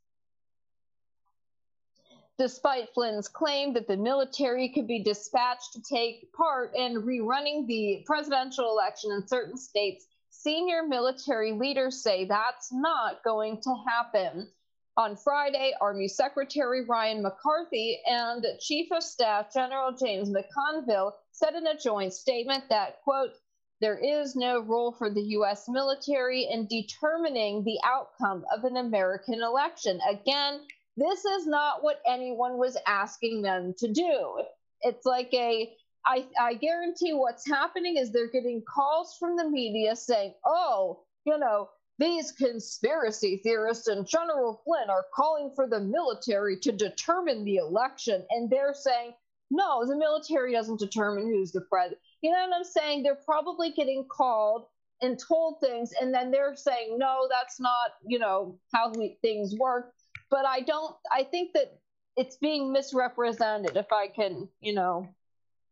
Despite 2.40 2.94
Flynn's 2.94 3.28
claim 3.28 3.74
that 3.74 3.86
the 3.86 3.98
military 3.98 4.70
could 4.70 4.86
be 4.86 5.02
dispatched 5.02 5.74
to 5.74 5.82
take 5.82 6.32
part 6.32 6.74
in 6.74 7.02
rerunning 7.02 7.66
the 7.66 8.02
presidential 8.06 8.70
election 8.70 9.12
in 9.12 9.28
certain 9.28 9.58
states, 9.58 10.06
senior 10.30 10.82
military 10.82 11.52
leaders 11.52 12.02
say 12.02 12.24
that's 12.24 12.72
not 12.72 13.22
going 13.24 13.60
to 13.60 13.84
happen. 13.86 14.50
On 14.96 15.16
Friday, 15.16 15.74
Army 15.82 16.08
Secretary 16.08 16.82
Ryan 16.86 17.20
McCarthy 17.20 18.00
and 18.06 18.46
Chief 18.58 18.90
of 18.90 19.02
Staff 19.02 19.52
General 19.52 19.92
James 19.92 20.30
McConville 20.30 21.12
said 21.32 21.54
in 21.54 21.66
a 21.66 21.76
joint 21.76 22.14
statement 22.14 22.64
that, 22.70 23.02
quote, 23.02 23.34
there 23.82 23.98
is 23.98 24.34
no 24.34 24.60
role 24.60 24.92
for 24.92 25.10
the 25.10 25.20
U.S. 25.36 25.68
military 25.68 26.48
in 26.50 26.66
determining 26.68 27.64
the 27.64 27.78
outcome 27.84 28.46
of 28.50 28.64
an 28.64 28.78
American 28.78 29.42
election. 29.42 30.00
Again, 30.08 30.62
this 31.00 31.24
is 31.24 31.46
not 31.46 31.82
what 31.82 32.00
anyone 32.06 32.58
was 32.58 32.76
asking 32.86 33.42
them 33.42 33.74
to 33.78 33.92
do. 33.92 34.42
It's 34.82 35.06
like 35.06 35.32
a 35.34 35.72
I, 36.06 36.24
I 36.40 36.54
guarantee 36.54 37.12
what's 37.12 37.46
happening 37.46 37.96
is 37.96 38.10
they're 38.10 38.30
getting 38.30 38.62
calls 38.62 39.16
from 39.18 39.36
the 39.36 39.48
media 39.48 39.94
saying, 39.96 40.34
oh, 40.46 41.00
you 41.24 41.36
know, 41.38 41.68
these 41.98 42.32
conspiracy 42.32 43.40
theorists 43.42 43.86
and 43.86 44.06
General 44.06 44.62
Flynn 44.64 44.88
are 44.88 45.04
calling 45.14 45.52
for 45.54 45.68
the 45.68 45.80
military 45.80 46.58
to 46.60 46.72
determine 46.72 47.44
the 47.44 47.56
election. 47.56 48.24
And 48.30 48.48
they're 48.48 48.72
saying, 48.72 49.12
no, 49.50 49.86
the 49.86 49.96
military 49.96 50.52
doesn't 50.52 50.80
determine 50.80 51.26
who's 51.26 51.52
the 51.52 51.60
president. 51.60 52.00
You 52.22 52.30
know 52.30 52.46
what 52.48 52.56
I'm 52.56 52.64
saying? 52.64 53.02
They're 53.02 53.18
probably 53.26 53.72
getting 53.72 54.06
called 54.10 54.66
and 55.02 55.18
told 55.18 55.60
things, 55.60 55.92
and 56.00 56.12
then 56.12 56.30
they're 56.30 56.54
saying, 56.56 56.98
no, 56.98 57.26
that's 57.30 57.58
not, 57.58 57.92
you 58.06 58.18
know, 58.18 58.58
how 58.74 58.92
we, 58.92 59.16
things 59.22 59.54
work. 59.58 59.92
But 60.30 60.46
I 60.46 60.60
don't, 60.60 60.94
I 61.12 61.24
think 61.24 61.52
that 61.54 61.78
it's 62.16 62.36
being 62.36 62.72
misrepresented, 62.72 63.76
if 63.76 63.92
I 63.92 64.08
can, 64.08 64.48
you 64.60 64.74
know, 64.74 65.08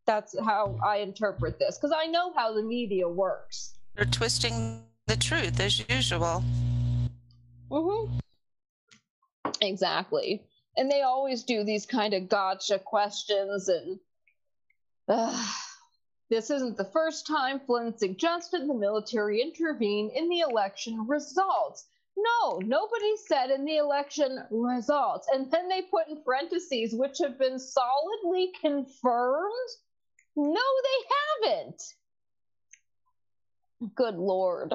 that's 0.07 0.39
how 0.39 0.79
I 0.85 0.99
interpret 0.99 1.59
this, 1.59 1.79
because 1.79 1.95
I 1.97 2.07
know 2.07 2.33
how 2.35 2.53
the 2.55 2.63
media 2.63 3.09
works. 3.09 3.75
They're 3.95 4.05
twisting 4.05 4.83
the 5.07 5.17
truth 5.17 5.61
as 5.61 5.89
usual. 5.89 6.43
Mm-hmm. 7.71 8.19
Exactly. 9.61 10.43
And 10.77 10.91
they 10.91 11.03
always 11.03 11.43
do 11.43 11.65
these 11.65 11.87
kind 11.87 12.15
of 12.15 12.29
gotcha 12.29 12.79
questions 12.79 13.69
and 13.69 13.99
uh, 15.09 15.47
this 16.31 16.51
isn't 16.51 16.77
the 16.77 16.85
first 16.85 17.27
time 17.27 17.61
Flynn 17.61 17.97
suggested 17.97 18.69
the 18.69 18.75
military 18.75 19.41
intervene 19.41 20.11
in 20.15 20.29
the 20.29 20.41
election 20.41 21.07
results. 21.07 21.87
No, 22.19 22.59
nobody 22.65 23.17
said 23.27 23.51
in 23.51 23.65
the 23.65 23.77
election 23.77 24.39
results. 24.51 25.29
And 25.33 25.51
then 25.53 25.69
they 25.69 25.83
put 25.83 26.09
in 26.09 26.23
parentheses, 26.25 26.95
which 26.95 27.19
have 27.23 27.39
been 27.39 27.59
solidly 27.59 28.53
confirmed. 28.61 29.69
No, 30.35 30.55
they 30.55 31.49
haven't. 31.51 31.83
Good 33.95 34.17
Lord. 34.17 34.75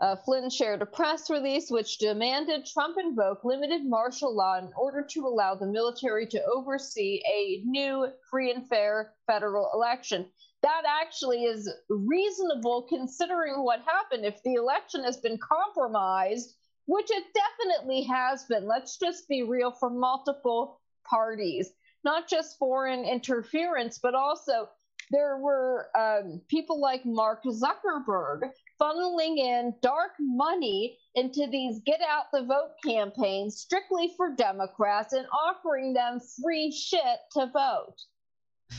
Uh, 0.00 0.16
Flynn 0.16 0.48
shared 0.48 0.80
a 0.80 0.86
press 0.86 1.28
release 1.28 1.70
which 1.70 1.98
demanded 1.98 2.64
Trump 2.64 2.96
invoke 2.98 3.44
limited 3.44 3.84
martial 3.84 4.34
law 4.34 4.56
in 4.58 4.70
order 4.76 5.06
to 5.10 5.26
allow 5.26 5.54
the 5.54 5.66
military 5.66 6.26
to 6.26 6.42
oversee 6.44 7.22
a 7.30 7.62
new 7.66 8.08
free 8.30 8.50
and 8.50 8.66
fair 8.66 9.12
federal 9.26 9.70
election. 9.74 10.26
That 10.62 10.82
actually 10.88 11.44
is 11.44 11.70
reasonable 11.90 12.86
considering 12.88 13.62
what 13.62 13.82
happened. 13.82 14.24
If 14.24 14.42
the 14.42 14.54
election 14.54 15.04
has 15.04 15.18
been 15.18 15.38
compromised, 15.38 16.54
which 16.86 17.10
it 17.10 17.24
definitely 17.34 18.02
has 18.04 18.44
been, 18.44 18.66
let's 18.66 18.98
just 18.98 19.28
be 19.28 19.42
real 19.42 19.70
for 19.70 19.90
multiple 19.90 20.80
parties, 21.08 21.70
not 22.04 22.28
just 22.28 22.58
foreign 22.58 23.04
interference, 23.04 23.98
but 23.98 24.14
also 24.14 24.68
there 25.10 25.38
were 25.38 25.88
um, 25.98 26.40
people 26.48 26.80
like 26.80 27.04
Mark 27.04 27.42
Zuckerberg 27.44 28.50
funneling 28.80 29.38
in 29.38 29.74
dark 29.82 30.12
money 30.20 30.98
into 31.14 31.46
these 31.50 31.80
get 31.84 32.00
out 32.08 32.26
the 32.32 32.44
vote 32.44 32.72
campaigns 32.84 33.56
strictly 33.58 34.12
for 34.16 34.34
Democrats 34.34 35.12
and 35.12 35.26
offering 35.32 35.92
them 35.92 36.20
free 36.42 36.70
shit 36.70 37.18
to 37.32 37.46
vote. 37.52 37.96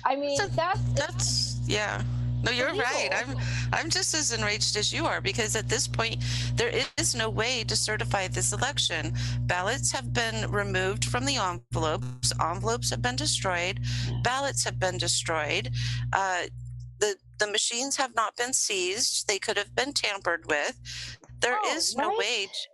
I 0.06 0.16
mean, 0.16 0.38
so 0.38 0.48
that's 0.48 0.82
that's 0.94 1.60
yeah. 1.68 2.02
No, 2.44 2.52
you're 2.52 2.74
right. 2.74 3.10
I'm 3.14 3.38
I'm 3.72 3.90
just 3.90 4.14
as 4.14 4.32
enraged 4.32 4.76
as 4.76 4.92
you 4.92 5.06
are 5.06 5.22
because 5.22 5.56
at 5.56 5.70
this 5.70 5.88
point 5.88 6.24
there 6.56 6.72
is 6.98 7.16
no 7.16 7.30
way 7.30 7.64
to 7.64 7.76
certify 7.76 8.28
this 8.28 8.54
election. 8.54 9.14
Ballots 9.42 9.92
have 9.92 10.14
been 10.14 10.50
removed 10.52 11.06
from 11.06 11.26
the 11.26 11.38
envelopes. 11.38 12.34
Envelopes 12.42 12.90
have 12.90 13.02
been 13.02 13.16
destroyed. 13.16 13.80
Ballots 14.24 14.64
have 14.64 14.80
been 14.80 14.98
destroyed. 14.98 15.72
Uh, 16.14 16.44
the 17.00 17.16
the 17.40 17.48
machines 17.48 17.98
have 17.98 18.16
not 18.16 18.36
been 18.36 18.54
seized. 18.54 19.28
They 19.28 19.40
could 19.40 19.58
have 19.58 19.76
been 19.76 19.94
tampered 19.94 20.46
with. 20.48 20.80
There 21.42 21.58
oh, 21.62 21.76
is 21.76 21.96
no 21.96 22.10
right? 22.10 22.18
way. 22.18 22.46
To, 22.46 22.71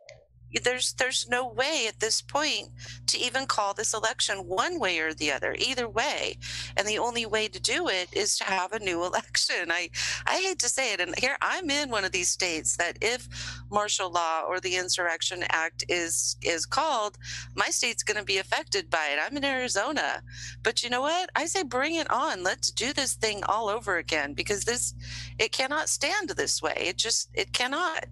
there's 0.64 0.94
there's 0.94 1.28
no 1.30 1.48
way 1.48 1.86
at 1.88 2.00
this 2.00 2.22
point 2.22 2.70
to 3.08 3.20
even 3.20 3.46
call 3.46 3.74
this 3.74 3.94
election 3.94 4.48
one 4.48 4.80
way 4.80 5.00
or 5.00 5.14
the 5.14 5.32
other 5.32 5.56
either 5.60 5.88
way. 5.88 6.38
And 6.76 6.88
the 6.88 7.00
only 7.00 7.26
way 7.26 7.48
to 7.48 7.60
do 7.60 7.88
it 7.88 8.10
is 8.14 8.38
to 8.38 8.44
have 8.46 8.72
a 8.74 8.80
new 8.80 9.04
election. 9.06 9.72
I 9.72 9.90
i 10.26 10.38
hate 10.42 10.60
to 10.60 10.70
say 10.70 10.94
it 10.94 11.00
and 11.00 11.14
here 11.18 11.38
i'm 11.42 11.70
in 11.70 11.90
one 11.90 12.06
of 12.06 12.12
these 12.12 12.30
states 12.30 12.78
that 12.78 12.98
if 13.02 13.28
martial 13.72 14.12
law 14.12 14.42
or 14.48 14.60
the 14.60 14.76
insurrection 14.76 15.44
act 15.50 15.84
is 15.90 16.38
is 16.42 16.66
called 16.66 17.18
my 17.56 17.70
state's 17.70 18.04
going 18.04 18.18
to 18.18 18.24
be 18.24 18.38
affected 18.38 18.90
by 18.90 19.10
it. 19.14 19.20
I'm 19.22 19.36
in 19.38 19.44
arizona. 19.44 20.22
But 20.64 20.84
you 20.84 20.90
know 20.90 21.02
what? 21.02 21.30
I 21.36 21.46
say 21.46 21.64
bring 21.64 21.96
it 21.96 22.10
on. 22.12 22.44
Let's 22.44 22.72
do 22.72 22.94
this 22.94 23.14
thing 23.14 23.44
all 23.46 23.70
over 23.70 23.98
again 23.98 24.34
because 24.34 24.64
this 24.64 24.94
it 25.40 25.52
cannot 25.52 25.90
stand 25.90 26.30
this 26.30 26.62
way. 26.62 26.76
It 26.78 26.98
just 26.98 27.30
it 27.34 27.54
cannot 27.54 28.06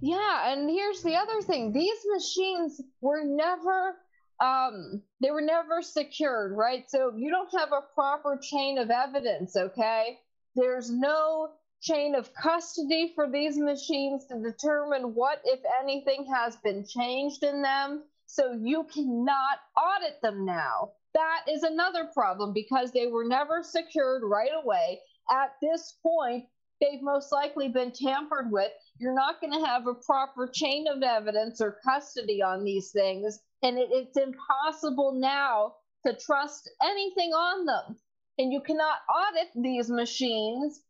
yeah, 0.00 0.52
and 0.52 0.68
here's 0.70 1.02
the 1.02 1.16
other 1.16 1.40
thing. 1.42 1.72
These 1.72 1.98
machines 2.12 2.80
were 3.00 3.24
never 3.24 3.96
um 4.40 5.02
they 5.20 5.30
were 5.30 5.42
never 5.42 5.82
secured, 5.82 6.52
right? 6.56 6.88
So 6.88 7.12
you 7.16 7.30
don't 7.30 7.50
have 7.58 7.72
a 7.72 7.94
proper 7.94 8.38
chain 8.40 8.78
of 8.78 8.90
evidence, 8.90 9.56
okay? 9.56 10.18
There's 10.54 10.90
no 10.90 11.50
chain 11.80 12.14
of 12.14 12.32
custody 12.34 13.12
for 13.14 13.30
these 13.30 13.56
machines 13.56 14.26
to 14.26 14.40
determine 14.42 15.14
what 15.14 15.40
if 15.44 15.60
anything 15.80 16.26
has 16.32 16.56
been 16.56 16.84
changed 16.86 17.42
in 17.42 17.62
them. 17.62 18.02
So 18.26 18.52
you 18.52 18.84
cannot 18.92 19.58
audit 19.76 20.20
them 20.22 20.44
now. 20.44 20.92
That 21.14 21.44
is 21.48 21.62
another 21.62 22.04
problem 22.12 22.52
because 22.52 22.92
they 22.92 23.06
were 23.06 23.24
never 23.24 23.62
secured 23.62 24.22
right 24.24 24.50
away. 24.62 25.00
At 25.30 25.54
this 25.62 25.96
point, 26.02 26.44
they've 26.80 27.02
most 27.02 27.32
likely 27.32 27.68
been 27.68 27.92
tampered 27.92 28.50
with 28.50 28.72
you're 28.98 29.14
not 29.14 29.40
going 29.40 29.52
to 29.52 29.66
have 29.66 29.86
a 29.86 29.94
proper 29.94 30.48
chain 30.48 30.86
of 30.88 31.02
evidence 31.02 31.60
or 31.60 31.78
custody 31.84 32.42
on 32.42 32.64
these 32.64 32.90
things. 32.90 33.40
And 33.62 33.78
it, 33.78 33.88
it's 33.92 34.16
impossible 34.16 35.12
now 35.12 35.74
to 36.06 36.14
trust 36.14 36.70
anything 36.82 37.30
on 37.30 37.64
them. 37.64 37.96
And 38.38 38.52
you 38.52 38.60
cannot 38.60 38.98
audit 39.08 39.48
these 39.54 39.88
machines. 39.88 40.80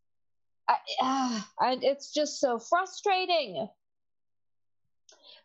Uh, 1.00 1.40
it's 1.82 2.12
just 2.12 2.40
so 2.40 2.58
frustrating. 2.58 3.68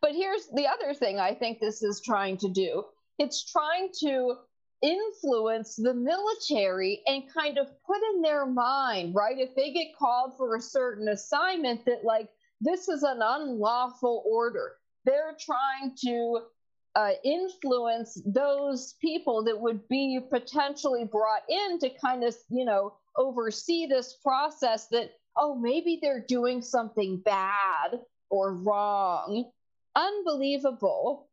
But 0.01 0.11
here's 0.13 0.47
the 0.53 0.67
other 0.67 0.93
thing 0.93 1.19
I 1.19 1.33
think 1.33 1.59
this 1.59 1.81
is 1.81 2.01
trying 2.01 2.37
to 2.37 2.49
do 2.49 2.83
it's 3.19 3.43
trying 3.51 3.89
to 3.99 4.35
influence 4.83 5.75
the 5.75 5.93
military 5.93 7.01
and 7.07 7.23
kind 7.33 7.57
of 7.57 7.67
put 7.85 8.01
in 8.13 8.21
their 8.21 8.45
mind, 8.45 9.15
right? 9.15 9.39
If 9.39 9.55
they 9.55 9.71
get 9.71 9.97
called 9.97 10.37
for 10.37 10.55
a 10.55 10.61
certain 10.61 11.07
assignment, 11.07 11.85
that 11.85 12.03
like 12.03 12.29
this 12.61 12.89
is 12.89 13.01
an 13.01 13.21
unlawful 13.21 14.23
order. 14.29 14.73
They're 15.05 15.35
trying 15.39 15.95
to 16.05 16.41
uh, 16.95 17.11
influence 17.23 18.21
those 18.25 18.95
people 19.01 19.43
that 19.45 19.59
would 19.59 19.87
be 19.87 20.19
potentially 20.29 21.05
brought 21.05 21.43
in 21.49 21.79
to 21.79 21.89
kind 21.89 22.23
of, 22.23 22.35
you 22.49 22.65
know, 22.65 22.93
oversee 23.17 23.87
this 23.87 24.17
process 24.21 24.87
that, 24.87 25.11
oh, 25.37 25.55
maybe 25.55 25.99
they're 26.01 26.25
doing 26.27 26.61
something 26.61 27.21
bad 27.25 27.99
or 28.29 28.53
wrong. 28.53 29.49
Unbelievable. 29.95 31.29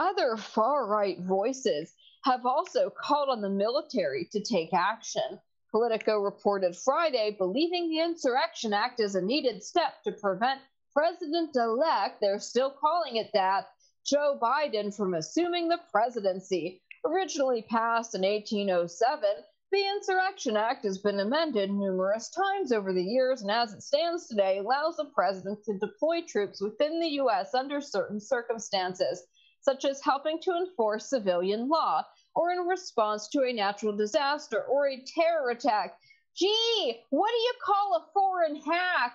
Other 0.00 0.38
far 0.38 0.86
right 0.86 1.20
voices 1.20 1.92
have 2.24 2.46
also 2.46 2.88
called 2.88 3.28
on 3.28 3.42
the 3.42 3.50
military 3.50 4.26
to 4.32 4.42
take 4.42 4.72
action. 4.72 5.38
Politico 5.70 6.18
reported 6.20 6.74
Friday, 6.74 7.36
believing 7.36 7.90
the 7.90 8.00
Insurrection 8.00 8.72
Act 8.72 9.00
is 9.00 9.14
a 9.14 9.20
needed 9.20 9.62
step 9.62 10.02
to 10.04 10.12
prevent 10.12 10.62
President 10.94 11.54
elect, 11.54 12.18
they're 12.22 12.40
still 12.40 12.70
calling 12.70 13.16
it 13.16 13.28
that, 13.34 13.68
Joe 14.06 14.38
Biden 14.40 14.96
from 14.96 15.12
assuming 15.12 15.68
the 15.68 15.82
presidency. 15.90 16.82
Originally 17.04 17.60
passed 17.68 18.14
in 18.14 18.22
1807, 18.22 19.28
the 19.70 19.86
Insurrection 19.86 20.56
Act 20.56 20.82
has 20.84 20.96
been 20.96 21.20
amended 21.20 21.70
numerous 21.70 22.30
times 22.30 22.72
over 22.72 22.94
the 22.94 23.04
years 23.04 23.42
and 23.42 23.50
as 23.50 23.74
it 23.74 23.82
stands 23.82 24.28
today 24.28 24.60
allows 24.60 24.96
the 24.96 25.10
president 25.14 25.62
to 25.64 25.78
deploy 25.78 26.22
troops 26.22 26.62
within 26.62 27.00
the 27.00 27.08
U.S. 27.20 27.52
under 27.52 27.82
certain 27.82 28.18
circumstances, 28.18 29.26
such 29.60 29.84
as 29.84 30.02
helping 30.02 30.40
to 30.42 30.52
enforce 30.52 31.10
civilian 31.10 31.68
law 31.68 32.04
or 32.34 32.50
in 32.52 32.60
response 32.60 33.28
to 33.28 33.42
a 33.42 33.52
natural 33.52 33.96
disaster 33.96 34.62
or 34.62 34.88
a 34.88 35.02
terror 35.14 35.50
attack. 35.50 35.98
Gee, 36.36 37.00
what 37.10 37.30
do 37.30 37.36
you 37.36 37.52
call 37.64 37.96
a 37.96 38.12
foreign 38.12 38.56
hack 38.56 39.14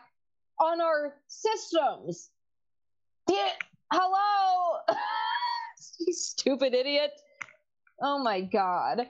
on 0.60 0.82
our 0.82 1.16
systems? 1.28 2.30
Did, 3.28 3.52
hello? 3.92 4.80
you 6.00 6.14
stupid 6.14 6.74
idiot. 6.74 7.12
Oh 8.02 8.20
my 8.20 8.42
god. 8.42 9.08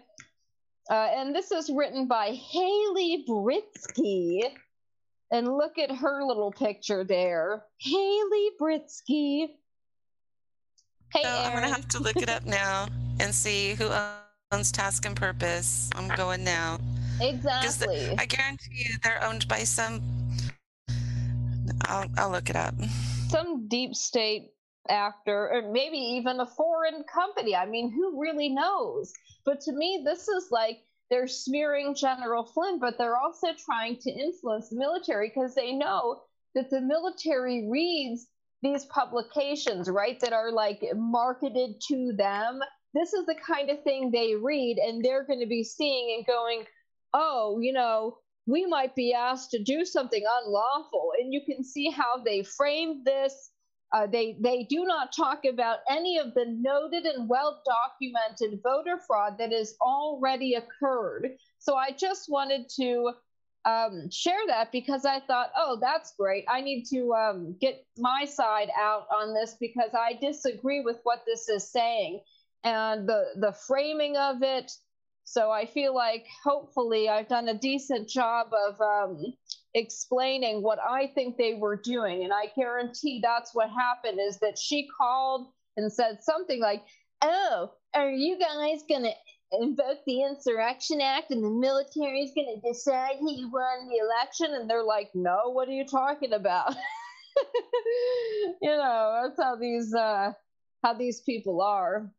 Uh, 0.90 1.10
and 1.16 1.36
this 1.36 1.52
is 1.52 1.72
written 1.72 2.08
by 2.08 2.30
Haley 2.30 3.26
Britzky. 3.28 4.44
And 5.32 5.48
look 5.48 5.80
at 5.80 5.92
her 5.92 6.24
little 6.24 6.52
picture 6.52 7.04
there. 7.04 7.64
Haley 7.80 8.52
Britzky. 8.62 9.48
Hey, 11.16 11.24
so 11.24 11.30
I'm 11.30 11.54
gonna 11.54 11.70
have 11.70 11.88
to 11.88 12.00
look 12.00 12.18
it 12.18 12.30
up 12.30 12.46
now 12.46 12.90
and 13.22 13.34
see 13.34 13.74
who 13.76 13.90
owns 14.52 14.70
Task 14.70 15.06
and 15.06 15.16
Purpose. 15.16 15.90
I'm 15.96 16.10
going 16.10 16.44
now. 16.44 16.78
Exactly. 17.22 18.14
I 18.18 18.26
guarantee 18.26 18.84
you 18.90 18.96
they're 19.02 19.24
owned 19.24 19.48
by 19.48 19.64
some. 19.64 20.02
I'll, 21.86 22.10
I'll 22.18 22.32
look 22.32 22.50
it 22.50 22.58
up. 22.58 22.74
Some 23.30 23.70
deep 23.70 23.96
state 23.96 24.50
actor, 24.90 25.52
or 25.54 25.72
maybe 25.72 25.96
even 25.96 26.42
a 26.42 26.46
foreign 26.46 27.06
company. 27.06 27.56
I 27.56 27.66
mean, 27.66 27.94
who 27.94 28.20
really 28.20 28.50
knows? 28.50 29.14
But 29.46 29.62
to 29.62 29.72
me, 29.72 30.04
this 30.04 30.28
is 30.28 30.48
like 30.52 30.80
they're 31.10 31.30
smearing 31.30 31.96
General 31.96 32.44
Flynn, 32.44 32.78
but 32.78 32.98
they're 32.98 33.18
also 33.18 33.48
trying 33.58 33.96
to 34.02 34.12
influence 34.12 34.68
the 34.68 34.76
military 34.76 35.32
because 35.34 35.56
they 35.56 35.72
know 35.72 36.24
that 36.56 36.70
the 36.70 36.82
military 36.82 37.70
reads 37.72 38.28
these 38.62 38.86
publications, 38.86 39.90
right, 39.90 40.20
that 40.20 40.34
are 40.34 40.52
like 40.52 40.82
marketed 40.96 41.82
to 41.88 42.14
them. 42.18 42.60
This 42.94 43.14
is 43.14 43.26
the 43.26 43.36
kind 43.36 43.70
of 43.70 43.84
thing 43.84 44.10
they 44.12 44.36
read, 44.36 44.78
and 44.78 45.04
they're 45.04 45.26
going 45.26 45.42
to 45.42 45.48
be 45.48 45.64
seeing 45.64 46.16
and 46.18 46.26
going, 46.26 46.64
oh, 47.14 47.60
you 47.62 47.74
know, 47.74 48.18
we 48.48 48.66
might 48.66 48.96
be 48.96 49.14
asked 49.14 49.52
to 49.52 49.64
do 49.64 49.86
something 49.86 50.24
unlawful. 50.44 51.12
And 51.20 51.34
you 51.34 51.42
can 51.46 51.64
see 51.64 51.90
how 51.90 52.24
they 52.24 52.44
framed 52.44 53.06
this. 53.06 53.52
Uh, 53.94 54.08
they 54.08 54.38
they 54.42 54.64
do 54.64 54.84
not 54.84 55.16
talk 55.16 55.46
about 55.46 55.80
any 55.90 56.18
of 56.18 56.34
the 56.34 56.46
noted 56.48 57.06
and 57.06 57.30
well 57.30 57.62
documented 57.66 58.60
voter 58.64 59.00
fraud 59.06 59.38
that 59.38 59.52
has 59.52 59.76
already 59.82 60.56
occurred. 60.56 61.30
So 61.60 61.76
I 61.76 61.92
just 61.92 62.30
wanted 62.30 62.68
to 62.78 63.12
um, 63.66 64.10
share 64.12 64.40
that 64.48 64.72
because 64.72 65.06
I 65.06 65.20
thought, 65.20 65.52
oh, 65.58 65.78
that's 65.82 66.14
great. 66.18 66.46
I 66.48 66.62
need 66.62 66.86
to 66.94 67.14
um, 67.14 67.56
get 67.60 67.86
my 67.98 68.26
side 68.26 68.70
out 68.80 69.08
on 69.14 69.34
this 69.34 69.56
because 69.60 69.92
I 69.94 70.14
disagree 70.22 70.82
with 70.82 70.98
what 71.04 71.24
this 71.26 71.50
is 71.50 71.72
saying 71.72 72.22
and 72.64 73.08
the 73.08 73.26
the 73.38 73.54
framing 73.68 74.18
of 74.18 74.44
it. 74.44 74.72
So 75.24 75.50
I 75.52 75.66
feel 75.66 75.96
like 75.96 76.28
hopefully 76.44 77.10
I've 77.10 77.28
done 77.28 77.48
a 77.48 77.58
decent 77.58 78.08
job 78.08 78.52
of 78.68 78.80
um, 78.80 79.34
explaining 79.74 80.62
what 80.62 80.78
I 80.80 81.08
think 81.16 81.36
they 81.38 81.56
were 81.56 81.76
doing. 81.76 82.24
And 82.24 82.32
I 82.32 82.52
guarantee 82.56 83.20
that's 83.24 83.54
what 83.56 83.70
happened 83.72 84.20
is 84.20 84.38
that 84.40 84.60
she 84.60 84.88
called 84.96 85.48
and 85.78 85.92
said 85.92 86.20
something 86.22 86.62
like, 86.62 86.84
Oh, 87.24 87.72
are 87.96 88.12
you 88.12 88.38
guys 88.38 88.84
to 88.88 89.12
invoke 89.62 90.04
the 90.06 90.24
Insurrection 90.24 91.02
Act 91.02 91.32
and 91.32 91.44
the 91.44 91.50
military 91.50 92.22
is 92.22 92.32
going 92.34 92.60
to 92.62 92.68
decide 92.68 93.18
who 93.20 93.50
won 93.52 93.88
the 93.88 93.98
election? 93.98 94.54
And 94.54 94.70
they're 94.70 94.84
like, 94.84 95.12
No, 95.14 95.50
what 95.52 95.68
are 95.68 95.74
you 95.74 95.86
talking 95.86 96.34
about? 96.34 96.76
you 98.62 98.70
know, 98.70 99.22
that's 99.24 99.42
how 99.42 99.56
these 99.56 99.94
uh, 99.94 100.34
how 100.84 100.94
these 100.94 101.22
people 101.22 101.62
are. 101.62 102.12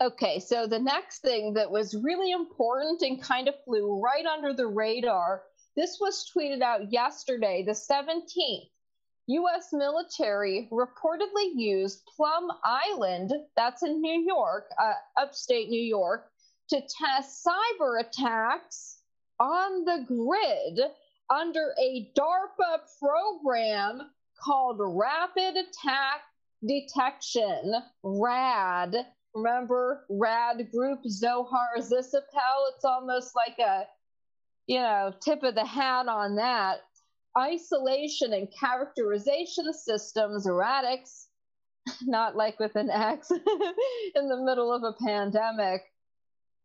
Okay, 0.00 0.38
so 0.38 0.66
the 0.66 0.78
next 0.78 1.22
thing 1.22 1.54
that 1.54 1.70
was 1.70 1.94
really 1.94 2.30
important 2.30 3.02
and 3.02 3.20
kind 3.20 3.48
of 3.48 3.54
flew 3.64 4.00
right 4.00 4.26
under 4.26 4.52
the 4.52 4.66
radar. 4.66 5.42
This 5.76 5.98
was 6.00 6.30
tweeted 6.34 6.62
out 6.62 6.92
yesterday, 6.92 7.64
the 7.66 7.72
17th. 7.72 8.70
U.S. 9.28 9.68
military 9.72 10.68
reportedly 10.72 11.52
used 11.54 12.02
Plum 12.16 12.50
Island, 12.64 13.30
that's 13.56 13.82
in 13.82 14.00
New 14.00 14.24
York, 14.26 14.70
uh, 14.80 14.94
upstate 15.20 15.68
New 15.68 15.82
York, 15.82 16.30
to 16.70 16.80
test 16.80 17.46
cyber 17.46 18.00
attacks 18.00 18.98
on 19.38 19.84
the 19.84 20.04
grid 20.06 20.80
under 21.30 21.74
a 21.78 22.10
DARPA 22.16 22.80
program 22.98 24.10
called 24.42 24.78
Rapid 24.80 25.56
Attack 25.56 26.22
Detection, 26.66 27.74
RAD. 28.02 28.96
Remember 29.34 30.06
RAD 30.08 30.70
Group 30.72 31.00
Zohar 31.06 31.76
Zisapel? 31.78 32.72
It's 32.74 32.84
almost 32.84 33.36
like 33.36 33.58
a, 33.58 33.84
you 34.66 34.80
know, 34.80 35.12
tip 35.20 35.42
of 35.42 35.54
the 35.54 35.66
hat 35.66 36.08
on 36.08 36.36
that. 36.36 36.78
Isolation 37.38 38.32
and 38.32 38.48
characterization 38.58 39.72
systems, 39.72 40.46
RADICS, 40.48 41.28
not 42.02 42.36
like 42.36 42.58
with 42.58 42.74
an 42.76 42.90
X, 42.90 43.30
in 44.14 44.28
the 44.28 44.42
middle 44.44 44.72
of 44.72 44.82
a 44.82 44.92
pandemic. 45.04 45.82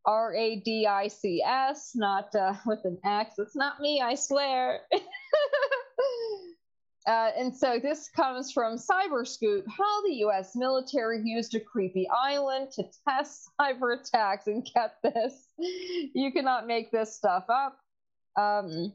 R 0.05 0.35
A 0.35 0.57
D 0.57 0.85
I 0.85 1.07
C 1.07 1.41
S, 1.41 1.93
not 1.95 2.35
uh, 2.35 2.55
with 2.65 2.83
an 2.83 2.97
X. 3.05 3.35
It's 3.37 3.55
not 3.55 3.79
me, 3.79 4.01
I 4.01 4.15
swear. 4.15 4.81
uh, 7.07 7.31
and 7.37 7.55
so 7.55 7.79
this 7.81 8.09
comes 8.09 8.51
from 8.51 8.77
Cyberscoop 8.77 9.63
how 9.65 10.01
the 10.01 10.15
US 10.25 10.55
military 10.55 11.21
used 11.23 11.55
a 11.55 11.59
creepy 11.59 12.07
island 12.09 12.71
to 12.71 12.83
test 13.07 13.49
cyber 13.59 13.97
attacks. 13.97 14.47
And 14.47 14.67
get 14.73 14.97
this, 15.03 15.47
you 15.57 16.33
cannot 16.33 16.67
make 16.67 16.91
this 16.91 17.15
stuff 17.15 17.45
up. 17.47 17.77
Um, 18.35 18.91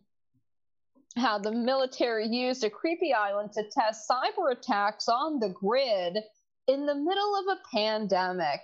how 1.16 1.38
the 1.38 1.52
military 1.52 2.26
used 2.26 2.64
a 2.64 2.70
creepy 2.70 3.12
island 3.12 3.52
to 3.52 3.64
test 3.70 4.08
cyber 4.08 4.52
attacks 4.52 5.08
on 5.08 5.40
the 5.40 5.48
grid 5.48 6.18
in 6.66 6.86
the 6.86 6.94
middle 6.94 7.36
of 7.36 7.56
a 7.56 7.76
pandemic. 7.76 8.60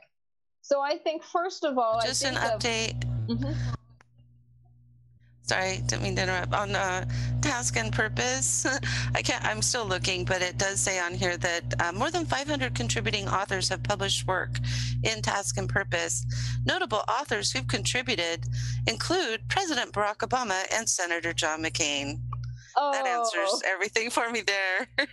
So 0.61 0.81
I 0.81 0.97
think 0.99 1.23
first 1.25 1.65
of 1.65 1.79
all, 1.79 2.01
just 2.05 2.25
an 2.25 2.35
update. 2.37 3.05
Of, 3.29 3.39
mm-hmm. 3.39 3.53
Sorry, 5.43 5.83
didn't 5.87 6.03
mean 6.03 6.17
to 6.17 6.23
interrupt. 6.23 6.55
On 6.55 6.75
uh, 6.75 7.05
task 7.43 7.77
and 7.77 7.93
purpose, 7.93 8.67
I 9.15 9.21
can't. 9.21 9.45
I'm 9.45 9.61
still 9.61 9.85
looking, 9.85 10.25
but 10.25 10.41
it 10.41 10.57
does 10.57 10.81
say 10.81 10.99
on 10.99 11.13
here 11.13 11.37
that 11.37 11.75
uh, 11.81 11.93
more 11.93 12.11
than 12.11 12.25
500 12.25 12.75
contributing 12.75 13.29
authors 13.29 13.69
have 13.69 13.83
published 13.83 14.27
work 14.27 14.57
in 15.03 15.21
task 15.21 15.59
and 15.59 15.69
purpose. 15.69 16.25
Notable 16.65 17.03
authors 17.09 17.53
who've 17.53 17.69
contributed 17.69 18.47
include 18.87 19.47
President 19.51 19.93
Barack 19.93 20.27
Obama 20.27 20.63
and 20.75 20.89
Senator 20.89 21.35
John 21.35 21.63
McCain. 21.63 22.21
Oh. 22.77 22.93
That 22.93 23.07
answers 23.07 23.49
oh. 23.49 23.61
everything 23.67 24.11
for 24.11 24.31
me 24.31 24.43
there. 24.43 24.89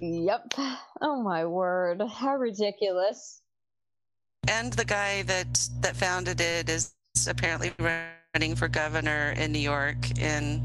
yep. 0.00 0.52
Oh 1.00 1.22
my 1.22 1.44
word! 1.44 2.02
How 2.02 2.36
ridiculous 2.36 3.40
and 4.48 4.72
the 4.72 4.84
guy 4.84 5.22
that 5.22 5.68
that 5.80 5.96
founded 5.96 6.40
it 6.40 6.68
is 6.68 6.92
apparently 7.28 7.72
running 7.78 8.56
for 8.56 8.68
governor 8.68 9.32
in 9.36 9.52
New 9.52 9.58
York 9.58 10.18
in 10.18 10.60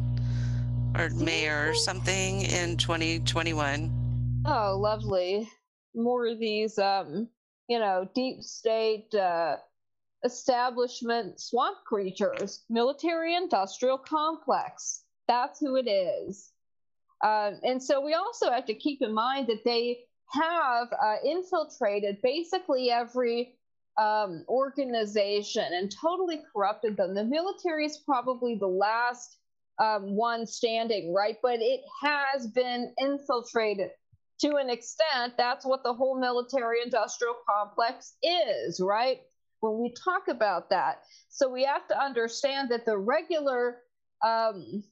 or 0.97 1.09
mayor 1.09 1.69
or 1.69 1.75
something 1.75 2.41
in 2.41 2.77
2021. 2.77 4.43
Oh, 4.45 4.77
lovely. 4.79 5.49
More 5.93 6.27
of 6.27 6.39
these 6.39 6.77
um, 6.77 7.27
you 7.67 7.79
know, 7.79 8.09
deep 8.13 8.41
state 8.41 9.13
uh 9.13 9.57
establishment 10.23 11.39
swamp 11.39 11.77
creatures, 11.85 12.63
military 12.69 13.35
industrial 13.35 13.97
complex. 13.97 15.03
That's 15.27 15.59
who 15.59 15.75
it 15.75 15.89
is. 15.89 16.51
Um, 17.23 17.59
and 17.63 17.81
so 17.81 18.01
we 18.01 18.13
also 18.13 18.51
have 18.51 18.65
to 18.65 18.73
keep 18.73 19.01
in 19.01 19.13
mind 19.13 19.47
that 19.47 19.63
they 19.63 19.99
have 20.31 20.87
uh, 20.91 21.15
infiltrated 21.23 22.21
basically 22.21 22.91
every 22.91 23.55
um, 23.97 24.43
organization 24.49 25.65
and 25.71 25.91
totally 25.91 26.41
corrupted 26.53 26.97
them. 26.97 27.15
The 27.15 27.23
military 27.23 27.85
is 27.85 27.97
probably 27.97 28.55
the 28.55 28.67
last 28.67 29.37
um, 29.79 30.15
one 30.15 30.45
standing, 30.45 31.13
right? 31.13 31.37
But 31.41 31.59
it 31.61 31.81
has 32.03 32.47
been 32.47 32.93
infiltrated 32.99 33.91
to 34.41 34.55
an 34.57 34.69
extent. 34.69 35.33
That's 35.37 35.65
what 35.65 35.83
the 35.83 35.93
whole 35.93 36.19
military 36.19 36.81
industrial 36.83 37.35
complex 37.49 38.15
is, 38.21 38.79
right? 38.79 39.21
When 39.61 39.79
we 39.79 39.93
talk 40.03 40.27
about 40.27 40.69
that. 40.69 41.03
So 41.29 41.49
we 41.49 41.63
have 41.63 41.87
to 41.87 41.99
understand 41.99 42.69
that 42.69 42.85
the 42.85 42.97
regular 42.97 43.77
um, 44.25 44.83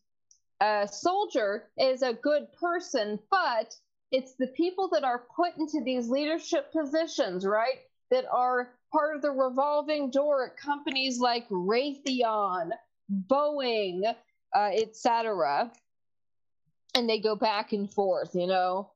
uh, 0.62 0.88
soldier 0.88 1.70
is 1.78 2.02
a 2.02 2.14
good 2.14 2.48
person, 2.54 3.20
but 3.30 3.76
it's 4.12 4.36
the 4.36 4.48
people 4.48 4.90
that 4.90 5.04
are 5.04 5.26
put 5.36 5.58
into 5.58 5.82
these 5.84 6.10
leadership 6.10 6.72
positions, 6.72 7.46
right? 7.46 7.80
That 8.12 8.26
are 8.32 8.74
part 8.92 9.16
of 9.16 9.22
the 9.22 9.32
revolving 9.32 10.12
door 10.12 10.48
at 10.48 10.58
companies 10.58 11.20
like 11.20 11.50
Raytheon, 11.50 12.70
Boeing, 13.12 14.04
uh, 14.56 14.70
etc. 14.74 15.72
And 16.94 17.10
they 17.10 17.20
go 17.20 17.36
back 17.36 17.74
and 17.74 17.92
forth, 17.92 18.36
you 18.36 18.48
know. 18.48 18.92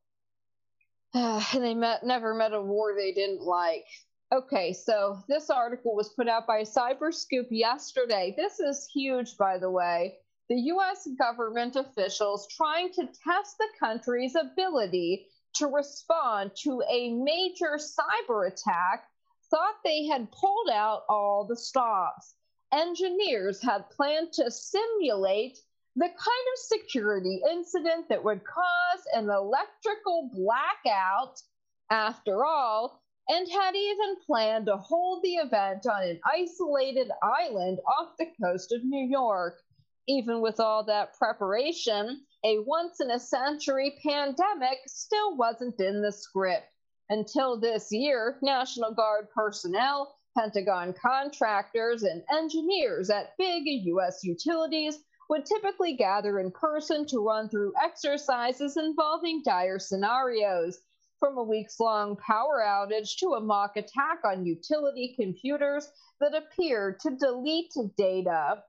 They 1.54 1.74
met, 1.74 2.06
never 2.06 2.34
met 2.34 2.54
a 2.54 2.62
war 2.62 2.94
they 2.96 3.12
didn't 3.12 3.42
like. 3.42 3.86
Okay, 4.32 4.74
so 4.74 5.24
this 5.28 5.50
article 5.50 5.96
was 5.96 6.10
put 6.10 6.28
out 6.28 6.46
by 6.46 6.62
Cyberscoop 6.62 7.48
yesterday. 7.50 8.34
This 8.38 8.60
is 8.60 8.88
huge, 8.94 9.38
by 9.38 9.58
the 9.58 9.72
way. 9.72 10.18
The 10.50 10.62
U.S. 10.62 11.08
government 11.20 11.76
officials 11.76 12.48
trying 12.48 12.94
to 12.94 13.08
test 13.08 13.58
the 13.58 13.68
country's 13.78 14.36
ability 14.36 15.28
to 15.56 15.68
respond 15.68 16.52
to 16.64 16.82
a 16.90 17.12
major 17.12 17.78
cyber 17.78 18.48
attack 18.48 19.10
thought 19.50 19.76
they 19.84 20.06
had 20.06 20.32
pulled 20.32 20.70
out 20.70 21.04
all 21.10 21.46
the 21.46 21.56
stops. 21.58 22.36
Engineers 22.72 23.62
had 23.62 23.90
planned 23.90 24.32
to 24.34 24.50
simulate 24.50 25.58
the 25.98 26.08
kind 26.08 26.48
of 26.54 26.60
security 26.60 27.42
incident 27.50 28.08
that 28.08 28.24
would 28.24 28.42
cause 28.46 29.04
an 29.14 29.30
electrical 29.30 30.30
blackout, 30.34 31.42
after 31.90 32.46
all, 32.46 33.02
and 33.28 33.50
had 33.52 33.76
even 33.76 34.16
planned 34.26 34.68
to 34.68 34.78
hold 34.78 35.24
the 35.24 35.36
event 35.36 35.86
on 35.88 36.04
an 36.04 36.20
isolated 36.24 37.12
island 37.22 37.80
off 38.00 38.16
the 38.18 38.32
coast 38.42 38.72
of 38.72 38.84
New 38.84 39.06
York. 39.06 39.60
Even 40.08 40.42
with 40.42 40.60
all 40.60 40.84
that 40.86 41.18
preparation, 41.18 42.26
a 42.46 42.60
once 42.60 43.02
in 43.02 43.12
a 43.12 43.20
century 43.20 44.00
pandemic 44.02 44.80
still 44.88 45.36
wasn't 45.36 45.80
in 45.80 46.02
the 46.02 46.12
script. 46.12 46.68
Until 47.10 47.60
this 47.60 47.92
year, 47.92 48.38
National 48.42 48.94
Guard 48.94 49.30
personnel, 49.30 50.16
Pentagon 50.38 50.94
contractors, 50.94 52.04
and 52.04 52.24
engineers 52.32 53.10
at 53.10 53.36
big 53.38 53.64
U.S. 53.66 54.24
utilities 54.24 55.00
would 55.30 55.46
typically 55.46 55.94
gather 55.94 56.40
in 56.40 56.52
person 56.52 57.06
to 57.08 57.20
run 57.26 57.50
through 57.50 57.74
exercises 57.82 58.78
involving 58.78 59.42
dire 59.44 59.80
scenarios, 59.80 60.80
from 61.20 61.38
a 61.38 61.44
weeks 61.44 61.80
long 61.80 62.16
power 62.18 62.64
outage 62.66 63.18
to 63.18 63.34
a 63.34 63.42
mock 63.42 63.76
attack 63.76 64.20
on 64.24 64.46
utility 64.46 65.16
computers 65.20 65.90
that 66.22 66.36
appeared 66.36 67.00
to 67.00 67.12
delete 67.12 67.74
data. 67.98 68.64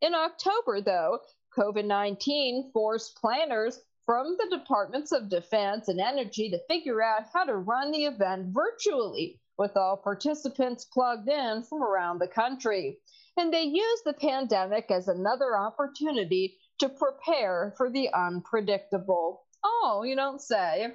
In 0.00 0.14
October, 0.14 0.80
though, 0.80 1.20
COVID 1.56 1.84
19 1.84 2.70
forced 2.72 3.16
planners 3.16 3.80
from 4.06 4.36
the 4.38 4.56
Departments 4.56 5.10
of 5.12 5.28
Defense 5.28 5.88
and 5.88 6.00
Energy 6.00 6.50
to 6.50 6.64
figure 6.68 7.02
out 7.02 7.26
how 7.32 7.44
to 7.44 7.56
run 7.56 7.90
the 7.90 8.04
event 8.04 8.54
virtually 8.54 9.40
with 9.58 9.76
all 9.76 9.96
participants 9.96 10.84
plugged 10.84 11.28
in 11.28 11.64
from 11.64 11.82
around 11.82 12.20
the 12.20 12.28
country. 12.28 12.98
And 13.36 13.52
they 13.52 13.64
used 13.64 14.04
the 14.04 14.14
pandemic 14.14 14.90
as 14.90 15.08
another 15.08 15.56
opportunity 15.56 16.56
to 16.78 16.88
prepare 16.88 17.74
for 17.76 17.90
the 17.90 18.08
unpredictable. 18.14 19.44
Oh, 19.64 20.04
you 20.06 20.14
don't 20.14 20.40
say. 20.40 20.94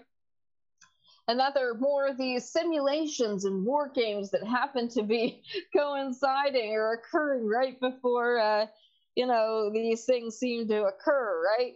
Another 1.28 1.74
more 1.74 2.08
of 2.08 2.18
these 2.18 2.51
simulations 2.51 3.45
and 3.45 3.66
war 3.66 3.89
games 3.93 4.32
that 4.32 4.45
happen 4.45 4.89
to 4.89 5.04
be 5.04 5.43
coinciding 5.76 6.72
or 6.72 6.93
occurring 6.93 7.47
right 7.47 7.80
before 7.80 8.39
uh, 8.39 8.68
you 9.16 9.28
know, 9.28 9.70
these 9.72 10.05
things 10.05 10.38
seem 10.38 10.68
to 10.68 10.86
occur, 10.86 11.43
right? 11.57 11.74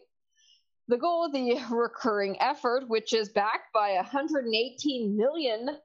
The 0.90 0.98
goal 0.98 1.26
of 1.26 1.34
the 1.34 1.60
recurring 1.72 2.40
effort, 2.42 2.88
which 2.88 3.14
is 3.14 3.30
backed 3.30 3.74
by 3.74 3.90
a 3.90 4.04
$118 4.04 5.16
million 5.16 5.78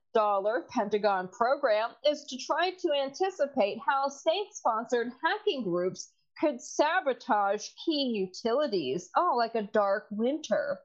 Pentagon 0.70 1.28
program, 1.28 1.90
is 2.08 2.24
to 2.24 2.38
try 2.38 2.70
to 2.70 2.92
anticipate 2.92 3.78
how 3.86 4.08
state 4.08 4.52
sponsored 4.52 5.08
hacking 5.24 5.64
groups 5.64 6.12
could 6.40 6.60
sabotage 6.60 7.68
key 7.84 8.12
utilities. 8.14 9.10
Oh, 9.16 9.34
like 9.36 9.54
a 9.54 9.62
dark 9.62 10.06
winter. 10.10 10.78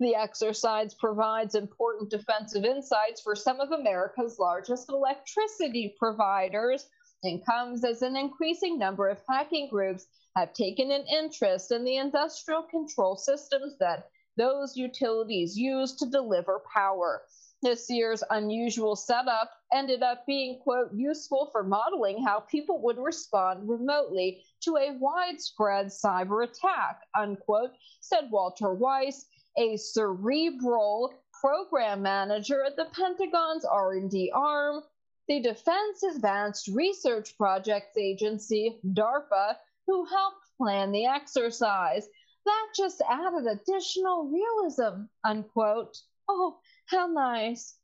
The 0.00 0.14
exercise 0.14 0.94
provides 0.94 1.54
important 1.54 2.10
defensive 2.10 2.64
insights 2.64 3.20
for 3.20 3.36
some 3.36 3.60
of 3.60 3.70
America's 3.70 4.38
largest 4.38 4.88
electricity 4.88 5.94
providers 5.98 6.88
and 7.22 7.44
comes 7.44 7.84
as 7.84 8.02
an 8.02 8.16
increasing 8.16 8.78
number 8.78 9.08
of 9.08 9.20
hacking 9.28 9.68
groups 9.68 10.06
have 10.36 10.52
taken 10.52 10.90
an 10.90 11.04
interest 11.06 11.72
in 11.72 11.84
the 11.84 11.96
industrial 11.96 12.62
control 12.62 13.16
systems 13.16 13.76
that 13.78 14.08
those 14.36 14.76
utilities 14.76 15.56
use 15.56 15.96
to 15.96 16.06
deliver 16.06 16.62
power. 16.72 17.22
This 17.62 17.90
year's 17.90 18.22
unusual 18.30 18.96
setup 18.96 19.50
ended 19.70 20.02
up 20.02 20.24
being, 20.24 20.60
quote, 20.60 20.94
useful 20.94 21.50
for 21.52 21.62
modeling 21.62 22.24
how 22.24 22.40
people 22.40 22.80
would 22.82 22.96
respond 22.96 23.68
remotely 23.68 24.42
to 24.62 24.76
a 24.76 24.96
widespread 24.98 25.88
cyber 25.88 26.44
attack, 26.44 27.02
unquote, 27.14 27.72
said 28.00 28.30
Walter 28.30 28.72
Weiss, 28.72 29.26
a 29.58 29.76
cerebral 29.76 31.12
program 31.38 32.00
manager 32.00 32.64
at 32.64 32.76
the 32.76 32.86
Pentagon's 32.86 33.66
R&D 33.66 34.32
arm, 34.34 34.82
the 35.30 35.38
Defense 35.40 36.02
Advanced 36.02 36.66
Research 36.74 37.38
Projects 37.38 37.96
Agency, 37.96 38.80
DARPA, 38.84 39.54
who 39.86 40.04
helped 40.04 40.44
plan 40.58 40.90
the 40.90 41.06
exercise. 41.06 42.08
That 42.44 42.66
just 42.76 43.00
added 43.08 43.46
additional 43.46 44.28
realism, 44.28 45.04
unquote. 45.24 45.96
Oh, 46.28 46.58
how 46.86 47.06
nice. 47.06 47.76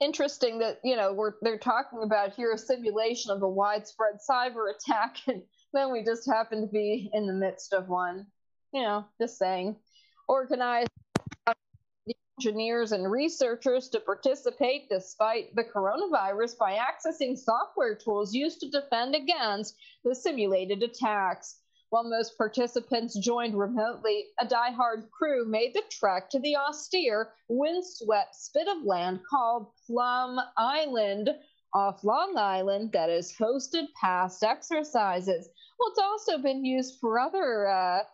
Interesting 0.00 0.60
that, 0.60 0.78
you 0.84 0.94
know, 0.94 1.12
we're 1.12 1.32
they're 1.42 1.58
talking 1.58 2.04
about 2.04 2.34
here 2.34 2.52
a 2.52 2.58
simulation 2.58 3.32
of 3.32 3.42
a 3.42 3.48
widespread 3.48 4.20
cyber 4.30 4.72
attack, 4.72 5.16
and 5.26 5.42
then 5.72 5.90
we 5.90 6.04
just 6.04 6.24
happen 6.24 6.60
to 6.60 6.68
be 6.68 7.10
in 7.12 7.26
the 7.26 7.32
midst 7.32 7.72
of 7.72 7.88
one. 7.88 8.28
You 8.72 8.82
know, 8.82 9.06
just 9.20 9.38
saying. 9.38 9.74
Organized 10.28 10.88
engineers 12.40 12.92
and 12.92 13.12
researchers 13.12 13.90
to 13.90 14.00
participate 14.00 14.88
despite 14.88 15.54
the 15.54 15.62
coronavirus 15.62 16.56
by 16.56 16.72
accessing 16.72 17.36
software 17.36 17.94
tools 17.94 18.32
used 18.32 18.60
to 18.60 18.70
defend 18.70 19.14
against 19.14 19.76
the 20.04 20.14
simulated 20.14 20.82
attacks. 20.82 21.58
While 21.90 22.04
most 22.04 22.38
participants 22.38 23.18
joined 23.18 23.58
remotely, 23.58 24.28
a 24.40 24.46
die-hard 24.46 25.10
crew 25.10 25.44
made 25.44 25.74
the 25.74 25.82
trek 25.90 26.30
to 26.30 26.38
the 26.38 26.56
austere, 26.56 27.34
windswept 27.50 28.34
spit 28.34 28.68
of 28.68 28.86
land 28.86 29.20
called 29.28 29.66
Plum 29.86 30.40
Island 30.56 31.28
off 31.74 32.02
Long 32.02 32.38
Island 32.38 32.92
that 32.92 33.10
has 33.10 33.34
hosted 33.38 33.84
past 34.00 34.42
exercises. 34.42 35.46
Well, 35.78 35.90
it's 35.90 35.98
also 35.98 36.38
been 36.38 36.64
used 36.64 36.98
for 37.00 37.20
other 37.20 37.68
uh, 37.68 38.04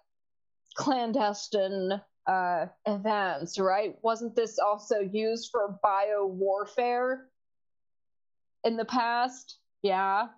clandestine 0.75 2.01
uh, 2.27 2.67
events, 2.87 3.59
right? 3.59 3.97
Wasn't 4.03 4.35
this 4.35 4.59
also 4.59 5.01
used 5.01 5.51
for 5.51 5.79
bio 5.83 6.27
warfare 6.27 7.29
in 8.65 8.77
the 8.77 8.85
past? 8.85 9.59
Yeah. 9.83 10.29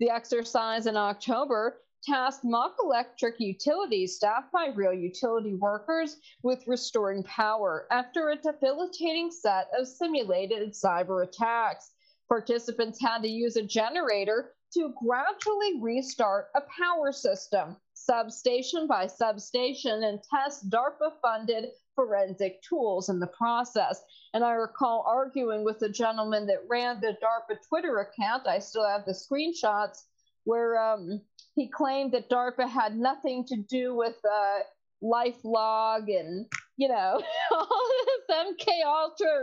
The 0.00 0.10
exercise 0.10 0.86
in 0.86 0.96
October 0.96 1.80
tasked 2.02 2.44
mock 2.44 2.76
electric 2.82 3.40
utilities 3.40 4.16
staffed 4.16 4.52
by 4.52 4.66
real 4.74 4.92
utility 4.92 5.54
workers 5.54 6.16
with 6.42 6.66
restoring 6.66 7.22
power 7.22 7.86
after 7.90 8.28
a 8.28 8.36
debilitating 8.36 9.30
set 9.30 9.68
of 9.78 9.88
simulated 9.88 10.74
cyber 10.74 11.26
attacks. 11.26 11.92
Participants 12.28 13.00
had 13.00 13.22
to 13.22 13.28
use 13.28 13.56
a 13.56 13.62
generator 13.62 14.52
to 14.74 14.92
gradually 15.02 15.80
restart 15.80 16.48
a 16.54 16.62
power 16.78 17.12
system 17.12 17.76
substation 18.04 18.86
by 18.86 19.06
substation 19.06 20.04
and 20.04 20.20
test 20.22 20.68
DARPA 20.68 21.12
funded 21.22 21.66
forensic 21.94 22.62
tools 22.62 23.08
in 23.08 23.20
the 23.20 23.26
process. 23.28 24.02
And 24.32 24.44
I 24.44 24.52
recall 24.52 25.04
arguing 25.06 25.64
with 25.64 25.78
the 25.78 25.88
gentleman 25.88 26.46
that 26.46 26.64
ran 26.68 27.00
the 27.00 27.16
DARPA 27.22 27.56
Twitter 27.68 27.98
account. 27.98 28.46
I 28.46 28.58
still 28.58 28.86
have 28.86 29.04
the 29.04 29.12
screenshots 29.12 30.04
where 30.44 30.78
um, 30.78 31.20
he 31.54 31.68
claimed 31.68 32.12
that 32.12 32.28
DARPA 32.28 32.68
had 32.68 32.96
nothing 32.96 33.44
to 33.46 33.56
do 33.56 33.94
with 33.94 34.16
uh, 34.24 34.58
LifeLog 35.02 36.08
and, 36.08 36.46
you 36.76 36.88
know, 36.88 37.22
all 37.52 38.04
this 38.06 38.36
MK 38.36 38.66
Ultra. 38.86 39.42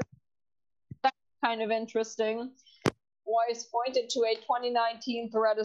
That's 1.03 1.15
kind 1.43 1.61
of 1.61 1.71
interesting. 1.71 2.51
Weiss 3.25 3.65
pointed 3.65 4.09
to 4.09 4.19
a 4.21 4.35
2019 4.35 5.31
threat 5.31 5.57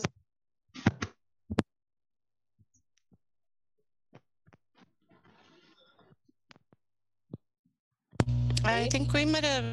I 8.67 8.89
think 8.89 9.13
we 9.13 9.25
might 9.25 9.45
have. 9.45 9.65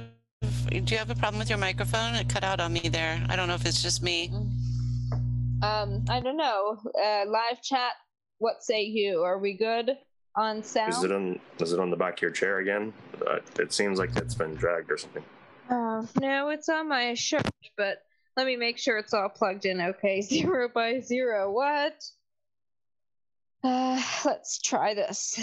Do 0.70 0.78
you 0.78 0.98
have 0.98 1.10
a 1.10 1.16
problem 1.16 1.40
with 1.40 1.50
your 1.50 1.58
microphone? 1.58 2.16
It 2.16 2.30
cut 2.30 2.44
out 2.44 2.60
on 2.60 2.74
me 2.74 2.90
there. 2.92 3.24
I 3.28 3.36
don't 3.36 3.48
know 3.48 3.56
if 3.56 3.66
it's 3.66 3.82
just 3.82 4.04
me. 4.04 4.32
Um, 5.64 6.04
I 6.10 6.20
don't 6.20 6.38
know. 6.38 6.78
Uh, 7.02 7.24
live 7.28 7.62
chat. 7.62 7.94
What 8.38 8.64
say 8.64 8.84
you? 8.84 9.22
Are 9.22 9.40
we 9.40 9.54
good 9.54 9.92
on 10.36 10.64
sound? 10.64 10.94
Is 10.94 11.04
it 11.04 11.12
on? 11.12 11.40
Is 11.60 11.74
it 11.74 11.80
on 11.80 11.90
the 11.90 11.96
back 11.96 12.18
of 12.18 12.22
your 12.22 12.32
chair 12.32 12.60
again? 12.60 12.94
Uh, 13.26 13.40
it 13.60 13.74
seems 13.74 13.98
like 13.98 14.16
it's 14.16 14.36
been 14.36 14.54
dragged 14.56 14.92
or 14.92 14.98
something. 14.98 15.24
Uh, 15.70 16.06
no, 16.20 16.50
it's 16.50 16.70
on 16.70 16.90
my 16.90 17.14
shirt, 17.14 17.50
but 17.78 18.04
let 18.38 18.46
me 18.46 18.56
make 18.56 18.78
sure 18.78 18.98
it's 18.98 19.14
all 19.14 19.30
plugged 19.30 19.66
in. 19.66 19.82
Okay, 19.82 20.22
zero 20.22 20.70
by 20.74 21.00
zero. 21.00 21.52
What? 21.52 22.04
Uh, 23.64 24.02
let's 24.26 24.60
try 24.60 24.94
this. 24.94 25.40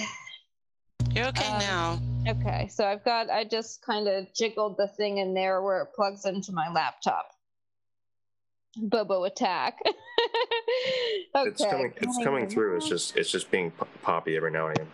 You're 1.12 1.26
okay 1.26 1.46
um, 1.46 1.58
now. 1.58 2.00
Okay, 2.28 2.68
so 2.68 2.86
I've 2.86 3.04
got, 3.04 3.30
I 3.30 3.44
just 3.44 3.82
kind 3.82 4.06
of 4.06 4.32
jiggled 4.34 4.76
the 4.76 4.88
thing 4.88 5.18
in 5.18 5.34
there 5.34 5.62
where 5.62 5.82
it 5.82 5.88
plugs 5.94 6.26
into 6.26 6.52
my 6.52 6.70
laptop. 6.70 7.32
Bobo 8.76 9.24
attack. 9.24 9.78
okay. 11.34 11.48
It's 11.50 11.64
coming, 11.64 11.92
it's 11.96 12.18
coming 12.22 12.48
through. 12.48 12.76
It's 12.76 12.88
just, 12.88 13.16
it's 13.16 13.30
just 13.30 13.50
being 13.50 13.72
poppy 14.02 14.36
every 14.36 14.50
now 14.50 14.68
and 14.68 14.78
again. 14.78 14.88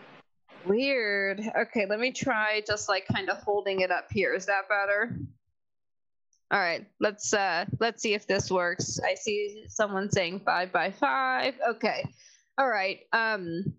Weird. 0.64 1.40
Okay, 1.56 1.86
let 1.86 2.00
me 2.00 2.10
try 2.10 2.62
just 2.66 2.88
like 2.88 3.06
kind 3.06 3.28
of 3.28 3.38
holding 3.38 3.80
it 3.80 3.90
up 3.90 4.06
here. 4.10 4.34
Is 4.34 4.46
that 4.46 4.68
better? 4.68 5.16
All 6.50 6.60
right, 6.60 6.86
let's 7.00 7.34
uh 7.34 7.64
let's 7.80 8.02
see 8.02 8.14
if 8.14 8.26
this 8.26 8.50
works. 8.50 9.00
I 9.04 9.14
see 9.14 9.64
someone 9.68 10.10
saying 10.10 10.40
five 10.44 10.72
by 10.72 10.92
five. 10.92 11.54
Okay. 11.70 12.08
All 12.56 12.68
right. 12.68 13.00
Um 13.12 13.74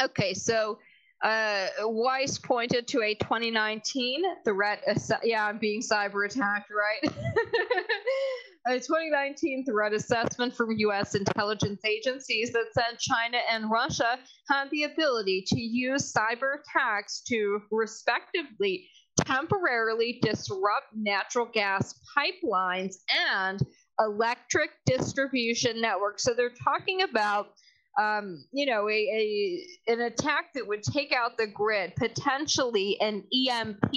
okay, 0.00 0.34
so 0.34 0.78
uh, 1.22 1.66
Weiss 1.80 2.38
pointed 2.38 2.88
to 2.88 3.02
a 3.02 3.14
2019 3.14 4.22
threat. 4.44 4.82
yeah, 5.22 5.46
I'm 5.46 5.58
being 5.58 5.82
cyber 5.82 6.24
attacked, 6.26 6.70
right? 6.70 7.12
a 8.66 8.74
2019 8.74 9.64
threat 9.64 9.92
assessment 9.92 10.54
from 10.54 10.72
U.S. 10.78 11.14
intelligence 11.14 11.84
agencies 11.84 12.52
that 12.52 12.66
said 12.72 12.98
China 12.98 13.38
and 13.50 13.70
Russia 13.70 14.18
had 14.48 14.70
the 14.70 14.84
ability 14.84 15.44
to 15.48 15.60
use 15.60 16.12
cyber 16.12 16.56
attacks 16.60 17.22
to, 17.28 17.60
respectively, 17.70 18.88
temporarily 19.18 20.18
disrupt 20.22 20.86
natural 20.94 21.48
gas 21.52 21.94
pipelines 22.16 22.96
and 23.34 23.62
electric 23.98 24.70
distribution 24.86 25.80
networks. 25.80 26.22
So 26.22 26.32
they're 26.32 26.50
talking 26.64 27.02
about 27.02 27.52
um, 28.00 28.44
you 28.52 28.64
know, 28.64 28.88
a, 28.88 28.92
a, 28.92 29.92
an 29.92 30.00
attack 30.00 30.54
that 30.54 30.66
would 30.66 30.82
take 30.82 31.12
out 31.12 31.36
the 31.36 31.46
grid, 31.46 31.94
potentially 31.96 32.98
an 33.00 33.24
EMP 33.32 33.92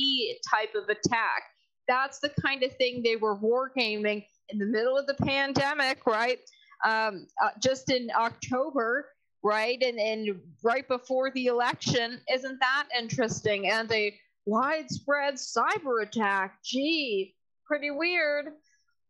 type 0.49 0.75
of 0.75 0.89
attack. 0.89 1.43
That's 1.87 2.19
the 2.19 2.31
kind 2.41 2.63
of 2.63 2.75
thing 2.75 3.01
they 3.01 3.15
were 3.15 3.37
wargaming 3.37 4.25
in 4.49 4.59
the 4.59 4.65
middle 4.65 4.97
of 4.97 5.07
the 5.07 5.13
pandemic, 5.25 6.05
right? 6.05 6.39
Um, 6.85 7.27
uh, 7.41 7.51
just 7.61 7.89
in 7.89 8.09
October, 8.17 9.07
right? 9.41 9.81
And, 9.81 9.97
and 9.97 10.41
right 10.63 10.87
before 10.87 11.31
the 11.31 11.45
election. 11.45 12.19
Isn't 12.33 12.59
that 12.59 12.87
interesting? 12.97 13.69
And 13.69 13.89
a 13.91 14.13
widespread 14.45 15.35
cyber 15.35 16.03
attack. 16.03 16.57
Gee, 16.63 17.35
pretty 17.65 17.91
weird. 17.91 18.47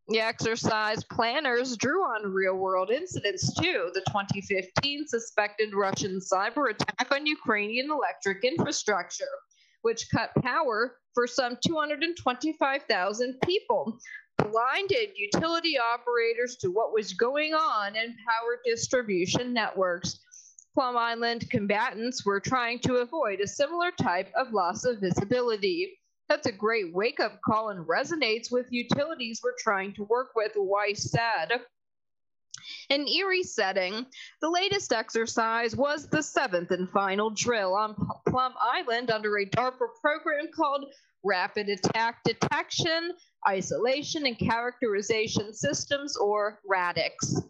The 0.10 0.20
exercise 0.20 1.04
planners 1.06 1.78
drew 1.78 2.02
on 2.02 2.34
real 2.34 2.56
world 2.56 2.92
incidents 2.92 3.54
too. 3.54 3.90
The 3.94 4.04
2015 4.08 5.08
suspected 5.08 5.74
Russian 5.74 6.20
cyber 6.20 6.72
attack 6.72 7.08
on 7.12 7.26
Ukrainian 7.26 7.90
electric 7.90 8.44
infrastructure, 8.44 9.24
which 9.82 10.10
cut 10.12 10.32
power 10.42 10.98
for 11.14 11.26
some 11.26 11.58
225,000 11.66 13.40
people. 13.46 13.98
blinded 14.38 15.10
utility 15.16 15.78
operators 15.78 16.58
to 16.58 16.70
what 16.70 16.94
was 16.94 17.14
going 17.14 17.54
on 17.54 17.96
in 17.96 18.16
power 18.28 18.60
distribution 18.66 19.54
networks. 19.54 20.20
Plum 20.74 20.98
Island 20.98 21.50
combatants 21.50 22.26
were 22.26 22.40
trying 22.40 22.80
to 22.80 22.96
avoid 22.98 23.40
a 23.40 23.48
similar 23.48 23.92
type 23.92 24.32
of 24.36 24.52
loss 24.52 24.86
of 24.86 25.00
visibility. 25.00 26.00
That's 26.30 26.48
a 26.48 26.52
great 26.52 26.94
wake 26.94 27.20
up 27.20 27.40
call 27.46 27.70
and 27.70 27.86
resonates 27.86 28.52
with 28.52 28.68
utilities 28.72 29.42
we're 29.44 29.56
trying 29.60 29.94
to 29.96 30.04
work 30.04 30.30
with, 30.36 30.54
Weiss 30.56 31.12
said. 31.12 31.62
In 32.90 33.08
eerie 33.08 33.44
setting, 33.44 34.06
the 34.42 34.50
latest 34.50 34.94
exercise 34.94 35.76
was 35.76 36.08
the 36.08 36.24
seventh 36.24 36.72
and 36.72 36.90
final 36.90 37.30
drill 37.30 37.76
on 37.76 37.96
Plum 38.28 38.54
Island 38.60 39.12
under 39.12 39.38
a 39.38 39.46
DARPA 39.46 39.88
program 40.02 40.48
called 40.56 40.86
Rapid 41.24 41.70
Attack 41.70 42.24
Detection, 42.24 43.14
Isolation, 43.48 44.26
and 44.26 44.38
Characterization 44.38 45.54
Systems, 45.54 46.16
or 46.18 46.60
RADICS. 46.66 47.42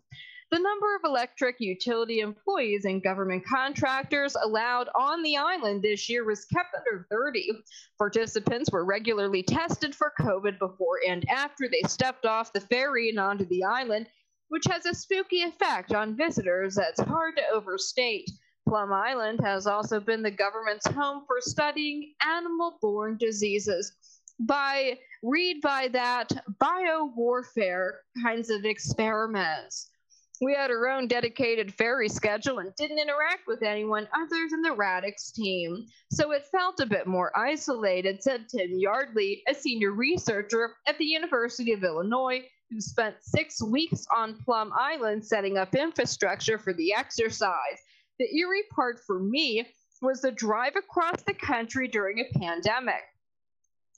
The 0.54 0.60
number 0.60 0.95
of 0.95 1.01
electric 1.04 1.60
utility 1.60 2.20
employees 2.20 2.86
and 2.86 3.01
government 3.01 3.43
contractors 3.43 4.36
allowed 4.36 4.88
on 4.93 5.24
the 5.24 5.36
island 5.36 5.82
this 5.82 6.08
year 6.08 6.24
was 6.26 6.45
kept 6.45 6.76
under 6.76 7.08
30. 7.10 7.64
Participants 7.97 8.70
were 8.72 8.86
regularly 8.86 9.41
tested 9.41 9.95
for 9.95 10.14
COVID 10.20 10.60
before 10.60 10.99
and 11.08 11.28
after 11.28 11.68
they 11.68 11.82
stepped 11.88 12.28
off 12.28 12.54
the 12.54 12.62
ferry 12.62 13.10
and 13.10 13.20
onto 13.20 13.45
the 13.45 13.64
island, 13.64 14.08
which 14.49 14.66
has 14.70 14.86
a 14.86 14.93
spooky 14.93 15.41
effect 15.41 15.91
on 15.91 16.16
visitors 16.16 16.76
that's 16.76 17.01
hard 17.01 17.36
to 17.38 17.49
overstate. 17.51 18.30
Plum 18.70 18.93
Island 18.93 19.39
has 19.41 19.66
also 19.66 19.99
been 19.99 20.22
the 20.22 20.30
government's 20.30 20.86
home 20.86 21.24
for 21.26 21.41
studying 21.41 22.14
animal 22.24 22.78
borne 22.80 23.18
diseases. 23.18 23.91
By 24.39 24.99
read 25.24 25.62
by 25.62 25.88
that 25.93 26.32
bio 26.60 27.06
warfare 27.16 28.01
kinds 28.22 28.51
of 28.51 28.66
experiments. 28.66 29.89
We 30.43 30.53
had 30.53 30.71
our 30.71 30.89
own 30.89 31.07
dedicated 31.07 31.73
ferry 31.73 32.09
schedule 32.09 32.59
and 32.59 32.75
didn't 32.75 32.99
interact 32.99 33.47
with 33.47 33.63
anyone 33.63 34.09
other 34.13 34.49
than 34.49 34.61
the 34.61 34.75
RADICS 34.75 35.31
team, 35.31 35.85
so 36.11 36.31
it 36.31 36.45
felt 36.51 36.81
a 36.81 36.85
bit 36.85 37.07
more 37.07 37.31
isolated, 37.37 38.21
said 38.21 38.49
Tim 38.49 38.77
Yardley, 38.77 39.41
a 39.47 39.53
senior 39.53 39.91
researcher 39.91 40.75
at 40.85 40.97
the 40.97 41.05
University 41.05 41.71
of 41.71 41.85
Illinois, 41.85 42.41
who 42.69 42.81
spent 42.81 43.15
six 43.21 43.63
weeks 43.63 44.05
on 44.13 44.37
Plum 44.43 44.73
Island 44.77 45.25
setting 45.25 45.57
up 45.57 45.75
infrastructure 45.75 46.59
for 46.59 46.73
the 46.73 46.93
exercise. 46.93 47.79
The 48.19 48.35
eerie 48.35 48.63
part 48.75 48.99
for 49.07 49.19
me 49.19 49.65
was 50.01 50.21
the 50.21 50.31
drive 50.31 50.75
across 50.75 51.21
the 51.21 51.35
country 51.35 51.87
during 51.87 52.19
a 52.19 52.37
pandemic. 52.37 53.03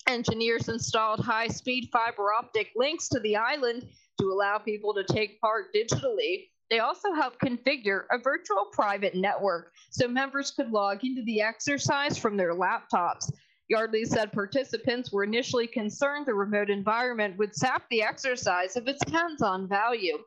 Engineers 0.08 0.70
installed 0.70 1.22
high 1.22 1.48
speed 1.48 1.90
fiber 1.92 2.32
optic 2.32 2.70
links 2.76 3.10
to 3.10 3.20
the 3.22 3.36
island 3.36 3.88
to 4.20 4.32
allow 4.32 4.58
people 4.58 4.94
to 4.94 5.04
take 5.04 5.42
part 5.42 5.74
digitally. 5.74 6.50
They 6.70 6.80
also 6.80 7.14
helped 7.14 7.42
configure 7.42 8.06
a 8.12 8.18
virtual 8.18 8.66
private 8.72 9.16
network 9.16 9.72
so 9.92 10.08
members 10.08 10.52
could 10.52 10.72
log 10.72 11.04
into 11.04 11.24
the 11.24 11.42
exercise 11.42 12.18
from 12.18 12.38
their 12.38 12.54
laptops. 12.54 13.32
Yardley 13.68 14.06
said 14.06 14.32
participants 14.32 15.12
were 15.12 15.24
initially 15.24 15.68
concerned 15.68 16.26
the 16.26 16.34
remote 16.34 16.70
environment 16.70 17.38
would 17.38 17.56
sap 17.56 17.84
the 17.90 18.02
exercise 18.02 18.76
of 18.76 18.88
its 18.88 19.02
hands 19.12 19.42
on 19.42 19.68
value. 19.68 20.18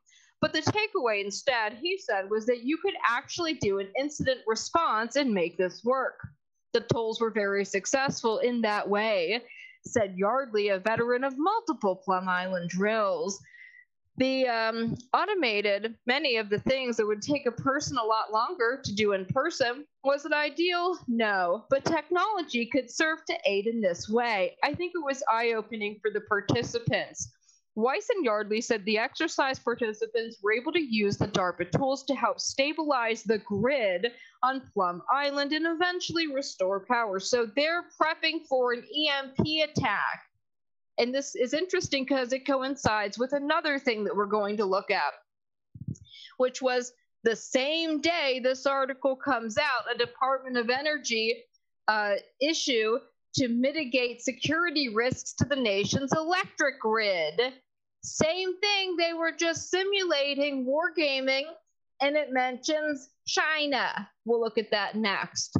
But 0.41 0.53
the 0.53 0.61
takeaway 0.61 1.24
instead, 1.24 1.78
he 1.80 1.99
said, 1.99 2.30
was 2.30 2.47
that 2.47 2.62
you 2.62 2.78
could 2.78 2.95
actually 3.05 3.55
do 3.55 3.78
an 3.78 3.89
incident 3.99 4.41
response 4.47 5.16
and 5.16 5.32
make 5.32 5.57
this 5.57 5.82
work. 5.84 6.18
The 6.72 6.80
tools 6.93 7.20
were 7.20 7.30
very 7.30 7.64
successful 7.64 8.39
in 8.39 8.61
that 8.62 8.89
way, 8.89 9.43
said 9.84 10.16
Yardley, 10.16 10.68
a 10.68 10.78
veteran 10.78 11.24
of 11.24 11.34
multiple 11.36 11.97
Plum 11.97 12.28
Island 12.28 12.70
drills 12.70 13.41
the 14.18 14.46
um, 14.48 14.96
automated 15.14 15.94
many 16.06 16.36
of 16.36 16.50
the 16.50 16.58
things 16.60 16.96
that 16.96 17.06
would 17.06 17.22
take 17.22 17.46
a 17.46 17.52
person 17.52 17.96
a 17.96 18.04
lot 18.04 18.32
longer 18.32 18.80
to 18.84 18.94
do 18.94 19.12
in 19.12 19.24
person. 19.26 19.84
Was 20.04 20.24
it 20.24 20.32
ideal? 20.32 20.98
No, 21.06 21.64
but 21.70 21.84
technology 21.84 22.66
could 22.66 22.90
serve 22.90 23.24
to 23.26 23.36
aid 23.44 23.66
in 23.66 23.80
this 23.80 24.08
way. 24.08 24.56
I 24.62 24.74
think 24.74 24.92
it 24.94 25.04
was 25.04 25.22
eye 25.30 25.52
opening 25.52 25.98
for 26.02 26.10
the 26.10 26.20
participants. 26.22 27.32
Weiss 27.78 28.08
and 28.10 28.24
Yardley 28.24 28.60
said 28.60 28.84
the 28.84 28.98
exercise 28.98 29.60
participants 29.60 30.38
were 30.42 30.52
able 30.52 30.72
to 30.72 30.82
use 30.82 31.16
the 31.16 31.28
DARPA 31.28 31.70
tools 31.70 32.02
to 32.06 32.14
help 32.14 32.40
stabilize 32.40 33.22
the 33.22 33.38
grid 33.38 34.10
on 34.42 34.68
Plum 34.74 35.00
Island 35.12 35.52
and 35.52 35.64
eventually 35.64 36.26
restore 36.26 36.84
power. 36.86 37.20
So 37.20 37.46
they're 37.54 37.84
prepping 38.00 38.46
for 38.48 38.72
an 38.72 38.82
EMP 38.82 39.38
attack 39.70 40.28
and 40.99 41.14
this 41.14 41.36
is 41.36 41.55
interesting 41.55 42.05
because 42.05 42.32
it 42.32 42.46
coincides 42.46 43.18
with 43.18 43.32
another 43.32 43.78
thing 43.78 44.05
that 44.05 44.16
we're 44.16 44.26
going 44.26 44.57
to 44.57 44.64
look 44.64 44.90
at, 44.90 45.14
which 46.38 46.61
was 46.61 46.92
the 47.24 47.36
same 47.36 48.01
day 48.01 48.40
this 48.42 48.66
article 48.66 49.16
comes 49.16 49.59
out, 49.59 49.94
a 49.94 49.99
Department 49.99 50.57
of 50.57 50.70
Energy 50.70 51.44
uh, 51.86 52.14
issue 52.41 52.99
to 53.34 53.49
mitigate 53.49 54.22
security 54.22 54.88
risks 54.88 55.34
to 55.34 55.45
the 55.45 55.57
nation's 55.57 56.12
electric 56.16 56.80
grid. 56.80 57.41
Same 58.03 58.58
thing, 58.61 58.96
they 58.96 59.12
were 59.12 59.33
just 59.33 59.70
simulating 59.70 60.66
wargaming, 60.66 61.45
and 62.00 62.16
it 62.16 62.33
mentions 62.33 63.08
China. 63.26 64.08
We'll 64.25 64.41
look 64.41 64.58
at 64.58 64.70
that 64.70 64.96
next. 64.96 65.57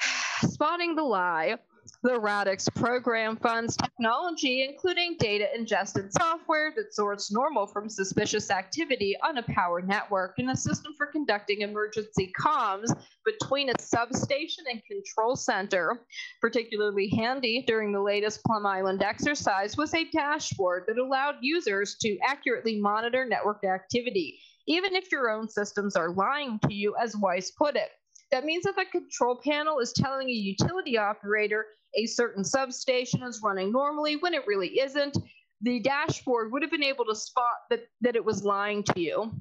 Spotting 0.40 0.96
the 0.96 1.02
lie. 1.02 1.56
The 2.02 2.18
RADICS 2.18 2.70
program 2.76 3.36
funds 3.36 3.76
technology, 3.76 4.64
including 4.66 5.16
data 5.18 5.54
ingested 5.54 6.10
software 6.14 6.72
that 6.74 6.94
sorts 6.94 7.30
normal 7.30 7.66
from 7.66 7.90
suspicious 7.90 8.50
activity 8.50 9.18
on 9.22 9.36
a 9.36 9.42
power 9.42 9.82
network 9.82 10.38
and 10.38 10.48
a 10.48 10.56
system 10.56 10.94
for 10.96 11.08
conducting 11.08 11.60
emergency 11.60 12.32
comms 12.40 12.88
between 13.26 13.68
a 13.68 13.78
substation 13.78 14.64
and 14.70 14.82
control 14.86 15.36
center. 15.36 16.06
Particularly 16.40 17.10
handy 17.10 17.64
during 17.66 17.92
the 17.92 18.00
latest 18.00 18.42
Plum 18.44 18.64
Island 18.64 19.02
exercise 19.02 19.76
was 19.76 19.92
a 19.92 20.08
dashboard 20.10 20.84
that 20.86 20.96
allowed 20.96 21.34
users 21.42 21.98
to 22.00 22.16
accurately 22.26 22.80
monitor 22.80 23.26
network 23.26 23.62
activity, 23.62 24.40
even 24.66 24.96
if 24.96 25.12
your 25.12 25.28
own 25.28 25.50
systems 25.50 25.96
are 25.96 26.14
lying 26.14 26.58
to 26.60 26.72
you, 26.72 26.94
as 26.98 27.14
Weiss 27.14 27.50
put 27.50 27.76
it. 27.76 27.90
That 28.30 28.46
means 28.46 28.64
if 28.64 28.78
a 28.78 28.86
control 28.86 29.38
panel 29.44 29.80
is 29.80 29.92
telling 29.92 30.30
a 30.30 30.32
utility 30.32 30.96
operator 30.96 31.66
a 31.94 32.06
certain 32.06 32.44
substation 32.44 33.22
is 33.22 33.40
running 33.42 33.72
normally 33.72 34.16
when 34.16 34.34
it 34.34 34.46
really 34.46 34.80
isn't, 34.80 35.16
the 35.62 35.80
dashboard 35.80 36.52
would 36.52 36.62
have 36.62 36.70
been 36.70 36.84
able 36.84 37.04
to 37.04 37.14
spot 37.14 37.56
that, 37.68 37.88
that 38.00 38.16
it 38.16 38.24
was 38.24 38.44
lying 38.44 38.82
to 38.82 39.00
you. 39.00 39.32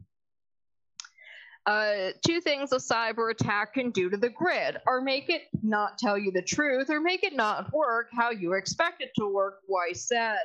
Uh, 1.66 2.12
two 2.26 2.42
things 2.42 2.72
a 2.72 2.78
cyber 2.78 3.30
attack 3.30 3.74
can 3.74 3.92
do 3.92 4.10
to 4.10 4.18
the 4.18 4.30
grid 4.30 4.78
are 4.88 5.02
make 5.02 5.30
it 5.30 5.44
not 5.62 6.00
tell 6.00 6.18
you 6.18 6.32
the 6.32 6.42
truth 6.42 6.90
or 6.90 7.00
make 7.00 7.24
it 7.24 7.36
not 7.36 7.72
work 7.74 8.08
how 8.12 8.32
you 8.32 8.54
expect 8.54 9.04
it 9.04 9.12
to 9.16 9.32
work, 9.32 9.60
Weiss 9.68 10.08
said. 10.08 10.40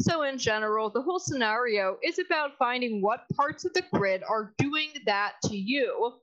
So, 0.00 0.24
in 0.24 0.36
general, 0.36 0.90
the 0.90 1.00
whole 1.00 1.18
scenario 1.18 1.96
is 2.02 2.18
about 2.18 2.58
finding 2.58 3.00
what 3.00 3.24
parts 3.34 3.64
of 3.64 3.72
the 3.72 3.84
grid 3.94 4.22
are 4.28 4.52
doing 4.58 4.90
that 5.06 5.34
to 5.44 5.56
you. 5.56 6.14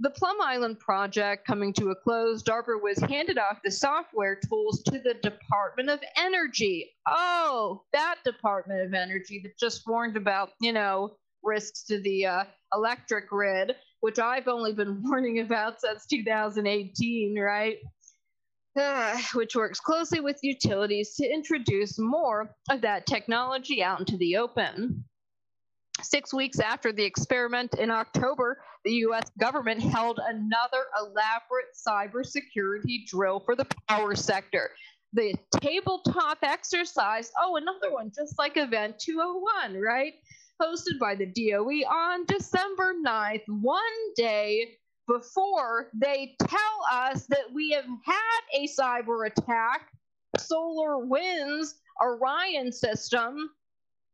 The 0.00 0.10
Plum 0.10 0.36
Island 0.42 0.80
project 0.80 1.46
coming 1.46 1.72
to 1.74 1.90
a 1.90 1.94
close, 1.94 2.42
DARPA 2.42 2.82
was 2.82 2.98
handed 2.98 3.38
off 3.38 3.60
the 3.62 3.70
software 3.70 4.34
tools 4.34 4.82
to 4.84 4.98
the 4.98 5.14
Department 5.22 5.88
of 5.88 6.00
Energy. 6.16 6.90
Oh, 7.08 7.84
that 7.92 8.16
Department 8.24 8.80
of 8.80 8.92
Energy 8.92 9.40
that 9.44 9.56
just 9.56 9.86
warned 9.86 10.16
about, 10.16 10.50
you 10.60 10.72
know, 10.72 11.16
risks 11.44 11.84
to 11.84 12.00
the 12.00 12.26
uh, 12.26 12.44
electric 12.72 13.28
grid, 13.28 13.76
which 14.00 14.18
I've 14.18 14.48
only 14.48 14.72
been 14.72 15.00
warning 15.08 15.38
about 15.38 15.80
since 15.80 16.06
2018, 16.06 17.38
right? 17.38 17.76
Uh, 18.76 19.16
which 19.34 19.54
works 19.54 19.78
closely 19.78 20.18
with 20.18 20.40
utilities 20.42 21.14
to 21.14 21.24
introduce 21.24 21.96
more 22.00 22.52
of 22.68 22.80
that 22.80 23.06
technology 23.06 23.80
out 23.80 24.00
into 24.00 24.16
the 24.16 24.36
open. 24.36 25.04
Six 26.02 26.34
weeks 26.34 26.58
after 26.60 26.92
the 26.92 27.04
experiment 27.04 27.74
in 27.74 27.90
October, 27.90 28.62
the 28.84 28.92
US 29.06 29.30
government 29.38 29.80
held 29.80 30.20
another 30.26 30.84
elaborate 30.98 31.72
cybersecurity 31.74 33.06
drill 33.06 33.40
for 33.40 33.56
the 33.56 33.66
power 33.88 34.14
sector. 34.14 34.70
The 35.12 35.34
tabletop 35.60 36.38
exercise, 36.42 37.30
oh, 37.40 37.56
another 37.56 37.92
one, 37.92 38.10
just 38.14 38.38
like 38.38 38.56
Event 38.56 38.98
201, 38.98 39.80
right? 39.80 40.14
Hosted 40.60 40.98
by 41.00 41.14
the 41.14 41.26
DOE 41.26 41.88
on 41.88 42.26
December 42.26 42.94
9th, 43.04 43.44
one 43.48 44.14
day 44.16 44.76
before 45.06 45.90
they 45.94 46.34
tell 46.40 46.86
us 46.90 47.26
that 47.26 47.52
we 47.52 47.70
have 47.70 47.84
had 48.04 48.40
a 48.54 48.66
cyber 48.66 49.26
attack, 49.26 49.90
SolarWinds, 50.38 51.74
Orion 52.02 52.72
system 52.72 53.50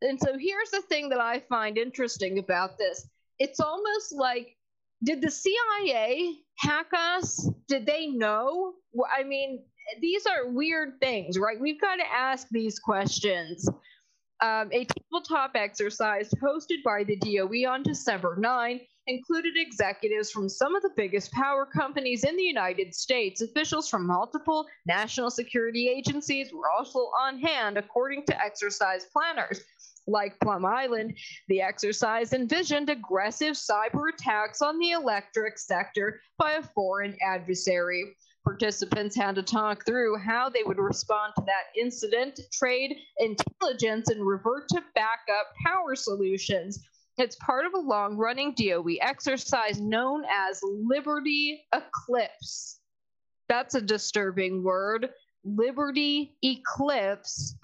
and 0.02 0.18
so 0.20 0.36
here's 0.39 0.70
the 0.70 0.82
thing 0.82 1.09
that 1.10 1.20
I 1.20 1.40
find 1.40 1.78
interesting 1.78 2.39
about 2.39 2.78
this. 2.78 3.06
It's 3.39 3.60
almost 3.60 4.12
like 4.12 4.56
did 5.02 5.22
the 5.22 5.31
CIA 5.31 6.36
hack 6.59 6.89
us? 6.93 7.48
Did 7.68 7.86
they 7.86 8.09
know? 8.09 8.74
I 9.16 9.22
mean, 9.22 9.62
these 10.01 10.27
are 10.27 10.48
weird 10.48 11.01
things, 11.01 11.39
right? 11.39 11.59
We've 11.59 11.81
got 11.81 11.97
to 11.97 12.12
ask 12.12 12.48
these 12.51 12.78
questions. 12.78 13.68
Um, 14.43 14.70
a 14.72 14.86
tabletop 14.86 15.52
exercise 15.55 16.31
hosted 16.43 16.82
by 16.85 17.05
the 17.05 17.16
DOE 17.16 17.70
on 17.70 17.82
December 17.82 18.36
9 18.39 18.81
included 19.06 19.55
executives 19.56 20.31
from 20.31 20.48
some 20.48 20.77
of 20.77 20.82
the 20.82 20.90
biggest 20.97 21.32
power 21.32 21.66
companies 21.66 22.24
in 22.24 22.36
the 22.36 22.43
United 22.43 22.94
States. 22.94 23.40
Officials 23.40 23.89
from 23.89 24.06
multiple 24.06 24.66
national 24.86 25.31
security 25.31 25.89
agencies 25.89 26.52
were 26.52 26.70
also 26.70 27.10
on 27.20 27.39
hand, 27.39 27.77
according 27.77 28.24
to 28.27 28.44
exercise 28.44 29.06
planners. 29.12 29.62
Like 30.06 30.39
Plum 30.40 30.64
Island, 30.64 31.16
the 31.48 31.60
exercise 31.60 32.32
envisioned 32.32 32.90
aggressive 32.90 33.55
cyber 33.55 34.12
attacks 34.12 34.62
on 34.62 34.78
the 34.78 34.90
electric 34.90 35.59
sector 35.59 36.20
by 36.39 36.52
a 36.52 36.62
foreign 36.62 37.16
adversary. 37.27 38.16
Participants 38.44 39.14
had 39.14 39.35
to 39.35 39.43
talk 39.43 39.85
through 39.85 40.16
how 40.18 40.48
they 40.48 40.62
would 40.64 40.78
respond 40.78 41.35
to 41.36 41.44
that 41.44 41.78
incident, 41.78 42.40
trade 42.52 42.97
intelligence, 43.18 44.09
and 44.09 44.27
revert 44.27 44.68
to 44.68 44.82
backup 44.94 45.52
power 45.64 45.94
solutions. 45.94 46.82
It's 47.18 47.36
part 47.36 47.66
of 47.66 47.74
a 47.74 47.78
long 47.78 48.16
running 48.16 48.55
DOE 48.55 48.97
exercise 49.02 49.78
known 49.78 50.24
as 50.24 50.60
Liberty 50.62 51.66
Eclipse. 51.74 52.81
That's 53.48 53.74
a 53.74 53.81
disturbing 53.82 54.62
word. 54.62 55.10
Liberty 55.44 56.36
Eclipse. 56.43 57.56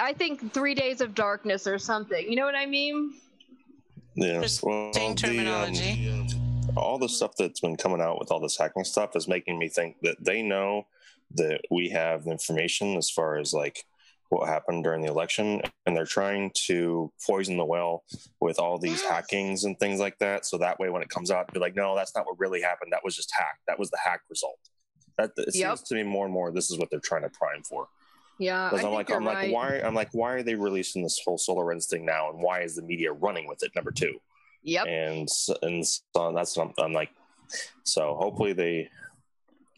I 0.00 0.12
think 0.12 0.52
three 0.52 0.74
days 0.74 1.00
of 1.00 1.14
darkness 1.14 1.66
or 1.66 1.78
something. 1.78 2.28
You 2.28 2.36
know 2.36 2.44
what 2.44 2.54
I 2.54 2.66
mean? 2.66 3.14
Yes. 4.14 4.62
Well, 4.62 4.92
terminology. 5.14 6.06
The, 6.06 6.12
um, 6.12 6.76
all 6.76 6.98
the 6.98 7.08
stuff 7.08 7.32
that's 7.38 7.60
been 7.60 7.76
coming 7.76 8.00
out 8.00 8.18
with 8.18 8.30
all 8.30 8.40
this 8.40 8.56
hacking 8.58 8.84
stuff 8.84 9.16
is 9.16 9.28
making 9.28 9.58
me 9.58 9.68
think 9.68 9.96
that 10.02 10.16
they 10.22 10.42
know 10.42 10.86
that 11.34 11.60
we 11.70 11.88
have 11.90 12.26
information 12.26 12.96
as 12.96 13.10
far 13.10 13.36
as 13.36 13.52
like 13.52 13.84
what 14.28 14.48
happened 14.48 14.84
during 14.84 15.02
the 15.02 15.08
election 15.08 15.62
and 15.86 15.96
they're 15.96 16.04
trying 16.04 16.50
to 16.54 17.12
poison 17.26 17.56
the 17.56 17.64
well 17.64 18.04
with 18.40 18.58
all 18.58 18.78
these 18.78 19.00
hackings 19.08 19.64
and 19.64 19.78
things 19.78 20.00
like 20.00 20.18
that 20.18 20.44
so 20.44 20.58
that 20.58 20.78
way 20.78 20.88
when 20.90 21.02
it 21.02 21.08
comes 21.08 21.30
out 21.30 21.52
be 21.52 21.60
like 21.60 21.76
no 21.76 21.94
that's 21.94 22.14
not 22.14 22.26
what 22.26 22.38
really 22.38 22.60
happened 22.60 22.92
that 22.92 23.00
was 23.04 23.14
just 23.16 23.32
hacked 23.36 23.60
that 23.66 23.78
was 23.78 23.90
the 23.90 23.98
hack 24.04 24.20
result 24.28 24.58
that 25.18 25.30
it 25.36 25.54
Yep. 25.54 25.78
seems 25.78 25.88
to 25.88 25.94
me 25.94 26.02
more 26.02 26.24
and 26.24 26.34
more 26.34 26.50
this 26.50 26.70
is 26.70 26.78
what 26.78 26.90
they're 26.90 27.00
trying 27.00 27.22
to 27.22 27.30
prime 27.30 27.62
for 27.62 27.88
Yeah, 28.38 28.68
because 28.70 28.84
I'm 28.84 28.92
like 28.92 29.10
I'm 29.10 29.26
right. 29.26 29.46
like 29.46 29.54
why 29.54 29.80
I'm 29.80 29.94
like 29.94 30.10
why 30.12 30.32
are 30.32 30.42
they 30.42 30.54
releasing 30.54 31.02
this 31.02 31.20
whole 31.24 31.38
SolarWinds 31.38 31.86
thing 31.86 32.04
now 32.04 32.30
and 32.30 32.40
why 32.40 32.60
is 32.60 32.76
the 32.76 32.82
media 32.82 33.12
running 33.12 33.48
with 33.48 33.62
it 33.62 33.72
number 33.74 33.90
two 33.90 34.20
Yep. 34.62 34.86
and 34.86 35.28
and 35.62 35.86
so 35.86 36.32
that's 36.34 36.56
what 36.56 36.68
I'm, 36.78 36.84
I'm 36.86 36.92
like 36.92 37.10
so 37.84 38.14
hopefully 38.14 38.52
they 38.52 38.90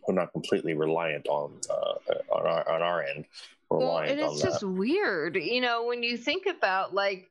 are 0.09 0.15
not 0.15 0.33
completely 0.33 0.75
reliant 0.75 1.29
on 1.29 1.53
uh, 1.71 2.35
on 2.35 2.47
our 2.47 2.69
on 2.69 2.83
our 2.83 3.03
end 3.03 3.27
Well, 3.71 3.81
reliant 3.81 4.13
and 4.13 4.21
on 4.23 4.33
it's 4.33 4.43
just 4.43 4.63
weird, 4.63 5.37
you 5.37 5.61
know, 5.61 5.85
when 5.87 6.03
you 6.03 6.17
think 6.17 6.47
about 6.47 6.95
like 6.95 7.29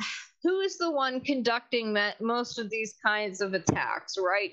who 0.42 0.60
is 0.60 0.78
the 0.78 0.90
one 0.90 1.20
conducting 1.20 1.92
that 1.94 2.20
most 2.20 2.58
of 2.58 2.70
these 2.70 2.94
kinds 3.04 3.40
of 3.40 3.54
attacks, 3.54 4.16
right? 4.18 4.52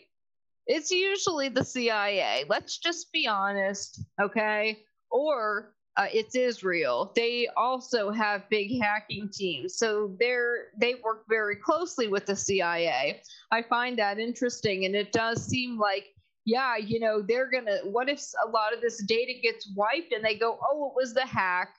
It's 0.68 0.92
usually 0.92 1.50
the 1.50 1.66
CIA. 1.66 2.46
Let's 2.48 2.78
just 2.78 3.12
be 3.12 3.28
honest, 3.28 4.04
okay? 4.22 4.80
Or 5.10 5.74
uh, 5.98 6.08
it's 6.14 6.36
Israel. 6.36 7.12
They 7.16 7.48
also 7.58 8.12
have 8.12 8.50
big 8.50 8.82
hacking 8.82 9.30
teams, 9.30 9.76
so 9.76 10.16
they're 10.20 10.68
they 10.78 10.96
work 11.04 11.26
very 11.28 11.58
closely 11.58 12.08
with 12.08 12.26
the 12.26 12.36
CIA. 12.36 13.22
I 13.52 13.62
find 13.64 14.00
that 14.00 14.20
interesting, 14.20 14.86
and 14.86 14.96
it 14.96 15.12
does 15.12 15.46
seem 15.46 15.78
like 15.78 16.14
yeah, 16.46 16.76
you 16.78 17.00
know, 17.00 17.22
they're 17.22 17.50
gonna. 17.50 17.78
What 17.84 18.10
if 18.10 18.22
a 18.46 18.50
lot 18.50 18.74
of 18.74 18.82
this 18.82 19.04
data 19.04 19.34
gets 19.42 19.72
wiped 19.76 20.14
and 20.14 20.24
they 20.24 20.36
go, 20.36 20.58
oh, 20.64 20.88
it 20.88 20.94
was 20.96 21.14
the 21.14 21.26
hack? 21.26 21.76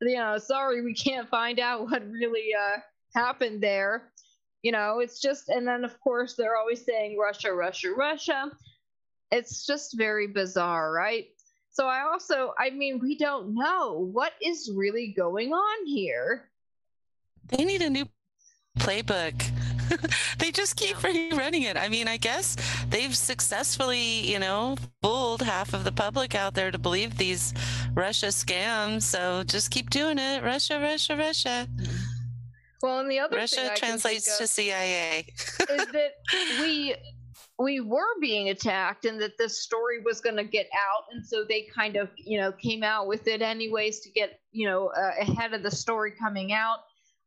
You 0.00 0.16
know, 0.16 0.38
sorry, 0.38 0.82
we 0.82 0.94
can't 0.94 1.28
find 1.28 1.60
out 1.60 1.82
what 1.90 2.06
really 2.08 2.50
uh, 2.54 2.78
happened 3.14 3.62
there. 3.62 4.10
You 4.62 4.72
know, 4.72 4.98
it's 4.98 5.20
just, 5.20 5.48
and 5.48 5.66
then 5.66 5.84
of 5.84 5.98
course 6.00 6.34
they're 6.34 6.56
always 6.56 6.84
saying 6.84 7.18
Russia, 7.18 7.52
Russia, 7.52 7.92
Russia. 7.96 8.50
It's 9.30 9.64
just 9.64 9.96
very 9.96 10.26
bizarre, 10.26 10.92
right? 10.92 11.28
So 11.72 11.86
I 11.86 12.02
also, 12.02 12.52
I 12.58 12.70
mean, 12.70 12.98
we 12.98 13.16
don't 13.16 13.54
know 13.54 14.10
what 14.12 14.32
is 14.42 14.70
really 14.74 15.14
going 15.16 15.52
on 15.52 15.86
here. 15.86 16.50
They 17.46 17.64
need 17.64 17.82
a 17.82 17.90
new 17.90 18.06
playbook. 18.78 19.42
they 20.38 20.50
just 20.50 20.76
keep 20.76 20.96
rerunning 20.96 21.62
it. 21.62 21.76
I 21.76 21.88
mean, 21.88 22.08
I 22.08 22.16
guess 22.16 22.56
they've 22.88 23.14
successfully, 23.14 24.30
you 24.30 24.38
know, 24.38 24.76
fooled 25.02 25.42
half 25.42 25.74
of 25.74 25.84
the 25.84 25.92
public 25.92 26.34
out 26.34 26.54
there 26.54 26.70
to 26.70 26.78
believe 26.78 27.16
these 27.16 27.54
Russia 27.94 28.26
scams. 28.26 29.02
So 29.02 29.42
just 29.44 29.70
keep 29.70 29.90
doing 29.90 30.18
it. 30.18 30.42
Russia, 30.42 30.78
Russia, 30.80 31.16
Russia. 31.16 31.68
Well, 32.82 33.00
and 33.00 33.10
the 33.10 33.18
other 33.18 33.46
thing 33.46 33.66
Russia 33.66 33.70
translates 33.76 34.38
to 34.38 34.46
CIA. 34.46 35.26
is 35.68 35.86
that 35.86 36.12
we 36.60 36.94
we 37.60 37.80
were 37.80 38.18
being 38.20 38.48
attacked 38.48 39.04
and 39.04 39.20
that 39.20 39.36
this 39.36 39.60
story 39.60 40.00
was 40.00 40.20
going 40.20 40.36
to 40.36 40.44
get 40.44 40.66
out. 40.74 41.04
And 41.12 41.24
so 41.24 41.44
they 41.46 41.68
kind 41.74 41.96
of 41.96 42.08
you 42.16 42.40
know 42.40 42.52
came 42.52 42.82
out 42.82 43.06
with 43.06 43.26
it 43.26 43.42
anyways 43.42 44.00
to 44.00 44.10
get 44.10 44.40
you 44.50 44.66
know 44.66 44.88
uh, 44.88 45.12
ahead 45.20 45.52
of 45.52 45.62
the 45.62 45.70
story 45.70 46.12
coming 46.18 46.52
out 46.52 46.78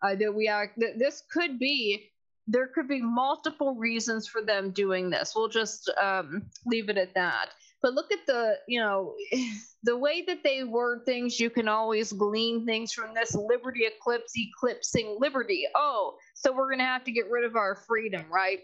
uh, 0.01 0.15
that 0.15 0.33
we 0.33 0.47
are 0.47 0.71
that 0.77 0.97
this 0.97 1.23
could 1.31 1.59
be 1.59 2.09
there 2.47 2.67
could 2.67 2.87
be 2.87 3.01
multiple 3.01 3.75
reasons 3.75 4.27
for 4.27 4.41
them 4.41 4.71
doing 4.71 5.09
this. 5.09 5.33
We'll 5.35 5.47
just 5.47 5.89
um, 6.01 6.43
leave 6.65 6.89
it 6.89 6.97
at 6.97 7.13
that. 7.13 7.51
But 7.81 7.93
look 7.93 8.11
at 8.11 8.25
the 8.25 8.55
you 8.67 8.79
know 8.79 9.13
the 9.83 9.97
way 9.97 10.23
that 10.25 10.43
they 10.43 10.63
word 10.63 11.01
things 11.05 11.39
you 11.39 11.51
can 11.51 11.67
always 11.67 12.11
glean 12.11 12.65
things 12.65 12.91
from 12.91 13.13
this. 13.13 13.35
Liberty 13.35 13.85
eclipse 13.85 14.33
eclipsing 14.35 15.17
liberty. 15.19 15.67
Oh 15.75 16.15
so 16.33 16.51
we're 16.51 16.71
gonna 16.71 16.85
have 16.85 17.03
to 17.03 17.11
get 17.11 17.29
rid 17.29 17.45
of 17.45 17.55
our 17.55 17.75
freedom 17.75 18.25
right 18.31 18.61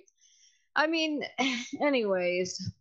i 0.75 0.87
mean 0.87 1.23
anyways 1.81 2.71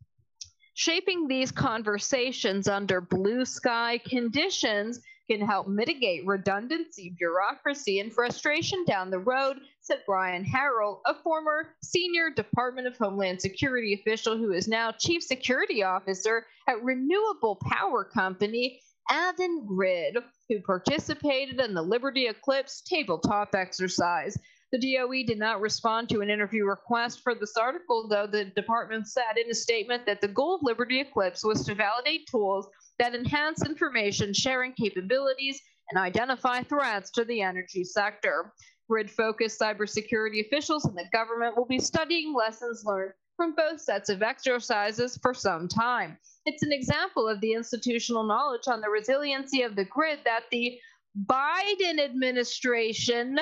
shaping 0.75 1.27
these 1.27 1.51
conversations 1.51 2.69
under 2.69 3.01
blue 3.01 3.45
sky 3.45 3.99
conditions 4.07 5.01
can 5.31 5.41
help 5.47 5.69
mitigate 5.69 6.27
redundancy 6.27 7.15
bureaucracy 7.19 8.01
and 8.01 8.13
frustration 8.13 8.85
down 8.87 9.11
the 9.11 9.19
road 9.19 9.59
said 9.81 10.01
brian 10.07 10.45
harrell 10.45 11.01
a 11.07 11.15
former 11.15 11.75
senior 11.83 12.31
department 12.31 12.87
of 12.87 12.97
homeland 12.97 13.41
security 13.41 13.95
official 13.95 14.37
who 14.37 14.53
is 14.53 14.69
now 14.69 14.91
chief 14.93 15.23
security 15.23 15.83
officer 15.83 16.47
at 16.69 16.83
renewable 16.83 17.59
power 17.71 18.05
company 18.05 18.81
Avangrid, 19.11 20.23
who 20.49 20.61
participated 20.61 21.61
in 21.61 21.75
the 21.75 21.83
Liberty 21.83 22.27
Eclipse 22.27 22.83
tabletop 22.83 23.55
exercise. 23.55 24.37
The 24.71 24.79
DOE 24.79 25.25
did 25.27 25.39
not 25.39 25.63
respond 25.63 26.11
to 26.11 26.21
an 26.21 26.29
interview 26.29 26.67
request 26.67 27.21
for 27.21 27.35
this 27.35 27.57
article, 27.57 28.07
though 28.07 28.27
the 28.27 28.45
department 28.45 29.09
said 29.09 29.39
in 29.43 29.51
a 29.51 29.55
statement 29.55 30.05
that 30.05 30.21
the 30.21 30.29
goal 30.29 30.57
of 30.57 30.63
Liberty 30.63 31.01
Eclipse 31.01 31.43
was 31.43 31.65
to 31.65 31.75
validate 31.75 32.27
tools 32.31 32.69
that 32.99 33.15
enhance 33.15 33.65
information 33.65 34.35
sharing 34.35 34.75
capabilities 34.75 35.59
and 35.91 35.99
identify 35.99 36.63
threats 36.63 37.11
to 37.13 37.25
the 37.25 37.41
energy 37.41 37.83
sector. 37.83 38.53
Grid 38.91 39.11
focused 39.11 39.59
cybersecurity 39.59 40.47
officials 40.47 40.87
in 40.87 40.95
the 40.95 41.09
government 41.13 41.57
will 41.57 41.67
be 41.67 41.79
studying 41.79 42.35
lessons 42.35 42.83
learned 42.85 43.13
from 43.37 43.55
both 43.55 43.81
sets 43.81 44.11
of 44.11 44.23
exercises 44.23 45.19
for 45.23 45.33
some 45.33 45.69
time. 45.69 46.19
It's 46.45 46.63
an 46.63 46.73
example 46.73 47.27
of 47.27 47.41
the 47.41 47.53
institutional 47.53 48.25
knowledge 48.25 48.67
on 48.67 48.81
the 48.81 48.91
resiliency 48.91 49.63
of 49.63 49.77
the 49.77 49.85
grid 49.85 50.19
that 50.25 50.45
the 50.51 50.79
Biden 51.25 52.01
administration 52.01 53.39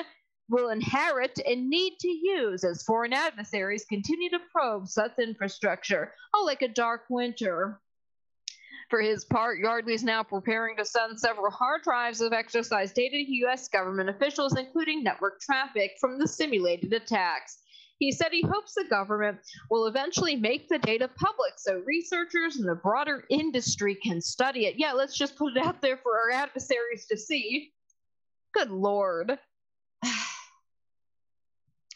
will 0.49 0.69
inherit 0.69 1.39
and 1.45 1.69
need 1.69 1.97
to 1.99 2.07
use 2.07 2.63
as 2.63 2.83
foreign 2.83 3.13
adversaries 3.13 3.85
continue 3.85 4.29
to 4.29 4.39
probe 4.51 4.87
such 4.87 5.17
infrastructure. 5.19 6.13
Oh, 6.33 6.43
like 6.45 6.61
a 6.61 6.67
dark 6.67 7.05
winter. 7.09 7.81
For 8.89 9.01
his 9.01 9.25
part, 9.25 9.59
Yardley 9.59 9.93
is 9.93 10.03
now 10.03 10.23
preparing 10.23 10.77
to 10.77 10.85
send 10.85 11.19
several 11.19 11.51
hard 11.51 11.81
drives 11.83 12.21
of 12.21 12.31
exercise 12.31 12.93
data 12.93 13.17
to 13.17 13.31
U.S. 13.39 13.67
government 13.67 14.09
officials, 14.09 14.55
including 14.57 15.03
network 15.03 15.41
traffic 15.41 15.97
from 15.99 16.17
the 16.17 16.27
simulated 16.27 16.93
attacks. 16.93 17.59
He 17.99 18.11
said 18.11 18.31
he 18.31 18.43
hopes 18.43 18.75
the 18.75 18.85
government 18.89 19.39
will 19.69 19.87
eventually 19.87 20.35
make 20.35 20.69
the 20.69 20.77
data 20.77 21.09
public 21.09 21.53
so 21.57 21.81
researchers 21.85 22.57
and 22.57 22.69
the 22.69 22.75
broader 22.75 23.25
industry 23.29 23.95
can 23.95 24.21
study 24.21 24.67
it. 24.67 24.75
Yeah, 24.77 24.93
let's 24.93 25.17
just 25.17 25.35
put 25.35 25.57
it 25.57 25.65
out 25.65 25.81
there 25.81 25.97
for 25.97 26.17
our 26.17 26.31
adversaries 26.31 27.07
to 27.07 27.17
see. 27.17 27.73
Good 28.53 28.69
lord. 28.69 29.37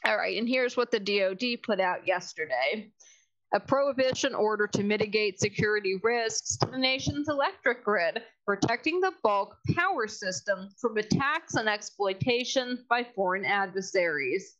All 0.04 0.18
right, 0.18 0.38
and 0.38 0.50
here's 0.50 0.76
what 0.76 0.92
the 0.92 1.00
DoD 1.00 1.62
put 1.64 1.80
out 1.80 2.08
yesterday 2.08 2.92
a 3.54 3.60
prohibition 3.60 4.34
order 4.34 4.66
to 4.66 4.84
mitigate 4.84 5.40
security 5.40 6.00
risks 6.04 6.56
to 6.58 6.66
the 6.68 6.78
nation's 6.78 7.28
electric 7.28 7.84
grid, 7.84 8.22
protecting 8.46 9.02
the 9.02 9.12
bulk 9.24 9.58
power 9.76 10.08
system 10.08 10.70
from 10.80 10.98
attacks 10.98 11.56
and 11.56 11.68
exploitation 11.68 12.86
by 12.90 13.06
foreign 13.14 13.44
adversaries. 13.44 14.56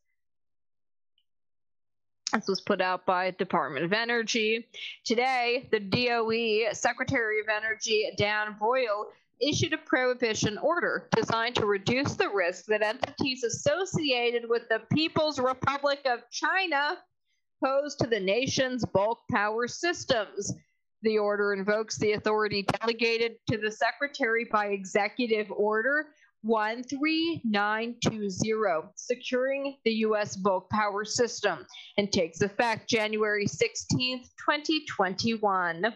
This 2.34 2.48
was 2.48 2.62
put 2.62 2.82
out 2.82 3.06
by 3.06 3.32
Department 3.32 3.86
of 3.86 3.94
Energy. 3.94 4.68
Today, 5.06 5.68
the 5.72 5.80
DOE 5.80 6.74
Secretary 6.74 7.40
of 7.42 7.48
Energy 7.48 8.10
Dan 8.18 8.56
Brouillette 8.60 9.12
issued 9.42 9.74
a 9.74 9.78
prohibition 9.78 10.58
order 10.60 11.10
designed 11.16 11.56
to 11.56 11.66
reduce 11.66 12.14
the 12.14 12.30
risk 12.30 12.66
that 12.66 12.82
entities 12.82 13.44
associated 13.44 14.44
with 14.48 14.64
the 14.70 14.82
People's 14.94 15.40
Republic 15.40 16.00
of 16.06 16.20
China 16.32 16.98
pose 17.64 17.96
to 17.96 18.08
the 18.08 18.20
nation's 18.20 18.86
bulk 18.86 19.20
power 19.32 19.68
systems. 19.68 20.54
The 21.04 21.18
order 21.18 21.54
invokes 21.54 21.98
the 21.98 22.14
authority 22.14 22.66
delegated 22.80 23.34
to 23.50 23.58
the 23.58 23.72
Secretary 23.72 24.48
by 24.52 24.68
Executive 24.68 25.52
Order 25.52 26.08
13920, 26.44 28.90
securing 28.96 29.78
the 29.86 29.92
U.S. 29.92 30.36
bulk 30.36 30.70
power 30.70 31.06
system, 31.06 31.66
and 31.98 32.12
takes 32.12 32.42
effect 32.42 32.90
January 32.90 33.46
16, 33.46 34.24
2021. 34.24 35.94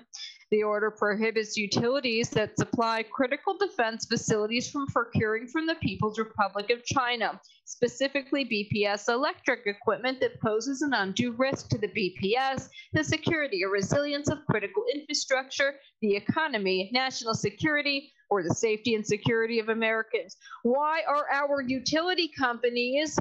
The 0.52 0.62
order 0.62 0.92
prohibits 0.92 1.58
utilities 1.58 2.30
that 2.32 2.58
supply 2.58 3.04
critical 3.04 3.58
defense 3.58 4.06
facilities 4.06 4.70
from 4.70 4.86
procuring 4.88 5.48
from 5.48 5.66
the 5.66 5.76
People's 5.76 6.20
Republic 6.20 6.70
of 6.70 6.86
China, 6.86 7.40
specifically 7.66 8.46
BPS 8.46 9.10
electric 9.10 9.66
equipment 9.66 10.20
that 10.20 10.40
poses 10.42 10.84
an 10.84 10.94
undue 10.94 11.32
risk 11.32 11.70
to 11.70 11.80
the 11.80 11.88
BPS, 11.88 12.70
the 12.94 13.04
security 13.04 13.64
or 13.64 13.70
resilience 13.70 14.30
of 14.30 14.46
critical 14.48 14.86
infrastructure, 14.94 15.76
the 16.02 16.16
economy, 16.16 16.92
national 16.94 17.34
security, 17.34 18.12
or 18.30 18.44
the 18.44 18.54
safety 18.54 18.94
and 18.94 19.06
security 19.06 19.60
of 19.60 19.70
Americans. 19.70 20.38
Why 20.62 21.02
are 21.08 21.26
our 21.32 21.62
utility 21.62 22.32
companies 22.38 23.18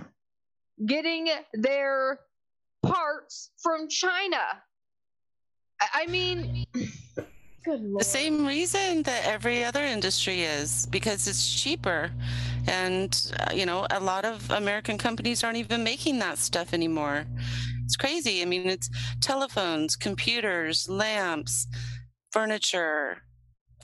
getting 0.84 1.30
their 1.54 2.20
parts 2.82 3.50
from 3.62 3.88
China? 3.88 4.42
I 5.92 6.06
mean, 6.06 6.66
the 7.64 8.04
same 8.04 8.46
reason 8.46 9.02
that 9.04 9.24
every 9.24 9.64
other 9.64 9.82
industry 9.84 10.42
is 10.42 10.86
because 10.86 11.26
it's 11.26 11.62
cheaper. 11.62 12.10
And 12.66 13.32
uh, 13.40 13.52
you 13.54 13.66
know 13.66 13.86
a 13.90 14.00
lot 14.00 14.24
of 14.24 14.50
american 14.50 14.96
companies 14.96 15.44
aren't 15.44 15.58
even 15.58 15.84
making 15.84 16.18
that 16.20 16.38
stuff 16.38 16.72
anymore. 16.74 17.26
It's 17.84 17.96
crazy. 17.96 18.42
I 18.42 18.44
mean 18.44 18.68
it's 18.68 18.90
telephones 19.20 19.96
computers 19.96 20.88
lamps 20.88 21.66
furniture 22.32 23.18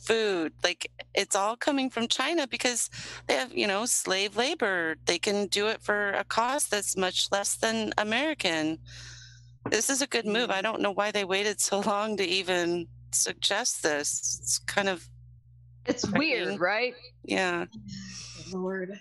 food. 0.00 0.52
Like 0.64 0.90
it's 1.14 1.36
all 1.36 1.56
coming 1.56 1.90
from 1.90 2.08
china 2.08 2.46
because 2.46 2.90
they 3.26 3.34
have 3.34 3.52
you 3.52 3.66
know 3.66 3.86
slave 3.86 4.36
labor. 4.36 4.96
They 5.06 5.18
can 5.18 5.46
do 5.46 5.68
it 5.68 5.82
for 5.82 6.12
a 6.12 6.24
cost 6.24 6.70
that's 6.70 6.96
much 6.96 7.30
less 7.32 7.56
than 7.56 7.92
american. 7.98 8.78
This 9.70 9.90
is 9.90 10.00
a 10.00 10.06
good 10.06 10.26
move. 10.26 10.50
I 10.50 10.62
don't 10.62 10.80
know 10.80 10.92
why 10.92 11.10
they 11.10 11.24
waited 11.24 11.60
so 11.60 11.80
long 11.86 12.16
to 12.16 12.24
even 12.24 12.86
suggest 13.14 13.82
this. 13.82 14.38
It's 14.40 14.58
kind 14.58 14.88
of 14.88 15.06
it's 15.86 16.08
weird, 16.08 16.60
right? 16.60 16.94
Yeah. 17.24 17.66
Lord. 18.52 18.92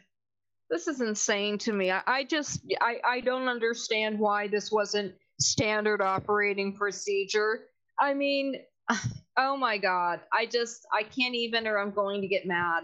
This 0.69 0.87
is 0.87 1.01
insane 1.01 1.57
to 1.59 1.73
me. 1.73 1.89
I, 1.91 2.01
I 2.05 2.23
just 2.23 2.61
I, 2.81 2.99
I 3.05 3.21
don't 3.21 3.47
understand 3.47 4.19
why 4.19 4.47
this 4.47 4.71
wasn't 4.71 5.13
standard 5.39 6.01
operating 6.01 6.75
procedure. 6.75 7.61
I 7.99 8.13
mean, 8.13 8.55
oh 9.37 9.57
my 9.57 9.77
god. 9.77 10.21
I 10.31 10.45
just 10.45 10.85
I 10.93 11.03
can't 11.03 11.35
even 11.35 11.67
or 11.67 11.79
I'm 11.79 11.91
going 11.91 12.21
to 12.21 12.27
get 12.27 12.45
mad. 12.45 12.83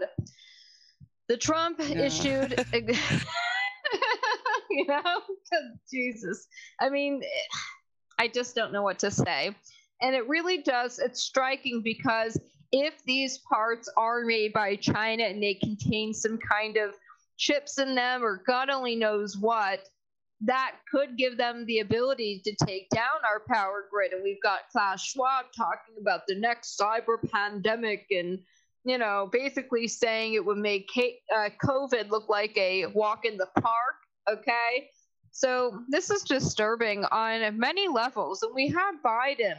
The 1.28 1.36
Trump 1.36 1.80
yeah. 1.80 2.04
issued 2.04 2.64
you 4.70 4.86
know, 4.86 5.20
Jesus. 5.90 6.46
I 6.80 6.88
mean, 6.88 7.22
I 8.18 8.28
just 8.28 8.54
don't 8.54 8.72
know 8.72 8.82
what 8.82 8.98
to 9.00 9.10
say. 9.10 9.54
And 10.02 10.14
it 10.14 10.28
really 10.28 10.58
does, 10.58 10.98
it's 10.98 11.22
striking 11.22 11.82
because 11.82 12.38
if 12.72 13.02
these 13.04 13.38
parts 13.38 13.88
are 13.96 14.24
made 14.24 14.52
by 14.52 14.76
China 14.76 15.24
and 15.24 15.42
they 15.42 15.54
contain 15.54 16.12
some 16.12 16.38
kind 16.38 16.76
of 16.76 16.94
chips 17.36 17.78
in 17.78 17.94
them 17.94 18.22
or 18.22 18.42
God 18.46 18.70
only 18.70 18.96
knows 18.96 19.36
what, 19.36 19.88
that 20.42 20.72
could 20.90 21.16
give 21.16 21.38
them 21.38 21.64
the 21.64 21.78
ability 21.78 22.42
to 22.44 22.66
take 22.66 22.90
down 22.90 23.24
our 23.24 23.42
power 23.48 23.86
grid. 23.90 24.12
And 24.12 24.22
we've 24.22 24.42
got 24.42 24.68
Klaus 24.70 25.02
Schwab 25.02 25.46
talking 25.56 25.94
about 26.00 26.22
the 26.26 26.34
next 26.34 26.78
cyber 26.78 27.16
pandemic 27.32 28.06
and, 28.10 28.40
you 28.84 28.98
know, 28.98 29.30
basically 29.32 29.88
saying 29.88 30.34
it 30.34 30.44
would 30.44 30.58
make 30.58 30.90
uh, 31.34 31.48
COVID 31.64 32.10
look 32.10 32.28
like 32.28 32.56
a 32.58 32.86
walk 32.86 33.24
in 33.24 33.38
the 33.38 33.48
park. 33.58 33.96
Okay. 34.30 34.90
So 35.30 35.80
this 35.88 36.10
is 36.10 36.22
disturbing 36.22 37.04
on 37.06 37.58
many 37.58 37.88
levels. 37.88 38.42
And 38.42 38.54
we 38.54 38.68
have 38.68 38.96
Biden 39.04 39.56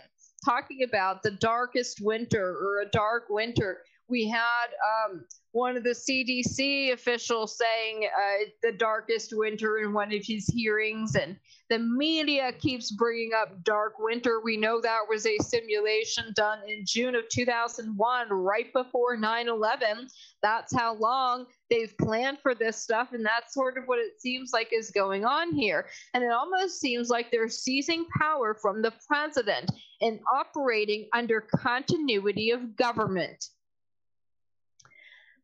talking 0.48 0.84
about 0.84 1.24
the 1.24 1.32
darkest 1.32 2.00
winter 2.02 2.56
or 2.62 2.82
a 2.82 2.90
dark 2.90 3.26
winter. 3.30 3.80
We 4.10 4.28
had 4.28 4.68
um, 5.10 5.26
one 5.52 5.76
of 5.76 5.84
the 5.84 5.90
CDC 5.90 6.94
officials 6.94 7.58
saying 7.58 8.08
uh, 8.08 8.46
the 8.62 8.72
darkest 8.72 9.34
winter 9.36 9.80
in 9.80 9.92
one 9.92 10.14
of 10.14 10.24
his 10.24 10.46
hearings, 10.48 11.16
and 11.16 11.36
the 11.70 11.80
media 11.80 12.52
keeps 12.54 12.92
bringing 12.92 13.32
up 13.36 13.64
dark 13.64 13.96
winter. 14.00 14.40
We 14.42 14.56
know 14.56 14.80
that 14.80 15.02
was 15.10 15.26
a 15.26 15.38
simulation 15.40 16.32
done 16.36 16.60
in 16.68 16.84
June 16.86 17.16
of 17.16 17.28
2001, 17.30 18.30
right 18.30 18.72
before 18.72 19.18
9 19.18 19.48
11. 19.48 20.08
That's 20.42 20.76
how 20.76 20.96
long 20.96 21.48
they've 21.70 21.98
planned 21.98 22.40
for 22.40 22.54
this 22.54 22.78
stuff, 22.78 23.14
and 23.14 23.26
that's 23.26 23.54
sort 23.54 23.78
of 23.78 23.86
what 23.86 24.00
it 24.00 24.22
seems 24.22 24.54
like 24.54 24.70
is 24.72 24.92
going 24.92 25.26
on 25.26 25.54
here. 25.54 25.88
And 26.14 26.24
it 26.24 26.32
almost 26.32 26.80
seems 26.80 27.10
like 27.10 27.32
they're 27.32 27.50
seizing 27.50 28.06
power 28.18 28.54
from 28.54 28.82
the 28.82 28.94
president 29.08 29.72
and 30.02 30.20
operating 30.34 31.08
under 31.14 31.42
continuity 31.42 32.52
of 32.52 32.76
government. 32.76 33.50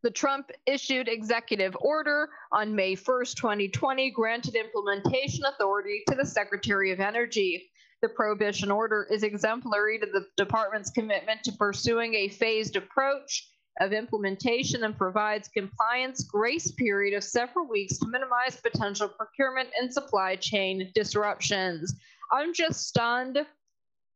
The 0.04 0.12
Trump 0.12 0.52
issued 0.66 1.08
executive 1.08 1.78
order 1.80 2.30
on 2.52 2.76
May 2.76 2.94
1st, 2.94 3.36
2020, 3.36 4.12
granted 4.12 4.56
implementation 4.56 5.46
authority 5.46 6.04
to 6.10 6.16
the 6.16 6.26
Secretary 6.26 6.92
of 6.92 7.00
Energy. 7.00 7.72
The 8.02 8.10
prohibition 8.10 8.70
order 8.70 9.08
is 9.10 9.24
exemplary 9.24 9.98
to 10.00 10.06
the 10.06 10.28
department's 10.36 10.90
commitment 10.90 11.42
to 11.46 11.54
pursuing 11.54 12.16
a 12.16 12.28
phased 12.28 12.76
approach 12.76 13.50
of 13.80 13.94
implementation 13.94 14.84
and 14.84 14.98
provides 14.98 15.48
compliance 15.48 16.26
grace 16.26 16.70
period 16.72 17.16
of 17.16 17.24
several 17.24 17.66
weeks 17.66 17.98
to 18.00 18.08
minimize 18.08 18.58
potential 18.58 19.08
procurement 19.08 19.70
and 19.80 19.92
supply 19.92 20.36
chain 20.36 20.92
disruptions. 20.94 21.96
I'm 22.30 22.54
just 22.54 22.90
stunned. 22.90 23.40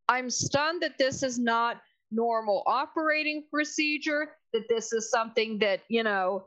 I'm 0.09 0.29
stunned 0.29 0.81
that 0.81 0.97
this 0.97 1.23
is 1.23 1.39
not 1.39 1.81
normal 2.11 2.63
operating 2.67 3.45
procedure 3.49 4.31
that 4.53 4.67
this 4.69 4.93
is 4.93 5.09
something 5.09 5.59
that 5.59 5.81
you 5.87 6.03
know 6.03 6.45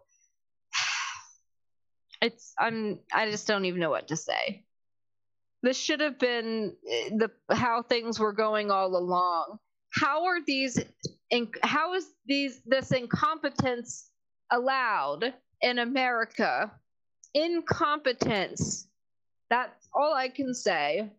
it's 2.22 2.52
i'm 2.58 2.98
i 3.12 3.30
just 3.30 3.46
don't 3.46 3.64
even 3.64 3.80
know 3.80 3.90
what 3.90 4.08
to 4.08 4.16
say. 4.16 4.64
This 5.62 5.76
should 5.76 6.00
have 6.00 6.18
been 6.18 6.74
eh, 6.90 7.10
the 7.16 7.30
how 7.54 7.82
things 7.82 8.18
were 8.18 8.32
going 8.32 8.70
all 8.70 8.96
along. 8.96 9.58
How 9.92 10.24
are 10.26 10.40
these 10.46 10.78
how 11.62 11.94
is 11.94 12.06
these 12.26 12.62
this 12.64 12.92
incompetence 12.92 14.10
allowed 14.50 15.34
in 15.60 15.78
america? 15.78 16.72
Incompetence. 17.34 18.88
That's 19.50 19.88
all 19.94 20.14
i 20.14 20.28
can 20.28 20.54
say. 20.54 21.10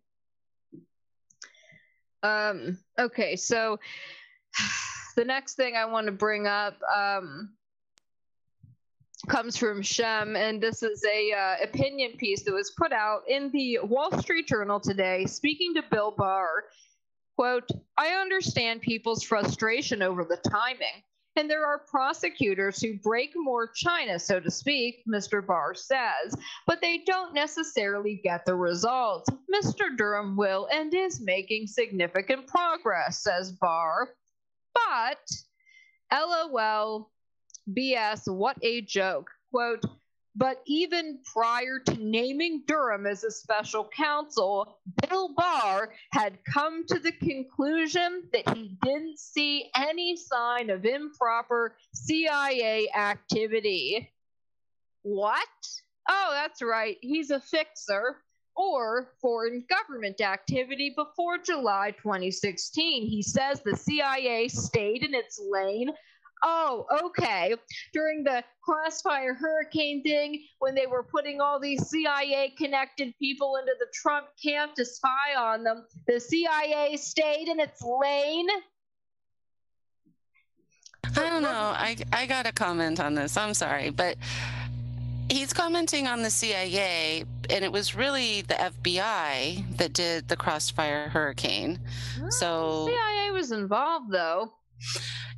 Um 2.23 2.77
okay 2.99 3.35
so 3.35 3.79
the 5.13 5.25
next 5.25 5.55
thing 5.55 5.75
I 5.75 5.85
want 5.85 6.05
to 6.07 6.11
bring 6.11 6.47
up 6.47 6.77
um, 6.95 7.51
comes 9.27 9.57
from 9.57 9.81
Shem, 9.81 10.35
and 10.35 10.61
this 10.61 10.83
is 10.83 11.03
a 11.05 11.31
uh, 11.31 11.63
opinion 11.63 12.13
piece 12.17 12.43
that 12.43 12.53
was 12.53 12.71
put 12.77 12.91
out 12.91 13.21
in 13.27 13.51
the 13.51 13.79
Wall 13.83 14.17
Street 14.19 14.47
Journal 14.47 14.79
today, 14.79 15.25
speaking 15.25 15.73
to 15.75 15.83
Bill 15.91 16.11
Barr. 16.17 16.65
Quote, 17.37 17.69
I 17.97 18.09
understand 18.09 18.81
people's 18.81 19.23
frustration 19.23 20.01
over 20.01 20.23
the 20.23 20.37
timing, 20.49 21.03
and 21.35 21.49
there 21.49 21.65
are 21.65 21.79
prosecutors 21.89 22.81
who 22.81 22.97
break 22.99 23.31
more 23.35 23.67
China, 23.67 24.19
so 24.19 24.39
to 24.39 24.51
speak, 24.51 25.03
Mr. 25.07 25.45
Barr 25.45 25.73
says, 25.73 26.35
but 26.67 26.81
they 26.81 26.99
don't 27.05 27.33
necessarily 27.33 28.19
get 28.23 28.45
the 28.45 28.55
results. 28.55 29.29
Mr. 29.53 29.95
Durham 29.95 30.35
will 30.35 30.67
and 30.71 30.93
is 30.93 31.21
making 31.21 31.67
significant 31.67 32.47
progress, 32.47 33.23
says 33.23 33.51
Barr. 33.53 34.09
But 34.73 35.29
LOL, 36.11 37.09
BS, 37.69 38.33
what 38.33 38.57
a 38.61 38.81
joke. 38.81 39.29
Quote, 39.51 39.83
but 40.35 40.61
even 40.65 41.19
prior 41.25 41.79
to 41.79 41.95
naming 41.97 42.63
Durham 42.65 43.05
as 43.05 43.23
a 43.23 43.31
special 43.31 43.89
counsel, 43.95 44.77
Bill 45.09 45.33
Barr 45.35 45.93
had 46.11 46.39
come 46.45 46.85
to 46.87 46.99
the 46.99 47.11
conclusion 47.11 48.23
that 48.31 48.55
he 48.55 48.77
didn't 48.81 49.19
see 49.19 49.69
any 49.75 50.15
sign 50.15 50.69
of 50.69 50.85
improper 50.85 51.75
CIA 51.93 52.89
activity. 52.95 54.09
What? 55.01 55.47
Oh, 56.09 56.29
that's 56.31 56.61
right. 56.61 56.97
He's 57.01 57.31
a 57.31 57.41
fixer 57.41 58.17
or 58.55 59.13
foreign 59.21 59.65
government 59.69 60.21
activity 60.21 60.93
before 60.95 61.37
July 61.37 61.91
2016. 62.01 63.07
He 63.07 63.21
says 63.21 63.61
the 63.61 63.75
CIA 63.75 64.47
stayed 64.47 65.03
in 65.03 65.13
its 65.13 65.39
lane 65.49 65.91
Oh, 66.43 66.85
okay. 67.03 67.55
During 67.93 68.23
the 68.23 68.43
crossfire 68.63 69.33
hurricane 69.33 70.01
thing, 70.01 70.43
when 70.59 70.73
they 70.73 70.87
were 70.87 71.03
putting 71.03 71.39
all 71.39 71.59
these 71.59 71.87
CIA 71.87 72.53
connected 72.57 73.13
people 73.19 73.57
into 73.57 73.73
the 73.79 73.85
Trump 73.93 74.27
camp 74.41 74.73
to 74.75 74.85
spy 74.85 75.35
on 75.37 75.63
them, 75.63 75.85
the 76.07 76.19
CIA 76.19 76.97
stayed 76.97 77.47
in 77.47 77.59
its 77.59 77.81
lane. 77.83 78.47
I 81.03 81.29
don't 81.29 81.41
know. 81.41 81.49
I 81.49 81.97
I 82.13 82.25
got 82.25 82.47
a 82.47 82.51
comment 82.51 82.99
on 82.99 83.15
this. 83.15 83.35
I'm 83.35 83.53
sorry, 83.53 83.89
but 83.89 84.17
he's 85.31 85.53
commenting 85.53 86.07
on 86.07 86.21
the 86.21 86.29
CIA, 86.29 87.23
and 87.49 87.65
it 87.65 87.71
was 87.71 87.95
really 87.95 88.41
the 88.41 88.55
FBI 88.55 89.77
that 89.77 89.93
did 89.93 90.27
the 90.27 90.35
Crossfire 90.35 91.09
Hurricane. 91.09 91.79
So 92.29 92.87
CIA 92.87 93.31
was 93.31 93.51
involved, 93.51 94.11
though. 94.11 94.51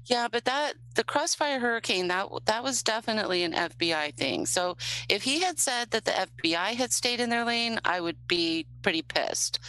Yeah, 0.06 0.28
but 0.30 0.46
that 0.46 0.74
the 0.96 1.04
Crossfire 1.04 1.60
Hurricane 1.60 2.08
that 2.10 2.28
that 2.46 2.64
was 2.64 2.84
definitely 2.84 3.44
an 3.44 3.54
FBI 3.54 4.16
thing. 4.16 4.46
So 4.46 4.76
if 5.08 5.24
he 5.24 5.42
had 5.42 5.60
said 5.60 5.92
that 5.92 6.06
the 6.06 6.12
FBI 6.12 6.76
had 6.76 6.92
stayed 6.92 7.20
in 7.20 7.30
their 7.30 7.46
lane, 7.46 7.80
I 7.86 8.02
would 8.02 8.28
be 8.28 8.66
pretty 8.82 9.02
pissed. 9.02 9.60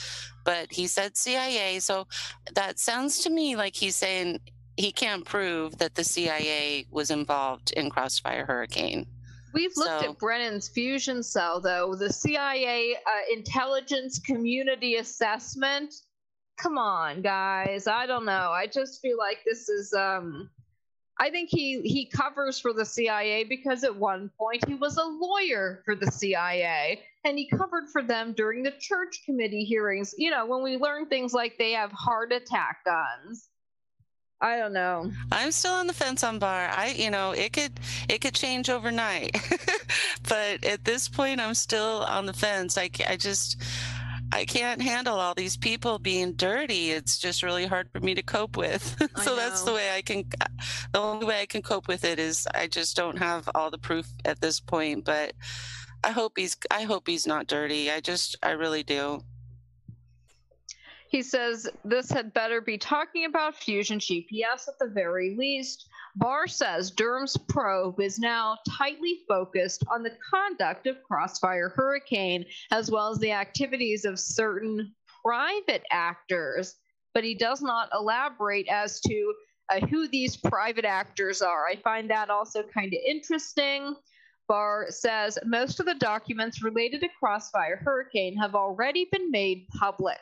But 0.44 0.72
he 0.72 0.86
said 0.86 1.16
CIA, 1.16 1.78
so 1.80 2.06
that 2.54 2.78
sounds 2.78 3.20
to 3.20 3.30
me 3.30 3.56
like 3.56 3.76
he's 3.76 3.96
saying 3.96 4.40
he 4.76 4.90
can't 4.90 5.24
prove 5.24 5.78
that 5.78 5.94
the 5.94 6.04
CIA 6.04 6.86
was 6.90 7.10
involved 7.10 7.72
in 7.72 7.90
Crossfire 7.90 8.44
Hurricane. 8.44 9.06
We've 9.54 9.72
looked 9.76 10.02
So- 10.02 10.10
at 10.10 10.18
Brennan's 10.18 10.68
fusion 10.68 11.22
cell, 11.22 11.60
though. 11.60 11.94
The 11.94 12.12
CIA 12.12 12.96
uh, 12.96 12.98
intelligence 13.32 14.18
community 14.18 14.96
assessment. 14.96 15.94
Come 16.58 16.76
on, 16.76 17.22
guys. 17.22 17.86
I 17.86 18.06
don't 18.06 18.24
know. 18.24 18.50
I 18.52 18.66
just 18.66 19.00
feel 19.00 19.16
like 19.16 19.38
this 19.46 19.68
is. 19.68 19.92
um 19.94 20.50
I 21.20 21.30
think 21.30 21.48
he 21.48 21.80
he 21.82 22.06
covers 22.06 22.58
for 22.58 22.72
the 22.72 22.84
CIA 22.84 23.44
because 23.44 23.84
at 23.84 23.94
one 23.94 24.30
point 24.36 24.66
he 24.66 24.74
was 24.74 24.96
a 24.96 25.04
lawyer 25.04 25.80
for 25.84 25.94
the 25.94 26.10
CIA 26.10 27.00
and 27.24 27.38
he 27.38 27.48
covered 27.48 27.88
for 27.92 28.02
them 28.02 28.32
during 28.36 28.64
the 28.64 28.72
church 28.80 29.20
committee 29.24 29.62
hearings. 29.64 30.12
You 30.18 30.32
know, 30.32 30.44
when 30.44 30.64
we 30.64 30.76
learn 30.76 31.06
things 31.06 31.32
like 31.32 31.56
they 31.56 31.70
have 31.72 31.92
heart 31.92 32.32
attack 32.32 32.78
guns. 32.84 33.48
I 34.40 34.56
don't 34.58 34.72
know. 34.72 35.10
I'm 35.32 35.52
still 35.52 35.72
on 35.72 35.86
the 35.86 35.92
fence 35.92 36.22
on 36.22 36.38
Barr. 36.38 36.70
I, 36.70 36.94
you 36.96 37.10
know, 37.10 37.32
it 37.32 37.52
could 37.52 37.80
it 38.08 38.20
could 38.20 38.34
change 38.34 38.68
overnight, 38.68 39.36
but 40.28 40.64
at 40.64 40.84
this 40.84 41.08
point, 41.08 41.40
I'm 41.40 41.54
still 41.54 42.04
on 42.08 42.26
the 42.26 42.32
fence. 42.32 42.76
I, 42.76 42.90
I 43.08 43.16
just 43.16 43.62
I 44.32 44.44
can't 44.44 44.82
handle 44.82 45.20
all 45.20 45.34
these 45.34 45.56
people 45.56 45.98
being 45.98 46.32
dirty. 46.32 46.90
It's 46.90 47.18
just 47.18 47.42
really 47.42 47.66
hard 47.66 47.88
for 47.92 48.00
me 48.00 48.14
to 48.14 48.22
cope 48.22 48.56
with. 48.56 48.96
so 49.22 49.36
that's 49.36 49.62
the 49.62 49.72
way 49.72 49.94
I 49.94 50.02
can. 50.02 50.24
The 50.92 51.00
only 51.00 51.26
way 51.26 51.40
I 51.40 51.46
can 51.46 51.62
cope 51.62 51.86
with 51.86 52.04
it 52.04 52.18
is 52.18 52.46
I 52.54 52.66
just 52.66 52.96
don't 52.96 53.18
have 53.18 53.48
all 53.54 53.70
the 53.70 53.78
proof 53.78 54.08
at 54.24 54.40
this 54.40 54.58
point. 54.58 55.04
But 55.04 55.34
I 56.02 56.10
hope 56.10 56.32
he's 56.36 56.56
I 56.70 56.82
hope 56.82 57.06
he's 57.06 57.26
not 57.26 57.46
dirty. 57.46 57.90
I 57.90 58.00
just 58.00 58.36
I 58.42 58.50
really 58.50 58.82
do. 58.82 59.22
He 61.14 61.22
says 61.22 61.68
this 61.84 62.10
had 62.10 62.34
better 62.34 62.60
be 62.60 62.76
talking 62.76 63.24
about 63.24 63.54
Fusion 63.54 64.00
GPS 64.00 64.66
at 64.66 64.80
the 64.80 64.88
very 64.92 65.36
least. 65.36 65.86
Barr 66.16 66.48
says 66.48 66.90
Durham's 66.90 67.36
probe 67.36 68.00
is 68.00 68.18
now 68.18 68.58
tightly 68.68 69.20
focused 69.28 69.84
on 69.92 70.02
the 70.02 70.18
conduct 70.28 70.88
of 70.88 71.00
Crossfire 71.04 71.68
Hurricane, 71.68 72.44
as 72.72 72.90
well 72.90 73.12
as 73.12 73.18
the 73.18 73.30
activities 73.30 74.04
of 74.04 74.18
certain 74.18 74.92
private 75.24 75.84
actors, 75.92 76.74
but 77.12 77.22
he 77.22 77.36
does 77.36 77.62
not 77.62 77.90
elaborate 77.94 78.66
as 78.66 79.00
to 79.02 79.34
uh, 79.68 79.86
who 79.86 80.08
these 80.08 80.36
private 80.36 80.84
actors 80.84 81.42
are. 81.42 81.64
I 81.64 81.76
find 81.76 82.10
that 82.10 82.28
also 82.28 82.64
kind 82.64 82.92
of 82.92 82.98
interesting. 83.06 83.94
Barr 84.48 84.86
says 84.90 85.38
most 85.44 85.78
of 85.78 85.86
the 85.86 85.94
documents 85.94 86.64
related 86.64 87.02
to 87.02 87.08
Crossfire 87.20 87.80
Hurricane 87.84 88.36
have 88.36 88.56
already 88.56 89.06
been 89.12 89.30
made 89.30 89.68
public. 89.78 90.18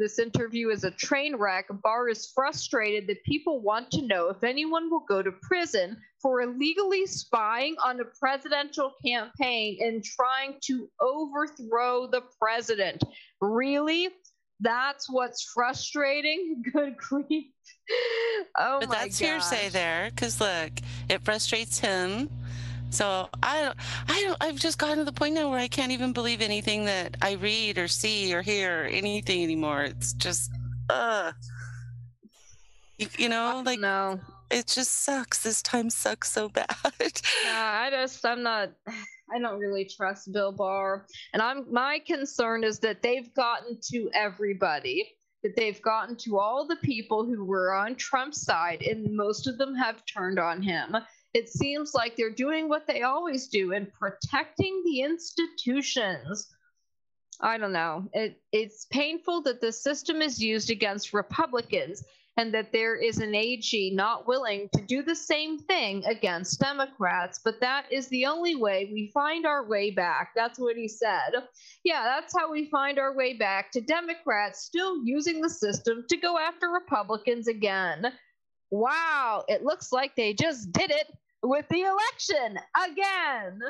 This 0.00 0.18
interview 0.18 0.70
is 0.70 0.84
a 0.84 0.90
train 0.90 1.36
wreck. 1.36 1.66
Barr 1.82 2.08
is 2.08 2.32
frustrated 2.34 3.06
that 3.08 3.22
people 3.22 3.60
want 3.60 3.90
to 3.90 4.00
know 4.00 4.30
if 4.30 4.42
anyone 4.42 4.90
will 4.90 5.04
go 5.06 5.20
to 5.20 5.30
prison 5.30 5.98
for 6.22 6.40
illegally 6.40 7.04
spying 7.04 7.76
on 7.84 8.00
a 8.00 8.06
presidential 8.18 8.94
campaign 9.04 9.76
and 9.82 10.02
trying 10.02 10.54
to 10.62 10.88
overthrow 11.02 12.06
the 12.06 12.22
president. 12.38 13.04
Really? 13.42 14.08
That's 14.60 15.10
what's 15.10 15.42
frustrating? 15.52 16.62
Good 16.72 16.96
grief. 16.96 17.52
Oh 18.56 18.78
but 18.80 18.88
my 18.88 18.94
that's 19.02 19.18
hearsay 19.18 19.68
there 19.68 20.08
because 20.14 20.40
look 20.40 20.70
it 21.10 21.20
frustrates 21.22 21.78
him 21.78 22.30
so 22.90 23.28
i 23.42 23.62
don't 23.62 23.76
i 24.08 24.22
don't 24.22 24.36
i've 24.40 24.56
just 24.56 24.78
gotten 24.78 24.98
to 24.98 25.04
the 25.04 25.12
point 25.12 25.34
now 25.34 25.48
where 25.48 25.58
i 25.58 25.68
can't 25.68 25.92
even 25.92 26.12
believe 26.12 26.40
anything 26.40 26.84
that 26.84 27.16
i 27.22 27.32
read 27.32 27.78
or 27.78 27.88
see 27.88 28.34
or 28.34 28.42
hear 28.42 28.82
or 28.82 28.86
anything 28.86 29.42
anymore 29.42 29.82
it's 29.82 30.12
just 30.14 30.50
uh 30.88 31.32
you, 32.98 33.06
you 33.18 33.28
know 33.28 33.62
like 33.64 33.80
no 33.80 34.18
it 34.50 34.66
just 34.66 35.04
sucks 35.04 35.42
this 35.42 35.62
time 35.62 35.88
sucks 35.88 36.30
so 36.30 36.48
bad 36.48 36.66
Yeah, 37.44 37.80
I 37.84 37.88
just 37.90 38.24
I'm 38.26 38.42
not 38.42 38.70
I 39.32 39.38
don't 39.38 39.58
really 39.58 39.84
trust 39.84 40.32
Bill 40.32 40.52
Barr. 40.52 41.06
And 41.32 41.42
I'm 41.42 41.72
my 41.72 42.00
concern 42.06 42.64
is 42.64 42.78
that 42.80 43.02
they've 43.02 43.32
gotten 43.34 43.78
to 43.92 44.10
everybody. 44.12 45.16
That 45.42 45.56
they've 45.56 45.80
gotten 45.80 46.16
to 46.16 46.38
all 46.38 46.66
the 46.66 46.76
people 46.76 47.24
who 47.24 47.44
were 47.46 47.72
on 47.72 47.94
Trump's 47.94 48.42
side, 48.42 48.82
and 48.82 49.16
most 49.16 49.46
of 49.46 49.56
them 49.56 49.74
have 49.74 50.04
turned 50.04 50.38
on 50.38 50.60
him. 50.60 50.94
It 51.32 51.48
seems 51.48 51.94
like 51.94 52.16
they're 52.16 52.30
doing 52.34 52.68
what 52.68 52.86
they 52.86 53.02
always 53.02 53.48
do 53.48 53.72
and 53.72 53.92
protecting 53.92 54.82
the 54.84 55.00
institutions. 55.02 56.48
I 57.40 57.56
don't 57.56 57.72
know. 57.72 58.08
It 58.12 58.40
it's 58.52 58.86
painful 58.86 59.42
that 59.42 59.60
the 59.60 59.72
system 59.72 60.20
is 60.20 60.42
used 60.42 60.70
against 60.70 61.14
Republicans 61.14 62.04
and 62.36 62.54
that 62.54 62.72
there 62.72 62.96
is 62.96 63.18
an 63.18 63.34
AG 63.34 63.92
not 63.94 64.26
willing 64.26 64.68
to 64.74 64.80
do 64.80 65.02
the 65.02 65.14
same 65.14 65.58
thing 65.58 66.04
against 66.06 66.60
Democrats, 66.60 67.40
but 67.44 67.60
that 67.60 67.84
is 67.90 68.08
the 68.08 68.24
only 68.26 68.56
way 68.56 68.88
we 68.92 69.10
find 69.12 69.44
our 69.46 69.66
way 69.66 69.90
back. 69.90 70.30
That's 70.34 70.58
what 70.58 70.76
he 70.76 70.88
said. 70.88 71.32
Yeah, 71.84 72.02
that's 72.04 72.34
how 72.36 72.50
we 72.50 72.70
find 72.70 72.98
our 72.98 73.14
way 73.14 73.34
back 73.34 73.70
to 73.72 73.80
Democrats 73.80 74.62
still 74.62 75.04
using 75.04 75.40
the 75.40 75.50
system 75.50 76.04
to 76.08 76.16
go 76.16 76.38
after 76.38 76.68
Republicans 76.68 77.48
again. 77.48 78.12
Wow, 78.70 79.44
it 79.48 79.64
looks 79.64 79.92
like 79.92 80.14
they 80.14 80.32
just 80.32 80.72
did 80.72 80.90
it 80.90 81.08
with 81.42 81.66
the 81.68 81.82
election 81.82 82.58
again. 82.88 83.60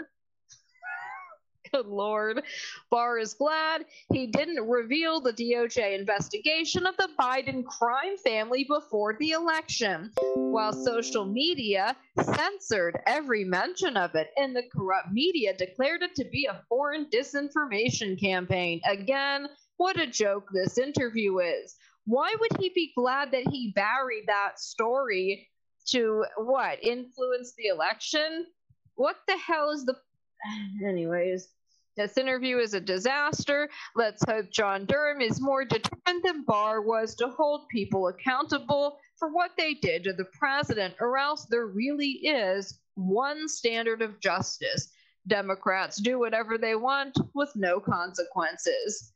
Good 1.72 1.86
Lord. 1.86 2.42
Barr 2.90 3.18
is 3.18 3.34
glad 3.34 3.84
he 4.12 4.26
didn't 4.26 4.68
reveal 4.68 5.20
the 5.20 5.32
DOJ 5.32 5.98
investigation 5.98 6.86
of 6.86 6.96
the 6.96 7.08
Biden 7.18 7.64
crime 7.64 8.16
family 8.16 8.64
before 8.64 9.16
the 9.20 9.30
election, 9.30 10.10
while 10.50 10.72
social 10.72 11.24
media 11.24 11.96
censored 12.20 12.98
every 13.06 13.44
mention 13.44 13.96
of 13.96 14.14
it, 14.16 14.28
and 14.36 14.56
the 14.56 14.64
corrupt 14.74 15.12
media 15.12 15.56
declared 15.56 16.02
it 16.02 16.14
to 16.16 16.24
be 16.24 16.46
a 16.46 16.62
foreign 16.68 17.06
disinformation 17.06 18.18
campaign. 18.18 18.80
Again, 18.84 19.46
what 19.76 20.00
a 20.00 20.06
joke 20.06 20.48
this 20.52 20.76
interview 20.76 21.38
is. 21.38 21.76
Why 22.06 22.34
would 22.40 22.60
he 22.60 22.70
be 22.70 22.92
glad 22.96 23.30
that 23.30 23.46
he 23.48 23.72
buried 23.76 24.24
that 24.26 24.58
story 24.58 25.49
to 25.92 26.24
what? 26.36 26.82
Influence 26.82 27.54
the 27.56 27.66
election? 27.66 28.46
What 28.94 29.16
the 29.26 29.36
hell 29.36 29.70
is 29.70 29.84
the. 29.84 29.96
Anyways, 30.86 31.48
this 31.96 32.16
interview 32.16 32.58
is 32.58 32.74
a 32.74 32.80
disaster. 32.80 33.68
Let's 33.94 34.24
hope 34.24 34.50
John 34.50 34.86
Durham 34.86 35.20
is 35.20 35.40
more 35.40 35.64
determined 35.64 36.22
than 36.24 36.44
Barr 36.44 36.80
was 36.82 37.14
to 37.16 37.28
hold 37.28 37.68
people 37.68 38.08
accountable 38.08 38.98
for 39.16 39.28
what 39.28 39.50
they 39.58 39.74
did 39.74 40.04
to 40.04 40.12
the 40.12 40.24
president, 40.24 40.94
or 41.00 41.18
else 41.18 41.44
there 41.44 41.66
really 41.66 42.20
is 42.22 42.78
one 42.94 43.48
standard 43.48 44.02
of 44.02 44.20
justice. 44.20 44.90
Democrats 45.26 46.00
do 46.00 46.18
whatever 46.18 46.56
they 46.56 46.74
want 46.74 47.18
with 47.34 47.54
no 47.54 47.80
consequences. 47.80 49.12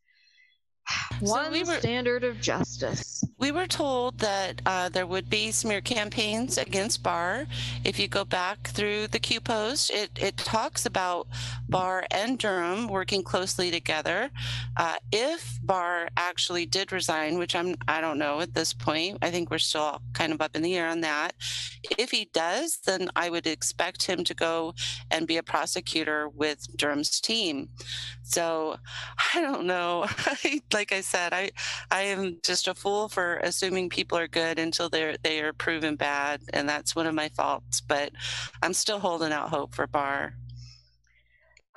One 1.20 1.52
we 1.52 1.64
were- 1.64 1.78
standard 1.78 2.24
of 2.24 2.40
justice. 2.40 3.24
We 3.38 3.50
were 3.50 3.66
told 3.66 4.20
that 4.20 4.62
uh, 4.64 4.88
there 4.88 5.06
would 5.06 5.28
be 5.28 5.50
smear 5.50 5.80
campaigns 5.80 6.56
against 6.56 7.02
Barr. 7.02 7.46
If 7.84 7.98
you 7.98 8.08
go 8.08 8.24
back 8.24 8.68
through 8.68 9.08
the 9.08 9.18
Q 9.18 9.40
post, 9.40 9.90
it, 9.90 10.10
it 10.16 10.36
talks 10.38 10.86
about 10.86 11.26
Barr 11.74 12.06
and 12.12 12.38
Durham 12.38 12.86
working 12.86 13.24
closely 13.24 13.68
together. 13.72 14.30
Uh, 14.76 14.94
if 15.10 15.58
Barr 15.60 16.08
actually 16.16 16.66
did 16.66 16.92
resign, 16.92 17.36
which 17.36 17.56
I'm 17.56 17.74
I 17.88 18.00
don't 18.00 18.16
know 18.16 18.38
at 18.40 18.54
this 18.54 18.72
point, 18.72 19.18
I 19.22 19.32
think 19.32 19.50
we're 19.50 19.58
still 19.58 20.00
kind 20.12 20.32
of 20.32 20.40
up 20.40 20.54
in 20.54 20.62
the 20.62 20.76
air 20.76 20.86
on 20.86 21.00
that. 21.00 21.32
If 21.98 22.12
he 22.12 22.30
does, 22.32 22.78
then 22.86 23.08
I 23.16 23.28
would 23.28 23.48
expect 23.48 24.04
him 24.04 24.22
to 24.22 24.34
go 24.34 24.74
and 25.10 25.26
be 25.26 25.36
a 25.36 25.42
prosecutor 25.42 26.28
with 26.28 26.64
Durham's 26.76 27.20
team. 27.20 27.68
So 28.22 28.76
I 29.34 29.40
don't 29.40 29.66
know. 29.66 30.06
like 30.72 30.92
I 30.92 31.00
said, 31.00 31.32
I 31.32 31.50
I 31.90 32.02
am 32.02 32.38
just 32.44 32.68
a 32.68 32.74
fool 32.74 33.08
for 33.08 33.38
assuming 33.38 33.88
people 33.88 34.16
are 34.16 34.28
good 34.28 34.60
until 34.60 34.88
they're 34.88 35.16
they 35.24 35.40
are 35.40 35.52
proven 35.52 35.96
bad, 35.96 36.40
and 36.52 36.68
that's 36.68 36.94
one 36.94 37.08
of 37.08 37.16
my 37.16 37.30
faults. 37.30 37.80
But 37.80 38.12
I'm 38.62 38.74
still 38.74 39.00
holding 39.00 39.32
out 39.32 39.48
hope 39.48 39.74
for 39.74 39.88
Barr. 39.88 40.36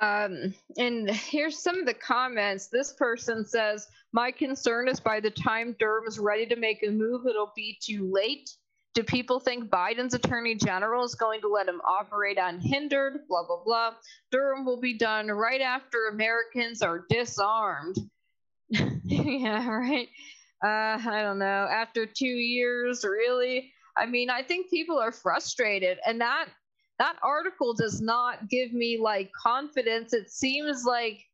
Um, 0.00 0.54
and 0.76 1.10
here's 1.10 1.62
some 1.62 1.78
of 1.78 1.86
the 1.86 1.94
comments. 1.94 2.68
This 2.68 2.92
person 2.92 3.44
says, 3.44 3.88
My 4.12 4.30
concern 4.30 4.88
is 4.88 5.00
by 5.00 5.20
the 5.20 5.30
time 5.30 5.76
Durham 5.78 6.06
is 6.06 6.18
ready 6.18 6.46
to 6.46 6.56
make 6.56 6.84
a 6.86 6.90
move, 6.90 7.26
it'll 7.26 7.52
be 7.56 7.78
too 7.82 8.10
late. 8.12 8.48
Do 8.94 9.02
people 9.02 9.38
think 9.38 9.70
Biden's 9.70 10.14
attorney 10.14 10.54
general 10.54 11.04
is 11.04 11.14
going 11.14 11.40
to 11.42 11.48
let 11.48 11.68
him 11.68 11.80
operate 11.86 12.38
unhindered? 12.40 13.20
Blah, 13.28 13.46
blah, 13.46 13.62
blah. 13.64 13.94
Durham 14.32 14.64
will 14.64 14.80
be 14.80 14.96
done 14.96 15.28
right 15.28 15.60
after 15.60 16.08
Americans 16.08 16.82
are 16.82 17.04
disarmed. 17.08 17.96
yeah, 18.70 19.68
right. 19.68 20.08
Uh, 20.64 20.98
I 21.08 21.22
don't 21.22 21.38
know. 21.38 21.68
After 21.70 22.06
two 22.06 22.26
years, 22.26 23.04
really? 23.04 23.72
I 23.96 24.06
mean, 24.06 24.30
I 24.30 24.42
think 24.42 24.70
people 24.70 24.98
are 24.98 25.12
frustrated, 25.12 25.98
and 26.06 26.20
that 26.20 26.46
that 26.98 27.16
article 27.22 27.74
does 27.74 28.00
not 28.00 28.48
give 28.48 28.72
me 28.72 28.98
like 28.98 29.30
confidence. 29.32 30.12
It 30.12 30.30
seems 30.30 30.84
like 30.84 31.24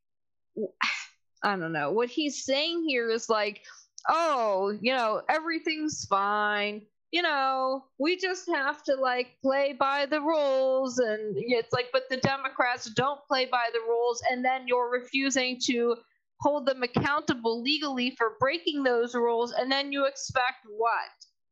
I 1.42 1.56
don't 1.56 1.72
know. 1.72 1.90
What 1.92 2.08
he's 2.08 2.44
saying 2.44 2.84
here 2.88 3.10
is 3.10 3.28
like, 3.28 3.62
oh, 4.08 4.76
you 4.80 4.94
know, 4.94 5.22
everything's 5.28 6.06
fine. 6.06 6.82
You 7.12 7.22
know, 7.22 7.84
we 7.98 8.16
just 8.16 8.48
have 8.48 8.82
to 8.84 8.96
like 8.96 9.36
play 9.42 9.74
by 9.78 10.06
the 10.06 10.20
rules. 10.20 10.98
And 10.98 11.36
it's 11.36 11.72
like, 11.72 11.90
but 11.92 12.04
the 12.10 12.16
Democrats 12.16 12.86
don't 12.90 13.20
play 13.28 13.44
by 13.46 13.68
the 13.72 13.80
rules. 13.80 14.22
And 14.30 14.44
then 14.44 14.66
you're 14.66 14.90
refusing 14.90 15.60
to 15.66 15.96
hold 16.40 16.66
them 16.66 16.82
accountable 16.82 17.62
legally 17.62 18.14
for 18.16 18.36
breaking 18.40 18.82
those 18.82 19.14
rules. 19.14 19.52
And 19.52 19.70
then 19.70 19.92
you 19.92 20.06
expect 20.06 20.66
what? 20.76 21.10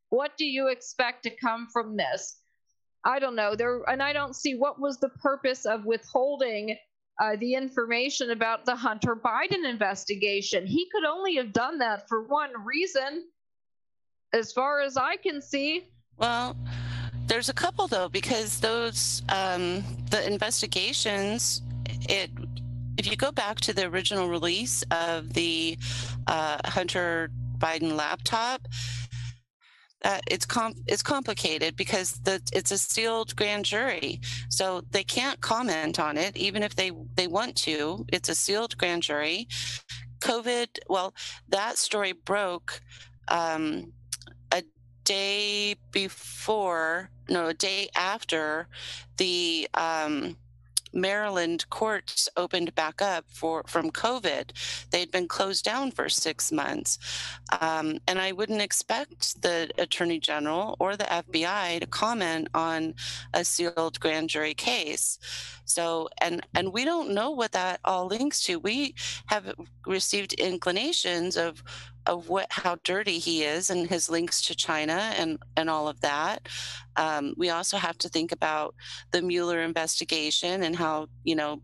What 0.08 0.36
do 0.36 0.44
you 0.44 0.68
expect 0.68 1.22
to 1.24 1.30
come 1.30 1.68
from 1.72 1.96
this? 1.96 2.41
I 3.04 3.18
don't 3.18 3.34
know. 3.34 3.54
There 3.54 3.82
and 3.88 4.02
I 4.02 4.12
don't 4.12 4.36
see 4.36 4.54
what 4.54 4.80
was 4.80 4.98
the 4.98 5.08
purpose 5.08 5.66
of 5.66 5.84
withholding 5.84 6.76
uh, 7.20 7.36
the 7.38 7.54
information 7.54 8.30
about 8.30 8.64
the 8.64 8.74
Hunter 8.74 9.16
Biden 9.16 9.68
investigation. 9.68 10.66
He 10.66 10.88
could 10.90 11.04
only 11.04 11.36
have 11.36 11.52
done 11.52 11.78
that 11.78 12.08
for 12.08 12.22
one 12.22 12.50
reason, 12.64 13.24
as 14.32 14.52
far 14.52 14.80
as 14.80 14.96
I 14.96 15.16
can 15.16 15.42
see. 15.42 15.84
Well, 16.16 16.56
there's 17.26 17.48
a 17.48 17.54
couple 17.54 17.88
though, 17.88 18.08
because 18.08 18.60
those 18.60 19.22
um, 19.28 19.84
the 20.10 20.26
investigations, 20.26 21.62
it 22.08 22.30
if 22.98 23.10
you 23.10 23.16
go 23.16 23.32
back 23.32 23.58
to 23.60 23.72
the 23.72 23.86
original 23.86 24.28
release 24.28 24.84
of 24.90 25.32
the 25.32 25.78
uh, 26.26 26.58
Hunter 26.64 27.30
Biden 27.58 27.96
laptop, 27.96 28.68
uh, 30.04 30.18
it's 30.30 30.44
com- 30.44 30.74
it's 30.86 31.02
complicated 31.02 31.76
because 31.76 32.12
the 32.24 32.40
it's 32.52 32.72
a 32.72 32.78
sealed 32.78 33.34
grand 33.36 33.64
jury, 33.64 34.20
so 34.48 34.82
they 34.90 35.04
can't 35.04 35.40
comment 35.40 36.00
on 36.00 36.16
it 36.16 36.36
even 36.36 36.62
if 36.62 36.74
they 36.74 36.90
they 37.14 37.26
want 37.26 37.56
to. 37.56 38.04
It's 38.12 38.28
a 38.28 38.34
sealed 38.34 38.76
grand 38.78 39.02
jury. 39.02 39.48
COVID, 40.20 40.78
well, 40.88 41.14
that 41.48 41.78
story 41.78 42.12
broke 42.12 42.80
um, 43.28 43.92
a 44.52 44.62
day 45.04 45.74
before, 45.90 47.10
no, 47.28 47.48
a 47.48 47.54
day 47.54 47.88
after 47.96 48.68
the 49.16 49.68
um, 49.74 50.36
Maryland 50.92 51.68
courts 51.70 52.28
opened 52.36 52.74
back 52.74 53.00
up 53.02 53.24
for 53.28 53.64
from 53.66 53.90
COVID. 53.90 54.52
They'd 54.90 55.10
been 55.10 55.28
closed 55.28 55.64
down 55.64 55.90
for 55.90 56.08
six 56.08 56.52
months, 56.52 56.98
um, 57.60 57.98
and 58.06 58.18
I 58.18 58.32
wouldn't 58.32 58.62
expect 58.62 59.42
the 59.42 59.70
Attorney 59.78 60.18
General 60.18 60.76
or 60.78 60.96
the 60.96 61.04
FBI 61.04 61.80
to 61.80 61.86
comment 61.86 62.48
on 62.54 62.94
a 63.34 63.44
sealed 63.44 64.00
grand 64.00 64.28
jury 64.28 64.54
case. 64.54 65.18
So, 65.64 66.08
and 66.20 66.46
and 66.54 66.72
we 66.72 66.84
don't 66.84 67.10
know 67.10 67.30
what 67.30 67.52
that 67.52 67.80
all 67.84 68.06
links 68.06 68.44
to. 68.44 68.58
We 68.58 68.94
have 69.26 69.54
received 69.86 70.34
inclinations 70.34 71.36
of 71.36 71.62
of 72.06 72.28
what 72.28 72.46
how 72.50 72.76
dirty 72.84 73.18
he 73.18 73.44
is 73.44 73.70
and 73.70 73.88
his 73.88 74.10
links 74.10 74.42
to 74.42 74.54
China 74.54 75.12
and 75.16 75.38
and 75.56 75.70
all 75.70 75.88
of 75.88 76.00
that. 76.00 76.48
Um, 76.96 77.34
we 77.36 77.50
also 77.50 77.76
have 77.76 77.98
to 77.98 78.08
think 78.08 78.32
about 78.32 78.74
the 79.12 79.22
Mueller 79.22 79.60
investigation 79.60 80.62
and 80.62 80.76
how 80.76 81.08
you 81.24 81.34
know, 81.34 81.62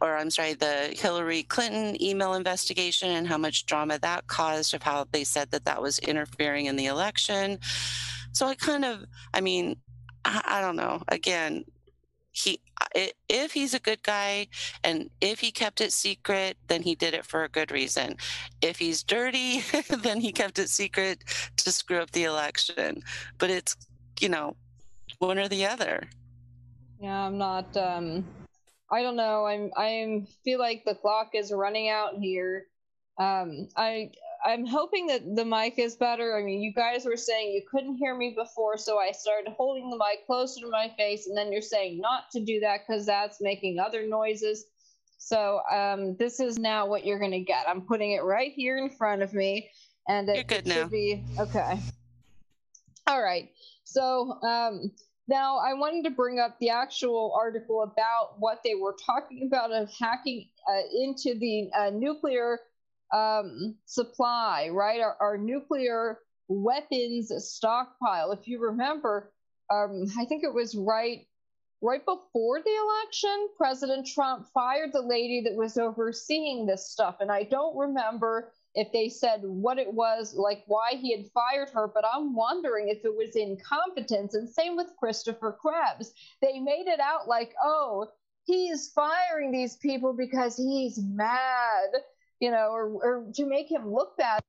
or 0.00 0.16
I'm 0.16 0.30
sorry, 0.30 0.54
the 0.54 0.94
Hillary 0.96 1.42
Clinton 1.42 2.00
email 2.02 2.34
investigation 2.34 3.10
and 3.10 3.26
how 3.26 3.38
much 3.38 3.66
drama 3.66 3.98
that 3.98 4.26
caused 4.26 4.74
of 4.74 4.82
how 4.82 5.06
they 5.12 5.24
said 5.24 5.50
that 5.50 5.64
that 5.64 5.82
was 5.82 5.98
interfering 5.98 6.66
in 6.66 6.76
the 6.76 6.86
election. 6.86 7.58
So 8.32 8.46
I 8.46 8.54
kind 8.54 8.84
of, 8.84 9.04
I 9.34 9.40
mean, 9.40 9.76
I, 10.24 10.40
I 10.44 10.60
don't 10.60 10.76
know. 10.76 11.02
Again, 11.08 11.64
he 12.30 12.60
if 13.28 13.52
he's 13.52 13.74
a 13.74 13.78
good 13.78 14.02
guy 14.02 14.46
and 14.84 15.10
if 15.20 15.40
he 15.40 15.50
kept 15.50 15.80
it 15.80 15.92
secret 15.92 16.56
then 16.68 16.82
he 16.82 16.94
did 16.94 17.14
it 17.14 17.24
for 17.24 17.44
a 17.44 17.48
good 17.48 17.70
reason. 17.70 18.16
If 18.62 18.78
he's 18.78 19.02
dirty 19.02 19.62
then 20.02 20.20
he 20.20 20.32
kept 20.32 20.58
it 20.58 20.68
secret 20.68 21.24
to 21.56 21.72
screw 21.72 21.98
up 21.98 22.10
the 22.10 22.24
election. 22.24 23.02
But 23.38 23.50
it's 23.50 23.76
you 24.20 24.28
know 24.28 24.56
one 25.18 25.38
or 25.38 25.48
the 25.48 25.66
other. 25.66 26.08
Yeah 27.00 27.26
i'm 27.26 27.38
not 27.38 27.76
um 27.76 28.24
i 28.90 29.02
don't 29.02 29.16
know. 29.16 29.46
I'm 29.46 29.70
i'm 29.76 30.26
feel 30.44 30.58
like 30.58 30.84
the 30.84 30.94
clock 30.94 31.30
is 31.34 31.52
running 31.52 31.88
out 31.88 32.14
here. 32.18 32.66
Um 33.18 33.68
i 33.76 34.10
I'm 34.50 34.66
hoping 34.66 35.06
that 35.06 35.36
the 35.36 35.44
mic 35.44 35.78
is 35.78 35.94
better. 35.94 36.36
I 36.36 36.42
mean, 36.42 36.60
you 36.60 36.72
guys 36.72 37.04
were 37.04 37.16
saying 37.16 37.52
you 37.52 37.62
couldn't 37.70 37.96
hear 37.96 38.16
me 38.16 38.34
before, 38.36 38.76
so 38.76 38.98
I 38.98 39.12
started 39.12 39.52
holding 39.56 39.90
the 39.90 39.96
mic 39.96 40.26
closer 40.26 40.60
to 40.62 40.68
my 40.68 40.92
face, 40.98 41.28
and 41.28 41.36
then 41.36 41.52
you're 41.52 41.62
saying 41.62 42.00
not 42.00 42.24
to 42.32 42.40
do 42.40 42.58
that 42.60 42.80
because 42.86 43.06
that's 43.06 43.40
making 43.40 43.78
other 43.78 44.06
noises. 44.08 44.66
So 45.18 45.60
um, 45.70 46.16
this 46.16 46.40
is 46.40 46.58
now 46.58 46.86
what 46.86 47.06
you're 47.06 47.20
going 47.20 47.30
to 47.30 47.40
get. 47.40 47.68
I'm 47.68 47.82
putting 47.82 48.12
it 48.12 48.24
right 48.24 48.52
here 48.52 48.76
in 48.76 48.90
front 48.90 49.22
of 49.22 49.32
me, 49.32 49.70
and 50.08 50.28
it, 50.28 50.48
good 50.48 50.58
it 50.58 50.66
now. 50.66 50.74
should 50.74 50.90
be 50.90 51.22
okay. 51.38 51.78
All 53.06 53.22
right. 53.22 53.50
So 53.84 54.32
um, 54.42 54.90
now 55.28 55.58
I 55.58 55.74
wanted 55.74 56.02
to 56.04 56.10
bring 56.10 56.40
up 56.40 56.58
the 56.58 56.70
actual 56.70 57.32
article 57.38 57.84
about 57.84 58.40
what 58.40 58.62
they 58.64 58.74
were 58.74 58.96
talking 59.06 59.46
about 59.46 59.70
of 59.70 59.88
hacking 59.96 60.48
uh, 60.68 60.82
into 60.92 61.38
the 61.38 61.70
uh, 61.78 61.90
nuclear 61.90 62.58
um, 63.12 63.76
supply, 63.86 64.68
right? 64.72 65.00
Our, 65.00 65.16
our, 65.20 65.38
nuclear 65.38 66.18
weapons 66.48 67.32
stockpile. 67.38 68.32
If 68.32 68.46
you 68.46 68.60
remember, 68.60 69.32
um, 69.70 70.04
I 70.18 70.24
think 70.24 70.44
it 70.44 70.54
was 70.54 70.74
right 70.74 71.26
right 71.82 72.04
before 72.04 72.60
the 72.60 72.76
election, 72.76 73.48
President 73.56 74.06
Trump 74.06 74.46
fired 74.52 74.92
the 74.92 75.00
lady 75.00 75.42
that 75.46 75.56
was 75.56 75.78
overseeing 75.78 76.66
this 76.66 76.90
stuff, 76.90 77.16
and 77.20 77.32
I 77.32 77.44
don't 77.44 77.76
remember 77.76 78.52
if 78.74 78.92
they 78.92 79.08
said 79.08 79.40
what 79.42 79.78
it 79.78 79.92
was, 79.92 80.34
like 80.34 80.62
why 80.66 80.92
he 80.92 81.16
had 81.16 81.26
fired 81.32 81.70
her, 81.70 81.88
but 81.88 82.04
I'm 82.04 82.34
wondering 82.34 82.88
if 82.88 83.04
it 83.04 83.14
was 83.16 83.34
incompetence. 83.34 84.34
And 84.34 84.48
same 84.48 84.76
with 84.76 84.94
Christopher 84.98 85.58
Krebs. 85.60 86.12
They 86.40 86.60
made 86.60 86.86
it 86.86 87.00
out 87.00 87.26
like, 87.26 87.52
oh, 87.62 88.06
he's 88.44 88.92
firing 88.94 89.50
these 89.50 89.76
people 89.76 90.12
because 90.12 90.56
he's 90.56 90.98
mad 91.02 91.90
you 92.40 92.50
know, 92.50 92.70
or, 92.70 92.86
or 92.86 93.24
to 93.34 93.46
make 93.46 93.70
him 93.70 93.92
look 93.92 94.16
bad. 94.16 94.42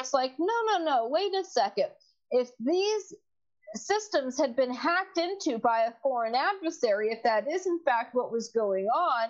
It's 0.00 0.12
like, 0.12 0.32
no, 0.38 0.54
no, 0.66 0.84
no, 0.84 1.08
wait 1.08 1.32
a 1.34 1.44
second. 1.44 1.88
If 2.30 2.50
these 2.58 3.14
systems 3.74 4.38
had 4.38 4.56
been 4.56 4.72
hacked 4.74 5.18
into 5.18 5.58
by 5.58 5.82
a 5.82 5.92
foreign 6.02 6.34
adversary, 6.34 7.10
if 7.10 7.22
that 7.22 7.48
is 7.50 7.66
in 7.66 7.80
fact 7.84 8.14
what 8.14 8.32
was 8.32 8.48
going 8.48 8.86
on, 8.86 9.28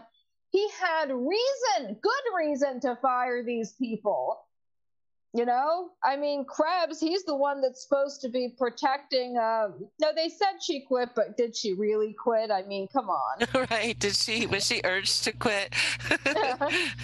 he 0.51 0.69
had 0.81 1.11
reason, 1.11 1.97
good 2.01 2.37
reason 2.37 2.81
to 2.81 2.97
fire 3.01 3.45
these 3.45 3.73
people. 3.73 4.39
You 5.35 5.47
know, 5.47 5.89
I 6.05 6.17
mean, 6.17 6.45
Krebs, 6.45 7.01
he's 7.01 7.25
the 7.25 7.35
one 7.35 7.63
that's 7.63 7.83
supposed 7.83 8.21
to 8.21 8.29
be 8.29 8.55
protecting. 8.59 9.39
Um, 9.39 9.89
no, 9.99 10.11
they 10.15 10.29
said 10.29 10.63
she 10.63 10.83
quit, 10.83 11.11
but 11.17 11.39
did 11.39 11.57
she 11.57 11.73
really 11.73 12.13
quit? 12.13 12.51
I 12.51 12.65
mean, 12.65 12.87
come 12.93 13.09
on. 13.09 13.47
right? 13.71 13.99
Did 13.99 14.15
she? 14.15 14.47
Was 14.47 14.67
she 14.67 14.83
urged 14.85 15.25
to 15.25 15.33
quit? 15.33 15.73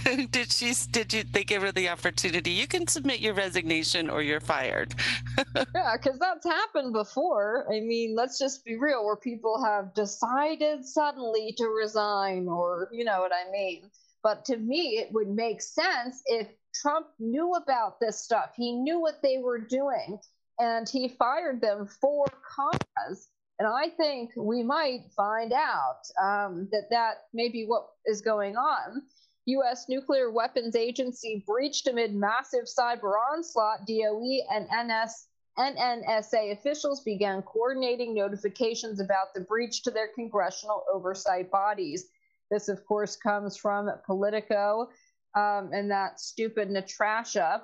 did 0.30 0.52
she? 0.52 0.74
Did 0.90 1.14
you? 1.14 1.24
They 1.24 1.42
give 1.42 1.62
her 1.62 1.72
the 1.72 1.88
opportunity. 1.88 2.50
You 2.50 2.66
can 2.66 2.86
submit 2.86 3.20
your 3.20 3.32
resignation, 3.32 4.10
or 4.10 4.20
you're 4.20 4.40
fired. 4.40 4.94
yeah, 5.74 5.96
because 5.96 6.18
that's 6.18 6.44
happened 6.44 6.92
before. 6.92 7.66
I 7.72 7.80
mean, 7.80 8.14
let's 8.14 8.38
just 8.38 8.62
be 8.62 8.76
real, 8.76 9.06
where 9.06 9.16
people 9.16 9.64
have 9.64 9.94
decided 9.94 10.84
suddenly 10.84 11.54
to 11.56 11.68
resign, 11.68 12.46
or 12.46 12.90
you 12.92 13.04
know 13.06 13.20
what 13.20 13.32
I 13.32 13.50
mean. 13.50 13.90
But 14.22 14.44
to 14.46 14.58
me, 14.58 14.98
it 14.98 15.12
would 15.12 15.28
make 15.28 15.62
sense 15.62 16.20
if 16.26 16.48
Trump 16.74 17.06
knew 17.18 17.54
about 17.54 18.00
this 18.00 18.20
stuff. 18.20 18.50
He 18.56 18.72
knew 18.72 19.00
what 19.00 19.20
they 19.22 19.38
were 19.38 19.58
doing, 19.58 20.18
and 20.58 20.88
he 20.88 21.08
fired 21.08 21.60
them 21.60 21.86
for 22.00 22.26
cause. 22.26 23.28
And 23.58 23.66
I 23.66 23.88
think 23.90 24.30
we 24.36 24.62
might 24.62 25.10
find 25.16 25.52
out 25.52 26.02
um, 26.22 26.68
that 26.70 26.88
that 26.90 27.24
may 27.32 27.48
be 27.48 27.64
what 27.66 27.88
is 28.06 28.20
going 28.20 28.56
on. 28.56 29.02
U.S. 29.46 29.86
Nuclear 29.88 30.30
Weapons 30.30 30.76
Agency 30.76 31.42
breached 31.46 31.88
amid 31.88 32.14
massive 32.14 32.64
cyber 32.64 33.14
onslaught. 33.32 33.86
DOE 33.86 34.40
and 34.52 34.68
NS, 34.70 35.26
NNSA 35.58 36.52
officials 36.52 37.02
began 37.02 37.42
coordinating 37.42 38.14
notifications 38.14 39.00
about 39.00 39.34
the 39.34 39.40
breach 39.40 39.82
to 39.84 39.90
their 39.90 40.08
congressional 40.14 40.84
oversight 40.92 41.50
bodies. 41.50 42.10
This, 42.50 42.68
of 42.68 42.84
course, 42.86 43.16
comes 43.16 43.56
from 43.56 43.90
Politico 44.06 44.88
um, 45.38 45.70
and 45.72 45.90
that 45.90 46.20
stupid 46.20 46.70
Natasha. 46.70 47.62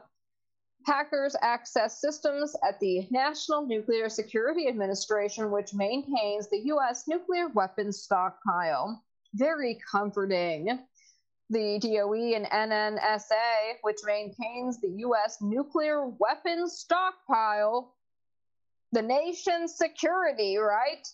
Hackers 0.86 1.34
access 1.40 2.00
systems 2.00 2.54
at 2.66 2.78
the 2.78 3.08
National 3.10 3.66
Nuclear 3.66 4.08
Security 4.10 4.68
Administration, 4.68 5.50
which 5.50 5.72
maintains 5.72 6.48
the 6.50 6.60
U.S. 6.66 7.04
nuclear 7.08 7.48
weapons 7.48 8.02
stockpile. 8.02 9.02
Very 9.34 9.78
comforting. 9.90 10.78
The 11.50 11.78
DOE 11.78 12.36
and 12.36 12.46
NNSA, 12.46 13.76
which 13.82 13.98
maintains 14.04 14.80
the 14.80 14.90
U.S. 14.98 15.38
nuclear 15.40 16.06
weapons 16.06 16.78
stockpile, 16.78 17.94
the 18.92 19.02
nation's 19.02 19.76
security, 19.76 20.58
right? 20.58 21.06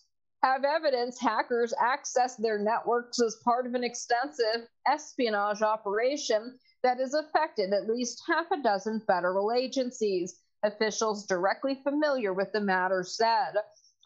Have 0.43 0.65
evidence 0.65 1.19
hackers 1.21 1.75
accessed 1.83 2.39
their 2.39 2.59
networks 2.59 3.21
as 3.21 3.37
part 3.45 3.67
of 3.67 3.75
an 3.75 3.85
extensive 3.85 4.69
espionage 4.87 5.63
operation 5.63 6.59
that 6.83 6.99
has 6.99 7.15
affected 7.15 7.73
at 7.73 7.89
least 7.89 8.23
half 8.27 8.47
a 8.51 8.63
dozen 8.63 9.01
federal 9.07 9.53
agencies. 9.53 10.41
Officials 10.63 11.27
directly 11.27 11.81
familiar 11.83 12.33
with 12.33 12.53
the 12.53 12.61
matter 12.61 13.03
said. 13.03 13.55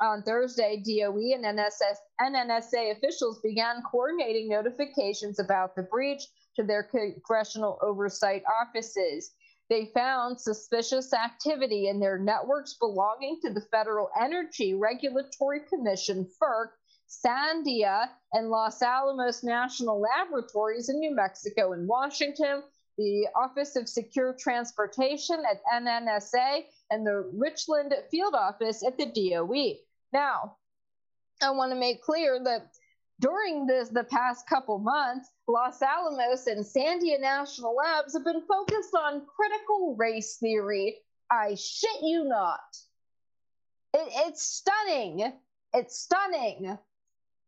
On 0.01 0.23
Thursday, 0.23 0.83
DOE 0.85 1.35
and 1.35 1.45
NSS, 1.45 1.97
NNSA 2.21 2.97
officials 2.97 3.41
began 3.41 3.83
coordinating 3.83 4.49
notifications 4.49 5.39
about 5.39 5.77
the 5.77 5.83
breach 5.83 6.23
to 6.57 6.65
their 6.65 6.83
congressional 6.83 7.79
oversight 7.81 8.43
offices. 8.61 9.33
They 9.75 9.87
found 9.87 10.41
suspicious 10.41 11.13
activity 11.13 11.89
in 11.89 11.99
their 11.99 12.17
networks 12.17 12.75
belonging 12.75 13.41
to 13.43 13.53
the 13.53 13.61
Federal 13.73 14.09
Energy 14.17 14.73
Regulatory 14.73 15.63
Commission, 15.69 16.31
FERC, 16.41 16.69
Sandia, 17.09 18.09
and 18.33 18.51
Los 18.51 18.83
Alamos 18.83 19.43
National 19.43 20.01
Laboratories 20.01 20.91
in 20.91 21.01
New 21.01 21.13
Mexico 21.13 21.73
and 21.73 21.89
Washington, 21.89 22.63
the 22.99 23.27
Office 23.35 23.75
of 23.75 23.89
Secure 23.89 24.37
Transportation 24.39 25.43
at 25.51 25.61
NNSA, 25.75 26.67
and 26.93 27.05
the 27.05 27.29
Richland 27.35 27.93
Field 28.13 28.37
Office 28.37 28.85
at 28.87 28.97
the 28.97 29.07
DOE. 29.07 29.81
Now, 30.13 30.57
I 31.43 31.51
want 31.51 31.73
to 31.73 31.77
make 31.77 32.01
clear 32.01 32.39
that 32.45 32.71
during 33.21 33.67
this 33.67 33.89
the 33.89 34.05
past 34.05 34.49
couple 34.49 34.79
months, 34.79 35.31
Los 35.47 35.81
Alamos 35.83 36.47
and 36.47 36.65
Sandia 36.65 37.21
National 37.21 37.75
Labs 37.75 38.15
have 38.15 38.25
been 38.25 38.43
focused 38.43 38.95
on 38.95 39.27
critical 39.27 39.97
race 39.97 40.37
theory. 40.37 40.97
I 41.31 41.55
shit 41.55 42.03
you 42.03 42.25
not. 42.25 42.61
It, 43.93 44.09
it's 44.27 44.43
stunning. 44.43 45.33
It's 45.73 45.99
stunning. 45.99 46.79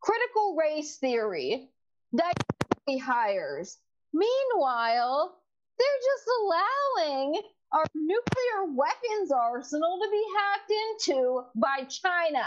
Critical 0.00 0.56
race 0.56 0.96
theory. 0.96 1.68
Diversity 2.14 2.98
hires. 2.98 3.78
Meanwhile, 4.12 5.36
they're 5.78 5.86
just 6.14 6.28
allowing 6.40 7.42
our 7.72 7.84
nuclear 7.94 8.72
weapons 8.72 9.32
arsenal 9.32 9.98
to 10.00 10.10
be 10.10 10.24
hacked 10.38 10.70
into 10.70 11.42
by 11.54 11.84
China. 11.84 12.46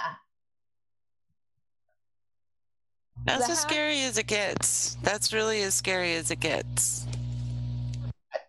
That's 3.29 3.49
as 3.49 3.59
scary 3.59 4.01
as 4.01 4.17
it 4.17 4.25
gets. 4.25 4.97
That's 5.03 5.31
really 5.31 5.61
as 5.61 5.75
scary 5.75 6.15
as 6.15 6.31
it 6.31 6.39
gets. 6.39 7.05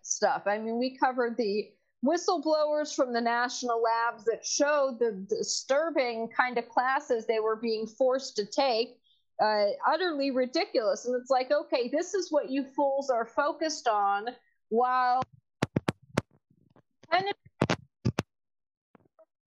Stuff. 0.01 0.43
I 0.47 0.57
mean, 0.57 0.79
we 0.79 0.97
covered 0.97 1.37
the 1.37 1.69
whistleblowers 2.03 2.95
from 2.95 3.13
the 3.13 3.21
national 3.21 3.81
labs 3.81 4.25
that 4.25 4.43
showed 4.43 4.97
the 4.99 5.11
disturbing 5.29 6.29
kind 6.35 6.57
of 6.57 6.67
classes 6.67 7.27
they 7.27 7.39
were 7.39 7.57
being 7.57 7.85
forced 7.85 8.35
to 8.37 8.45
take. 8.45 8.97
Uh, 9.39 9.67
utterly 9.87 10.31
ridiculous. 10.31 11.05
And 11.05 11.15
it's 11.19 11.29
like, 11.29 11.51
okay, 11.51 11.89
this 11.91 12.13
is 12.15 12.31
what 12.31 12.49
you 12.49 12.63
fools 12.63 13.09
are 13.09 13.25
focused 13.25 13.87
on 13.87 14.25
while 14.69 15.21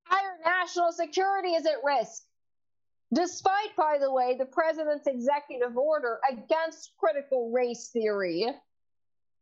higher 0.05 0.39
national 0.45 0.93
security 0.93 1.51
is 1.51 1.67
at 1.67 1.77
risk 1.85 2.25
despite, 3.15 3.77
by 3.77 3.99
the 4.01 4.11
way, 4.11 4.37
the 4.37 4.45
president's 4.45 5.07
executive 5.07 5.77
order 5.77 6.21
against 6.31 6.93
critical 6.99 7.51
race 7.51 7.89
theory. 7.93 8.47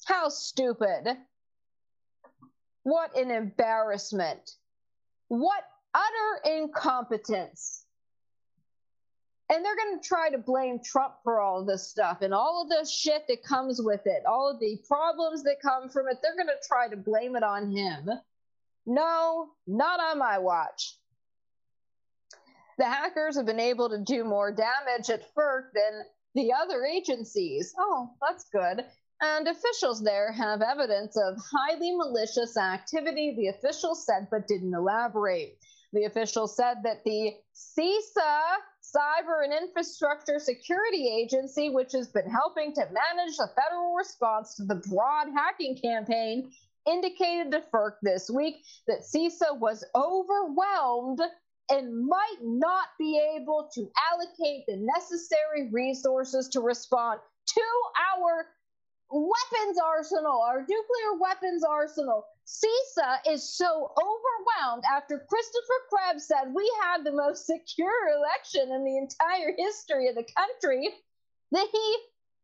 How 0.04 0.28
stupid. 0.28 1.16
What 2.82 3.16
an 3.16 3.30
embarrassment. 3.30 4.50
What 5.28 5.62
utter 5.94 6.56
incompetence. 6.56 7.84
And 9.48 9.64
they're 9.64 9.76
going 9.76 10.00
to 10.00 10.08
try 10.08 10.30
to 10.30 10.38
blame 10.38 10.80
Trump 10.82 11.14
for 11.22 11.40
all 11.40 11.64
this 11.64 11.88
stuff 11.88 12.22
and 12.22 12.32
all 12.32 12.62
of 12.62 12.68
the 12.70 12.88
shit 12.88 13.24
that 13.28 13.44
comes 13.44 13.80
with 13.82 14.00
it, 14.06 14.22
all 14.26 14.50
of 14.50 14.60
the 14.60 14.78
problems 14.88 15.42
that 15.42 15.60
come 15.60 15.90
from 15.90 16.08
it. 16.08 16.18
They're 16.22 16.36
going 16.36 16.46
to 16.46 16.66
try 16.66 16.88
to 16.88 16.96
blame 16.96 17.36
it 17.36 17.42
on 17.42 17.70
him. 17.70 18.08
No, 18.86 19.50
not 19.66 20.00
on 20.00 20.18
my 20.18 20.38
watch 20.38 20.96
the 22.78 22.84
hackers 22.84 23.36
have 23.36 23.46
been 23.46 23.60
able 23.60 23.88
to 23.90 23.98
do 23.98 24.24
more 24.24 24.52
damage 24.52 25.10
at 25.10 25.34
FERC 25.34 25.72
than 25.74 26.04
the 26.34 26.52
other 26.52 26.84
agencies. 26.84 27.74
Oh, 27.78 28.10
that's 28.20 28.44
good. 28.50 28.84
And 29.20 29.46
officials 29.46 30.02
there 30.02 30.32
have 30.32 30.62
evidence 30.62 31.16
of 31.16 31.38
highly 31.52 31.94
malicious 31.94 32.56
activity, 32.56 33.34
the 33.36 33.48
officials 33.48 34.04
said, 34.04 34.26
but 34.30 34.48
didn't 34.48 34.74
elaborate. 34.74 35.58
The 35.92 36.04
official 36.04 36.48
said 36.48 36.78
that 36.84 37.04
the 37.04 37.34
CISA, 37.54 38.40
Cyber 38.82 39.44
and 39.44 39.52
Infrastructure 39.52 40.38
Security 40.38 41.08
Agency, 41.20 41.68
which 41.68 41.92
has 41.92 42.08
been 42.08 42.28
helping 42.28 42.74
to 42.74 42.80
manage 42.80 43.36
the 43.36 43.48
federal 43.54 43.94
response 43.94 44.56
to 44.56 44.64
the 44.64 44.82
broad 44.88 45.28
hacking 45.36 45.78
campaign, 45.80 46.50
indicated 46.86 47.52
to 47.52 47.62
FERC 47.72 47.92
this 48.02 48.28
week 48.28 48.56
that 48.88 49.02
CISA 49.02 49.58
was 49.58 49.84
overwhelmed 49.94 51.20
and 51.70 52.06
might 52.06 52.38
not 52.42 52.88
be 52.98 53.20
able 53.36 53.68
to 53.74 53.90
allocate 54.12 54.64
the 54.66 54.76
necessary 54.76 55.70
resources 55.70 56.48
to 56.48 56.60
respond 56.60 57.20
to 57.46 57.62
our 58.14 58.46
weapons 59.10 59.78
arsenal, 59.78 60.42
our 60.42 60.60
nuclear 60.60 61.18
weapons 61.20 61.62
arsenal. 61.64 62.24
CISA 62.46 63.32
is 63.32 63.56
so 63.56 63.92
overwhelmed 63.96 64.82
after 64.90 65.24
Christopher 65.28 65.80
Krebs 65.90 66.26
said 66.26 66.52
we 66.54 66.70
had 66.82 67.04
the 67.04 67.12
most 67.12 67.46
secure 67.46 68.08
election 68.08 68.74
in 68.74 68.84
the 68.84 68.98
entire 68.98 69.54
history 69.56 70.08
of 70.08 70.16
the 70.16 70.26
country 70.36 70.88
that 71.52 71.68
he, 71.70 71.96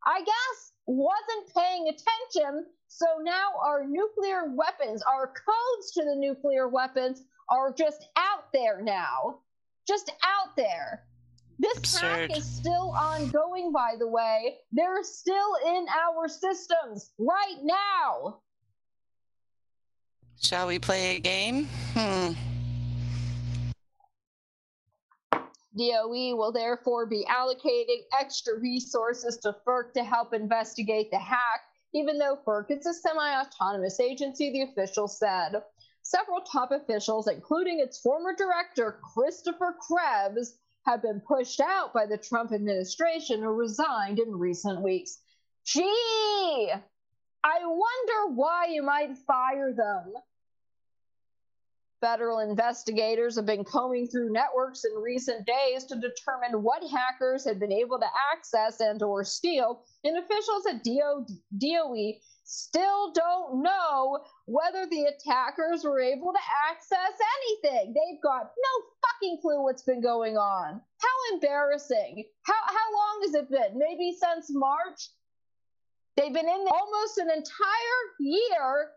I 0.05 0.19
guess, 0.19 0.71
wasn't 0.85 1.53
paying 1.55 1.89
attention. 1.89 2.65
So 2.87 3.05
now 3.21 3.51
our 3.63 3.85
nuclear 3.85 4.51
weapons, 4.53 5.03
our 5.03 5.27
codes 5.27 5.91
to 5.93 6.03
the 6.03 6.15
nuclear 6.15 6.67
weapons 6.67 7.23
are 7.49 7.73
just 7.73 8.07
out 8.15 8.51
there 8.53 8.81
now. 8.81 9.39
Just 9.87 10.11
out 10.23 10.55
there. 10.55 11.03
This 11.57 11.77
Absurd. 11.77 12.31
hack 12.31 12.37
is 12.37 12.45
still 12.45 12.91
ongoing, 12.91 13.71
by 13.71 13.95
the 13.99 14.07
way. 14.07 14.59
They're 14.71 15.03
still 15.03 15.55
in 15.67 15.85
our 15.89 16.27
systems 16.27 17.11
right 17.17 17.57
now. 17.61 18.39
Shall 20.41 20.67
we 20.67 20.79
play 20.79 21.17
a 21.17 21.19
game? 21.19 21.67
Hmm. 21.93 22.31
DOE 25.77 26.35
will 26.35 26.51
therefore 26.51 27.05
be 27.05 27.25
allocating 27.29 28.01
extra 28.17 28.57
resources 28.59 29.37
to 29.37 29.55
FERC 29.65 29.93
to 29.93 30.03
help 30.03 30.33
investigate 30.33 31.11
the 31.11 31.19
hack 31.19 31.61
even 31.93 32.17
though 32.17 32.37
FERC 32.45 32.71
is 32.71 32.85
a 32.85 32.93
semi 32.93 33.41
autonomous 33.41 33.99
agency, 33.99 34.51
the 34.51 34.61
official 34.63 35.07
said. 35.07 35.61
Several 36.09 36.41
top 36.41 36.71
officials, 36.71 37.27
including 37.27 37.79
its 37.79 37.99
former 37.99 38.33
director, 38.33 38.99
Christopher 39.13 39.75
Krebs, 39.79 40.57
have 40.87 41.03
been 41.03 41.21
pushed 41.21 41.59
out 41.59 41.93
by 41.93 42.07
the 42.07 42.17
Trump 42.17 42.51
administration 42.51 43.43
or 43.43 43.53
resigned 43.53 44.17
in 44.17 44.35
recent 44.35 44.81
weeks. 44.81 45.19
Gee, 45.65 46.71
I 47.43 47.59
wonder 47.63 48.33
why 48.33 48.69
you 48.71 48.81
might 48.81 49.19
fire 49.19 49.71
them. 49.71 50.15
Federal 52.01 52.39
investigators 52.39 53.35
have 53.35 53.45
been 53.45 53.63
combing 53.63 54.07
through 54.07 54.31
networks 54.31 54.85
in 54.85 54.99
recent 54.99 55.45
days 55.45 55.83
to 55.85 55.95
determine 55.95 56.63
what 56.63 56.81
hackers 56.89 57.45
had 57.45 57.59
been 57.59 57.71
able 57.71 57.99
to 57.99 58.09
access 58.33 58.79
and 58.79 59.03
or 59.03 59.23
steal, 59.23 59.83
and 60.03 60.17
officials 60.17 60.65
at 60.65 60.83
DOE 60.83 62.13
still 62.49 63.11
don't 63.13 63.61
know 63.61 64.19
whether 64.45 64.87
the 64.87 65.05
attackers 65.05 65.83
were 65.83 65.99
able 65.99 66.33
to 66.33 66.39
access 66.71 67.13
anything. 67.37 67.93
They've 67.93 68.21
got 68.23 68.41
no 68.43 68.85
fucking 69.05 69.37
clue 69.41 69.61
what's 69.61 69.83
been 69.83 70.01
going 70.01 70.35
on. 70.35 70.81
How 70.97 71.33
embarrassing. 71.33 72.25
How 72.41 72.55
how 72.65 72.95
long 72.95 73.19
has 73.23 73.35
it 73.35 73.51
been? 73.51 73.77
Maybe 73.77 74.17
since 74.19 74.47
March? 74.49 75.09
They've 76.17 76.33
been 76.33 76.49
in 76.49 76.65
almost 76.67 77.19
an 77.19 77.29
entire 77.29 78.01
year 78.19 78.89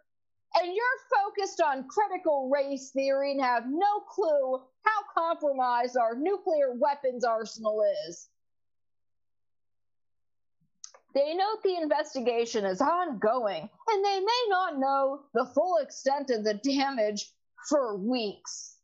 and 0.55 0.75
you're 0.75 1.21
focused 1.23 1.61
on 1.61 1.89
critical 1.89 2.51
race 2.51 2.91
theory 2.91 3.33
and 3.33 3.41
have 3.43 3.65
no 3.69 4.01
clue 4.09 4.63
how 4.85 5.03
compromised 5.15 5.97
our 5.99 6.17
nuclear 6.17 6.73
weapons 6.75 7.23
arsenal 7.23 7.83
is. 8.09 8.29
They 11.15 11.35
note 11.35 11.63
the 11.63 11.77
investigation 11.77 12.65
is 12.65 12.81
ongoing 12.81 13.69
and 13.89 14.05
they 14.05 14.21
may 14.21 14.45
not 14.49 14.79
know 14.79 15.21
the 15.35 15.45
full 15.55 15.77
extent 15.79 16.31
of 16.31 16.43
the 16.43 16.55
damage 16.55 17.31
for 17.69 17.97
weeks. 17.97 18.77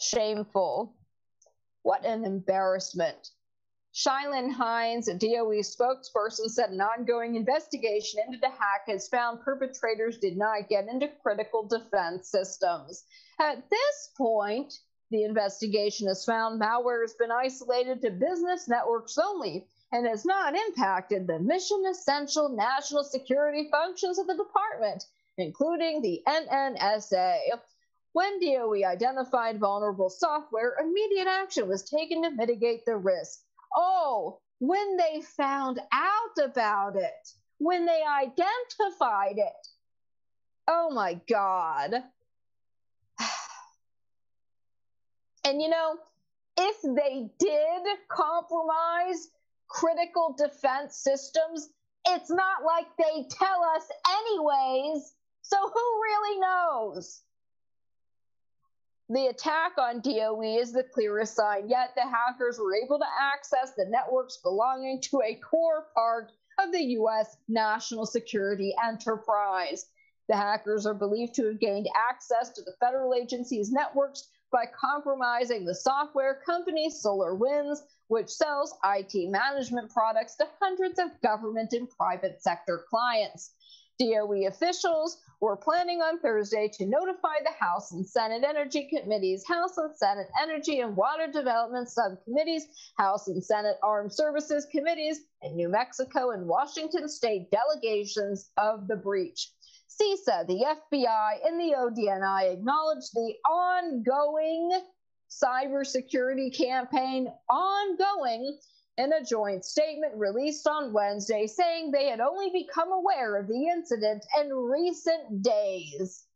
Shameful. 0.00 0.94
What 1.82 2.04
an 2.04 2.24
embarrassment. 2.24 3.30
Shaylyn 3.94 4.52
Hynes, 4.52 5.08
a 5.08 5.14
DOE 5.14 5.62
spokesperson, 5.62 6.48
said 6.48 6.70
an 6.70 6.80
ongoing 6.80 7.36
investigation 7.36 8.20
into 8.26 8.38
the 8.38 8.48
hack 8.48 8.86
has 8.88 9.08
found 9.08 9.40
perpetrators 9.42 10.18
did 10.18 10.36
not 10.36 10.68
get 10.68 10.88
into 10.88 11.08
critical 11.22 11.66
defense 11.66 12.28
systems. 12.28 13.04
At 13.40 13.70
this 13.70 14.10
point, 14.16 14.74
the 15.10 15.22
investigation 15.22 16.08
has 16.08 16.24
found 16.24 16.60
malware 16.60 17.02
has 17.02 17.14
been 17.14 17.30
isolated 17.30 18.02
to 18.02 18.10
business 18.10 18.68
networks 18.68 19.16
only 19.16 19.68
and 19.94 20.08
has 20.08 20.24
not 20.24 20.56
impacted 20.56 21.24
the 21.24 21.38
mission 21.38 21.84
essential 21.88 22.48
national 22.48 23.04
security 23.04 23.68
functions 23.70 24.18
of 24.18 24.26
the 24.26 24.34
department, 24.34 25.04
including 25.38 26.02
the 26.02 26.20
NNSA. 26.26 27.38
When 28.12 28.40
DOE 28.40 28.84
identified 28.84 29.60
vulnerable 29.60 30.10
software, 30.10 30.74
immediate 30.80 31.28
action 31.28 31.68
was 31.68 31.88
taken 31.88 32.24
to 32.24 32.32
mitigate 32.32 32.84
the 32.84 32.96
risk. 32.96 33.42
Oh, 33.76 34.40
when 34.58 34.96
they 34.96 35.20
found 35.20 35.78
out 35.92 36.44
about 36.44 36.96
it, 36.96 37.32
when 37.58 37.86
they 37.86 38.02
identified 38.02 39.38
it. 39.38 39.68
Oh 40.66 40.90
my 40.90 41.20
God. 41.30 41.94
And 45.46 45.60
you 45.60 45.68
know, 45.68 45.98
if 46.56 46.80
they 46.82 47.28
did 47.38 47.82
compromise 48.08 49.28
critical 49.74 50.36
defense 50.38 50.96
systems, 50.96 51.68
it's 52.06 52.30
not 52.30 52.62
like 52.64 52.86
they 52.96 53.26
tell 53.28 53.64
us 53.74 53.82
anyways. 54.08 55.12
So 55.42 55.56
who 55.58 56.02
really 56.02 56.38
knows? 56.38 57.22
The 59.08 59.26
attack 59.26 59.72
on 59.76 60.00
DOE 60.00 60.60
is 60.60 60.72
the 60.72 60.84
clearest 60.84 61.34
sign 61.34 61.68
yet. 61.68 61.90
The 61.96 62.02
hackers 62.02 62.58
were 62.58 62.76
able 62.76 63.00
to 63.00 63.04
access 63.20 63.72
the 63.76 63.86
networks 63.88 64.38
belonging 64.38 65.00
to 65.10 65.22
a 65.22 65.34
core 65.34 65.88
part 65.94 66.30
of 66.60 66.70
the 66.70 66.82
U.S. 66.98 67.36
national 67.48 68.06
security 68.06 68.72
enterprise. 68.82 69.86
The 70.28 70.36
hackers 70.36 70.86
are 70.86 70.94
believed 70.94 71.34
to 71.34 71.46
have 71.46 71.60
gained 71.60 71.88
access 71.96 72.50
to 72.50 72.62
the 72.62 72.74
federal 72.78 73.12
agency's 73.12 73.72
networks 73.72 74.28
by 74.52 74.66
compromising 74.66 75.64
the 75.64 75.74
software 75.74 76.40
company 76.46 76.88
SolarWinds, 76.88 77.80
which 78.08 78.28
sells 78.28 78.74
IT 78.84 79.30
management 79.30 79.90
products 79.90 80.36
to 80.36 80.46
hundreds 80.60 80.98
of 80.98 81.20
government 81.22 81.72
and 81.72 81.88
private 81.90 82.42
sector 82.42 82.84
clients. 82.88 83.52
DOE 83.98 84.46
officials 84.48 85.18
were 85.40 85.56
planning 85.56 86.02
on 86.02 86.18
Thursday 86.18 86.68
to 86.74 86.86
notify 86.86 87.34
the 87.44 87.64
House 87.64 87.92
and 87.92 88.04
Senate 88.04 88.42
Energy 88.42 88.88
Committees, 88.88 89.46
House 89.46 89.78
and 89.78 89.94
Senate 89.94 90.28
Energy 90.42 90.80
and 90.80 90.96
Water 90.96 91.28
Development 91.30 91.88
Subcommittees, 91.88 92.66
House 92.96 93.28
and 93.28 93.44
Senate 93.44 93.76
Armed 93.82 94.12
Services 94.12 94.66
Committees, 94.72 95.20
and 95.42 95.54
New 95.54 95.68
Mexico 95.68 96.30
and 96.30 96.48
Washington 96.48 97.08
state 97.08 97.52
delegations 97.52 98.50
of 98.56 98.88
the 98.88 98.96
breach. 98.96 99.50
CISA, 99.88 100.44
the 100.48 100.66
FBI, 100.92 101.46
and 101.46 101.60
the 101.60 101.76
ODNI 101.76 102.52
acknowledged 102.52 103.12
the 103.14 103.34
ongoing 103.48 104.72
cybersecurity 105.42 106.56
campaign 106.56 107.28
ongoing 107.48 108.58
in 108.96 109.12
a 109.12 109.24
joint 109.24 109.64
statement 109.64 110.14
released 110.16 110.66
on 110.68 110.92
Wednesday, 110.92 111.46
saying 111.46 111.90
they 111.90 112.06
had 112.06 112.20
only 112.20 112.50
become 112.50 112.92
aware 112.92 113.36
of 113.36 113.48
the 113.48 113.66
incident 113.66 114.24
in 114.40 114.52
recent 114.52 115.42
days. 115.42 116.26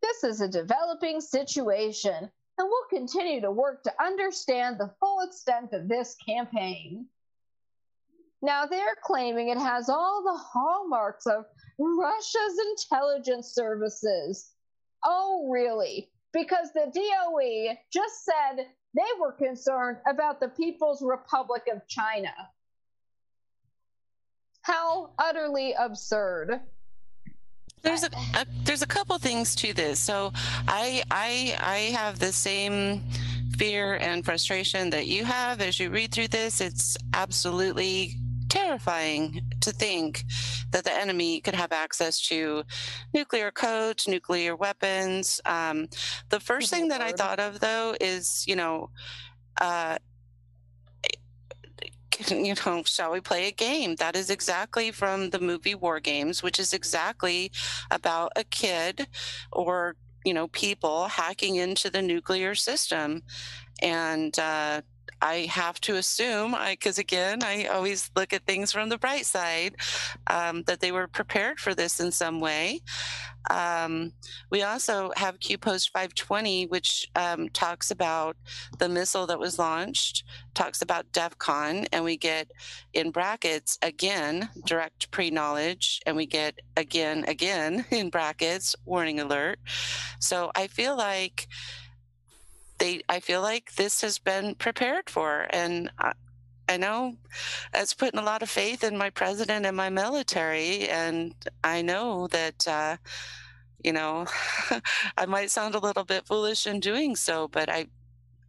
This 0.00 0.24
is 0.24 0.40
a 0.40 0.48
developing 0.48 1.20
situation, 1.20 2.14
and 2.14 2.30
we'll 2.68 2.88
continue 2.88 3.40
to 3.42 3.50
work 3.50 3.82
to 3.82 4.02
understand 4.02 4.78
the 4.78 4.94
full 5.00 5.20
extent 5.20 5.72
of 5.72 5.88
this 5.88 6.16
campaign. 6.26 7.06
Now, 8.40 8.66
they're 8.66 8.96
claiming 9.02 9.48
it 9.48 9.58
has 9.58 9.88
all 9.88 10.22
the 10.22 10.38
hallmarks 10.38 11.26
of 11.26 11.44
Russia's 11.78 12.58
intelligence 12.70 13.48
services. 13.48 14.52
Oh, 15.04 15.48
really? 15.50 16.10
Because 16.36 16.70
the 16.74 16.92
DOE 16.92 17.78
just 17.90 18.26
said 18.26 18.66
they 18.94 19.02
were 19.18 19.32
concerned 19.32 19.96
about 20.06 20.38
the 20.38 20.48
People's 20.48 21.00
Republic 21.00 21.62
of 21.72 21.88
China. 21.88 22.34
How 24.60 25.12
utterly 25.18 25.72
absurd. 25.78 26.60
There's 27.80 28.02
a, 28.02 28.10
a, 28.34 28.44
there's 28.64 28.82
a 28.82 28.86
couple 28.86 29.16
things 29.16 29.54
to 29.56 29.72
this. 29.72 29.98
So 29.98 30.30
I 30.68 31.02
I 31.10 31.56
I 31.58 31.78
have 31.96 32.18
the 32.18 32.32
same 32.32 33.00
fear 33.56 33.94
and 33.94 34.22
frustration 34.22 34.90
that 34.90 35.06
you 35.06 35.24
have 35.24 35.62
as 35.62 35.80
you 35.80 35.88
read 35.88 36.12
through 36.12 36.28
this. 36.28 36.60
It's 36.60 36.98
absolutely 37.14 38.16
terrifying 38.48 39.42
to 39.60 39.72
think 39.72 40.24
that 40.70 40.84
the 40.84 40.92
enemy 40.92 41.40
could 41.40 41.54
have 41.54 41.72
access 41.72 42.20
to 42.28 42.64
nuclear 43.14 43.50
codes, 43.50 44.08
nuclear 44.08 44.56
weapons. 44.56 45.40
Um, 45.44 45.88
the 46.28 46.40
first 46.40 46.70
thing 46.70 46.88
that 46.88 47.00
I 47.00 47.12
thought 47.12 47.40
of, 47.40 47.60
though, 47.60 47.94
is 48.00 48.44
you 48.46 48.56
know, 48.56 48.90
uh, 49.60 49.98
you 52.28 52.54
know, 52.64 52.82
shall 52.84 53.12
we 53.12 53.20
play 53.20 53.48
a 53.48 53.52
game? 53.52 53.96
That 53.96 54.16
is 54.16 54.30
exactly 54.30 54.90
from 54.90 55.30
the 55.30 55.40
movie 55.40 55.74
War 55.74 56.00
Games, 56.00 56.42
which 56.42 56.58
is 56.58 56.72
exactly 56.72 57.52
about 57.90 58.32
a 58.36 58.44
kid 58.44 59.06
or 59.52 59.96
you 60.24 60.34
know 60.34 60.48
people 60.48 61.06
hacking 61.06 61.56
into 61.56 61.88
the 61.88 62.02
nuclear 62.02 62.54
system 62.54 63.22
and 63.82 64.38
uh, 64.38 64.80
I 65.20 65.46
have 65.50 65.80
to 65.82 65.96
assume, 65.96 66.54
because 66.70 66.98
again, 66.98 67.42
I 67.42 67.66
always 67.66 68.10
look 68.16 68.32
at 68.32 68.44
things 68.44 68.72
from 68.72 68.88
the 68.88 68.98
bright 68.98 69.26
side, 69.26 69.76
um, 70.28 70.62
that 70.64 70.80
they 70.80 70.92
were 70.92 71.06
prepared 71.06 71.58
for 71.58 71.74
this 71.74 72.00
in 72.00 72.12
some 72.12 72.40
way. 72.40 72.80
Um, 73.50 74.12
we 74.50 74.62
also 74.62 75.12
have 75.16 75.38
QPost 75.38 75.90
520, 75.90 76.66
which 76.66 77.08
um, 77.14 77.48
talks 77.50 77.90
about 77.90 78.36
the 78.78 78.88
missile 78.88 79.26
that 79.26 79.38
was 79.38 79.58
launched, 79.58 80.24
talks 80.54 80.82
about 80.82 81.10
DEF 81.12 81.38
CON, 81.38 81.86
and 81.92 82.04
we 82.04 82.16
get 82.16 82.50
in 82.92 83.10
brackets 83.10 83.78
again 83.82 84.48
direct 84.64 85.10
pre 85.10 85.30
knowledge, 85.30 86.00
and 86.06 86.16
we 86.16 86.26
get 86.26 86.60
again, 86.76 87.24
again 87.28 87.84
in 87.90 88.10
brackets 88.10 88.74
warning 88.84 89.20
alert. 89.20 89.58
So 90.18 90.50
I 90.54 90.66
feel 90.66 90.96
like 90.96 91.46
they 92.78 93.02
I 93.08 93.20
feel 93.20 93.42
like 93.42 93.74
this 93.74 94.00
has 94.02 94.18
been 94.18 94.54
prepared 94.54 95.08
for 95.08 95.46
and 95.50 95.90
I, 95.98 96.12
I 96.68 96.76
know 96.76 97.16
it's 97.74 97.94
putting 97.94 98.18
a 98.18 98.24
lot 98.24 98.42
of 98.42 98.50
faith 98.50 98.82
in 98.82 98.96
my 98.96 99.10
president 99.10 99.66
and 99.66 99.76
my 99.76 99.90
military 99.90 100.88
and 100.88 101.34
I 101.62 101.82
know 101.82 102.26
that 102.28 102.66
uh, 102.66 102.96
you 103.82 103.92
know 103.92 104.26
I 105.16 105.26
might 105.26 105.50
sound 105.50 105.74
a 105.74 105.80
little 105.80 106.04
bit 106.04 106.26
foolish 106.26 106.66
in 106.66 106.80
doing 106.80 107.16
so 107.16 107.48
but 107.48 107.68
I 107.68 107.86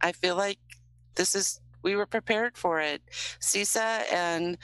I 0.00 0.12
feel 0.12 0.36
like 0.36 0.58
this 1.14 1.34
is 1.34 1.60
we 1.82 1.94
were 1.94 2.06
prepared 2.06 2.56
for 2.56 2.80
it 2.80 3.02
CISA 3.40 4.12
and 4.12 4.58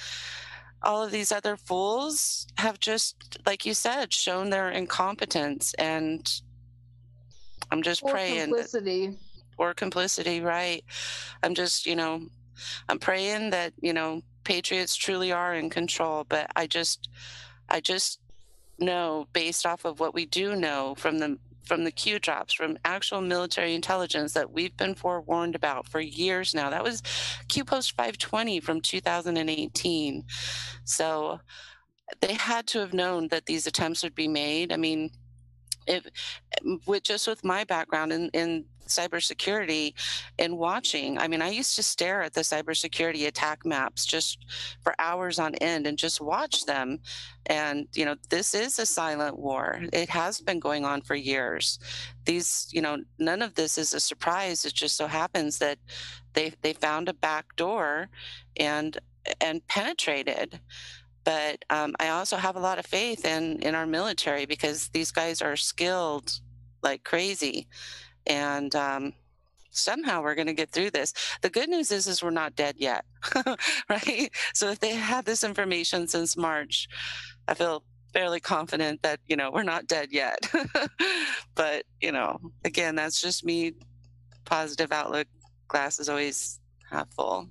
all 0.85 1.03
of 1.03 1.11
these 1.11 1.33
other 1.33 1.57
fools 1.57 2.47
have 2.59 2.79
just, 2.79 3.39
like 3.47 3.67
you 3.67 3.75
said, 3.75 4.13
shown 4.13 4.51
their 4.51 4.71
incompetence. 4.71 5.75
And 5.75 6.31
I'm 7.71 7.83
just 7.83 8.03
or 8.03 8.11
praying. 8.11 8.49
Complicity. 8.49 9.09
That, 9.09 9.19
or 9.59 9.75
complicity, 9.75 10.41
right? 10.41 10.85
I'm 11.43 11.55
just, 11.55 11.87
you 11.87 11.97
know, 11.97 12.27
I'm 12.89 12.99
praying 12.99 13.51
that, 13.51 13.73
you 13.81 13.93
know, 13.93 14.23
patriots 14.45 14.97
truly 14.97 15.33
are 15.33 15.55
in 15.55 15.71
control. 15.71 16.25
But 16.29 16.51
I 16.57 16.67
just, 16.67 17.09
I 17.69 17.81
just 17.81 18.21
know 18.79 19.27
based 19.33 19.67
off 19.67 19.85
of 19.85 20.01
what 20.01 20.15
we 20.15 20.27
do 20.27 20.57
know 20.57 20.95
from 20.97 21.19
the 21.19 21.39
from 21.65 21.85
the 21.85 21.91
Q 21.91 22.19
drops, 22.19 22.53
from 22.53 22.77
actual 22.85 23.23
military 23.23 23.75
intelligence 23.75 24.35
that 24.35 24.53
we've 24.53 24.77
been 24.77 24.95
forewarned 24.95 25.55
about 25.55 25.89
for 25.89 25.99
years 26.01 26.55
now. 26.55 26.71
That 26.71 26.85
was 26.85 27.03
Q 27.49 27.65
Post 27.65 27.93
520 27.93 28.61
from 28.61 28.81
2018. 28.81 30.25
So 30.85 31.41
they 32.21 32.35
had 32.35 32.67
to 32.69 32.81
have 32.81 32.93
known 32.93 33.29
that 33.29 33.47
these 33.47 33.67
attempts 33.67 34.03
would 34.03 34.15
be 34.15 34.29
made. 34.29 34.73
I 34.73 34.77
mean, 34.77 35.11
if 35.87 36.07
with 36.87 37.03
just 37.03 37.27
with 37.27 37.45
my 37.45 37.65
background 37.65 38.13
in, 38.13 38.29
in 38.31 38.65
cybersecurity 38.87 39.95
and 40.39 40.59
watching. 40.59 41.19
I 41.19 41.29
mean, 41.29 41.43
I 41.43 41.49
used 41.49 41.77
to 41.77 41.83
stare 41.83 42.23
at 42.23 42.35
the 42.35 42.41
cybersecurity 42.41 43.27
attack 43.27 43.65
maps 43.65 44.07
just 44.07 44.45
for 44.83 44.95
hours 44.99 45.39
on 45.39 45.55
end 45.57 45.87
and 45.87 45.99
just 45.99 46.21
watch 46.21 46.65
them. 46.67 47.01
And, 47.47 47.89
you 47.95 48.05
know, 48.05 48.17
this 48.31 48.55
is 48.55 48.79
a 48.79 48.87
silent 48.87 49.39
war. 49.39 49.81
It 49.93 50.09
has 50.11 50.41
been 50.41 50.61
going 50.61 50.85
on 50.85 51.03
for 51.03 51.15
years. 51.15 51.79
These, 52.25 52.69
you 52.73 52.83
know, 52.83 52.99
none 53.19 53.43
of 53.43 53.55
this 53.55 53.79
is 53.79 53.95
a 53.95 54.01
surprise. 54.01 54.65
It 54.65 54.75
just 54.75 54.97
so 54.97 55.07
happens 55.07 55.59
that 55.59 55.79
they 56.33 56.53
they 56.63 56.73
found 56.73 57.09
a 57.09 57.15
back 57.15 57.55
door 57.57 58.09
and 58.57 58.99
and 59.41 59.67
penetrated 59.69 60.61
but 61.25 61.65
um, 61.71 61.95
I 61.99 62.11
also 62.11 62.37
have 62.37 62.57
a 62.57 62.61
lot 62.61 62.79
of 62.79 62.87
faith 62.87 63.25
in 63.25 63.59
in 63.61 63.75
our 63.75 63.87
military 63.87 64.45
because 64.45 64.89
these 64.89 65.11
guys 65.11 65.41
are 65.41 65.57
skilled 65.57 66.41
like 66.83 67.03
crazy, 67.03 67.67
and 68.27 68.75
um, 68.75 69.13
somehow 69.71 70.23
we're 70.23 70.35
going 70.35 70.47
to 70.47 70.55
get 70.55 70.71
through 70.71 70.91
this. 70.91 71.13
The 71.43 71.51
good 71.51 71.69
news 71.69 71.91
is, 71.91 72.07
is 72.07 72.23
we're 72.23 72.31
not 72.31 72.57
dead 72.57 72.77
yet, 72.79 73.05
right? 73.89 74.31
So 74.55 74.71
if 74.71 74.81
they 74.81 74.95
had 74.95 75.25
this 75.25 75.45
information 75.45 76.07
since 76.09 76.37
March, 76.37 76.89
I 77.49 77.55
feel 77.55 77.85
fairly 78.13 78.39
confident 78.39 79.03
that 79.03 79.19
you 79.27 79.37
know 79.37 79.51
we're 79.51 79.65
not 79.65 79.87
dead 79.87 80.09
yet. 80.13 80.39
but 81.55 81.85
you 82.01 82.13
know, 82.13 82.39
again, 82.65 82.95
that's 82.95 83.21
just 83.21 83.45
me. 83.45 83.73
Positive 84.45 84.93
outlook. 84.93 85.27
Glass 85.69 85.99
is 85.99 86.09
always 86.09 86.61
half 86.91 87.11
full. 87.15 87.49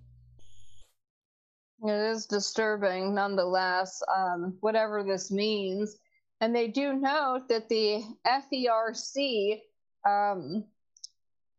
It 1.83 1.91
is 1.91 2.27
disturbing 2.27 3.13
nonetheless, 3.13 4.01
um, 4.15 4.55
whatever 4.61 5.03
this 5.03 5.31
means. 5.31 5.97
And 6.39 6.55
they 6.55 6.67
do 6.67 6.93
note 6.93 7.47
that 7.49 7.67
the 7.67 8.03
FERC 8.25 9.61
um, 10.05 10.65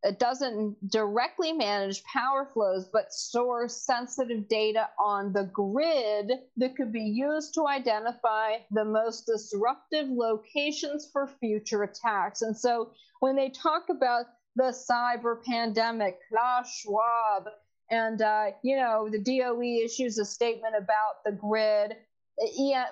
it 0.05 0.19
doesn't 0.19 0.91
directly 0.91 1.53
manage 1.53 2.05
power 2.05 2.51
flows, 2.53 2.89
but 2.93 3.13
stores 3.13 3.75
sensitive 3.75 4.49
data 4.49 4.89
on 4.99 5.33
the 5.33 5.45
grid 5.45 6.31
that 6.59 6.77
could 6.77 6.93
be 6.93 7.03
used 7.03 7.55
to 7.55 7.67
identify 7.67 8.59
the 8.71 8.85
most 8.85 9.25
disruptive 9.25 10.09
locations 10.11 11.09
for 11.11 11.27
future 11.27 11.85
attacks. 11.85 12.43
And 12.43 12.57
so 12.57 12.91
when 13.21 13.35
they 13.35 13.49
talk 13.49 13.89
about 13.89 14.27
the 14.57 14.75
cyber 14.89 15.43
pandemic, 15.43 16.19
Klaus 16.29 16.71
Schwab, 16.71 17.49
and 17.91 18.21
uh, 18.21 18.51
you 18.63 18.77
know 18.77 19.09
the 19.11 19.19
DOE 19.19 19.85
issues 19.85 20.19
a 20.19 20.25
statement 20.25 20.75
about 20.77 21.25
the 21.25 21.33
grid, 21.33 21.97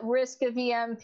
risk 0.03 0.43
of 0.43 0.57
EMP. 0.57 1.03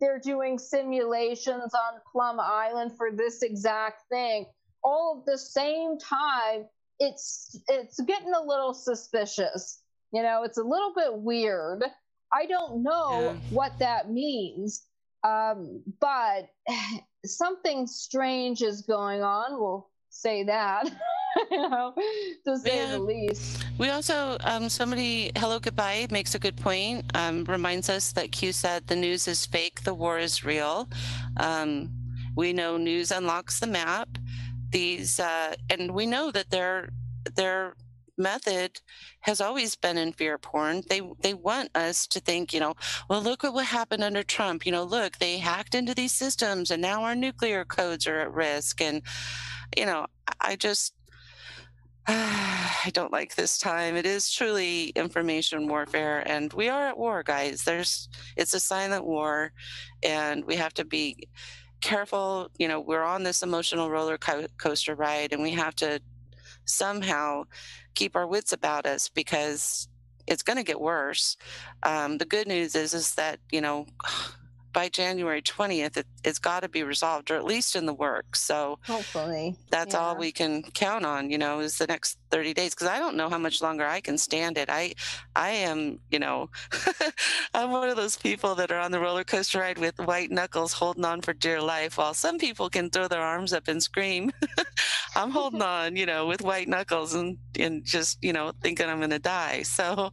They're 0.00 0.20
doing 0.20 0.58
simulations 0.58 1.74
on 1.74 2.00
Plum 2.10 2.38
Island 2.40 2.92
for 2.96 3.10
this 3.12 3.42
exact 3.42 4.08
thing 4.08 4.46
all 4.84 5.18
at 5.20 5.32
the 5.32 5.38
same 5.38 5.98
time, 5.98 6.66
it's 7.00 7.58
it's 7.68 7.98
getting 8.00 8.32
a 8.34 8.42
little 8.42 8.74
suspicious. 8.74 9.80
You 10.12 10.22
know, 10.22 10.44
it's 10.44 10.58
a 10.58 10.62
little 10.62 10.92
bit 10.94 11.12
weird. 11.12 11.82
I 12.32 12.46
don't 12.46 12.82
know 12.82 13.32
yeah. 13.32 13.36
what 13.50 13.78
that 13.78 14.10
means, 14.10 14.86
um, 15.24 15.82
but 16.00 16.48
something 17.24 17.86
strange 17.86 18.62
is 18.62 18.82
going 18.82 19.22
on. 19.22 19.58
We'll 19.58 19.88
say 20.10 20.44
that. 20.44 20.84
you 21.50 21.68
know, 21.68 21.94
to 22.44 22.58
say 22.58 22.76
yeah. 22.76 22.92
the 22.92 22.98
least. 22.98 23.64
We 23.78 23.90
also, 23.90 24.36
um, 24.44 24.68
somebody, 24.68 25.32
hello, 25.36 25.58
goodbye, 25.58 26.06
makes 26.10 26.34
a 26.34 26.38
good 26.38 26.56
point. 26.56 27.04
Um, 27.14 27.44
reminds 27.44 27.88
us 27.88 28.12
that 28.12 28.32
Q 28.32 28.52
said 28.52 28.86
the 28.86 28.96
news 28.96 29.28
is 29.28 29.46
fake, 29.46 29.82
the 29.82 29.94
war 29.94 30.18
is 30.18 30.44
real. 30.44 30.88
Um, 31.38 31.90
we 32.36 32.52
know 32.52 32.76
news 32.76 33.10
unlocks 33.10 33.60
the 33.60 33.66
map 33.66 34.08
these, 34.74 35.20
uh, 35.20 35.54
and 35.70 35.94
we 35.94 36.04
know 36.04 36.30
that 36.32 36.50
their 36.50 36.90
their 37.36 37.76
method 38.18 38.80
has 39.20 39.40
always 39.40 39.74
been 39.76 39.96
in 39.96 40.12
fear 40.12 40.36
porn. 40.36 40.82
They 40.88 41.00
they 41.22 41.32
want 41.32 41.70
us 41.76 42.06
to 42.08 42.20
think, 42.20 42.52
you 42.52 42.60
know, 42.60 42.74
well, 43.08 43.22
look 43.22 43.44
at 43.44 43.54
what 43.54 43.66
happened 43.66 44.04
under 44.04 44.22
Trump. 44.22 44.66
You 44.66 44.72
know, 44.72 44.84
look, 44.84 45.18
they 45.18 45.38
hacked 45.38 45.74
into 45.74 45.94
these 45.94 46.12
systems, 46.12 46.70
and 46.70 46.82
now 46.82 47.04
our 47.04 47.14
nuclear 47.14 47.64
codes 47.64 48.06
are 48.06 48.20
at 48.20 48.32
risk. 48.32 48.80
And 48.80 49.02
you 49.76 49.86
know, 49.86 50.06
I 50.40 50.56
just 50.56 50.92
I 52.06 52.90
don't 52.92 53.12
like 53.12 53.34
this 53.34 53.58
time. 53.58 53.96
It 53.96 54.04
is 54.04 54.30
truly 54.30 54.88
information 54.90 55.68
warfare, 55.68 56.22
and 56.26 56.52
we 56.52 56.68
are 56.68 56.86
at 56.88 56.98
war, 56.98 57.22
guys. 57.22 57.64
There's 57.64 58.10
it's 58.36 58.52
a 58.52 58.60
silent 58.60 59.06
war, 59.06 59.52
and 60.02 60.44
we 60.44 60.56
have 60.56 60.74
to 60.74 60.84
be 60.84 61.28
careful. 61.80 62.50
You 62.58 62.68
know, 62.68 62.78
we're 62.80 63.02
on 63.02 63.22
this 63.22 63.42
emotional 63.42 63.90
roller 63.90 64.18
co- 64.18 64.46
coaster 64.58 64.94
ride, 64.94 65.32
and 65.32 65.42
we 65.42 65.52
have 65.52 65.74
to 65.76 66.00
somehow 66.66 67.44
keep 67.94 68.16
our 68.16 68.26
wits 68.26 68.52
about 68.52 68.84
us 68.84 69.08
because 69.08 69.88
it's 70.26 70.42
going 70.42 70.58
to 70.58 70.62
get 70.62 70.80
worse. 70.80 71.38
Um, 71.84 72.18
the 72.18 72.26
good 72.26 72.46
news 72.46 72.74
is 72.74 72.92
is 72.92 73.14
that 73.14 73.38
you 73.50 73.62
know 73.62 73.86
by 74.74 74.90
January 74.90 75.40
20th, 75.40 75.96
it, 75.96 76.06
has 76.24 76.38
got 76.38 76.60
to 76.60 76.68
be 76.68 76.82
resolved 76.82 77.30
or 77.30 77.36
at 77.36 77.44
least 77.44 77.76
in 77.76 77.86
the 77.86 77.94
works. 77.94 78.42
So 78.42 78.78
hopefully 78.84 79.56
that's 79.70 79.94
yeah. 79.94 80.00
all 80.00 80.16
we 80.16 80.32
can 80.32 80.62
count 80.62 81.06
on, 81.06 81.30
you 81.30 81.38
know, 81.38 81.60
is 81.60 81.78
the 81.78 81.86
next 81.86 82.18
30 82.30 82.52
days. 82.52 82.74
Cause 82.74 82.88
I 82.88 82.98
don't 82.98 83.16
know 83.16 83.30
how 83.30 83.38
much 83.38 83.62
longer 83.62 83.86
I 83.86 84.00
can 84.00 84.18
stand 84.18 84.58
it. 84.58 84.68
I, 84.68 84.94
I 85.34 85.50
am, 85.50 86.00
you 86.10 86.18
know, 86.18 86.50
I'm 87.54 87.70
one 87.70 87.88
of 87.88 87.96
those 87.96 88.16
people 88.16 88.54
that 88.56 88.70
are 88.70 88.80
on 88.80 88.90
the 88.90 89.00
roller 89.00 89.24
coaster 89.24 89.60
ride 89.60 89.78
with 89.78 89.98
white 90.00 90.30
knuckles 90.30 90.74
holding 90.74 91.04
on 91.04 91.22
for 91.22 91.32
dear 91.32 91.62
life 91.62 91.96
while 91.96 92.12
some 92.12 92.38
people 92.38 92.68
can 92.68 92.90
throw 92.90 93.08
their 93.08 93.22
arms 93.22 93.54
up 93.54 93.68
and 93.68 93.82
scream. 93.82 94.32
I'm 95.16 95.30
holding 95.30 95.62
on, 95.74 95.96
you 95.96 96.04
know, 96.04 96.26
with 96.26 96.42
white 96.42 96.68
knuckles 96.68 97.14
and, 97.14 97.38
and 97.58 97.84
just, 97.84 98.22
you 98.22 98.32
know, 98.32 98.52
thinking 98.60 98.88
I'm 98.88 98.98
going 98.98 99.10
to 99.10 99.18
die. 99.18 99.62
So, 99.62 100.10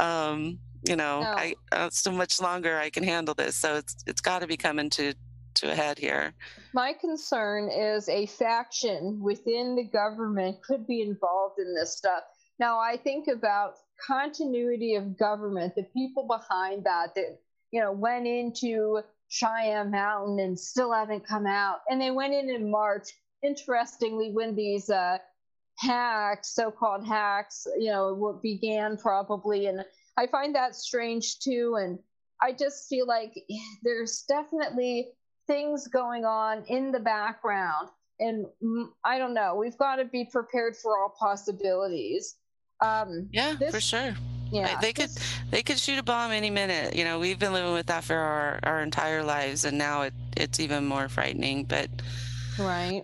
um, 0.00 0.58
you 0.84 0.96
know 0.96 1.20
no. 1.20 1.28
i 1.28 1.54
uh, 1.72 1.88
so 1.90 2.10
much 2.10 2.40
longer 2.40 2.78
i 2.78 2.90
can 2.90 3.02
handle 3.02 3.34
this 3.34 3.56
so 3.56 3.76
it's 3.76 3.96
it's 4.06 4.20
got 4.20 4.40
to 4.40 4.46
be 4.46 4.56
coming 4.56 4.90
to 4.90 5.14
to 5.54 5.70
a 5.70 5.74
head 5.74 5.98
here. 5.98 6.34
My 6.72 6.92
concern 6.92 7.70
is 7.70 8.08
a 8.08 8.26
faction 8.26 9.20
within 9.20 9.76
the 9.76 9.84
government 9.84 10.62
could 10.62 10.86
be 10.86 11.02
involved 11.02 11.58
in 11.58 11.74
this 11.74 11.96
stuff. 11.96 12.22
Now 12.58 12.78
i 12.78 12.96
think 12.96 13.28
about 13.28 13.74
continuity 14.06 14.94
of 14.94 15.16
government 15.16 15.74
the 15.76 15.84
people 15.84 16.26
behind 16.26 16.84
that 16.84 17.14
that 17.14 17.38
you 17.70 17.80
know 17.80 17.92
went 17.92 18.26
into 18.26 19.00
cheyenne 19.28 19.90
mountain 19.90 20.40
and 20.40 20.58
still 20.58 20.92
haven't 20.92 21.26
come 21.26 21.46
out 21.46 21.78
and 21.88 22.00
they 22.00 22.10
went 22.10 22.34
in 22.34 22.50
in 22.50 22.70
march. 22.70 23.08
Interestingly 23.42 24.30
when 24.32 24.54
these 24.54 24.90
uh 24.90 25.18
hacks 25.78 26.54
so-called 26.54 27.06
hacks 27.06 27.66
you 27.78 27.90
know 27.90 28.38
began 28.42 28.96
probably 28.96 29.66
in 29.66 29.82
I 30.16 30.26
find 30.26 30.54
that 30.54 30.74
strange 30.74 31.38
too. 31.38 31.76
And 31.80 31.98
I 32.40 32.52
just 32.52 32.88
feel 32.88 33.06
like 33.06 33.34
there's 33.82 34.24
definitely 34.28 35.08
things 35.46 35.86
going 35.86 36.24
on 36.24 36.64
in 36.68 36.92
the 36.92 37.00
background. 37.00 37.88
And 38.20 38.46
I 39.04 39.18
don't 39.18 39.34
know, 39.34 39.56
we've 39.56 39.78
got 39.78 39.96
to 39.96 40.04
be 40.04 40.24
prepared 40.24 40.76
for 40.76 40.98
all 40.98 41.14
possibilities. 41.18 42.36
Um, 42.80 43.28
yeah, 43.32 43.54
this, 43.58 43.74
for 43.74 43.80
sure. 43.80 44.14
Yeah, 44.50 44.78
they 44.80 44.92
could 44.92 45.10
they 45.50 45.62
could 45.62 45.78
shoot 45.78 45.98
a 45.98 46.02
bomb 46.02 46.30
any 46.30 46.50
minute. 46.50 46.94
You 46.94 47.04
know, 47.04 47.18
we've 47.18 47.38
been 47.38 47.54
living 47.54 47.72
with 47.72 47.86
that 47.86 48.04
for 48.04 48.16
our, 48.16 48.60
our 48.64 48.82
entire 48.82 49.24
lives, 49.24 49.64
and 49.64 49.78
now 49.78 50.02
it, 50.02 50.12
it's 50.36 50.60
even 50.60 50.84
more 50.84 51.08
frightening. 51.08 51.64
But 51.64 51.88
right, 52.58 53.02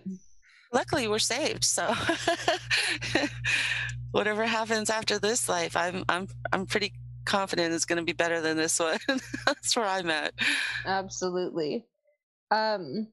luckily 0.71 1.07
we're 1.07 1.19
saved. 1.19 1.63
So 1.63 1.93
whatever 4.11 4.45
happens 4.45 4.89
after 4.89 5.19
this 5.19 5.49
life, 5.49 5.75
I'm 5.75 6.03
I'm 6.09 6.27
I'm 6.51 6.65
pretty 6.65 6.93
confident 7.25 7.73
it's 7.73 7.85
going 7.85 7.99
to 7.99 8.05
be 8.05 8.13
better 8.13 8.41
than 8.41 8.57
this 8.57 8.79
one. 8.79 8.97
That's 9.45 9.75
where 9.75 9.85
I'm 9.85 10.09
at. 10.09 10.33
Absolutely. 10.85 11.85
Um, 12.51 13.07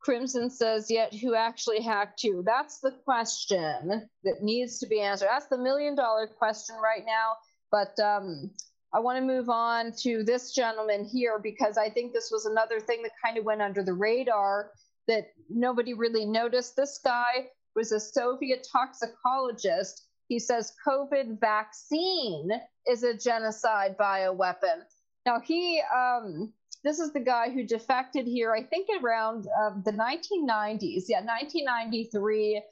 Crimson 0.00 0.48
says, 0.48 0.90
yet 0.90 1.12
who 1.14 1.34
actually 1.34 1.82
hacked 1.82 2.22
you? 2.22 2.42
That's 2.46 2.78
the 2.78 2.92
question 3.04 4.08
that 4.24 4.42
needs 4.42 4.78
to 4.78 4.86
be 4.86 5.00
answered. 5.00 5.28
That's 5.30 5.48
the 5.48 5.58
million 5.58 5.94
dollar 5.94 6.26
question 6.26 6.76
right 6.82 7.04
now. 7.04 7.34
But 7.70 7.98
um, 8.02 8.50
I 8.94 9.00
want 9.00 9.18
to 9.18 9.24
move 9.24 9.50
on 9.50 9.92
to 10.02 10.24
this 10.24 10.52
gentleman 10.52 11.04
here 11.04 11.38
because 11.38 11.76
I 11.76 11.90
think 11.90 12.12
this 12.12 12.30
was 12.32 12.46
another 12.46 12.80
thing 12.80 13.02
that 13.02 13.12
kind 13.22 13.36
of 13.36 13.44
went 13.44 13.62
under 13.62 13.82
the 13.82 13.92
radar 13.92 14.70
that 15.08 15.32
nobody 15.48 15.94
really 15.94 16.24
noticed. 16.24 16.76
This 16.76 17.00
guy 17.02 17.48
was 17.74 17.92
a 17.92 18.00
Soviet 18.00 18.66
toxicologist. 18.70 20.06
He 20.28 20.38
says 20.38 20.72
COVID 20.86 21.40
vaccine 21.40 22.50
is 22.88 23.02
a 23.02 23.16
genocide 23.16 23.96
bioweapon. 23.98 24.84
Now, 25.26 25.40
he, 25.40 25.82
um, 25.94 26.52
this 26.84 26.98
is 26.98 27.12
the 27.12 27.20
guy 27.20 27.50
who 27.50 27.64
defected 27.64 28.26
here, 28.26 28.54
I 28.54 28.62
think 28.62 28.88
around 29.02 29.46
uh, 29.46 29.70
the 29.84 29.92
1990s. 29.92 31.04
Yeah, 31.08 31.20
1993. 31.20 32.62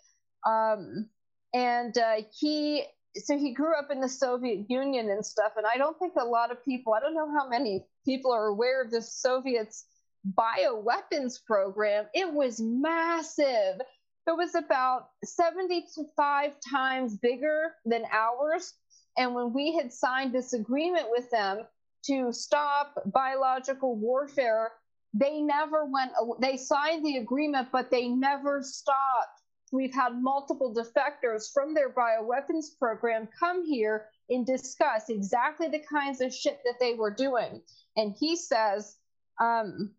Um, 0.47 1.09
and 1.53 1.97
uh, 1.97 2.23
he 2.39 2.85
so 3.17 3.37
he 3.37 3.53
grew 3.53 3.77
up 3.77 3.91
in 3.91 4.01
the 4.01 4.09
Soviet 4.09 4.67
Union 4.69 5.11
and 5.11 5.25
stuff. 5.25 5.53
And 5.57 5.67
I 5.67 5.77
don't 5.77 5.99
think 5.99 6.15
a 6.17 6.25
lot 6.25 6.51
of 6.51 6.65
people, 6.65 6.95
I 6.95 7.01
don't 7.01 7.15
know 7.15 7.31
how 7.31 7.49
many 7.49 7.85
people 8.05 8.33
are 8.33 8.47
aware 8.47 8.83
of 8.83 8.91
the 8.91 9.03
Soviets' 9.03 9.85
bioweapons 10.35 11.45
program. 11.45 12.07
It 12.15 12.33
was 12.33 12.61
massive. 12.61 13.81
It 14.27 14.37
was 14.37 14.55
about 14.55 15.09
75 15.25 16.53
times 16.71 17.17
bigger 17.17 17.75
than 17.85 18.05
ours. 18.13 18.75
And 19.17 19.35
when 19.35 19.53
we 19.53 19.75
had 19.75 19.93
signed 19.93 20.35
this 20.35 20.53
agreement 20.53 21.07
with 21.11 21.31
them 21.31 21.63
to 22.07 22.33
stop 22.33 22.95
biological 23.07 23.97
warfare, 23.97 24.73
they 25.15 25.41
never 25.41 25.85
went, 25.87 26.13
they 26.41 26.57
signed 26.57 27.05
the 27.05 27.17
agreement, 27.17 27.69
but 27.73 27.91
they 27.91 28.09
never 28.09 28.63
stopped 28.63 29.39
we've 29.73 29.95
had 29.95 30.21
multiple 30.21 30.75
defectors 30.75 31.53
from 31.53 31.75
their 31.75 31.91
bioweapons 31.91 32.79
program 32.79 33.29
come 33.39 33.65
here 33.65 34.07
and 34.31 34.47
discuss 34.47 35.09
exactly 35.09 35.69
the 35.69 35.83
kinds 35.91 36.21
of 36.21 36.35
shit 36.35 36.61
that 36.65 36.79
they 36.81 36.95
were 36.95 37.11
doing. 37.13 37.63
And 37.97 38.15
he 38.19 38.37
says, 38.37 38.97
um, 39.41 39.93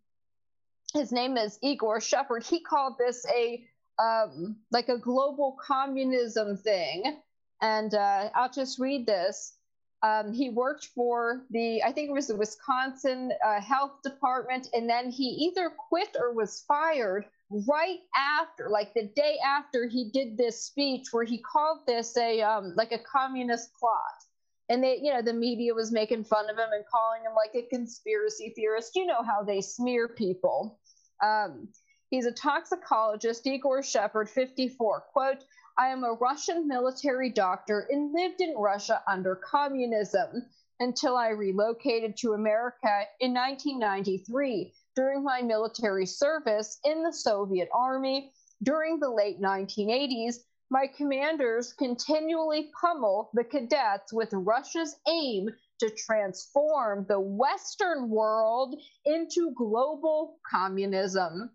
his 0.92 1.12
name 1.12 1.36
is 1.36 1.58
Igor 1.62 2.00
Shepherd. 2.00 2.44
He 2.44 2.60
called 2.60 2.94
this 2.98 3.24
a 3.34 3.64
um, 4.00 4.56
like 4.70 4.88
a 4.88 4.98
global 4.98 5.56
communism 5.64 6.56
thing. 6.56 7.20
And 7.60 7.94
uh, 7.94 8.30
I'll 8.34 8.50
just 8.50 8.78
read 8.78 9.06
this. 9.06 9.54
Um, 10.02 10.32
he 10.32 10.48
worked 10.48 10.86
for 10.94 11.42
the, 11.50 11.82
I 11.82 11.92
think 11.92 12.08
it 12.08 12.12
was 12.12 12.28
the 12.28 12.36
Wisconsin 12.36 13.32
uh, 13.46 13.60
Health 13.60 14.00
Department, 14.02 14.68
and 14.72 14.88
then 14.88 15.10
he 15.10 15.24
either 15.24 15.70
quit 15.90 16.16
or 16.18 16.32
was 16.32 16.64
fired 16.66 17.26
right 17.68 17.98
after, 18.16 18.70
like 18.70 18.94
the 18.94 19.10
day 19.14 19.36
after 19.44 19.86
he 19.86 20.10
did 20.10 20.38
this 20.38 20.64
speech 20.64 21.08
where 21.10 21.24
he 21.24 21.36
called 21.36 21.80
this 21.86 22.16
a 22.16 22.40
um, 22.40 22.72
like 22.76 22.92
a 22.92 22.98
communist 22.98 23.74
plot. 23.74 24.24
And 24.70 24.84
they, 24.84 25.00
you 25.02 25.12
know, 25.12 25.20
the 25.20 25.32
media 25.32 25.74
was 25.74 25.90
making 25.90 26.24
fun 26.24 26.48
of 26.48 26.56
him 26.56 26.68
and 26.72 26.84
calling 26.86 27.22
him 27.22 27.32
like 27.34 27.56
a 27.56 27.68
conspiracy 27.68 28.52
theorist. 28.54 28.94
You 28.94 29.04
know 29.04 29.22
how 29.22 29.42
they 29.42 29.60
smear 29.60 30.06
people. 30.06 30.78
Um, 31.22 31.68
he's 32.08 32.24
a 32.24 32.32
toxicologist, 32.32 33.44
Igor 33.48 33.82
Shepherd, 33.82 34.30
54. 34.30 35.04
Quote, 35.12 35.44
I 35.76 35.88
am 35.88 36.04
a 36.04 36.12
Russian 36.12 36.68
military 36.68 37.30
doctor 37.30 37.88
and 37.90 38.12
lived 38.12 38.40
in 38.40 38.54
Russia 38.56 39.02
under 39.08 39.34
communism 39.34 40.44
until 40.78 41.16
I 41.16 41.30
relocated 41.30 42.16
to 42.18 42.34
America 42.34 43.02
in 43.18 43.34
1993 43.34 44.72
during 44.94 45.24
my 45.24 45.42
military 45.42 46.06
service 46.06 46.78
in 46.84 47.02
the 47.02 47.12
Soviet 47.12 47.68
Army 47.74 48.32
during 48.62 49.00
the 49.00 49.10
late 49.10 49.40
1980s, 49.40 50.36
my 50.70 50.86
commanders 50.86 51.72
continually 51.72 52.70
pummel 52.80 53.30
the 53.34 53.42
cadets 53.42 54.12
with 54.12 54.32
Russia's 54.32 54.94
aim 55.08 55.50
to 55.80 55.90
transform 55.90 57.04
the 57.08 57.18
Western 57.18 58.08
world 58.08 58.76
into 59.04 59.52
global 59.56 60.38
communism. 60.48 61.50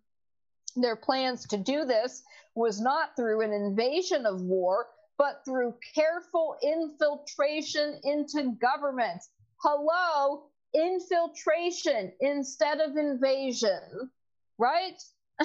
Their 0.75 0.97
plans 0.97 1.47
to 1.47 1.57
do 1.57 1.85
this 1.85 2.23
was 2.55 2.81
not 2.81 3.15
through 3.15 3.41
an 3.41 3.53
invasion 3.53 4.25
of 4.25 4.41
war, 4.41 4.87
but 5.17 5.43
through 5.45 5.75
careful 5.93 6.57
infiltration 6.61 8.01
into 8.03 8.57
governments. 8.59 9.29
Hello, 9.57 10.43
infiltration 10.73 12.11
instead 12.19 12.81
of 12.81 12.97
invasion, 12.97 14.11
right? 14.57 15.01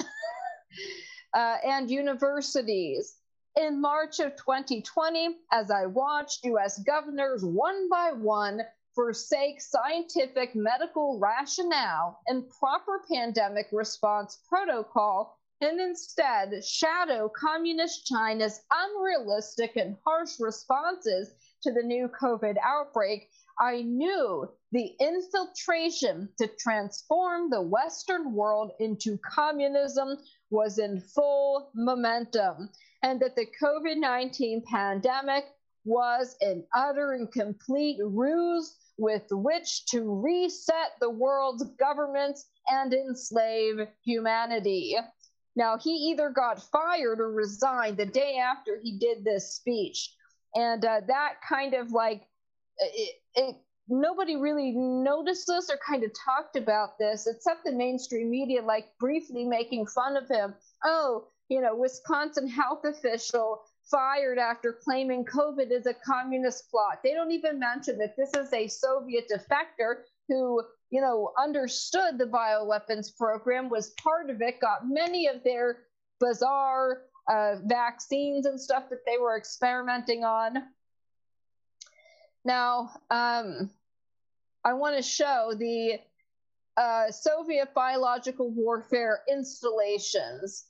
uh, 1.33 1.57
and 1.65 1.89
universities. 1.89 3.15
In 3.57 3.81
March 3.81 4.19
of 4.21 4.37
2020, 4.37 5.37
as 5.51 5.69
I 5.69 5.85
watched 5.85 6.45
US 6.45 6.79
governors 6.79 7.43
one 7.43 7.89
by 7.89 8.13
one 8.13 8.61
forsake 8.95 9.59
scientific 9.59 10.55
medical 10.55 11.19
rationale 11.19 12.21
and 12.27 12.49
proper 12.49 13.03
pandemic 13.11 13.67
response 13.73 14.37
protocol 14.47 15.37
and 15.59 15.81
instead 15.81 16.63
shadow 16.63 17.27
Communist 17.29 18.05
China's 18.05 18.61
unrealistic 18.71 19.75
and 19.75 19.97
harsh 20.05 20.39
responses 20.39 21.33
to 21.63 21.73
the 21.73 21.83
new 21.83 22.07
COVID 22.07 22.55
outbreak, 22.63 23.29
I 23.59 23.81
knew 23.81 24.49
the 24.71 24.95
infiltration 24.99 26.29
to 26.37 26.47
transform 26.47 27.49
the 27.49 27.61
Western 27.61 28.33
world 28.33 28.71
into 28.79 29.17
communism 29.17 30.17
was 30.49 30.79
in 30.79 31.01
full 31.01 31.69
momentum, 31.75 32.69
and 33.03 33.19
that 33.19 33.35
the 33.35 33.47
COVID 33.61 33.97
19 33.97 34.63
pandemic 34.69 35.45
was 35.83 36.35
an 36.41 36.63
utter 36.75 37.13
and 37.13 37.31
complete 37.31 37.97
ruse 38.01 38.77
with 38.97 39.23
which 39.31 39.85
to 39.87 40.21
reset 40.23 40.91
the 40.99 41.09
world's 41.09 41.63
governments 41.79 42.45
and 42.67 42.93
enslave 42.93 43.87
humanity. 44.05 44.95
Now, 45.55 45.77
he 45.77 45.89
either 46.11 46.29
got 46.29 46.61
fired 46.71 47.19
or 47.19 47.31
resigned 47.31 47.97
the 47.97 48.05
day 48.05 48.37
after 48.37 48.79
he 48.81 48.97
did 48.99 49.23
this 49.23 49.55
speech. 49.55 50.13
And 50.55 50.85
uh, 50.85 51.01
that 51.07 51.35
kind 51.47 51.73
of 51.73 51.91
like, 51.91 52.21
it, 52.77 53.15
it 53.35 53.55
nobody 53.91 54.37
really 54.37 54.71
noticed 54.71 55.47
this 55.47 55.69
or 55.69 55.77
kind 55.85 56.03
of 56.03 56.11
talked 56.13 56.55
about 56.55 56.97
this 56.97 57.27
except 57.27 57.65
the 57.65 57.71
mainstream 57.71 58.29
media 58.29 58.61
like 58.61 58.85
briefly 58.99 59.43
making 59.43 59.85
fun 59.85 60.15
of 60.15 60.29
him 60.29 60.53
oh 60.85 61.27
you 61.51 61.61
know 61.61 61.75
wisconsin 61.75 62.47
health 62.47 62.83
official 62.85 63.61
fired 63.83 64.39
after 64.39 64.73
claiming 64.83 65.25
covid 65.25 65.71
is 65.71 65.85
a 65.85 65.93
communist 65.93 66.69
plot 66.71 66.99
they 67.03 67.13
don't 67.13 67.31
even 67.31 67.59
mention 67.59 67.97
that 67.97 68.15
this 68.17 68.33
is 68.33 68.51
a 68.53 68.67
soviet 68.67 69.25
defector 69.31 70.01
who 70.27 70.63
you 70.89 71.01
know 71.01 71.31
understood 71.37 72.17
the 72.17 72.25
bioweapons 72.25 73.15
program 73.17 73.69
was 73.69 73.93
part 74.01 74.29
of 74.29 74.41
it 74.41 74.59
got 74.59 74.87
many 74.87 75.27
of 75.27 75.43
their 75.43 75.79
bizarre 76.19 77.01
uh, 77.29 77.55
vaccines 77.65 78.45
and 78.45 78.59
stuff 78.59 78.89
that 78.89 79.05
they 79.05 79.17
were 79.17 79.37
experimenting 79.37 80.23
on 80.23 80.57
now, 82.43 82.91
um, 83.09 83.69
I 84.63 84.73
want 84.73 84.97
to 84.97 85.03
show 85.03 85.53
the 85.57 85.99
uh, 86.77 87.11
Soviet 87.11 87.73
biological 87.73 88.49
warfare 88.49 89.21
installations. 89.29 90.65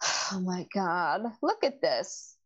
Oh 0.32 0.40
my 0.40 0.64
God, 0.72 1.24
look 1.42 1.64
at 1.64 1.82
this. 1.82 2.36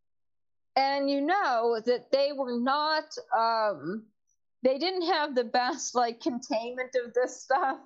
And 0.74 1.10
you 1.10 1.20
know 1.20 1.81
that 1.85 2.10
they 2.10 2.31
were 2.32 2.59
not, 2.59 3.05
um, 3.36 4.05
they 4.62 4.78
didn't 4.78 5.06
have 5.06 5.35
the 5.35 5.44
best 5.44 5.94
like 5.94 6.20
containment 6.20 6.97
of 7.05 7.12
this 7.12 7.43
stuff 7.43 7.78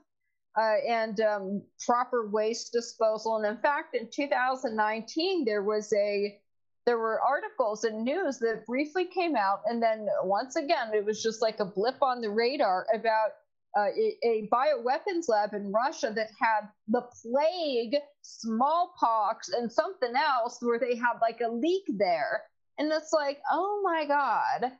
uh, 0.59 0.77
and 0.89 1.21
um, 1.21 1.63
proper 1.85 2.29
waste 2.29 2.73
disposal. 2.73 3.37
And 3.37 3.47
in 3.47 3.61
fact, 3.61 3.95
in 3.95 4.09
2019, 4.11 5.45
there 5.45 5.63
was 5.63 5.93
a 5.93 6.39
there 6.87 6.99
were 6.99 7.21
articles 7.21 7.85
and 7.85 8.03
news 8.03 8.39
that 8.39 8.65
briefly 8.65 9.05
came 9.05 9.37
out, 9.37 9.61
and 9.67 9.83
then 9.83 10.07
once 10.23 10.57
again, 10.57 10.95
it 10.95 11.05
was 11.05 11.23
just 11.23 11.43
like 11.43 11.61
a 11.61 11.65
blip 11.67 12.03
on 12.03 12.23
the 12.23 12.31
radar 12.31 12.87
about 12.95 13.33
uh, 13.77 13.89
a, 14.25 14.49
bioweapons 14.53 15.29
lab 15.29 15.55
in 15.55 15.73
Russia 15.73 16.13
that 16.15 16.29
had 16.41 16.69
the 16.89 17.03
plague, 17.23 17.97
smallpox, 18.23 19.49
and 19.51 19.71
something 19.71 20.13
else 20.17 20.59
where 20.61 20.79
they 20.79 20.97
had 20.97 21.15
like 21.21 21.41
a 21.41 21.49
leak 21.49 21.85
there. 21.99 22.43
And 22.79 22.91
it's 22.93 23.13
like, 23.13 23.41
oh 23.51 23.81
my 23.85 24.07
God, 24.07 24.73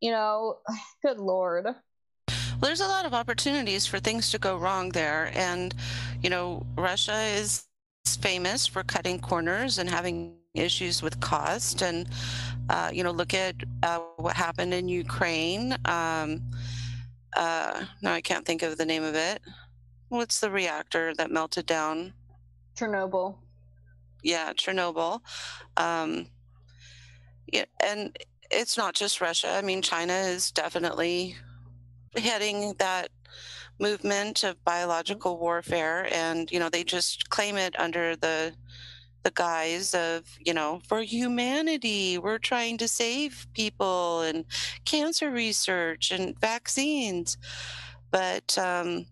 you 0.00 0.10
know, 0.10 0.58
good 1.02 1.18
Lord. 1.18 1.64
Well, 1.64 2.68
there's 2.68 2.80
a 2.80 2.88
lot 2.88 3.04
of 3.04 3.12
opportunities 3.12 3.86
for 3.86 3.98
things 3.98 4.30
to 4.30 4.38
go 4.38 4.56
wrong 4.56 4.90
there. 4.90 5.30
And, 5.34 5.74
you 6.22 6.30
know, 6.30 6.64
Russia 6.76 7.20
is 7.36 7.66
famous 8.20 8.66
for 8.66 8.82
cutting 8.84 9.18
corners 9.18 9.78
and 9.78 9.90
having 9.90 10.36
issues 10.54 11.02
with 11.02 11.20
cost 11.20 11.82
and 11.82 12.08
uh, 12.70 12.90
you 12.92 13.04
know 13.04 13.10
look 13.10 13.34
at 13.34 13.54
uh, 13.82 13.98
what 14.16 14.34
happened 14.34 14.72
in 14.72 14.88
ukraine 14.88 15.76
um, 15.84 16.40
uh, 17.34 17.84
no 18.02 18.12
i 18.12 18.20
can't 18.20 18.44
think 18.46 18.62
of 18.62 18.78
the 18.78 18.86
name 18.86 19.04
of 19.04 19.14
it. 19.14 19.40
What's 20.08 20.38
the 20.40 20.50
reactor 20.50 21.14
that 21.16 21.32
melted 21.32 21.66
down. 21.66 22.12
Chernobyl. 22.76 23.36
Yeah 24.22 24.52
chernobyl. 24.52 25.20
Um, 25.76 26.28
yeah, 27.52 27.64
and 27.84 28.16
it's 28.50 28.76
not 28.76 28.94
just 28.94 29.20
russia. 29.20 29.50
I 29.50 29.62
mean 29.62 29.82
china 29.82 30.12
is 30.12 30.50
definitely 30.50 31.36
heading 32.16 32.74
that 32.78 33.10
movement 33.78 34.42
of 34.44 34.62
biological 34.64 35.38
warfare, 35.38 36.08
and 36.12 36.50
you 36.50 36.58
know 36.58 36.68
they 36.68 36.84
just 36.84 37.28
claim 37.30 37.56
it 37.56 37.78
under 37.78 38.16
the 38.16 38.54
the 39.26 39.32
guise 39.32 39.92
of 39.92 40.22
you 40.38 40.54
know 40.54 40.80
for 40.86 41.02
humanity 41.02 42.16
we're 42.16 42.38
trying 42.38 42.78
to 42.78 42.86
save 42.86 43.44
people 43.54 44.20
and 44.20 44.44
cancer 44.84 45.32
research 45.32 46.12
and 46.12 46.38
vaccines. 46.40 47.36
But 48.12 48.56
um, 48.56 49.06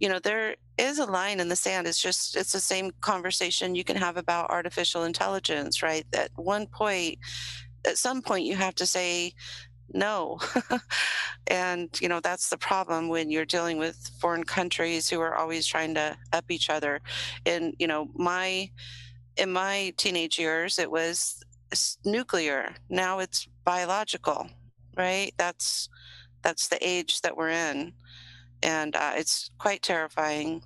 you 0.00 0.08
know 0.08 0.18
there 0.18 0.56
is 0.78 0.98
a 0.98 1.04
line 1.04 1.40
in 1.40 1.48
the 1.50 1.56
sand 1.56 1.86
it's 1.86 2.00
just 2.00 2.36
it's 2.36 2.52
the 2.52 2.60
same 2.60 2.90
conversation 3.02 3.74
you 3.74 3.84
can 3.84 3.96
have 3.96 4.16
about 4.16 4.50
artificial 4.50 5.04
intelligence 5.04 5.82
right? 5.82 6.06
At 6.14 6.30
one 6.36 6.66
point 6.66 7.18
at 7.86 7.98
some 7.98 8.22
point 8.22 8.46
you 8.46 8.56
have 8.56 8.76
to 8.76 8.86
say 8.86 9.34
no. 9.92 10.38
And 11.48 11.90
you 12.00 12.08
know 12.08 12.20
that's 12.20 12.48
the 12.50 12.58
problem 12.58 13.08
when 13.08 13.30
you're 13.30 13.44
dealing 13.44 13.78
with 13.78 14.10
foreign 14.20 14.44
countries 14.44 15.10
who 15.10 15.20
are 15.20 15.34
always 15.34 15.66
trying 15.66 15.94
to 15.94 16.16
up 16.32 16.50
each 16.50 16.70
other. 16.70 17.00
And 17.46 17.74
you 17.78 17.88
know 17.88 18.08
my 18.14 18.70
in 19.40 19.52
my 19.52 19.92
teenage 19.96 20.38
years 20.38 20.78
it 20.78 20.90
was 20.90 21.44
nuclear. 22.04 22.74
Now 22.88 23.20
it's 23.20 23.48
biological 23.64 24.48
right? 24.96 25.32
That's 25.36 25.88
that's 26.42 26.68
the 26.68 26.78
age 26.86 27.20
that 27.22 27.36
we're 27.36 27.50
in. 27.50 27.92
And 28.62 28.96
uh, 28.96 29.12
it's 29.16 29.50
quite 29.58 29.82
terrifying. 29.82 30.62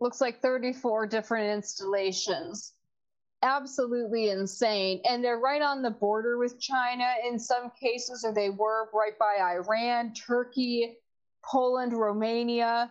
Looks 0.00 0.20
like 0.20 0.42
34 0.42 1.06
different 1.06 1.50
installations. 1.50 2.74
Absolutely 3.42 4.30
insane. 4.30 5.00
And 5.08 5.22
they're 5.22 5.38
right 5.38 5.62
on 5.62 5.82
the 5.82 5.90
border 5.90 6.38
with 6.38 6.60
China 6.60 7.08
in 7.26 7.38
some 7.38 7.70
cases, 7.80 8.24
or 8.24 8.34
they 8.34 8.50
were 8.50 8.88
right 8.92 9.18
by 9.18 9.36
Iran, 9.40 10.12
Turkey, 10.12 10.96
Poland, 11.44 11.92
Romania. 11.92 12.90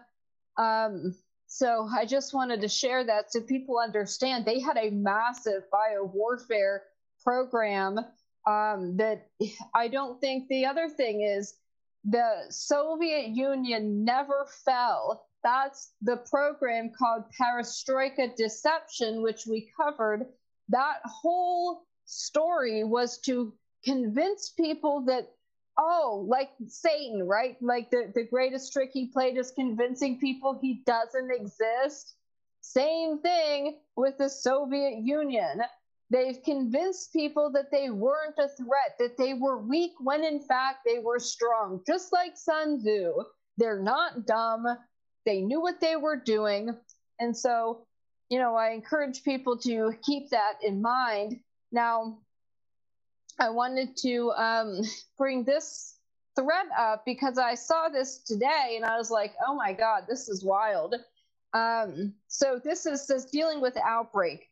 Um, 0.57 1.13
so 1.47 1.87
I 1.93 2.05
just 2.05 2.33
wanted 2.33 2.61
to 2.61 2.67
share 2.67 3.03
that 3.05 3.31
so 3.31 3.41
people 3.41 3.79
understand 3.79 4.45
they 4.45 4.59
had 4.59 4.77
a 4.77 4.89
massive 4.89 5.63
bio 5.71 6.03
warfare 6.03 6.83
program 7.23 7.99
um, 8.47 8.97
that 8.97 9.27
I 9.73 9.87
don't 9.87 10.19
think 10.21 10.47
the 10.47 10.65
other 10.65 10.89
thing 10.89 11.21
is 11.21 11.55
the 12.03 12.45
Soviet 12.49 13.29
Union 13.29 14.03
never 14.03 14.47
fell. 14.63 15.25
That's 15.43 15.93
the 16.01 16.17
program 16.17 16.91
called 16.97 17.23
Perestroika 17.39 18.35
Deception, 18.35 19.21
which 19.21 19.45
we 19.47 19.71
covered 19.79 20.27
that 20.69 20.99
whole 21.03 21.83
story 22.05 22.83
was 22.83 23.19
to 23.19 23.53
convince 23.83 24.49
people 24.49 25.05
that 25.05 25.31
oh 25.77 26.25
like 26.27 26.49
satan 26.67 27.27
right? 27.27 27.57
Like 27.61 27.89
the, 27.91 28.11
the 28.13 28.23
greatest 28.23 28.71
trick 28.73 28.91
he 28.93 29.07
played 29.07 29.37
is 29.37 29.51
convincing 29.51 30.19
people 30.19 30.57
he 30.61 30.81
doesn't 30.85 31.31
exist? 31.31 32.15
Same 32.61 33.19
thing 33.19 33.77
with 33.95 34.17
the 34.17 34.29
soviet 34.29 34.99
union. 35.03 35.61
They've 36.09 36.41
convinced 36.43 37.13
people 37.13 37.51
that 37.53 37.71
they 37.71 37.89
weren't 37.89 38.37
a 38.37 38.47
threat 38.47 38.95
that 38.99 39.17
they 39.17 39.33
were 39.33 39.59
weak 39.59 39.93
when 39.99 40.23
in 40.23 40.39
fact 40.39 40.79
they 40.85 40.99
were 40.99 41.19
strong 41.19 41.81
just 41.85 42.13
like 42.13 42.37
sun 42.37 42.79
tzu. 42.79 43.13
They're 43.57 43.81
not 43.81 44.25
dumb. 44.25 44.65
They 45.25 45.41
knew 45.41 45.61
what 45.61 45.81
they 45.81 45.95
were 45.95 46.17
doing. 46.17 46.77
And 47.19 47.35
so 47.35 47.85
you 48.29 48.39
know, 48.39 48.55
I 48.55 48.71
encourage 48.71 49.23
people 49.23 49.57
to 49.59 49.93
keep 50.03 50.29
that 50.31 50.53
in 50.63 50.81
mind. 50.81 51.39
Now, 51.71 52.19
I 53.39 53.49
wanted 53.49 53.97
to 53.97 54.31
um, 54.31 54.81
bring 55.17 55.43
this 55.43 55.95
thread 56.35 56.67
up 56.77 57.03
because 57.05 57.37
I 57.37 57.55
saw 57.55 57.89
this 57.89 58.19
today 58.19 58.73
and 58.75 58.85
I 58.85 58.97
was 58.97 59.09
like, 59.09 59.33
oh 59.45 59.55
my 59.55 59.73
God, 59.73 60.03
this 60.07 60.27
is 60.27 60.43
wild. 60.43 60.95
Um, 61.53 62.13
so 62.27 62.59
this 62.63 62.85
is 62.85 63.07
this 63.07 63.25
dealing 63.25 63.61
with 63.61 63.77
outbreak. 63.77 64.49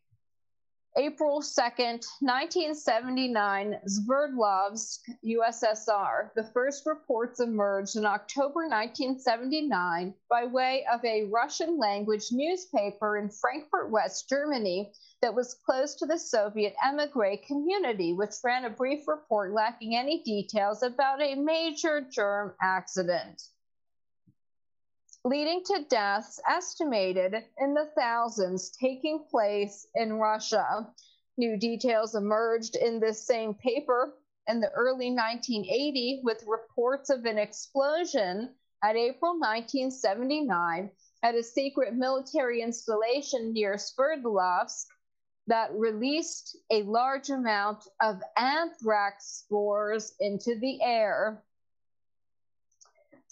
April 0.96 1.40
2nd, 1.40 2.06
1979, 2.20 3.80
Sverdlovsk, 3.84 5.00
USSR. 5.24 6.32
The 6.36 6.44
first 6.52 6.86
reports 6.86 7.40
emerged 7.40 7.96
in 7.96 8.06
October 8.06 8.68
1979 8.68 10.14
by 10.30 10.44
way 10.44 10.86
of 10.92 11.04
a 11.04 11.24
Russian 11.24 11.78
language 11.78 12.26
newspaper 12.30 13.16
in 13.16 13.28
Frankfurt, 13.28 13.90
West 13.90 14.28
Germany, 14.28 14.92
that 15.20 15.34
was 15.34 15.54
close 15.66 15.96
to 15.96 16.06
the 16.06 16.18
Soviet 16.18 16.76
emigre 16.86 17.38
community, 17.44 18.12
which 18.12 18.34
ran 18.44 18.64
a 18.64 18.70
brief 18.70 19.08
report 19.08 19.52
lacking 19.52 19.96
any 19.96 20.22
details 20.22 20.84
about 20.84 21.20
a 21.20 21.34
major 21.34 22.02
germ 22.02 22.54
accident 22.62 23.42
leading 25.24 25.62
to 25.64 25.84
deaths 25.88 26.38
estimated 26.48 27.34
in 27.58 27.72
the 27.72 27.88
thousands 27.96 28.70
taking 28.70 29.24
place 29.30 29.86
in 29.94 30.12
Russia. 30.12 30.86
New 31.38 31.56
details 31.56 32.14
emerged 32.14 32.76
in 32.76 33.00
this 33.00 33.26
same 33.26 33.54
paper 33.54 34.14
in 34.46 34.60
the 34.60 34.70
early 34.72 35.10
1980 35.10 36.20
with 36.22 36.44
reports 36.46 37.08
of 37.08 37.24
an 37.24 37.38
explosion 37.38 38.54
at 38.82 38.96
April 38.96 39.32
1979 39.32 40.90
at 41.22 41.34
a 41.34 41.42
secret 41.42 41.94
military 41.94 42.60
installation 42.60 43.54
near 43.54 43.76
Sverdlovsk 43.76 44.84
that 45.46 45.72
released 45.74 46.58
a 46.70 46.82
large 46.82 47.30
amount 47.30 47.84
of 48.02 48.20
anthrax 48.36 49.42
spores 49.44 50.14
into 50.20 50.58
the 50.60 50.82
air. 50.82 51.42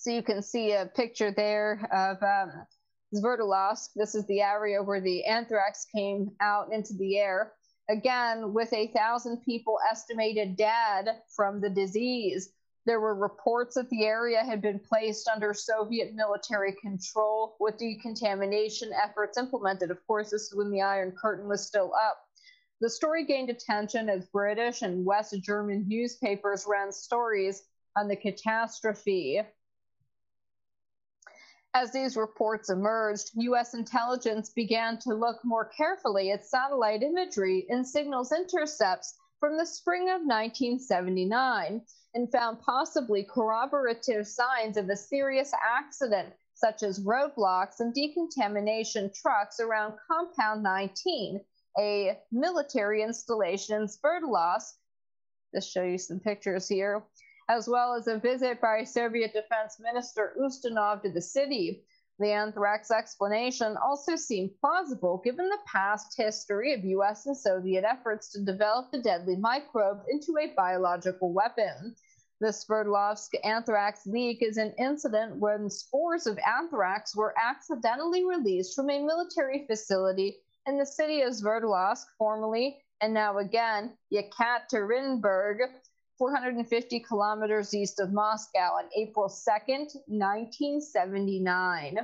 So 0.03 0.11
you 0.11 0.25
can 0.25 0.43
see 0.43 0.73
a 0.73 0.87
picture 0.87 1.31
there 1.31 1.89
of 1.93 2.21
um. 2.25 2.67
This 3.13 4.15
is 4.17 4.27
the 4.27 4.41
area 4.41 4.83
where 4.83 5.01
the 5.01 5.25
anthrax 5.27 5.87
came 5.95 6.33
out 6.41 6.73
into 6.73 6.95
the 6.95 7.19
air. 7.19 7.53
Again, 7.89 8.53
with 8.53 8.73
a 8.73 8.89
thousand 8.89 9.43
people 9.45 9.79
estimated 9.89 10.57
dead 10.57 11.21
from 11.37 11.61
the 11.61 11.71
disease. 11.71 12.53
There 12.85 12.99
were 12.99 13.15
reports 13.15 13.77
that 13.77 13.91
the 13.91 14.05
area 14.05 14.43
had 14.43 14.61
been 14.61 14.81
placed 14.81 15.29
under 15.29 15.55
Soviet 15.55 16.15
military 16.17 16.75
control 16.83 17.55
with 17.61 17.79
decontamination 17.79 18.91
efforts 18.93 19.39
implemented. 19.39 19.93
Of 19.93 20.05
course, 20.09 20.31
this 20.31 20.49
is 20.49 20.55
when 20.57 20.73
the 20.73 20.83
Iron 20.83 21.13
Curtain 21.13 21.49
was 21.49 21.65
still 21.65 21.93
up. 21.95 22.19
The 22.81 22.91
story 22.91 23.25
gained 23.25 23.51
attention 23.51 24.09
as 24.09 24.27
British 24.27 24.83
and 24.83 25.05
West 25.05 25.33
German 25.45 25.85
newspapers 25.87 26.67
ran 26.67 26.91
stories 26.91 27.63
on 27.97 28.09
the 28.09 28.17
catastrophe. 28.17 29.43
As 31.75 31.91
these 31.91 32.19
reports 32.19 32.69
emerged, 32.69 33.31
U.S. 33.35 33.73
intelligence 33.73 34.51
began 34.51 34.99
to 34.99 35.15
look 35.15 35.43
more 35.43 35.65
carefully 35.65 36.31
at 36.31 36.45
satellite 36.45 37.03
imagery 37.03 37.67
and 37.71 37.87
signals 37.87 38.31
intercepts 38.31 39.19
from 39.41 39.57
the 39.57 39.65
spring 39.65 40.11
of 40.11 40.21
1979 40.21 41.83
and 42.15 42.31
found 42.31 42.61
possibly 42.61 43.25
corroborative 43.25 44.27
signs 44.27 44.77
of 44.77 44.91
a 44.91 44.97
serious 44.97 45.51
accident, 45.63 46.35
such 46.53 46.83
as 46.83 47.01
roadblocks 47.01 47.81
and 47.81 47.95
decontamination 47.95 49.11
trucks 49.15 49.59
around 49.59 49.95
Compound 50.07 50.63
19, 50.63 51.41
a 51.79 52.19
military 52.31 53.03
installation 53.03 53.81
in 53.81 53.89
Sverdlovsk. 53.89 54.75
Just 55.55 55.73
show 55.73 55.85
you 55.85 55.97
some 55.97 56.21
pictures 56.21 56.69
here 56.69 57.03
as 57.53 57.69
well 57.69 57.93
as 57.93 58.07
a 58.07 58.17
visit 58.17 58.63
by 58.63 58.83
Soviet 58.83 59.35
Defense 59.35 59.79
Minister 59.79 60.35
Ustinov 60.41 61.03
to 61.03 61.11
the 61.11 61.21
city. 61.21 61.85
The 62.19 62.33
anthrax 62.33 62.91
explanation 62.91 63.77
also 63.77 64.17
seemed 64.17 64.59
plausible 64.59 65.21
given 65.23 65.51
the 65.51 65.59
past 65.67 66.15
history 66.17 66.73
of 66.73 66.83
US 66.83 67.27
and 67.27 67.37
Soviet 67.37 67.85
efforts 67.85 68.33
to 68.33 68.41
develop 68.41 68.91
the 68.91 69.03
deadly 69.03 69.37
microbe 69.37 70.03
into 70.09 70.35
a 70.39 70.55
biological 70.55 71.35
weapon. 71.35 71.95
The 72.41 72.49
Sverdlovsk 72.49 73.35
anthrax 73.45 74.07
leak 74.07 74.43
is 74.43 74.57
an 74.57 74.73
incident 74.79 75.37
when 75.37 75.69
spores 75.69 76.27
of 76.27 76.39
anthrax 76.47 77.15
were 77.15 77.35
accidentally 77.39 78.25
released 78.25 78.75
from 78.75 78.89
a 78.89 79.05
military 79.05 79.67
facility 79.67 80.39
in 80.67 80.79
the 80.79 80.87
city 80.87 81.21
of 81.21 81.35
Sverdlovsk, 81.35 82.07
formerly 82.17 82.83
and 83.03 83.13
now 83.13 83.37
again 83.39 83.93
Yekaterinburg, 84.11 85.59
450 86.23 87.01
kilometers 87.01 87.75
east 87.75 87.99
of 87.99 88.13
Moscow 88.13 88.75
on 88.79 88.85
April 88.97 89.29
2nd, 89.29 89.89
1979. 90.07 91.99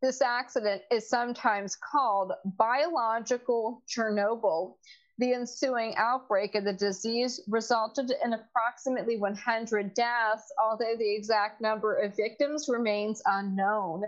This 0.00 0.22
accident 0.22 0.80
is 0.90 1.06
sometimes 1.06 1.76
called 1.76 2.32
biological 2.56 3.82
Chernobyl. 3.86 4.76
The 5.18 5.34
ensuing 5.34 5.96
outbreak 5.98 6.54
of 6.54 6.64
the 6.64 6.72
disease 6.72 7.42
resulted 7.46 8.10
in 8.24 8.32
approximately 8.32 9.18
100 9.18 9.92
deaths, 9.92 10.50
although 10.58 10.96
the 10.96 11.14
exact 11.14 11.60
number 11.60 11.96
of 11.96 12.16
victims 12.16 12.70
remains 12.70 13.20
unknown. 13.26 14.04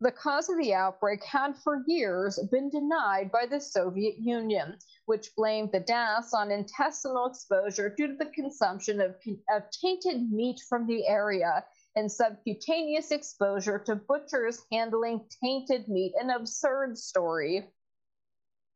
The 0.00 0.12
cause 0.12 0.50
of 0.50 0.58
the 0.58 0.74
outbreak 0.74 1.24
had 1.24 1.56
for 1.56 1.82
years 1.86 2.38
been 2.50 2.68
denied 2.68 3.32
by 3.32 3.46
the 3.46 3.60
Soviet 3.60 4.18
Union, 4.18 4.76
which 5.06 5.34
blamed 5.34 5.72
the 5.72 5.80
deaths 5.80 6.34
on 6.34 6.50
intestinal 6.50 7.26
exposure 7.26 7.88
due 7.88 8.08
to 8.08 8.16
the 8.16 8.30
consumption 8.34 9.00
of, 9.00 9.16
of 9.50 9.62
tainted 9.70 10.30
meat 10.30 10.60
from 10.68 10.86
the 10.86 11.06
area 11.08 11.64
and 11.94 12.12
subcutaneous 12.12 13.10
exposure 13.10 13.78
to 13.78 13.94
butchers 13.94 14.60
handling 14.70 15.26
tainted 15.42 15.88
meat. 15.88 16.12
An 16.20 16.28
absurd 16.28 16.98
story. 16.98 17.66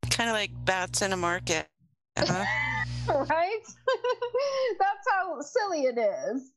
Kind 0.09 0.31
of 0.31 0.35
like 0.35 0.53
bats 0.65 1.03
in 1.03 1.13
a 1.13 1.19
market. 1.19 1.67
Uh-huh. 2.17 3.25
right? 3.31 3.63
That's 4.79 5.07
how 5.11 5.41
silly 5.41 5.85
it 5.85 5.97
is. 5.97 6.53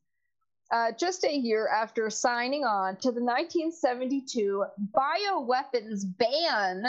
Uh, 0.74 0.92
just 1.00 1.24
a 1.24 1.32
year 1.32 1.68
after 1.68 2.10
signing 2.10 2.64
on 2.64 2.96
to 2.96 3.12
the 3.12 3.22
1972 3.22 4.66
bioweapons 4.92 6.02
ban, 6.18 6.84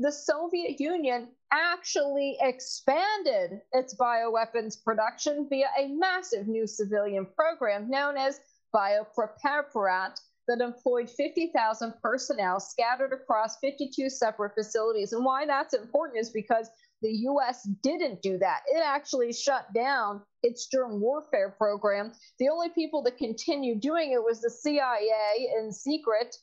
the 0.00 0.10
Soviet 0.10 0.80
Union 0.80 1.28
actually 1.52 2.36
expanded 2.40 3.60
its 3.72 3.94
bioweapons 3.94 4.82
production 4.82 5.46
via 5.48 5.68
a 5.78 5.86
massive 5.86 6.48
new 6.48 6.66
civilian 6.66 7.24
program 7.36 7.88
known 7.88 8.16
as 8.16 8.40
Biopreparat 8.74 10.20
that 10.48 10.60
employed 10.60 11.08
50,000 11.08 11.94
personnel 12.02 12.58
scattered 12.58 13.12
across 13.12 13.56
52 13.60 14.10
separate 14.10 14.54
facilities. 14.54 15.12
And 15.12 15.24
why 15.24 15.46
that's 15.46 15.74
important 15.74 16.18
is 16.18 16.30
because 16.30 16.70
the 17.02 17.10
US 17.10 17.62
didn't 17.82 18.22
do 18.22 18.38
that. 18.38 18.60
It 18.66 18.82
actually 18.84 19.32
shut 19.32 19.72
down 19.74 20.22
its 20.42 20.66
germ 20.66 21.00
warfare 21.00 21.54
program. 21.56 22.12
The 22.38 22.48
only 22.48 22.70
people 22.70 23.02
that 23.04 23.18
continued 23.18 23.80
doing 23.80 24.12
it 24.12 24.22
was 24.22 24.40
the 24.40 24.50
CIA 24.50 25.52
in 25.58 25.72
secret. 25.72 26.36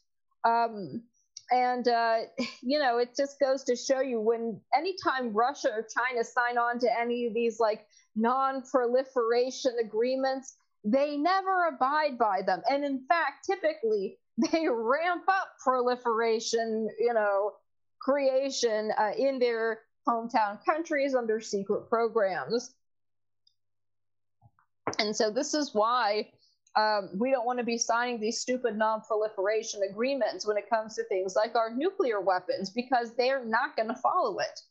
Um, 0.43 1.03
and 1.51 1.87
uh, 1.87 2.19
you 2.61 2.79
know, 2.79 2.97
it 2.97 3.15
just 3.15 3.39
goes 3.39 3.63
to 3.65 3.75
show 3.75 4.01
you 4.01 4.19
when 4.19 4.59
anytime 4.75 5.33
Russia 5.33 5.69
or 5.71 5.87
China 5.95 6.23
sign 6.23 6.57
on 6.57 6.79
to 6.79 6.99
any 6.99 7.25
of 7.27 7.33
these 7.33 7.59
like 7.59 7.85
non-proliferation 8.15 9.73
agreements, 9.83 10.55
they 10.83 11.17
never 11.17 11.67
abide 11.67 12.17
by 12.17 12.41
them. 12.45 12.61
And 12.69 12.85
in 12.85 13.05
fact, 13.07 13.45
typically 13.45 14.19
they 14.51 14.67
ramp 14.69 15.23
up 15.27 15.49
proliferation, 15.63 16.89
you 16.99 17.13
know, 17.13 17.53
creation 18.01 18.91
uh, 18.97 19.11
in 19.17 19.39
their 19.39 19.79
hometown 20.07 20.63
countries 20.65 21.15
under 21.15 21.39
secret 21.39 21.89
programs. 21.89 22.73
And 24.99 25.15
so 25.15 25.31
this 25.31 25.53
is 25.53 25.73
why 25.73 26.29
um, 26.75 27.09
we 27.17 27.31
don't 27.31 27.45
want 27.45 27.59
to 27.59 27.65
be 27.65 27.77
signing 27.77 28.19
these 28.19 28.39
stupid 28.39 28.77
non-proliferation 28.77 29.81
agreements 29.89 30.45
when 30.45 30.57
it 30.57 30.69
comes 30.69 30.95
to 30.95 31.03
things 31.05 31.35
like 31.35 31.55
our 31.55 31.73
nuclear 31.73 32.19
weapons 32.19 32.69
because 32.69 33.15
they're 33.15 33.45
not 33.45 33.75
going 33.75 33.87
to 33.87 33.95
follow 33.95 34.39
it. 34.39 34.61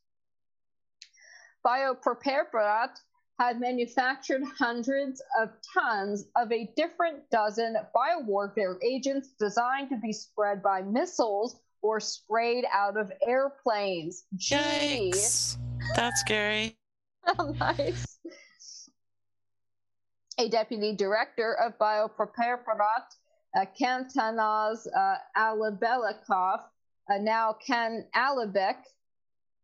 Biopreparat 1.66 2.90
had 3.39 3.59
manufactured 3.59 4.43
hundreds 4.59 5.23
of 5.40 5.51
tons 5.73 6.27
of 6.36 6.52
a 6.52 6.70
different 6.77 7.28
dozen 7.31 7.77
biowarfare 7.97 8.77
agents 8.85 9.31
designed 9.40 9.89
to 9.89 9.97
be 9.97 10.12
spread 10.12 10.62
by 10.62 10.82
missiles 10.82 11.56
or 11.85 12.01
sprayed 12.01 12.65
out 12.73 12.97
of 12.97 13.12
airplanes. 13.28 14.24
Yikes. 14.39 15.59
That's 15.94 16.19
scary. 16.23 16.78
nice. 17.61 18.19
A 20.39 20.48
deputy 20.48 20.97
director 20.97 21.55
of 21.62 21.78
Biopreparat, 21.78 23.05
uh, 23.55 23.66
Kantanaz 23.78 24.86
uh, 24.97 25.16
Alibelikov, 25.36 26.61
uh, 27.11 27.19
now 27.20 27.55
Ken 27.65 28.06
Alibek, 28.16 28.77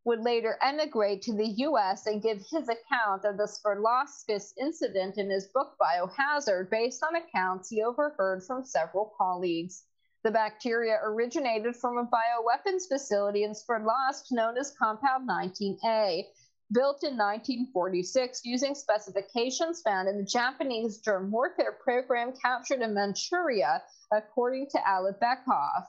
would 0.05 0.21
later 0.21 0.59
emigrate 0.61 1.23
to 1.23 1.33
the 1.33 1.49
U.S. 1.69 2.07
and 2.07 2.23
give 2.23 2.39
his 2.51 2.69
account 2.69 3.25
of 3.25 3.39
the 3.39 3.49
Sverdlovsk 3.49 4.29
incident 4.59 5.17
in 5.17 5.31
his 5.31 5.47
book 5.55 5.75
Biohazard, 5.81 6.69
based 6.71 7.03
on 7.03 7.17
accounts 7.17 7.71
he 7.71 7.83
overheard 7.83 8.43
from 8.47 8.63
several 8.63 9.15
colleagues. 9.17 9.85
The 10.23 10.31
bacteria 10.31 10.99
originated 11.03 11.77
from 11.77 11.97
a 11.97 12.05
bioweapons 12.05 12.87
facility 12.89 13.45
in 13.45 13.53
Sverdlovsk 13.53 14.31
known 14.31 14.59
as 14.59 14.77
Compound 14.77 15.27
19A, 15.27 16.27
built 16.73 17.03
in 17.03 17.17
1946 17.17 18.45
using 18.45 18.75
specifications 18.75 19.81
found 19.81 20.09
in 20.09 20.19
the 20.19 20.25
Japanese 20.25 20.99
germ 20.99 21.31
warfare 21.31 21.73
program 21.73 22.33
captured 22.33 22.83
in 22.83 22.93
Manchuria, 22.93 23.83
according 24.13 24.69
to 24.73 24.79
Alibekov. 24.79 25.87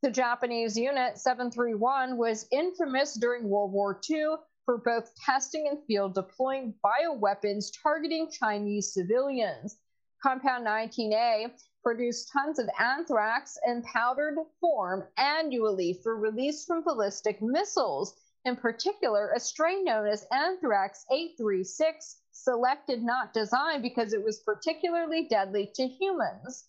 The 0.00 0.10
Japanese 0.10 0.76
Unit 0.78 1.18
731 1.18 2.16
was 2.16 2.48
infamous 2.50 3.14
during 3.14 3.50
World 3.50 3.72
War 3.72 4.00
II 4.08 4.36
for 4.64 4.78
both 4.78 5.14
testing 5.26 5.68
and 5.68 5.84
field 5.86 6.14
deploying 6.14 6.74
bioweapons 6.82 7.66
targeting 7.82 8.30
Chinese 8.30 8.94
civilians. 8.94 9.78
Compound 10.22 10.66
19A 10.66 11.52
produce 11.88 12.26
tons 12.26 12.58
of 12.58 12.68
anthrax 12.78 13.56
in 13.66 13.80
powdered 13.80 14.36
form 14.60 15.04
annually 15.16 15.98
for 16.02 16.18
release 16.18 16.66
from 16.66 16.84
ballistic 16.84 17.40
missiles. 17.40 18.14
In 18.44 18.56
particular, 18.56 19.32
a 19.34 19.40
strain 19.40 19.86
known 19.86 20.06
as 20.06 20.26
Anthrax 20.30 21.06
836, 21.10 22.20
selected 22.30 23.02
not 23.02 23.32
designed 23.32 23.82
because 23.82 24.12
it 24.12 24.22
was 24.22 24.40
particularly 24.40 25.28
deadly 25.28 25.72
to 25.76 25.86
humans. 25.86 26.66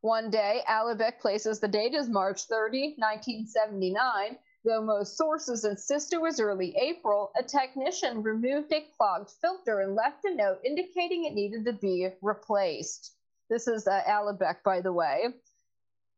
One 0.00 0.30
day, 0.30 0.60
Alibek 0.68 1.18
places 1.18 1.58
the 1.58 1.66
date 1.66 1.96
as 1.96 2.08
March 2.08 2.42
30, 2.44 2.94
1979, 2.96 4.38
Though 4.64 4.82
most 4.82 5.16
sources 5.16 5.64
insist 5.64 6.12
it 6.12 6.20
was 6.20 6.38
early 6.38 6.76
April, 6.76 7.32
a 7.36 7.42
technician 7.42 8.22
removed 8.22 8.72
a 8.72 8.86
clogged 8.96 9.30
filter 9.30 9.80
and 9.80 9.96
left 9.96 10.24
a 10.24 10.34
note 10.34 10.60
indicating 10.64 11.24
it 11.24 11.34
needed 11.34 11.64
to 11.64 11.72
be 11.72 12.08
replaced. 12.20 13.16
This 13.48 13.66
is 13.66 13.88
uh, 13.88 14.02
Alibek, 14.06 14.62
by 14.62 14.80
the 14.80 14.92
way. 14.92 15.34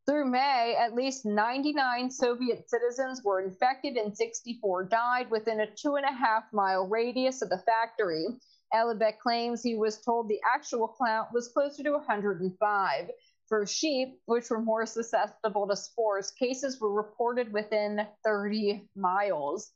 Through 0.07 0.27
May, 0.27 0.77
at 0.79 0.95
least 0.95 1.25
99 1.25 2.11
Soviet 2.11 2.69
citizens 2.69 3.25
were 3.25 3.41
infected 3.41 3.97
and 3.97 4.15
64 4.15 4.85
died 4.85 5.31
within 5.31 5.61
a 5.61 5.67
two 5.67 5.97
and 5.97 6.05
a 6.05 6.13
half 6.13 6.45
mile 6.53 6.87
radius 6.87 7.41
of 7.41 7.49
the 7.49 7.59
factory. 7.59 8.27
Alibek 8.75 9.19
claims 9.21 9.63
he 9.63 9.75
was 9.75 10.03
told 10.03 10.29
the 10.29 10.41
actual 10.45 10.95
count 11.03 11.29
was 11.33 11.49
closer 11.49 11.83
to 11.83 11.93
105. 11.93 13.11
For 13.47 13.67
sheep, 13.67 14.23
which 14.25 14.49
were 14.49 14.63
more 14.63 14.87
susceptible 14.87 15.69
to 15.69 15.77
spores, 15.77 16.31
cases 16.31 16.81
were 16.81 16.91
reported 16.91 17.53
within 17.53 18.07
30 18.25 18.89
miles. 18.97 19.71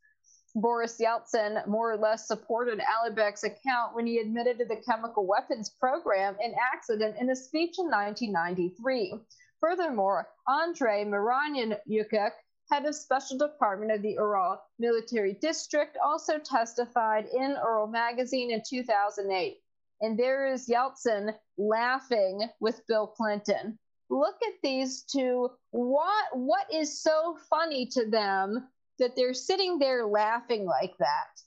Boris 0.54 0.98
Yeltsin 0.98 1.66
more 1.66 1.92
or 1.92 1.98
less 1.98 2.26
supported 2.26 2.80
Alibek's 2.80 3.44
account 3.44 3.94
when 3.94 4.06
he 4.06 4.20
admitted 4.20 4.56
to 4.58 4.64
the 4.64 4.80
chemical 4.80 5.26
weapons 5.26 5.68
program 5.68 6.38
in 6.40 6.54
accident 6.54 7.18
in 7.18 7.28
a 7.28 7.36
speech 7.36 7.78
in 7.78 7.90
1993. 7.90 9.20
Furthermore, 9.60 10.30
Andrei 10.48 11.04
Miranyuk, 11.04 12.32
head 12.70 12.86
of 12.86 12.94
special 12.94 13.36
department 13.36 13.92
of 13.92 14.00
the 14.00 14.12
Ural 14.12 14.62
military 14.78 15.34
district, 15.34 15.98
also 16.02 16.38
testified 16.38 17.26
in 17.26 17.50
Ural 17.50 17.86
magazine 17.86 18.50
in 18.50 18.62
2008 18.66 19.60
and 20.00 20.18
there 20.18 20.52
is 20.52 20.68
Yeltsin 20.68 21.34
laughing 21.56 22.48
with 22.60 22.86
Bill 22.86 23.06
Clinton. 23.06 23.78
Look 24.10 24.36
at 24.46 24.54
these 24.62 25.02
two. 25.02 25.50
What 25.70 26.24
what 26.32 26.66
is 26.72 27.02
so 27.02 27.36
funny 27.50 27.86
to 27.92 28.08
them 28.08 28.68
that 28.98 29.16
they're 29.16 29.34
sitting 29.34 29.78
there 29.78 30.06
laughing 30.06 30.64
like 30.64 30.94
that? 30.98 31.42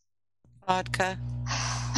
Vodka. 0.68 1.18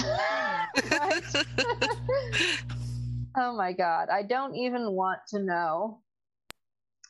oh 3.38 3.54
my 3.56 3.74
god, 3.74 4.10
I 4.10 4.24
don't 4.24 4.56
even 4.56 4.92
want 4.92 5.20
to 5.30 5.40
know. 5.40 6.02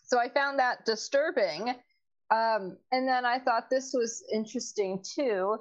So 0.04 0.20
I 0.20 0.30
found 0.30 0.60
that 0.60 0.86
disturbing. 0.86 1.70
Um, 2.32 2.78
and 2.92 3.08
then 3.08 3.26
I 3.26 3.40
thought 3.40 3.70
this 3.70 3.94
was 3.94 4.24
interesting 4.34 5.04
too. 5.04 5.58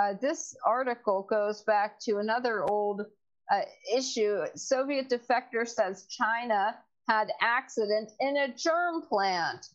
Uh, 0.00 0.14
this 0.20 0.56
article 0.66 1.26
goes 1.28 1.62
back 1.62 1.98
to 2.00 2.18
another 2.18 2.64
old 2.64 3.02
uh, 3.50 3.62
issue. 3.94 4.44
Soviet 4.54 5.08
defector 5.08 5.66
says 5.66 6.06
China 6.06 6.74
had 7.08 7.30
accident 7.40 8.12
in 8.20 8.36
a 8.36 8.54
germ 8.54 9.02
plant. 9.02 9.66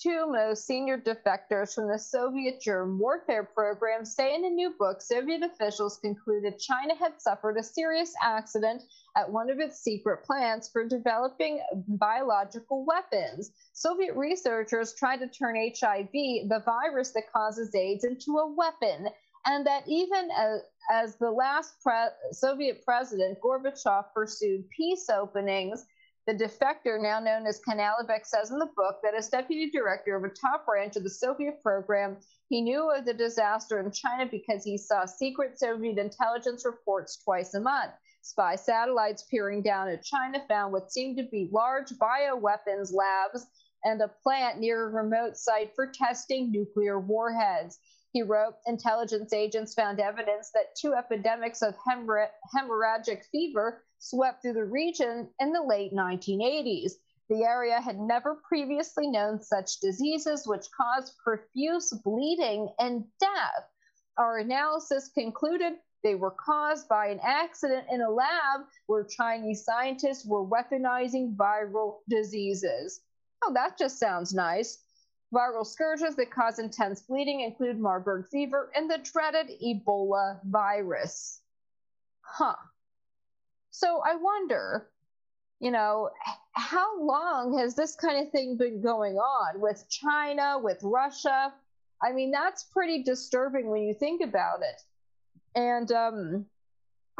Two 0.00 0.30
most 0.30 0.64
senior 0.64 0.96
defectors 0.96 1.74
from 1.74 1.88
the 1.88 1.98
Soviet 1.98 2.60
germ 2.60 3.00
warfare 3.00 3.42
program 3.42 4.04
say 4.04 4.32
in 4.32 4.44
a 4.44 4.48
new 4.48 4.72
book 4.78 5.02
Soviet 5.02 5.42
officials 5.42 5.98
concluded 5.98 6.56
China 6.60 6.94
had 6.94 7.20
suffered 7.20 7.56
a 7.56 7.64
serious 7.64 8.14
accident 8.22 8.84
at 9.16 9.28
one 9.28 9.50
of 9.50 9.58
its 9.58 9.80
secret 9.80 10.22
plants 10.22 10.68
for 10.68 10.86
developing 10.86 11.60
biological 11.88 12.86
weapons. 12.86 13.50
Soviet 13.72 14.14
researchers 14.14 14.94
tried 14.94 15.18
to 15.18 15.26
turn 15.26 15.56
HIV, 15.56 16.12
the 16.12 16.62
virus 16.64 17.10
that 17.10 17.32
causes 17.32 17.74
AIDS, 17.74 18.04
into 18.04 18.38
a 18.38 18.54
weapon 18.54 19.08
and 19.48 19.66
that 19.66 19.82
even 19.88 20.28
as, 20.36 20.60
as 20.90 21.16
the 21.16 21.30
last 21.30 21.74
pre- 21.82 22.08
Soviet 22.32 22.84
president 22.84 23.38
Gorbachev 23.40 24.12
pursued 24.14 24.68
peace 24.70 25.08
openings, 25.10 25.86
The 26.28 26.34
defector, 26.34 27.00
now 27.00 27.20
known 27.20 27.46
as 27.46 27.58
Kanalevich, 27.66 28.26
says 28.26 28.50
in 28.50 28.58
the 28.58 28.68
book 28.76 28.96
that 29.02 29.14
as 29.14 29.30
deputy 29.30 29.70
director 29.70 30.14
of 30.14 30.24
a 30.24 30.28
top 30.28 30.66
branch 30.66 30.94
of 30.96 31.02
the 31.02 31.08
Soviet 31.08 31.62
program, 31.62 32.18
he 32.50 32.60
knew 32.60 32.90
of 32.90 33.06
the 33.06 33.14
disaster 33.14 33.80
in 33.80 33.90
China 33.90 34.26
because 34.30 34.62
he 34.62 34.76
saw 34.76 35.06
secret 35.06 35.58
Soviet 35.58 35.96
intelligence 35.96 36.66
reports 36.66 37.16
twice 37.24 37.54
a 37.54 37.60
month. 37.60 37.92
Spy 38.20 38.56
satellites 38.56 39.22
peering 39.30 39.62
down 39.62 39.88
at 39.88 40.04
China 40.04 40.44
found 40.48 40.70
what 40.70 40.92
seemed 40.92 41.16
to 41.16 41.24
be 41.30 41.48
large 41.50 41.92
bioweapons 41.92 42.92
labs 42.92 43.46
and 43.84 44.02
a 44.02 44.08
plant 44.22 44.58
near 44.58 44.84
a 44.84 44.90
remote 44.90 45.34
site 45.34 45.74
for 45.74 45.86
testing 45.86 46.52
nuclear 46.52 47.00
warheads. 47.00 47.78
He 48.12 48.22
wrote, 48.22 48.54
intelligence 48.66 49.32
agents 49.32 49.74
found 49.74 50.00
evidence 50.00 50.50
that 50.52 50.74
two 50.74 50.94
epidemics 50.94 51.62
of 51.62 51.76
hemorrh- 51.76 52.30
hemorrhagic 52.56 53.24
fever 53.26 53.84
swept 53.98 54.42
through 54.42 54.54
the 54.54 54.64
region 54.64 55.28
in 55.38 55.52
the 55.52 55.62
late 55.62 55.92
1980s. 55.92 56.92
The 57.28 57.44
area 57.44 57.80
had 57.80 58.00
never 58.00 58.36
previously 58.36 59.08
known 59.08 59.42
such 59.42 59.80
diseases, 59.80 60.46
which 60.46 60.70
caused 60.70 61.18
profuse 61.18 61.92
bleeding 62.02 62.72
and 62.78 63.04
death. 63.20 63.68
Our 64.16 64.38
analysis 64.38 65.08
concluded 65.08 65.74
they 66.02 66.14
were 66.14 66.30
caused 66.30 66.88
by 66.88 67.08
an 67.08 67.20
accident 67.22 67.86
in 67.90 68.00
a 68.00 68.10
lab 68.10 68.62
where 68.86 69.04
Chinese 69.04 69.64
scientists 69.64 70.24
were 70.24 70.46
weaponizing 70.46 71.36
viral 71.36 71.98
diseases. 72.08 73.02
Oh, 73.44 73.52
that 73.52 73.76
just 73.76 73.98
sounds 73.98 74.32
nice. 74.32 74.82
Viral 75.32 75.66
scourges 75.66 76.16
that 76.16 76.30
cause 76.30 76.58
intense 76.58 77.02
bleeding 77.02 77.40
include 77.40 77.78
Marburg 77.78 78.26
fever 78.28 78.70
and 78.74 78.90
the 78.90 78.98
dreaded 78.98 79.50
Ebola 79.62 80.38
virus. 80.44 81.40
Huh. 82.22 82.56
So 83.70 84.00
I 84.04 84.16
wonder, 84.16 84.88
you 85.60 85.70
know, 85.70 86.10
how 86.52 87.02
long 87.02 87.58
has 87.58 87.74
this 87.74 87.94
kind 87.94 88.26
of 88.26 88.32
thing 88.32 88.56
been 88.56 88.80
going 88.80 89.16
on 89.16 89.60
with 89.60 89.84
China, 89.90 90.58
with 90.58 90.78
Russia? 90.82 91.52
I 92.02 92.12
mean, 92.12 92.30
that's 92.30 92.64
pretty 92.64 93.02
disturbing 93.02 93.68
when 93.68 93.82
you 93.82 93.92
think 93.92 94.22
about 94.22 94.60
it. 94.62 94.82
And, 95.54 95.92
um, 95.92 96.46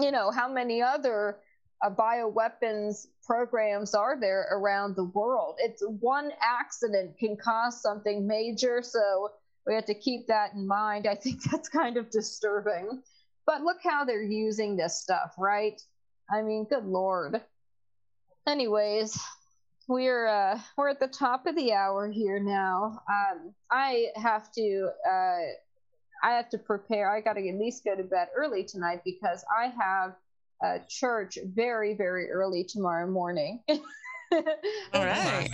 you 0.01 0.11
know, 0.13 0.31
how 0.31 0.51
many 0.51 0.81
other 0.81 1.39
uh, 1.85 1.91
bioweapons 1.91 3.07
programs 3.29 3.95
are 3.95 4.19
there 4.19 4.49
around 4.51 4.97
the 4.97 5.05
world? 5.05 5.57
It's 5.59 5.83
one 6.01 6.33
accident 6.41 7.19
can 7.19 7.37
cause 7.37 7.83
something 7.83 8.27
major. 8.27 8.81
So 8.83 9.33
we 9.67 9.75
have 9.75 9.85
to 9.85 9.95
keep 9.95 10.27
that 10.29 10.55
in 10.55 10.67
mind. 10.67 11.07
I 11.07 11.15
think 11.15 11.43
that's 11.51 11.69
kind 11.69 11.99
of 11.99 12.11
disturbing. 12.11 13.03
But 13.47 13.63
look 13.63 13.79
how 13.85 14.05
they're 14.05 14.23
using 14.23 14.77
this 14.77 15.01
stuff, 15.01 15.35
right? 15.39 15.81
I 16.31 16.43
mean, 16.43 16.67
good 16.69 16.87
lord. 16.87 17.41
Anyways, 18.47 19.19
we're 19.89 20.27
uh, 20.27 20.59
we're 20.77 20.89
at 20.89 21.01
the 21.01 21.09
top 21.09 21.47
of 21.47 21.55
the 21.55 21.73
hour 21.73 22.11
here 22.11 22.41
now. 22.41 23.01
Um, 23.11 23.55
I 23.71 24.07
have 24.17 24.51
to 24.53 24.91
uh, 25.07 25.43
I 26.23 26.33
have 26.33 26.49
to 26.51 26.59
prepare. 26.59 27.15
I 27.15 27.21
got 27.21 27.35
to 27.35 27.49
at 27.49 27.59
least 27.59 27.85
go 27.85 27.95
to 27.95 28.03
bed 28.03 28.29
early 28.37 28.65
tonight 28.65 29.01
because 29.05 29.45
I 29.55 29.67
have 29.67 30.15
uh, 30.65 30.79
church 30.89 31.39
very 31.45 31.95
very 31.95 32.31
early 32.31 32.65
tomorrow 32.65 33.07
morning. 33.07 33.61
All 33.69 33.81
right. 34.95 35.49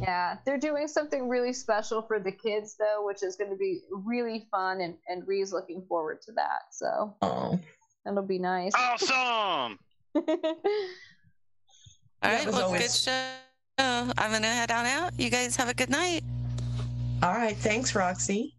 Yeah, 0.00 0.36
they're 0.44 0.58
doing 0.58 0.86
something 0.86 1.28
really 1.28 1.52
special 1.52 2.02
for 2.02 2.20
the 2.20 2.30
kids 2.30 2.76
though, 2.78 3.04
which 3.04 3.22
is 3.22 3.34
going 3.36 3.50
to 3.50 3.56
be 3.56 3.80
really 3.90 4.46
fun, 4.50 4.80
and 4.80 4.94
and 5.08 5.26
Ree's 5.26 5.52
looking 5.52 5.84
forward 5.88 6.22
to 6.22 6.32
that. 6.32 6.72
So 6.72 7.16
oh, 7.22 7.58
that'll 8.04 8.22
be 8.22 8.38
nice. 8.38 8.72
Awesome. 8.76 9.78
All 10.14 10.24
right, 12.22 12.46
was 12.46 12.54
well, 12.54 12.66
always- 12.66 12.82
good 12.82 13.12
show. 13.12 13.22
I'm 13.80 14.32
gonna 14.32 14.46
head 14.46 14.70
on 14.70 14.86
out. 14.86 15.18
You 15.18 15.30
guys 15.30 15.56
have 15.56 15.68
a 15.68 15.74
good 15.74 15.90
night. 15.90 16.22
All 17.22 17.32
right. 17.32 17.56
Thanks, 17.56 17.94
Roxy. 17.94 18.54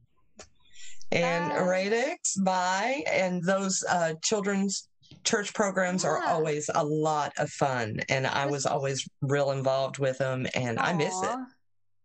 And 1.12 1.68
Radix, 1.68 2.36
bye. 2.38 3.04
And 3.12 3.44
those 3.44 3.84
uh, 3.90 4.14
children's 4.24 4.89
church 5.24 5.54
programs 5.54 6.06
are 6.06 6.24
always 6.24 6.70
a 6.74 6.84
lot 6.84 7.34
of 7.38 7.50
fun. 7.50 8.00
And 8.10 8.26
I 8.28 8.46
was 8.46 8.66
always 8.66 9.08
real 9.22 9.52
involved 9.52 10.00
with 10.00 10.18
them, 10.18 10.48
and 10.56 10.80
I 10.80 10.94
miss 10.94 11.22
it. 11.24 11.38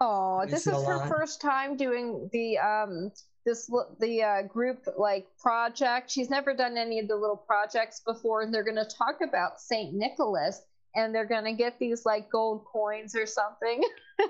Oh, 0.01 0.45
this 0.47 0.67
is 0.67 0.73
her 0.85 0.97
lot. 0.97 1.09
first 1.09 1.41
time 1.41 1.77
doing 1.77 2.29
the 2.33 2.59
um 2.59 3.13
this 3.45 3.71
the 4.01 4.23
uh, 4.23 4.43
group 4.43 4.87
like 4.97 5.27
project. 5.39 6.11
She's 6.11 6.31
never 6.31 6.55
done 6.55 6.77
any 6.77 6.99
of 6.99 7.09
the 7.09 7.17
little 7.17 7.37
projects 7.37 8.01
before, 8.01 8.43
and 8.43 8.53
they're 8.53 8.65
going 8.65 8.77
to 8.77 8.85
talk 8.87 9.21
about 9.23 9.61
Saint 9.61 9.95
Nicholas, 9.95 10.63
and 10.95 11.15
they're 11.15 11.27
going 11.27 11.45
to 11.45 11.53
get 11.53 11.79
these 11.79 12.05
like 12.05 12.31
gold 12.31 12.65
coins 12.65 13.15
or 13.15 13.27
something. 13.27 13.83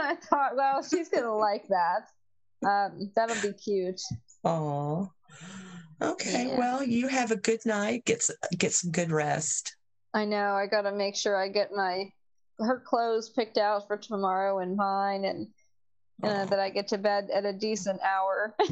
I 0.00 0.14
thought, 0.16 0.56
well, 0.56 0.82
she's 0.82 1.08
going 1.08 1.24
to 1.24 1.34
like 1.34 1.66
that. 1.68 2.08
Um, 2.66 3.10
that'll 3.14 3.40
be 3.42 3.56
cute. 3.56 4.00
Aw. 4.44 5.06
Okay. 6.02 6.46
Yeah. 6.48 6.58
Well, 6.58 6.82
you 6.82 7.08
have 7.08 7.30
a 7.30 7.36
good 7.36 7.60
night. 7.66 8.04
Get 8.04 8.22
get 8.58 8.72
some 8.72 8.90
good 8.90 9.10
rest. 9.10 9.76
I 10.12 10.24
know. 10.24 10.52
I 10.54 10.66
got 10.66 10.82
to 10.82 10.92
make 10.92 11.16
sure 11.16 11.36
I 11.36 11.48
get 11.48 11.72
my 11.72 12.10
her 12.58 12.78
clothes 12.80 13.30
picked 13.30 13.58
out 13.58 13.86
for 13.88 13.96
tomorrow 13.96 14.60
and 14.60 14.76
mine, 14.76 15.24
and 15.24 15.48
uh, 16.22 16.44
that 16.46 16.60
I 16.60 16.70
get 16.70 16.88
to 16.88 16.98
bed 16.98 17.28
at 17.34 17.44
a 17.44 17.52
decent 17.52 18.00
hour. 18.02 18.54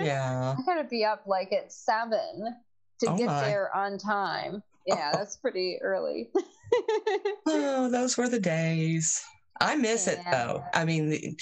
Yeah. 0.00 0.54
I 0.58 0.62
gotta 0.66 0.84
be 0.86 1.04
up 1.06 1.22
like 1.26 1.52
at 1.54 1.72
seven 1.72 2.54
to 3.00 3.10
Oh 3.10 3.16
get 3.16 3.26
my. 3.26 3.40
there 3.40 3.74
on 3.74 3.96
time. 3.98 4.62
Yeah, 4.86 5.10
that's 5.12 5.36
pretty 5.36 5.78
early. 5.80 6.30
Oh, 7.46 7.88
those 7.88 8.18
were 8.18 8.28
the 8.28 8.40
days. 8.40 9.22
I 9.60 9.76
miss 9.76 10.06
it 10.08 10.18
though. 10.30 10.62
I 10.74 10.84
mean, 10.84 11.36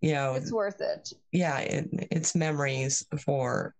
you 0.00 0.12
know, 0.12 0.34
it's 0.34 0.52
worth 0.52 0.80
it. 0.80 1.12
yeah, 1.32 1.58
it, 1.58 1.88
it's 2.10 2.34
memories 2.36 3.04
for 3.24 3.74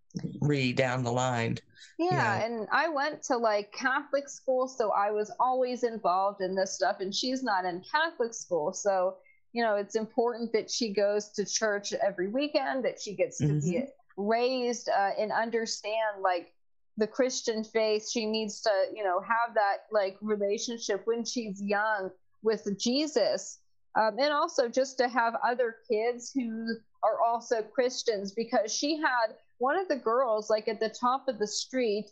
down 0.74 1.02
the 1.02 1.12
line. 1.12 1.59
Yeah, 1.98 2.10
Yeah. 2.38 2.44
and 2.44 2.68
I 2.70 2.88
went 2.88 3.22
to 3.24 3.36
like 3.36 3.72
Catholic 3.72 4.28
school, 4.28 4.68
so 4.68 4.90
I 4.90 5.10
was 5.10 5.30
always 5.40 5.82
involved 5.82 6.40
in 6.43 6.55
this 6.55 6.74
stuff, 6.74 7.01
and 7.01 7.14
she's 7.14 7.43
not 7.43 7.64
in 7.64 7.82
Catholic 7.90 8.34
school, 8.34 8.72
so 8.72 9.16
you 9.52 9.64
know 9.64 9.76
it's 9.76 9.97
important 9.97 10.52
that 10.52 10.70
she 10.70 10.93
goes 10.93 11.30
to 11.30 11.44
church 11.47 11.93
every 11.94 12.28
weekend, 12.28 12.84
that 12.84 13.01
she 13.01 13.14
gets 13.14 13.38
to 13.38 13.60
be 13.60 13.86
raised 14.16 14.88
uh, 14.88 15.10
and 15.18 15.32
understand 15.32 16.22
like 16.22 16.52
the 16.97 17.06
Christian 17.06 17.62
faith. 17.64 18.09
She 18.10 18.26
needs 18.26 18.60
to, 18.62 18.70
you 18.94 19.05
know, 19.05 19.20
have 19.20 19.55
that 19.55 19.86
like 19.93 20.16
relationship 20.22 21.02
when 21.06 21.24
she's 21.24 21.62
young 21.62 22.10
with 22.43 22.66
Jesus. 22.78 23.59
Um, 23.94 24.18
and 24.18 24.32
also 24.32 24.68
just 24.68 24.98
to 24.98 25.09
have 25.09 25.34
other 25.44 25.76
kids 25.90 26.30
who 26.34 26.66
are 27.02 27.20
also 27.26 27.62
Christians 27.62 28.32
because 28.32 28.74
she 28.74 28.97
had 28.98 29.34
one 29.58 29.78
of 29.78 29.88
the 29.88 29.96
girls 29.96 30.50
like 30.50 30.68
at 30.68 30.80
the 30.80 30.88
top 30.88 31.28
of 31.28 31.38
the 31.38 31.46
street 31.46 32.06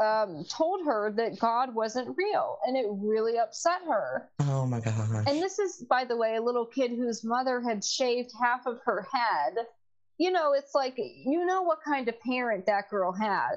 um, 0.00 0.44
told 0.48 0.86
her 0.86 1.12
that 1.16 1.38
God 1.38 1.74
wasn't 1.74 2.16
real 2.16 2.58
and 2.66 2.76
it 2.76 2.86
really 2.88 3.38
upset 3.38 3.80
her. 3.88 4.30
Oh 4.40 4.64
my 4.66 4.80
gosh. 4.80 4.94
And 5.26 5.42
this 5.42 5.58
is, 5.58 5.84
by 5.88 6.04
the 6.04 6.16
way, 6.16 6.36
a 6.36 6.42
little 6.42 6.66
kid 6.66 6.92
whose 6.92 7.24
mother 7.24 7.60
had 7.60 7.84
shaved 7.84 8.30
half 8.40 8.66
of 8.66 8.78
her 8.84 9.06
head. 9.12 9.54
You 10.18 10.30
know, 10.30 10.52
it's 10.52 10.74
like, 10.74 10.96
you 10.96 11.44
know 11.46 11.62
what 11.62 11.78
kind 11.84 12.08
of 12.08 12.20
parent 12.20 12.66
that 12.66 12.90
girl 12.90 13.12
had 13.12 13.56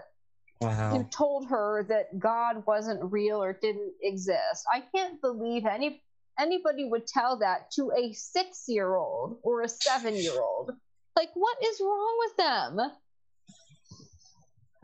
who 0.62 1.04
told 1.06 1.48
her 1.48 1.86
that 1.90 2.20
God 2.20 2.64
wasn't 2.68 3.12
real 3.12 3.42
or 3.42 3.54
didn't 3.54 3.94
exist. 4.02 4.64
I 4.72 4.84
can't 4.96 5.20
believe 5.22 5.66
any 5.66 6.04
anybody 6.40 6.86
would 6.86 7.08
tell 7.08 7.38
that 7.40 7.72
to 7.72 7.92
a 7.92 8.14
six 8.14 8.66
year 8.68 8.96
old 8.96 9.40
or 9.44 9.62
a 9.62 9.70
seven 9.70 10.16
year 10.16 10.40
old. 10.40 10.72
Like, 11.16 11.30
what 11.34 11.58
is 11.64 11.82
wrong 11.82 12.16
with 12.20 12.38
them? 12.38 12.92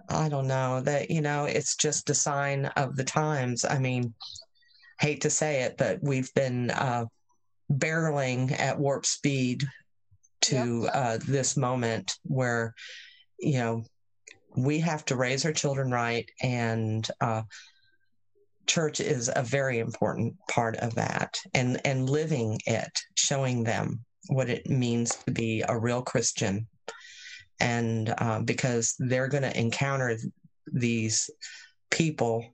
I 0.09 0.29
don't 0.29 0.47
know 0.47 0.81
that, 0.81 1.11
you 1.11 1.21
know, 1.21 1.45
it's 1.45 1.75
just 1.75 2.09
a 2.09 2.13
sign 2.13 2.65
of 2.77 2.95
the 2.95 3.03
times. 3.03 3.65
I 3.65 3.79
mean, 3.79 4.13
hate 4.99 5.21
to 5.21 5.29
say 5.29 5.63
it, 5.63 5.75
but 5.77 5.99
we've 6.01 6.33
been 6.33 6.71
uh, 6.71 7.05
barreling 7.71 8.57
at 8.57 8.79
warp 8.79 9.05
speed 9.05 9.63
to 10.41 10.87
uh, 10.93 11.17
this 11.27 11.57
moment 11.57 12.17
where, 12.23 12.73
you 13.39 13.59
know, 13.59 13.83
we 14.55 14.79
have 14.79 15.05
to 15.05 15.15
raise 15.15 15.45
our 15.45 15.53
children 15.53 15.91
right. 15.91 16.29
And 16.41 17.07
uh, 17.21 17.43
church 18.65 18.99
is 18.99 19.29
a 19.35 19.43
very 19.43 19.79
important 19.79 20.35
part 20.49 20.77
of 20.77 20.95
that 20.95 21.37
and, 21.53 21.79
and 21.85 22.09
living 22.09 22.59
it, 22.65 22.91
showing 23.15 23.63
them 23.63 24.03
what 24.29 24.49
it 24.49 24.69
means 24.69 25.15
to 25.25 25.31
be 25.31 25.63
a 25.67 25.77
real 25.77 26.01
Christian 26.01 26.67
and 27.59 28.13
uh, 28.17 28.41
because 28.41 28.95
they're 28.99 29.27
going 29.27 29.43
to 29.43 29.59
encounter 29.59 30.15
th- 30.15 30.31
these 30.71 31.29
people 31.89 32.45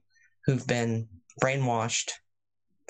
who've 0.46 0.66
been 0.68 1.08
brainwashed 1.42 2.12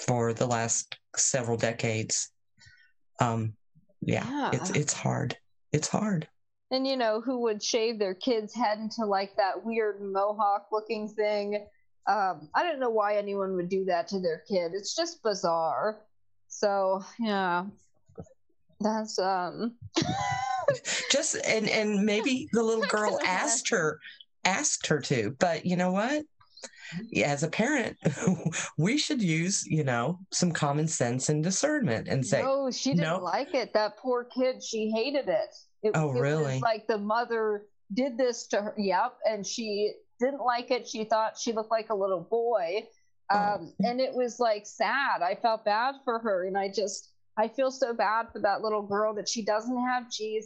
for 0.05 0.33
the 0.33 0.47
last 0.47 0.97
several 1.15 1.57
decades. 1.57 2.31
Um, 3.19 3.53
yeah, 4.01 4.49
it's 4.51 4.69
it's 4.71 4.93
hard. 4.93 5.37
It's 5.71 5.87
hard. 5.87 6.27
And 6.71 6.87
you 6.87 6.97
know, 6.97 7.21
who 7.21 7.41
would 7.41 7.63
shave 7.63 7.99
their 7.99 8.15
kid's 8.15 8.53
head 8.53 8.79
into 8.79 9.05
like 9.05 9.35
that 9.37 9.63
weird 9.63 10.01
mohawk 10.01 10.67
looking 10.71 11.07
thing 11.07 11.65
um, 12.07 12.49
I 12.53 12.63
don't 12.63 12.79
know 12.79 12.89
why 12.89 13.15
anyone 13.15 13.55
would 13.55 13.69
do 13.69 13.85
that 13.85 14.07
to 14.09 14.19
their 14.19 14.43
kid. 14.47 14.73
It's 14.73 14.95
just 14.95 15.23
bizarre. 15.23 16.01
So 16.47 17.03
yeah, 17.19 17.65
that's 18.79 19.17
um. 19.19 19.75
just 21.11 21.35
and 21.45 21.69
and 21.69 22.05
maybe 22.05 22.47
the 22.53 22.63
little 22.63 22.85
girl 22.85 23.19
asked 23.25 23.69
her 23.69 23.99
asked 24.45 24.87
her 24.87 24.99
to, 24.99 25.35
but 25.39 25.65
you 25.65 25.75
know 25.77 25.91
what? 25.91 26.25
Yeah, 27.09 27.31
as 27.31 27.43
a 27.43 27.47
parent, 27.47 27.97
we 28.77 28.97
should 28.97 29.21
use, 29.21 29.65
you 29.65 29.83
know, 29.83 30.19
some 30.31 30.51
common 30.51 30.87
sense 30.87 31.29
and 31.29 31.43
discernment 31.43 32.07
and 32.07 32.25
say, 32.25 32.41
no, 32.43 32.69
she 32.71 32.91
didn't 32.91 33.03
"No." 33.03 33.19
like 33.19 33.53
it. 33.55 33.73
That 33.73 33.97
poor 33.97 34.25
kid, 34.25 34.61
she 34.63 34.91
hated 34.91 35.27
it. 35.27 35.55
it 35.81 35.91
Oh, 35.95 36.09
it 36.09 36.13
was 36.13 36.21
really? 36.21 36.59
like 36.59 36.85
the 36.87 36.97
mother 36.99 37.63
did 37.93 38.17
this 38.17 38.47
to 38.47 38.61
her. 38.61 38.75
Yep, 38.77 39.15
and 39.25 39.45
she 39.45 39.93
didn't 40.19 40.41
like 40.43 40.71
it. 40.71 40.87
She 40.87 41.03
thought 41.05 41.37
she 41.37 41.51
looked 41.51 41.71
like 41.71 41.89
a 41.89 41.95
little 41.95 42.21
boy, 42.29 42.83
Oh. 43.31 43.37
um, 43.37 43.73
and 43.79 43.99
it 43.99 44.13
was 44.13 44.39
like 44.39 44.65
sad. 44.67 45.21
I 45.23 45.35
felt 45.41 45.65
bad 45.65 45.95
for 46.05 46.19
her, 46.19 46.45
and 46.45 46.57
I 46.57 46.67
just 46.69 47.09
I 47.37 47.47
feel 47.47 47.71
so 47.71 47.93
bad 47.93 48.27
for 48.31 48.39
that 48.41 48.61
little 48.61 48.83
girl 48.83 49.13
that 49.15 49.27
she 49.27 49.43
doesn't 49.43 49.77
have 49.87 50.11
Jesus. 50.11 50.41